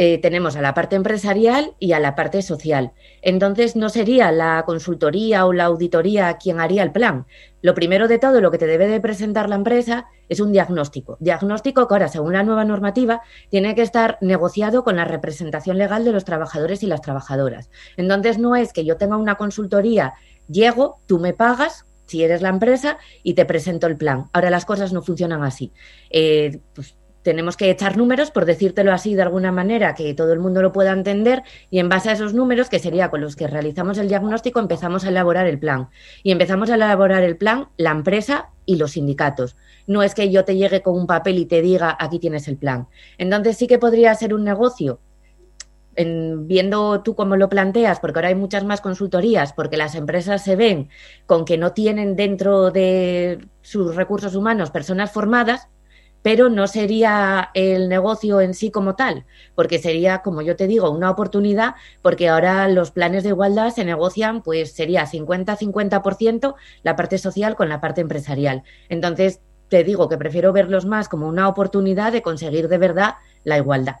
eh, 0.00 0.18
tenemos 0.18 0.54
a 0.54 0.62
la 0.62 0.74
parte 0.74 0.94
empresarial 0.94 1.74
y 1.80 1.90
a 1.90 1.98
la 1.98 2.14
parte 2.14 2.40
social. 2.42 2.92
Entonces, 3.20 3.74
no 3.74 3.88
sería 3.88 4.30
la 4.30 4.62
consultoría 4.64 5.44
o 5.44 5.52
la 5.52 5.64
auditoría 5.64 6.36
quien 6.36 6.60
haría 6.60 6.84
el 6.84 6.92
plan. 6.92 7.26
Lo 7.62 7.74
primero 7.74 8.06
de 8.06 8.20
todo, 8.20 8.40
lo 8.40 8.52
que 8.52 8.58
te 8.58 8.68
debe 8.68 8.86
de 8.86 9.00
presentar 9.00 9.48
la 9.48 9.56
empresa 9.56 10.06
es 10.28 10.38
un 10.38 10.52
diagnóstico. 10.52 11.16
Diagnóstico 11.18 11.88
que 11.88 11.94
ahora, 11.94 12.06
según 12.06 12.34
la 12.34 12.44
nueva 12.44 12.64
normativa, 12.64 13.22
tiene 13.50 13.74
que 13.74 13.82
estar 13.82 14.18
negociado 14.20 14.84
con 14.84 14.94
la 14.94 15.04
representación 15.04 15.78
legal 15.78 16.04
de 16.04 16.12
los 16.12 16.24
trabajadores 16.24 16.84
y 16.84 16.86
las 16.86 17.02
trabajadoras. 17.02 17.68
Entonces, 17.96 18.38
no 18.38 18.54
es 18.54 18.72
que 18.72 18.84
yo 18.84 18.98
tenga 18.98 19.16
una 19.16 19.34
consultoría, 19.34 20.14
llego, 20.46 21.00
tú 21.06 21.18
me 21.18 21.32
pagas, 21.32 21.86
si 22.06 22.22
eres 22.22 22.40
la 22.40 22.50
empresa, 22.50 22.98
y 23.24 23.34
te 23.34 23.44
presento 23.46 23.88
el 23.88 23.96
plan. 23.96 24.26
Ahora 24.32 24.48
las 24.48 24.64
cosas 24.64 24.92
no 24.92 25.02
funcionan 25.02 25.42
así. 25.42 25.72
Eh, 26.10 26.60
pues, 26.72 26.94
tenemos 27.22 27.56
que 27.56 27.70
echar 27.70 27.96
números, 27.96 28.30
por 28.30 28.44
decírtelo 28.44 28.92
así 28.92 29.14
de 29.14 29.22
alguna 29.22 29.52
manera, 29.52 29.94
que 29.94 30.14
todo 30.14 30.32
el 30.32 30.38
mundo 30.38 30.62
lo 30.62 30.72
pueda 30.72 30.92
entender, 30.92 31.42
y 31.70 31.78
en 31.78 31.88
base 31.88 32.10
a 32.10 32.12
esos 32.12 32.32
números, 32.32 32.68
que 32.68 32.78
sería 32.78 33.10
con 33.10 33.20
los 33.20 33.36
que 33.36 33.46
realizamos 33.46 33.98
el 33.98 34.08
diagnóstico, 34.08 34.60
empezamos 34.60 35.04
a 35.04 35.08
elaborar 35.08 35.46
el 35.46 35.58
plan. 35.58 35.88
Y 36.22 36.30
empezamos 36.32 36.70
a 36.70 36.76
elaborar 36.76 37.22
el 37.22 37.36
plan 37.36 37.68
la 37.76 37.90
empresa 37.90 38.50
y 38.64 38.76
los 38.76 38.92
sindicatos. 38.92 39.56
No 39.86 40.02
es 40.02 40.14
que 40.14 40.30
yo 40.30 40.44
te 40.44 40.56
llegue 40.56 40.82
con 40.82 40.94
un 40.94 41.06
papel 41.06 41.38
y 41.38 41.46
te 41.46 41.60
diga, 41.62 41.96
aquí 41.98 42.18
tienes 42.18 42.48
el 42.48 42.56
plan. 42.56 42.86
Entonces 43.18 43.56
sí 43.56 43.66
que 43.66 43.78
podría 43.78 44.14
ser 44.14 44.32
un 44.34 44.44
negocio, 44.44 45.00
en- 45.96 46.46
viendo 46.46 47.02
tú 47.02 47.16
cómo 47.16 47.34
lo 47.36 47.48
planteas, 47.48 47.98
porque 47.98 48.20
ahora 48.20 48.28
hay 48.28 48.36
muchas 48.36 48.64
más 48.64 48.80
consultorías, 48.80 49.52
porque 49.52 49.76
las 49.76 49.96
empresas 49.96 50.44
se 50.44 50.54
ven 50.54 50.88
con 51.26 51.44
que 51.44 51.58
no 51.58 51.72
tienen 51.72 52.14
dentro 52.14 52.70
de 52.70 53.48
sus 53.62 53.96
recursos 53.96 54.36
humanos 54.36 54.70
personas 54.70 55.10
formadas, 55.10 55.68
pero 56.22 56.48
no 56.48 56.66
sería 56.66 57.50
el 57.54 57.88
negocio 57.88 58.40
en 58.40 58.54
sí 58.54 58.70
como 58.70 58.96
tal, 58.96 59.24
porque 59.54 59.78
sería, 59.78 60.18
como 60.22 60.42
yo 60.42 60.56
te 60.56 60.66
digo, 60.66 60.90
una 60.90 61.10
oportunidad, 61.10 61.74
porque 62.02 62.28
ahora 62.28 62.68
los 62.68 62.90
planes 62.90 63.22
de 63.22 63.30
igualdad 63.30 63.70
se 63.70 63.84
negocian, 63.84 64.42
pues 64.42 64.72
sería 64.72 65.06
50-50% 65.06 66.54
la 66.82 66.96
parte 66.96 67.18
social 67.18 67.56
con 67.56 67.68
la 67.68 67.80
parte 67.80 68.00
empresarial. 68.00 68.62
Entonces, 68.88 69.40
te 69.68 69.84
digo 69.84 70.08
que 70.08 70.16
prefiero 70.16 70.52
verlos 70.52 70.86
más 70.86 71.08
como 71.08 71.28
una 71.28 71.48
oportunidad 71.48 72.12
de 72.12 72.22
conseguir 72.22 72.68
de 72.68 72.78
verdad 72.78 73.14
la 73.44 73.58
igualdad. 73.58 73.96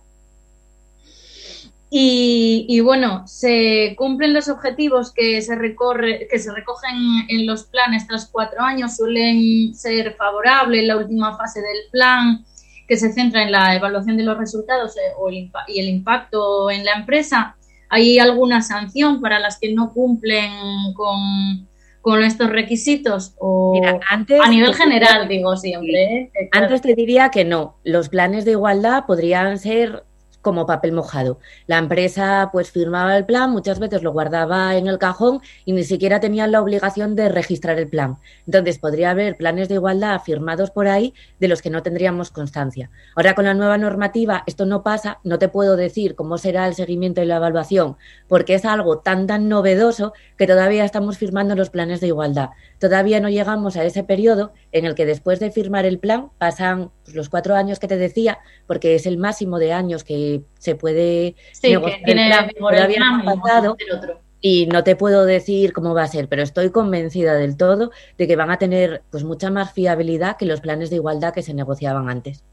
Y, 1.90 2.66
y 2.68 2.80
bueno, 2.80 3.26
se 3.26 3.94
cumplen 3.96 4.34
los 4.34 4.48
objetivos 4.48 5.10
que 5.12 5.40
se, 5.40 5.56
recorre, 5.56 6.28
que 6.30 6.38
se 6.38 6.52
recogen 6.52 6.96
en 7.28 7.46
los 7.46 7.64
planes 7.64 8.06
tras 8.06 8.28
cuatro 8.30 8.60
años, 8.60 8.96
suelen 8.96 9.74
ser 9.74 10.14
favorables 10.16 10.84
la 10.84 10.98
última 10.98 11.36
fase 11.38 11.60
del 11.62 11.78
plan, 11.90 12.44
que 12.86 12.96
se 12.98 13.12
centra 13.12 13.42
en 13.42 13.52
la 13.52 13.74
evaluación 13.74 14.16
de 14.18 14.22
los 14.24 14.36
resultados 14.36 14.96
eh, 14.96 15.00
o 15.18 15.28
el 15.30 15.36
impa- 15.36 15.64
y 15.66 15.80
el 15.80 15.88
impacto 15.88 16.70
en 16.70 16.84
la 16.84 16.92
empresa. 16.92 17.56
¿Hay 17.90 18.18
alguna 18.18 18.60
sanción 18.60 19.20
para 19.22 19.38
las 19.38 19.58
que 19.58 19.72
no 19.72 19.94
cumplen 19.94 20.50
con, 20.94 21.66
con 22.02 22.22
estos 22.22 22.50
requisitos? 22.50 23.34
O 23.38 23.80
antes 24.10 24.40
a 24.42 24.48
nivel 24.50 24.74
general, 24.74 25.22
diría- 25.26 25.38
digo 25.38 25.56
siempre. 25.56 26.02
¿eh? 26.02 26.30
Claro. 26.50 26.66
Antes 26.66 26.82
te 26.82 26.94
diría 26.94 27.30
que 27.30 27.46
no, 27.46 27.78
los 27.84 28.10
planes 28.10 28.44
de 28.44 28.50
igualdad 28.52 29.04
podrían 29.06 29.58
ser 29.58 30.04
como 30.48 30.64
papel 30.64 30.92
mojado. 30.92 31.40
La 31.66 31.76
empresa 31.76 32.48
pues 32.50 32.70
firmaba 32.70 33.14
el 33.18 33.26
plan, 33.26 33.50
muchas 33.50 33.78
veces 33.78 34.02
lo 34.02 34.12
guardaba 34.12 34.76
en 34.76 34.86
el 34.86 34.96
cajón 34.96 35.42
y 35.66 35.74
ni 35.74 35.84
siquiera 35.84 36.20
tenían 36.20 36.52
la 36.52 36.62
obligación 36.62 37.14
de 37.16 37.28
registrar 37.28 37.78
el 37.78 37.86
plan. 37.86 38.16
Entonces 38.46 38.78
podría 38.78 39.10
haber 39.10 39.36
planes 39.36 39.68
de 39.68 39.74
igualdad 39.74 40.18
firmados 40.22 40.70
por 40.70 40.88
ahí 40.88 41.12
de 41.38 41.48
los 41.48 41.60
que 41.60 41.68
no 41.68 41.82
tendríamos 41.82 42.30
constancia. 42.30 42.88
Ahora 43.14 43.34
con 43.34 43.44
la 43.44 43.52
nueva 43.52 43.76
normativa 43.76 44.42
esto 44.46 44.64
no 44.64 44.82
pasa, 44.82 45.18
no 45.22 45.38
te 45.38 45.48
puedo 45.48 45.76
decir 45.76 46.14
cómo 46.14 46.38
será 46.38 46.66
el 46.66 46.74
seguimiento 46.74 47.20
y 47.20 47.26
la 47.26 47.36
evaluación, 47.36 47.98
porque 48.26 48.54
es 48.54 48.64
algo 48.64 49.00
tan 49.00 49.26
tan 49.26 49.50
novedoso 49.50 50.14
que 50.38 50.46
todavía 50.46 50.86
estamos 50.86 51.18
firmando 51.18 51.56
los 51.56 51.68
planes 51.68 52.00
de 52.00 52.06
igualdad. 52.06 52.52
Todavía 52.78 53.20
no 53.20 53.28
llegamos 53.28 53.76
a 53.76 53.84
ese 53.84 54.02
periodo 54.02 54.54
en 54.72 54.86
el 54.86 54.94
que 54.94 55.04
después 55.04 55.40
de 55.40 55.50
firmar 55.50 55.84
el 55.84 55.98
plan 55.98 56.30
pasan 56.38 56.90
pues, 57.08 57.16
los 57.16 57.28
cuatro 57.28 57.54
años 57.56 57.78
que 57.78 57.88
te 57.88 57.96
decía, 57.96 58.38
porque 58.66 58.94
es 58.94 59.06
el 59.06 59.16
máximo 59.18 59.58
de 59.58 59.72
años 59.72 60.04
que 60.04 60.42
se 60.58 60.74
puede 60.74 61.36
Sí, 61.52 61.68
que 61.76 62.02
tiene 62.04 62.28
el 62.28 62.54
plan. 62.54 63.24
no 63.24 63.40
pasado. 63.40 63.76
el 63.78 63.96
otro. 63.96 64.20
Y 64.40 64.66
no 64.66 64.84
te 64.84 64.94
puedo 64.94 65.24
decir 65.24 65.72
cómo 65.72 65.94
va 65.94 66.04
a 66.04 66.06
ser, 66.08 66.28
pero 66.28 66.42
estoy 66.42 66.70
convencida 66.70 67.34
del 67.34 67.56
todo 67.56 67.90
de 68.18 68.26
que 68.28 68.36
van 68.36 68.50
a 68.50 68.58
tener 68.58 69.02
pues 69.10 69.24
mucha 69.24 69.50
más 69.50 69.72
fiabilidad 69.72 70.36
que 70.36 70.44
los 70.46 70.60
planes 70.60 70.90
de 70.90 70.96
igualdad 70.96 71.32
que 71.34 71.42
se 71.42 71.54
negociaban 71.54 72.08
antes. 72.08 72.44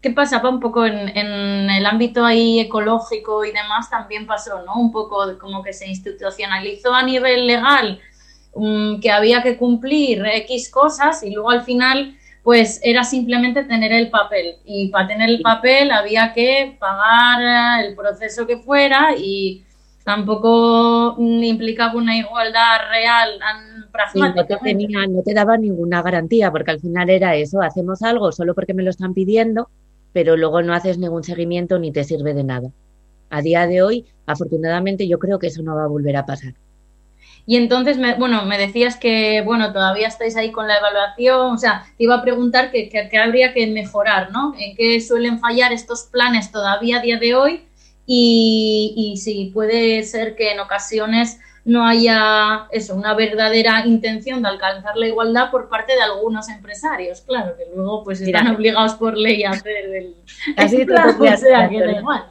¿Qué 0.00 0.10
pasaba 0.10 0.50
un 0.50 0.60
poco 0.60 0.84
en, 0.86 1.08
en 1.16 1.70
el 1.70 1.86
ámbito 1.86 2.24
ahí 2.24 2.60
ecológico 2.60 3.44
y 3.44 3.52
demás? 3.52 3.88
También 3.90 4.26
pasó, 4.26 4.62
¿no? 4.64 4.74
Un 4.76 4.92
poco 4.92 5.38
como 5.38 5.62
que 5.62 5.72
se 5.72 5.86
institucionalizó 5.88 6.92
a 6.94 7.02
nivel 7.02 7.46
legal 7.46 8.00
mm, 8.54 9.00
que 9.00 9.10
había 9.10 9.42
que 9.42 9.56
cumplir 9.56 10.24
X 10.26 10.70
cosas 10.70 11.22
y 11.22 11.30
luego 11.30 11.50
al 11.50 11.62
final 11.62 12.16
pues 12.46 12.78
era 12.84 13.02
simplemente 13.02 13.64
tener 13.64 13.90
el 13.90 14.08
papel 14.08 14.54
y 14.64 14.88
para 14.90 15.08
tener 15.08 15.28
el 15.30 15.40
papel 15.40 15.90
había 15.90 16.32
que 16.32 16.76
pagar 16.78 17.84
el 17.84 17.96
proceso 17.96 18.46
que 18.46 18.58
fuera 18.58 19.16
y 19.18 19.64
tampoco 20.04 21.16
implicaba 21.18 21.96
una 21.96 22.16
igualdad 22.16 22.88
real 22.88 23.30
tan 23.40 23.86
Sí, 24.12 24.20
no, 24.20 24.46
te 24.46 24.56
tenía- 24.62 25.08
no 25.08 25.22
te 25.24 25.34
daba 25.34 25.56
ninguna 25.56 26.02
garantía, 26.02 26.52
porque 26.52 26.70
al 26.70 26.78
final 26.78 27.10
era 27.10 27.34
eso, 27.34 27.62
hacemos 27.62 28.02
algo 28.02 28.30
solo 28.30 28.54
porque 28.54 28.74
me 28.74 28.84
lo 28.84 28.90
están 28.90 29.12
pidiendo, 29.12 29.68
pero 30.12 30.36
luego 30.36 30.62
no 30.62 30.72
haces 30.72 30.98
ningún 30.98 31.24
seguimiento 31.24 31.80
ni 31.80 31.90
te 31.90 32.04
sirve 32.04 32.32
de 32.32 32.44
nada. 32.44 32.68
A 33.28 33.42
día 33.42 33.66
de 33.66 33.82
hoy, 33.82 34.06
afortunadamente, 34.24 35.08
yo 35.08 35.18
creo 35.18 35.40
que 35.40 35.48
eso 35.48 35.64
no 35.64 35.74
va 35.74 35.82
a 35.82 35.88
volver 35.88 36.16
a 36.16 36.26
pasar. 36.26 36.54
Y 37.46 37.56
entonces, 37.56 37.96
me, 37.96 38.14
bueno, 38.14 38.44
me 38.44 38.58
decías 38.58 38.96
que, 38.96 39.40
bueno, 39.42 39.72
todavía 39.72 40.08
estáis 40.08 40.36
ahí 40.36 40.50
con 40.50 40.66
la 40.66 40.78
evaluación, 40.78 41.54
o 41.54 41.58
sea, 41.58 41.86
te 41.96 42.04
iba 42.04 42.16
a 42.16 42.22
preguntar 42.22 42.72
qué 42.72 42.88
que, 42.88 43.08
que 43.08 43.18
habría 43.18 43.54
que 43.54 43.68
mejorar, 43.68 44.32
¿no? 44.32 44.52
¿En 44.58 44.74
qué 44.74 45.00
suelen 45.00 45.38
fallar 45.38 45.72
estos 45.72 46.04
planes 46.04 46.50
todavía 46.50 46.98
a 46.98 47.02
día 47.02 47.18
de 47.18 47.36
hoy? 47.36 47.62
Y, 48.04 48.94
y 48.96 49.16
si 49.18 49.50
puede 49.54 50.02
ser 50.02 50.34
que 50.34 50.52
en 50.52 50.60
ocasiones 50.60 51.38
no 51.64 51.84
haya 51.84 52.68
eso, 52.70 52.94
una 52.94 53.14
verdadera 53.14 53.84
intención 53.86 54.40
de 54.40 54.48
alcanzar 54.48 54.96
la 54.96 55.08
igualdad 55.08 55.50
por 55.50 55.68
parte 55.68 55.94
de 55.94 56.02
algunos 56.02 56.48
empresarios, 56.48 57.20
claro, 57.22 57.56
que 57.56 57.64
luego 57.74 58.04
pues 58.04 58.20
Mira. 58.20 58.38
están 58.38 58.54
obligados 58.54 58.94
por 58.94 59.16
ley 59.16 59.42
a 59.42 59.50
hacer 59.50 59.76
el, 59.76 60.14
el 60.56 60.86
plan, 60.86 61.16
o 61.20 61.36
sea, 61.36 61.68
que 61.68 61.80
da 61.80 61.92
igual. 61.92 62.24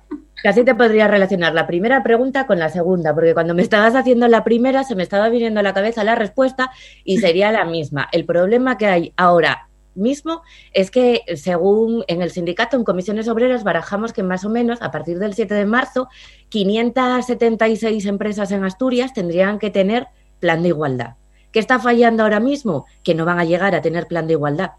Casi 0.45 0.63
te 0.63 0.75
podría 0.75 1.07
relacionar 1.07 1.55
la 1.55 1.65
primera 1.65 2.03
pregunta 2.03 2.45
con 2.45 2.59
la 2.59 2.69
segunda, 2.69 3.15
porque 3.15 3.33
cuando 3.33 3.55
me 3.55 3.63
estabas 3.63 3.95
haciendo 3.95 4.27
la 4.27 4.43
primera 4.43 4.83
se 4.83 4.93
me 4.93 5.01
estaba 5.01 5.27
viniendo 5.29 5.59
a 5.59 5.63
la 5.63 5.73
cabeza 5.73 6.03
la 6.03 6.13
respuesta 6.13 6.69
y 7.03 7.17
sería 7.25 7.51
la 7.51 7.65
misma. 7.65 8.07
El 8.11 8.25
problema 8.25 8.77
que 8.77 8.85
hay 8.85 9.11
ahora 9.17 9.69
mismo 9.95 10.43
es 10.71 10.91
que 10.91 11.21
según 11.33 12.03
en 12.07 12.21
el 12.21 12.29
sindicato, 12.29 12.77
en 12.77 12.83
comisiones 12.83 13.27
obreras, 13.27 13.63
barajamos 13.63 14.13
que 14.13 14.21
más 14.21 14.45
o 14.45 14.49
menos 14.51 14.83
a 14.83 14.91
partir 14.91 15.17
del 15.17 15.33
7 15.33 15.51
de 15.51 15.65
marzo, 15.65 16.09
576 16.49 18.05
empresas 18.05 18.51
en 18.51 18.65
Asturias 18.65 19.15
tendrían 19.15 19.57
que 19.57 19.71
tener 19.71 20.09
plan 20.39 20.61
de 20.61 20.67
igualdad. 20.67 21.15
¿Qué 21.51 21.57
está 21.57 21.79
fallando 21.79 22.21
ahora 22.21 22.39
mismo? 22.39 22.85
Que 23.03 23.15
no 23.15 23.25
van 23.25 23.39
a 23.39 23.45
llegar 23.45 23.73
a 23.73 23.81
tener 23.81 24.05
plan 24.05 24.27
de 24.27 24.33
igualdad 24.33 24.73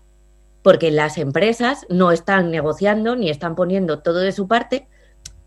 porque 0.63 0.91
las 0.91 1.17
empresas 1.17 1.87
no 1.89 2.11
están 2.11 2.51
negociando 2.51 3.15
ni 3.15 3.31
están 3.31 3.55
poniendo 3.55 4.01
todo 4.01 4.19
de 4.19 4.33
su 4.33 4.49
parte. 4.49 4.89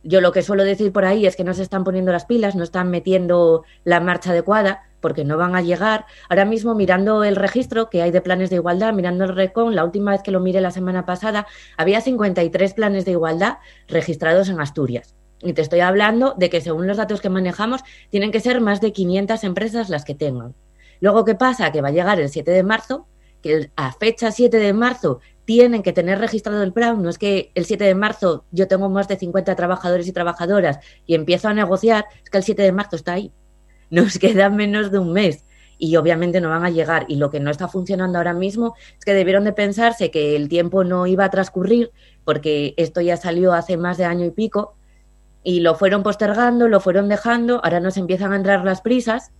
Yo 0.04 0.22
lo 0.22 0.32
que 0.32 0.42
suelo 0.42 0.64
decir 0.64 0.92
por 0.92 1.06
ahí 1.06 1.26
es 1.26 1.36
que 1.36 1.44
no 1.44 1.54
se 1.54 1.62
están 1.62 1.84
poniendo 1.84 2.12
las 2.12 2.26
pilas, 2.26 2.56
no 2.56 2.64
están 2.64 2.90
metiendo 2.90 3.64
la 3.84 4.00
marcha 4.00 4.32
adecuada 4.32 4.84
porque 5.02 5.26
no 5.26 5.38
van 5.38 5.56
a 5.56 5.62
llegar. 5.62 6.06
Ahora 6.30 6.46
mismo 6.46 6.76
mirando 6.76 7.24
el 7.24 7.36
registro 7.36 7.90
que 7.90 8.02
hay 8.02 8.12
de 8.12 8.22
planes 8.22 8.50
de 8.50 8.58
igualdad, 8.58 8.94
mirando 8.94 9.26
el 9.26 9.36
RECON, 9.36 9.76
la 9.76 9.84
última 9.84 10.12
vez 10.12 10.22
que 10.24 10.32
lo 10.32 10.40
miré 10.40 10.62
la 10.62 10.72
semana 10.72 11.06
pasada, 11.06 11.48
había 11.78 12.02
53 12.02 12.74
planes 12.74 13.06
de 13.06 13.12
igualdad 13.12 13.58
registrados 13.88 14.50
en 14.50 14.62
Asturias. 14.62 15.16
Y 15.42 15.54
te 15.54 15.62
estoy 15.62 15.80
hablando 15.80 16.36
de 16.38 16.50
que 16.50 16.62
según 16.62 16.88
los 16.88 16.98
datos 16.98 17.22
que 17.22 17.30
manejamos, 17.30 17.82
tienen 18.10 18.32
que 18.32 18.42
ser 18.42 18.60
más 18.62 18.82
de 18.82 18.92
500 18.92 19.44
empresas 19.44 19.90
las 19.90 20.04
que 20.04 20.16
tengan. 20.16 20.54
Luego, 21.00 21.24
¿qué 21.24 21.36
pasa? 21.36 21.72
Que 21.72 21.82
va 21.82 21.90
a 21.90 21.92
llegar 21.92 22.20
el 22.20 22.30
7 22.30 22.52
de 22.52 22.64
marzo, 22.64 23.08
que 23.42 23.72
a 23.78 23.94
fecha 23.94 24.32
7 24.32 24.58
de 24.58 24.74
marzo 24.74 25.22
tienen 25.50 25.82
que 25.82 25.94
tener 25.94 26.20
registrado 26.20 26.62
el 26.62 26.74
plan. 26.74 27.02
No 27.02 27.10
es 27.10 27.18
que 27.18 27.52
el 27.56 27.66
7 27.66 27.84
de 27.84 27.96
marzo 27.96 28.46
yo 28.52 28.68
tengo 28.68 28.88
más 28.88 29.08
de 29.08 29.16
50 29.16 29.56
trabajadores 29.56 30.08
y 30.08 30.12
trabajadoras 30.12 30.78
y 31.08 31.16
empiezo 31.16 31.48
a 31.48 31.56
negociar, 31.56 32.06
es 32.24 32.30
que 32.30 32.38
el 32.38 32.44
7 32.44 32.62
de 32.62 32.72
marzo 32.72 32.96
está 32.96 33.14
ahí. 33.14 33.34
Nos 33.90 34.20
queda 34.20 34.52
menos 34.52 34.92
de 34.92 35.00
un 35.00 35.12
mes 35.12 35.46
y 35.80 35.96
obviamente 35.96 36.40
no 36.40 36.50
van 36.50 36.66
a 36.66 36.70
llegar. 36.70 37.08
Y 37.10 37.16
lo 37.16 37.32
que 37.32 37.40
no 37.40 37.50
está 37.50 37.68
funcionando 37.68 38.20
ahora 38.20 38.36
mismo 38.36 38.76
es 38.96 39.04
que 39.04 39.16
debieron 39.16 39.44
de 39.44 39.54
pensarse 39.54 40.12
que 40.12 40.36
el 40.36 40.50
tiempo 40.50 40.84
no 40.84 41.08
iba 41.08 41.26
a 41.26 41.32
transcurrir 41.32 41.90
porque 42.26 42.76
esto 42.78 43.02
ya 43.02 43.18
salió 43.18 43.54
hace 43.54 43.76
más 43.76 43.98
de 43.98 44.06
año 44.06 44.28
y 44.28 44.30
pico 44.30 44.76
y 45.44 45.62
lo 45.62 45.74
fueron 45.74 46.04
postergando, 46.04 46.68
lo 46.68 46.80
fueron 46.80 47.10
dejando, 47.10 47.60
ahora 47.64 47.80
nos 47.80 47.98
empiezan 47.98 48.34
a 48.34 48.36
entrar 48.36 48.64
las 48.64 48.82
prisas 48.82 49.32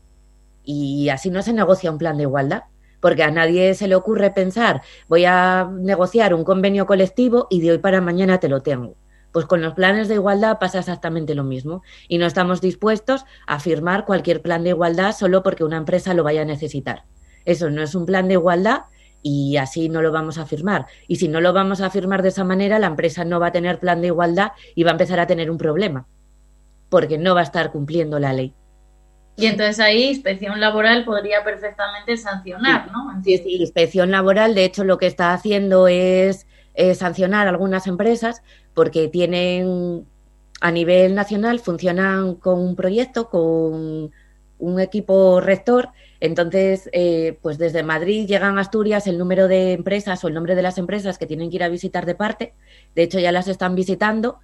y 0.64 1.10
así 1.10 1.30
no 1.30 1.44
se 1.44 1.54
negocia 1.54 1.92
un 1.92 2.00
plan 2.00 2.18
de 2.18 2.24
igualdad, 2.24 2.64
porque 3.00 3.24
a 3.24 3.32
nadie 3.32 3.74
se 3.74 3.88
le 3.88 3.96
ocurre 3.96 4.32
pensar, 4.32 4.82
voy 5.08 5.26
a 5.26 5.70
negociar 5.72 6.34
un 6.34 6.44
convenio 6.44 6.86
colectivo 6.86 7.48
y 7.50 7.62
de 7.62 7.72
hoy 7.72 7.78
para 7.78 8.02
mañana 8.02 8.40
te 8.40 8.50
lo 8.50 8.62
tengo. 8.62 8.96
Pues 9.32 9.46
con 9.46 9.62
los 9.62 9.74
planes 9.74 10.08
de 10.08 10.16
igualdad 10.16 10.58
pasa 10.60 10.80
exactamente 10.80 11.36
lo 11.36 11.44
mismo 11.44 11.84
y 12.08 12.18
no 12.18 12.26
estamos 12.26 12.62
dispuestos 12.62 13.26
a 13.46 13.60
firmar 13.60 14.06
cualquier 14.06 14.42
plan 14.42 14.64
de 14.64 14.72
igualdad 14.72 15.16
solo 15.16 15.44
porque 15.44 15.64
una 15.64 15.78
empresa 15.78 16.14
lo 16.14 16.24
vaya 16.24 16.42
a 16.42 16.46
necesitar. 16.46 17.04
Eso 17.46 17.70
no 17.70 17.84
es 17.84 17.94
un 17.94 18.06
plan 18.06 18.28
de 18.28 18.34
igualdad 18.34 18.84
y 19.22 19.58
así 19.58 19.90
no 19.90 20.02
lo 20.02 20.12
vamos 20.12 20.38
a 20.38 20.46
firmar. 20.46 20.88
Y 21.08 21.18
si 21.18 21.28
no 21.28 21.42
lo 21.42 21.54
vamos 21.54 21.82
a 21.82 21.90
firmar 21.90 22.22
de 22.24 22.30
esa 22.30 22.44
manera, 22.44 22.80
la 22.80 22.88
empresa 22.88 23.24
no 23.24 23.40
va 23.40 23.48
a 23.48 23.52
tener 23.52 23.80
plan 23.80 24.02
de 24.02 24.08
igualdad 24.08 24.52
y 24.76 24.84
va 24.84 24.92
a 24.92 24.94
empezar 24.94 25.20
a 25.20 25.28
tener 25.28 25.52
un 25.52 25.58
problema, 25.58 26.08
porque 26.90 27.18
no 27.18 27.36
va 27.36 27.42
a 27.42 27.44
estar 27.44 27.72
cumpliendo 27.72 28.20
la 28.20 28.34
ley. 28.34 28.54
Y 29.40 29.46
entonces 29.46 29.80
ahí 29.80 30.04
inspección 30.10 30.60
laboral 30.60 31.06
podría 31.06 31.44
perfectamente 31.44 32.18
sancionar, 32.18 32.92
¿no? 32.92 33.22
Sí, 33.24 33.38
sí, 33.38 33.56
inspección 33.56 34.12
laboral, 34.12 34.54
de 34.54 34.66
hecho, 34.66 34.84
lo 34.84 34.98
que 34.98 35.08
está 35.08 35.34
haciendo 35.34 35.88
es 35.88 36.46
eh, 36.74 36.94
sancionar 36.96 37.48
algunas 37.48 37.88
empresas 37.88 38.42
porque 38.74 39.08
tienen 39.08 40.06
a 40.62 40.72
nivel 40.72 41.16
nacional, 41.16 41.60
funcionan 41.60 42.36
con 42.36 42.60
un 42.60 42.76
proyecto, 42.76 43.30
con 43.30 44.12
un 44.60 44.80
equipo 44.80 45.42
rector. 45.42 45.90
Entonces, 46.20 46.90
eh, 46.92 47.38
pues 47.42 47.58
desde 47.58 47.82
Madrid 47.82 48.28
llegan 48.28 48.58
a 48.58 48.62
Asturias 48.62 49.08
el 49.08 49.18
número 49.18 49.48
de 49.48 49.74
empresas 49.74 50.24
o 50.24 50.28
el 50.28 50.34
nombre 50.34 50.56
de 50.56 50.62
las 50.62 50.78
empresas 50.78 51.18
que 51.18 51.26
tienen 51.26 51.50
que 51.50 51.56
ir 51.56 51.64
a 51.64 51.70
visitar 51.70 52.06
de 52.06 52.16
parte. 52.16 52.54
De 52.94 53.04
hecho, 53.04 53.20
ya 53.20 53.32
las 53.32 53.48
están 53.48 53.76
visitando. 53.76 54.40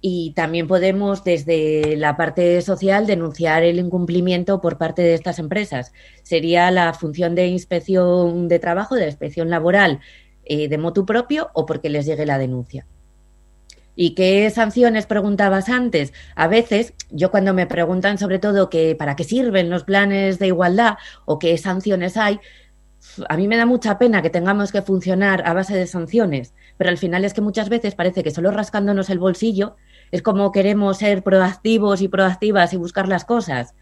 Y 0.00 0.32
también 0.34 0.66
podemos, 0.66 1.24
desde 1.24 1.96
la 1.96 2.16
parte 2.16 2.60
social, 2.62 3.06
denunciar 3.06 3.62
el 3.62 3.78
incumplimiento 3.78 4.60
por 4.60 4.78
parte 4.78 5.02
de 5.02 5.14
estas 5.14 5.38
empresas. 5.38 5.92
Sería 6.22 6.70
la 6.70 6.92
función 6.94 7.34
de 7.34 7.46
inspección 7.48 8.48
de 8.48 8.58
trabajo, 8.58 8.94
de 8.94 9.06
inspección 9.06 9.50
laboral, 9.50 10.00
eh, 10.44 10.68
de 10.68 10.78
motu 10.78 11.04
propio 11.04 11.50
o 11.54 11.66
porque 11.66 11.90
les 11.90 12.06
llegue 12.06 12.26
la 12.26 12.38
denuncia. 12.38 12.86
¿Y 13.98 14.14
qué 14.14 14.48
sanciones 14.50 15.06
preguntabas 15.06 15.70
antes? 15.70 16.12
A 16.34 16.48
veces, 16.48 16.92
yo 17.10 17.30
cuando 17.30 17.54
me 17.54 17.66
preguntan 17.66 18.18
sobre 18.18 18.38
todo 18.38 18.68
que 18.68 18.94
para 18.94 19.16
qué 19.16 19.24
sirven 19.24 19.70
los 19.70 19.84
planes 19.84 20.38
de 20.38 20.48
igualdad 20.48 20.98
o 21.24 21.38
qué 21.38 21.56
sanciones 21.56 22.18
hay, 22.18 22.38
a 23.28 23.36
mí 23.36 23.48
me 23.48 23.56
da 23.56 23.66
mucha 23.66 23.98
pena 23.98 24.22
que 24.22 24.30
tengamos 24.30 24.72
que 24.72 24.82
funcionar 24.82 25.46
a 25.46 25.52
base 25.54 25.76
de 25.76 25.86
sanciones, 25.86 26.54
pero 26.76 26.90
al 26.90 26.98
final 26.98 27.24
es 27.24 27.34
que 27.34 27.40
muchas 27.40 27.68
veces 27.68 27.94
parece 27.94 28.22
que 28.22 28.30
solo 28.30 28.50
rascándonos 28.50 29.10
el 29.10 29.18
bolsillo 29.18 29.76
es 30.12 30.22
como 30.22 30.52
queremos 30.52 30.98
ser 30.98 31.22
proactivos 31.22 32.00
y 32.00 32.08
proactivas 32.08 32.72
y 32.72 32.76
buscar 32.76 33.08
las 33.08 33.24
cosas. 33.24 33.74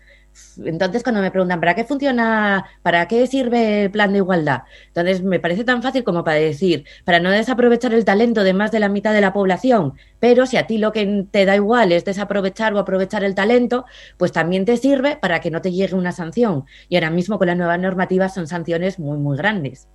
Entonces, 0.65 1.02
cuando 1.02 1.20
me 1.20 1.31
preguntan, 1.31 1.61
¿para 1.61 1.74
qué 1.74 1.85
funciona, 1.85 2.66
para 2.82 3.06
qué 3.09 3.27
sirve 3.27 3.85
el 3.85 3.90
plan 3.90 4.12
de 4.12 4.19
igualdad? 4.19 4.62
Entonces, 4.89 5.23
me 5.23 5.40
parece 5.40 5.65
tan 5.65 5.82
fácil 5.82 6.05
como 6.05 6.24
para 6.24 6.39
decir, 6.39 6.85
para 7.05 7.20
no 7.20 7.31
desaprovechar 7.31 7.94
el 7.94 8.05
talento 8.05 8.43
de 8.44 8.55
más 8.55 8.73
de 8.73 8.81
la 8.81 8.89
mitad 8.89 9.12
de 9.12 9.20
la 9.20 9.32
población, 9.32 9.94
pero 10.20 10.47
si 10.47 10.56
a 10.56 10.66
ti 10.66 10.78
lo 10.78 10.93
que 10.93 11.27
te 11.31 11.44
da 11.44 11.56
igual 11.56 11.93
es 11.93 12.05
desaprovechar 12.05 12.74
o 12.74 12.78
aprovechar 12.78 13.24
el 13.24 13.35
talento, 13.35 13.85
pues 14.16 14.32
también 14.32 14.65
te 14.65 14.77
sirve 14.77 15.16
para 15.16 15.40
que 15.40 15.51
no 15.51 15.61
te 15.61 15.73
llegue 15.73 15.94
una 15.94 16.12
sanción. 16.12 16.65
Y 16.89 16.97
ahora 16.97 17.11
mismo 17.11 17.39
con 17.39 17.48
la 17.48 17.55
nueva 17.55 17.78
normativa 17.78 18.28
son 18.28 18.47
sanciones 18.47 18.98
muy, 18.98 19.19
muy 19.19 19.36
grandes. 19.36 19.89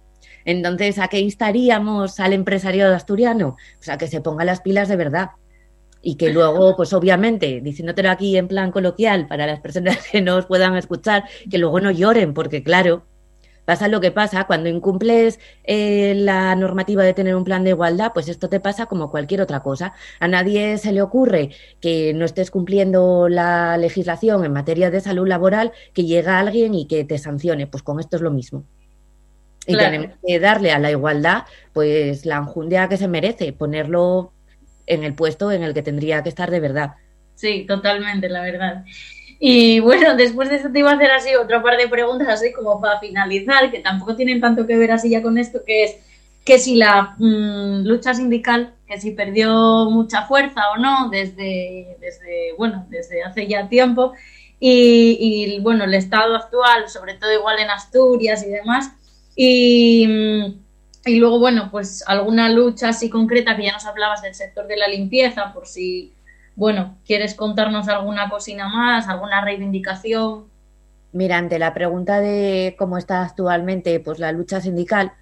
Entonces, 0.45 0.99
¿a 0.99 1.07
qué 1.07 1.19
instaríamos 1.19 2.19
al 2.19 2.33
empresariado 2.33 2.95
asturiano? 2.95 3.57
Pues 3.77 3.89
a 3.89 3.97
que 3.97 4.07
se 4.07 4.21
ponga 4.21 4.45
las 4.45 4.61
pilas 4.61 4.87
de 4.87 4.95
verdad 4.95 5.31
y 6.01 6.15
que 6.15 6.31
luego, 6.31 6.75
pues 6.75 6.93
obviamente, 6.93 7.61
diciéndotelo 7.61 8.09
aquí 8.09 8.37
en 8.37 8.47
plan 8.47 8.71
coloquial 8.71 9.27
para 9.27 9.45
las 9.45 9.59
personas 9.59 9.97
que 10.11 10.21
nos 10.21 10.45
puedan 10.45 10.75
escuchar, 10.75 11.25
que 11.49 11.57
luego 11.57 11.79
no 11.79 11.91
lloren, 11.91 12.33
porque 12.33 12.63
claro, 12.63 13.03
pasa 13.65 13.87
lo 13.87 14.01
que 14.01 14.11
pasa, 14.11 14.45
cuando 14.45 14.67
incumples 14.69 15.39
eh, 15.63 16.13
la 16.15 16.55
normativa 16.55 17.03
de 17.03 17.13
tener 17.13 17.35
un 17.35 17.43
plan 17.43 17.63
de 17.63 17.71
igualdad, 17.71 18.13
pues 18.13 18.27
esto 18.27 18.49
te 18.49 18.59
pasa 18.59 18.87
como 18.87 19.11
cualquier 19.11 19.41
otra 19.41 19.61
cosa. 19.61 19.93
A 20.19 20.27
nadie 20.27 20.77
se 20.79 20.91
le 20.91 21.01
ocurre 21.03 21.51
que 21.79 22.13
no 22.15 22.25
estés 22.25 22.49
cumpliendo 22.49 23.29
la 23.29 23.77
legislación 23.77 24.43
en 24.43 24.53
materia 24.53 24.89
de 24.89 25.01
salud 25.01 25.27
laboral, 25.27 25.71
que 25.93 26.05
llega 26.05 26.39
alguien 26.39 26.73
y 26.73 26.87
que 26.87 27.03
te 27.03 27.19
sancione, 27.19 27.67
pues 27.67 27.83
con 27.83 27.99
esto 27.99 28.15
es 28.15 28.23
lo 28.23 28.31
mismo. 28.31 28.65
Y 29.67 29.73
Claro. 29.73 29.91
tenemos 29.91 30.17
que 30.25 30.39
darle 30.39 30.71
a 30.71 30.79
la 30.79 30.89
igualdad, 30.89 31.43
pues 31.73 32.25
la 32.25 32.37
enjundia 32.37 32.89
que 32.89 32.97
se 32.97 33.07
merece, 33.07 33.53
ponerlo 33.53 34.33
en 34.89 35.03
el 35.03 35.13
puesto 35.13 35.51
en 35.51 35.63
el 35.63 35.73
que 35.73 35.81
tendría 35.81 36.21
que 36.23 36.29
estar 36.29 36.51
de 36.51 36.59
verdad. 36.59 36.95
Sí, 37.35 37.65
totalmente, 37.65 38.27
la 38.27 38.41
verdad. 38.41 38.83
Y 39.39 39.79
bueno, 39.79 40.17
después 40.17 40.49
de 40.49 40.57
esto 40.57 40.71
te 40.71 40.79
iba 40.79 40.91
a 40.91 40.95
hacer 40.95 41.11
así 41.11 41.33
otra 41.35 41.63
par 41.63 41.77
de 41.77 41.87
preguntas, 41.87 42.27
así 42.27 42.51
como 42.51 42.81
para 42.81 42.99
finalizar, 42.99 43.71
que 43.71 43.79
tampoco 43.79 44.15
tienen 44.15 44.41
tanto 44.41 44.67
que 44.67 44.77
ver 44.77 44.91
así 44.91 45.09
ya 45.09 45.21
con 45.21 45.37
esto, 45.37 45.63
que 45.65 45.85
es 45.85 45.95
que 46.43 46.59
si 46.59 46.75
la 46.75 47.15
mm, 47.17 47.85
lucha 47.85 48.13
sindical, 48.13 48.73
que 48.87 48.99
si 48.99 49.11
perdió 49.11 49.89
mucha 49.89 50.23
fuerza 50.23 50.71
o 50.71 50.77
no 50.77 51.09
desde, 51.09 51.97
desde, 52.01 52.53
bueno, 52.57 52.85
desde 52.89 53.23
hace 53.23 53.47
ya 53.47 53.69
tiempo, 53.69 54.13
y, 54.59 55.17
y, 55.55 55.59
bueno, 55.61 55.85
el 55.85 55.93
estado 55.93 56.35
actual, 56.35 56.89
sobre 56.89 57.13
todo 57.13 57.31
igual 57.31 57.59
en 57.59 57.69
Asturias 57.69 58.43
y 58.45 58.49
demás, 58.49 58.91
y, 59.35 60.57
y 61.09 61.19
luego, 61.19 61.39
bueno, 61.39 61.69
pues 61.71 62.03
alguna 62.07 62.49
lucha 62.49 62.89
así 62.89 63.09
concreta 63.09 63.55
que 63.55 63.63
ya 63.63 63.73
nos 63.73 63.85
hablabas 63.85 64.21
del 64.21 64.35
sector 64.35 64.67
de 64.67 64.77
la 64.77 64.87
limpieza, 64.87 65.53
por 65.53 65.67
si 65.67 66.13
bueno, 66.59 66.97
¿quieres 67.05 67.35
contarnos 67.35 67.87
alguna 67.87 68.29
cocina 68.29 68.67
más, 68.67 69.07
alguna 69.07 69.39
reivindicación? 69.39 70.49
Mira, 71.13 71.37
ante 71.37 71.57
la 71.57 71.73
pregunta 71.73 72.19
de 72.19 72.75
cómo 72.77 72.97
está 72.97 73.23
actualmente 73.23 73.97
pues, 74.01 74.19
la 74.19 74.33
lucha 74.33 74.59
sindical, 74.59 75.13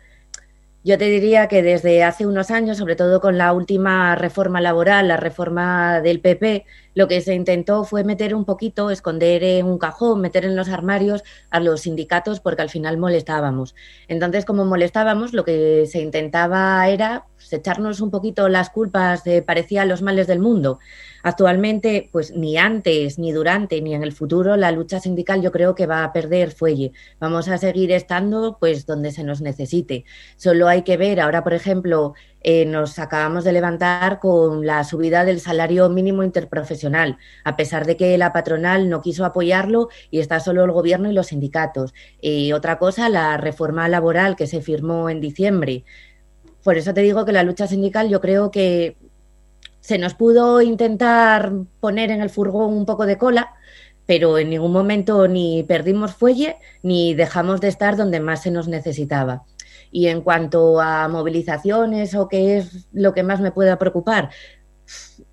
yo 0.87 0.97
te 0.97 1.09
diría 1.09 1.49
que 1.49 1.61
desde 1.63 2.05
hace 2.05 2.25
unos 2.25 2.49
años, 2.49 2.77
sobre 2.77 2.95
todo 2.95 3.19
con 3.19 3.37
la 3.37 3.51
última 3.51 4.15
reforma 4.15 4.61
laboral, 4.61 5.09
la 5.09 5.17
reforma 5.17 5.99
del 5.99 6.21
PP, 6.21 6.65
lo 6.93 7.09
que 7.09 7.19
se 7.19 7.35
intentó 7.35 7.83
fue 7.83 8.05
meter 8.05 8.33
un 8.33 8.45
poquito, 8.45 8.89
esconder 8.89 9.43
en 9.43 9.65
un 9.65 9.79
cajón, 9.79 10.21
meter 10.21 10.45
en 10.45 10.55
los 10.55 10.69
armarios 10.69 11.25
a 11.49 11.59
los 11.59 11.81
sindicatos 11.81 12.39
porque 12.39 12.61
al 12.61 12.69
final 12.69 12.97
molestábamos. 12.97 13.75
Entonces, 14.07 14.45
como 14.45 14.63
molestábamos, 14.63 15.33
lo 15.33 15.43
que 15.43 15.87
se 15.87 15.99
intentaba 15.99 16.87
era 16.87 17.25
pues, 17.35 17.51
echarnos 17.51 17.99
un 17.99 18.09
poquito 18.09 18.47
las 18.47 18.69
culpas 18.69 19.25
de 19.25 19.41
parecía 19.41 19.83
los 19.83 20.01
males 20.01 20.25
del 20.25 20.39
mundo. 20.39 20.79
Actualmente, 21.23 22.09
pues 22.11 22.35
ni 22.35 22.57
antes, 22.57 23.19
ni 23.19 23.31
durante, 23.31 23.81
ni 23.81 23.93
en 23.93 24.03
el 24.03 24.11
futuro, 24.11 24.55
la 24.55 24.71
lucha 24.71 24.99
sindical 24.99 25.41
yo 25.41 25.51
creo 25.51 25.75
que 25.75 25.87
va 25.87 26.03
a 26.03 26.13
perder 26.13 26.51
fuelle. 26.51 26.91
Vamos 27.19 27.47
a 27.47 27.57
seguir 27.57 27.91
estando 27.91 28.57
pues 28.59 28.85
donde 28.85 29.11
se 29.11 29.23
nos 29.23 29.41
necesite. 29.41 30.05
Solo 30.35 30.67
hay 30.67 30.83
que 30.83 30.97
ver, 30.97 31.19
ahora 31.19 31.43
por 31.43 31.53
ejemplo, 31.53 32.13
eh, 32.41 32.65
nos 32.65 32.99
acabamos 32.99 33.43
de 33.43 33.51
levantar 33.51 34.19
con 34.19 34.65
la 34.65 34.83
subida 34.83 35.25
del 35.25 35.39
salario 35.39 35.89
mínimo 35.89 36.23
interprofesional, 36.23 37.17
a 37.43 37.55
pesar 37.57 37.85
de 37.85 37.97
que 37.97 38.17
la 38.17 38.31
patronal 38.31 38.89
no 38.89 39.01
quiso 39.01 39.25
apoyarlo 39.25 39.89
y 40.11 40.19
está 40.19 40.39
solo 40.39 40.63
el 40.63 40.71
gobierno 40.71 41.09
y 41.09 41.13
los 41.13 41.27
sindicatos. 41.27 41.93
Y 42.21 42.53
otra 42.53 42.77
cosa, 42.77 43.09
la 43.09 43.37
reforma 43.37 43.89
laboral 43.89 44.35
que 44.35 44.47
se 44.47 44.61
firmó 44.61 45.09
en 45.09 45.19
diciembre. 45.19 45.83
Por 46.63 46.77
eso 46.77 46.93
te 46.93 47.01
digo 47.01 47.25
que 47.25 47.31
la 47.31 47.43
lucha 47.43 47.67
sindical 47.67 48.09
yo 48.09 48.21
creo 48.21 48.51
que 48.51 48.97
se 49.87 49.97
nos 49.97 50.15
pudo 50.15 50.61
intentar 50.61 51.53
poner 51.79 52.11
en 52.11 52.19
el 52.19 52.29
furgón 52.29 52.73
un 52.73 52.85
poco 52.85 53.05
de 53.05 53.17
cola, 53.17 53.53
pero 54.05 54.37
en 54.37 54.49
ningún 54.49 54.73
momento 54.73 55.29
ni 55.29 55.63
perdimos 55.63 56.13
fuelle 56.13 56.57
ni 56.83 57.13
dejamos 57.13 57.61
de 57.61 57.69
estar 57.69 57.95
donde 57.95 58.19
más 58.19 58.41
se 58.41 58.51
nos 58.51 58.67
necesitaba. 58.67 59.45
Y 59.89 60.07
en 60.07 60.23
cuanto 60.23 60.81
a 60.81 61.07
movilizaciones 61.07 62.15
o 62.15 62.27
qué 62.27 62.57
es 62.57 62.89
lo 62.91 63.13
que 63.13 63.23
más 63.23 63.39
me 63.39 63.53
pueda 63.53 63.79
preocupar, 63.79 64.29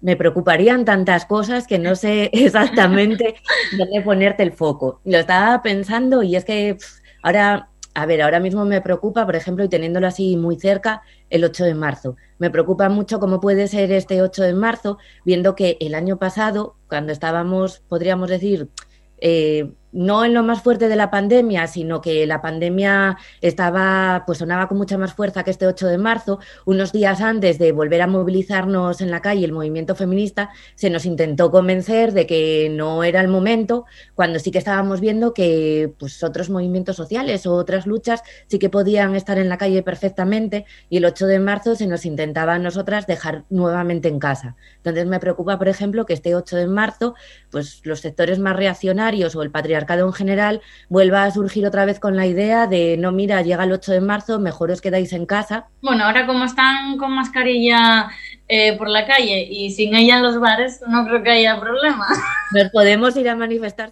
me 0.01 0.15
preocuparían 0.15 0.85
tantas 0.85 1.27
cosas 1.27 1.67
que 1.67 1.81
no 1.81 1.97
sé 1.97 2.31
exactamente 2.33 3.35
dónde 3.77 4.03
ponerte 4.03 4.45
el 4.45 4.53
foco. 4.53 5.01
Lo 5.05 5.19
estaba 5.19 5.63
pensando 5.63 6.23
y 6.23 6.37
es 6.37 6.45
que 6.45 6.77
ahora 7.25 7.71
a 7.95 8.07
ver, 8.07 8.23
ahora 8.23 8.41
mismo 8.41 8.65
me 8.65 8.81
preocupa, 8.81 9.25
por 9.25 9.37
ejemplo, 9.37 9.65
y 9.65 9.69
teniéndolo 9.69 10.09
así 10.09 10.37
muy 10.37 10.59
cerca, 10.59 11.03
el 11.31 11.45
8 11.45 11.65
de 11.65 11.75
marzo. 11.75 12.16
Me 12.39 12.51
preocupa 12.51 12.89
mucho 12.89 13.21
cómo 13.21 13.41
puede 13.41 13.69
ser 13.69 13.93
este 13.93 14.21
8 14.21 14.43
de 14.43 14.55
marzo, 14.55 14.99
viendo 15.25 15.55
que 15.55 15.77
el 15.81 15.95
año 15.95 16.19
pasado, 16.19 16.77
cuando 16.89 17.12
estábamos, 17.12 17.83
podríamos 17.89 18.29
decir, 18.29 18.69
eh, 19.19 19.73
no 19.95 20.25
en 20.25 20.35
lo 20.35 20.43
más 20.43 20.61
fuerte 20.61 20.89
de 20.89 20.97
la 20.97 21.11
pandemia, 21.11 21.66
sino 21.69 22.01
que 22.01 22.27
la 22.27 22.43
pandemia 22.43 23.16
estaba, 23.41 24.25
pues 24.27 24.39
sonaba 24.39 24.66
con 24.66 24.77
mucha 24.77 24.99
más 24.99 25.15
fuerza 25.15 25.45
que 25.45 25.53
este 25.53 25.66
8 25.66 25.87
de 25.87 25.99
marzo. 25.99 26.41
Unos 26.66 26.93
días 26.93 27.21
antes 27.21 27.59
de 27.59 27.71
volver 27.71 28.03
a 28.03 28.09
movilizarnos 28.09 29.01
en 29.01 29.11
la 29.11 29.23
calle 29.23 29.45
el 29.45 29.53
movimiento 29.53 29.95
feminista, 29.95 30.51
se 30.75 30.91
nos 30.91 31.07
intentó 31.07 31.51
convencer 31.51 32.12
de 32.12 32.27
que 32.27 32.69
no 32.71 33.05
era 33.05 33.21
el 33.21 33.29
momento, 33.29 33.85
cuando 34.15 34.41
sí 34.41 34.51
que 34.51 34.59
estábamos 34.59 35.01
viendo 35.01 35.33
que 35.33 35.95
pues, 35.99 36.23
otros 36.25 36.51
movimientos 36.51 36.97
sociales 36.97 37.47
o 37.47 37.55
otras 37.55 37.87
luchas 37.87 38.23
sí 38.49 38.59
que 38.59 38.71
podían 38.71 39.15
estar 39.15 39.39
en 39.39 39.49
la 39.49 39.59
calle 39.59 39.83
perfectamente 39.85 40.66
y 40.91 40.97
el 40.97 41.05
8 41.05 41.27
de 41.29 41.39
marzo 41.39 41.77
se 41.77 41.87
nos 41.87 42.05
intentaba 42.05 42.55
a 42.55 42.59
nosotras 42.59 43.07
dejar 43.07 43.45
nuevamente 43.49 44.09
en 44.09 44.19
casa. 44.19 44.57
Entonces 44.79 45.07
me 45.07 45.21
preocupa, 45.21 45.57
por 45.57 45.69
ejemplo, 45.69 46.05
que 46.05 46.15
este 46.15 46.35
8 46.35 46.57
de 46.57 46.66
marzo, 46.66 47.15
pues 47.51 47.81
los 47.85 48.01
sectores 48.01 48.41
más 48.41 48.57
reaccionarios 48.57 49.37
o 49.37 49.43
el 49.43 49.53
patriarcado 49.53 49.84
en 49.89 50.12
general 50.12 50.61
vuelva 50.89 51.24
a 51.24 51.31
surgir 51.31 51.66
otra 51.66 51.85
vez 51.85 52.01
con 52.01 52.16
la 52.16 52.27
idea 52.27 52.66
de 52.66 52.97
no, 52.98 53.12
mira, 53.12 53.43
llega 53.43 53.65
el 53.65 53.73
8 53.73 53.93
de 53.93 54.01
marzo, 54.01 54.39
mejor 54.39 54.70
os 54.70 54.81
quedáis 54.81 55.12
en 55.12 55.27
casa. 55.27 55.66
Bueno, 55.82 56.05
ahora 56.05 56.27
como 56.27 56.44
están 56.44 56.97
con 56.98 57.12
mascarilla 57.12 58.09
eh, 58.48 58.77
por 58.77 58.89
la 58.89 59.06
calle 59.06 59.47
y 59.51 59.70
sin 59.70 59.94
ella 59.94 60.16
en 60.16 60.23
los 60.23 60.40
bares, 60.40 60.81
no 60.86 61.05
creo 61.06 61.23
que 61.23 61.31
haya 61.31 61.61
problema. 61.61 62.06
Nos 62.52 62.70
podemos 62.70 63.16
ir 63.16 63.28
a 63.28 63.36
manifestar. 63.36 63.90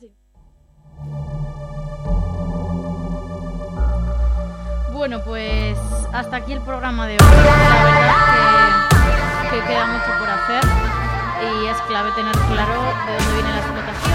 Bueno, 4.92 5.20
pues 5.24 5.76
hasta 6.12 6.36
aquí 6.36 6.52
el 6.52 6.60
programa 6.60 7.06
de 7.06 7.14
hoy. 7.14 7.18
La 7.18 7.84
verdad 7.84 8.88
que, 9.50 9.56
que 9.56 9.66
queda 9.66 9.86
mucho 9.86 10.18
por 10.18 10.30
hacer 10.30 11.02
y 11.42 11.66
es 11.66 11.76
clave 11.88 12.10
tener 12.12 12.32
claro 12.32 12.72
de 13.06 13.12
dónde 13.18 13.34
viene 13.34 13.50
la 13.50 13.58
explotación, 13.58 14.11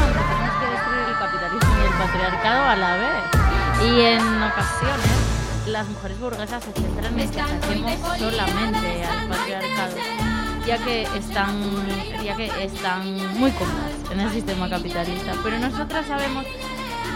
patriarcado 2.17 2.63
a 2.63 2.75
la 2.75 2.95
vez. 2.97 3.89
Y 3.89 4.01
en 4.01 4.43
ocasiones 4.43 5.67
las 5.67 5.87
mujeres 5.87 6.19
burguesas 6.19 6.63
se 6.63 6.71
centran 6.71 7.19
en 7.19 7.29
que 7.29 7.97
solamente 8.17 9.03
al 9.05 9.27
patriarcado, 9.27 9.95
ya 10.65 10.77
que 10.79 11.03
están, 11.03 11.61
ya 12.23 12.35
que 12.35 12.63
están 12.63 13.39
muy 13.39 13.51
cómodas 13.51 14.11
en 14.11 14.19
el 14.19 14.31
sistema 14.31 14.69
capitalista. 14.69 15.33
Pero 15.43 15.59
nosotras 15.59 16.07
sabemos 16.07 16.45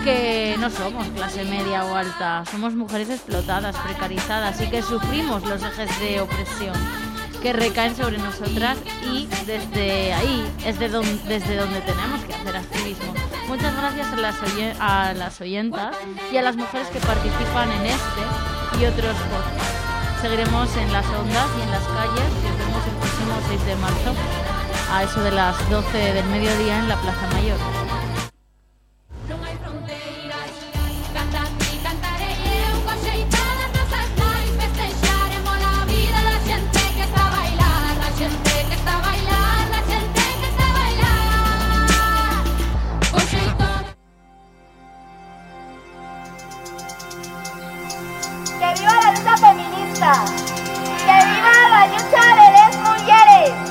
que 0.04 0.56
no 0.60 0.70
somos 0.70 1.08
clase 1.10 1.46
media 1.46 1.84
o 1.86 1.96
alta, 1.96 2.44
somos 2.52 2.76
mujeres 2.76 3.10
explotadas, 3.10 3.76
precarizadas 3.78 4.62
y 4.62 4.70
que 4.70 4.82
sufrimos 4.82 5.44
los 5.46 5.64
ejes 5.64 6.00
de 6.00 6.22
opresión 6.22 6.76
que 7.42 7.54
recaen 7.54 7.96
sobre 7.96 8.18
nosotras 8.20 8.78
y 9.04 9.28
desde 9.46 10.14
ahí 10.14 10.46
es 10.66 10.78
de 10.78 10.90
desde 11.28 11.56
donde 11.56 11.82
tenemos 11.82 12.24
que 12.26 12.34
hacer 12.34 12.56
activismo. 12.56 13.14
Muchas 13.48 13.76
gracias 13.76 14.08
a 14.14 14.16
las, 14.16 14.36
a 14.80 15.42
oyentas 15.42 15.96
y 16.32 16.38
a 16.38 16.42
las 16.42 16.56
mujeres 16.56 16.88
que 16.88 17.00
participan 17.00 17.72
en 17.72 17.88
este 17.88 18.80
y 18.80 18.86
otros 18.86 19.16
podcasts. 19.16 20.22
Seguiremos 20.22 20.76
en 20.78 20.94
las 20.94 21.06
ondas 21.08 21.48
y 21.58 21.62
en 21.64 21.72
las 21.72 21.84
calles 21.84 22.30
y 22.30 22.48
nos 22.48 22.58
vemos 22.60 22.86
el 22.86 22.96
próximo 22.96 23.34
6 23.48 23.66
de 23.66 23.76
marzo 23.76 24.16
a 24.92 25.04
eso 25.04 25.22
de 25.24 25.32
las 25.32 25.70
12 25.70 25.98
del 25.98 26.26
mediodía 26.28 26.80
en 26.80 26.90
la 26.90 27.02
Plaza 27.02 27.28
Mayor. 27.34 27.58
lucha 49.22 49.38
feminista. 49.38 50.14
¡Que 51.06 51.26
viva 51.26 51.70
la 51.70 51.88
lucha 51.88 52.36
de 52.36 52.52
las 52.52 52.78
mujeres! 52.78 53.71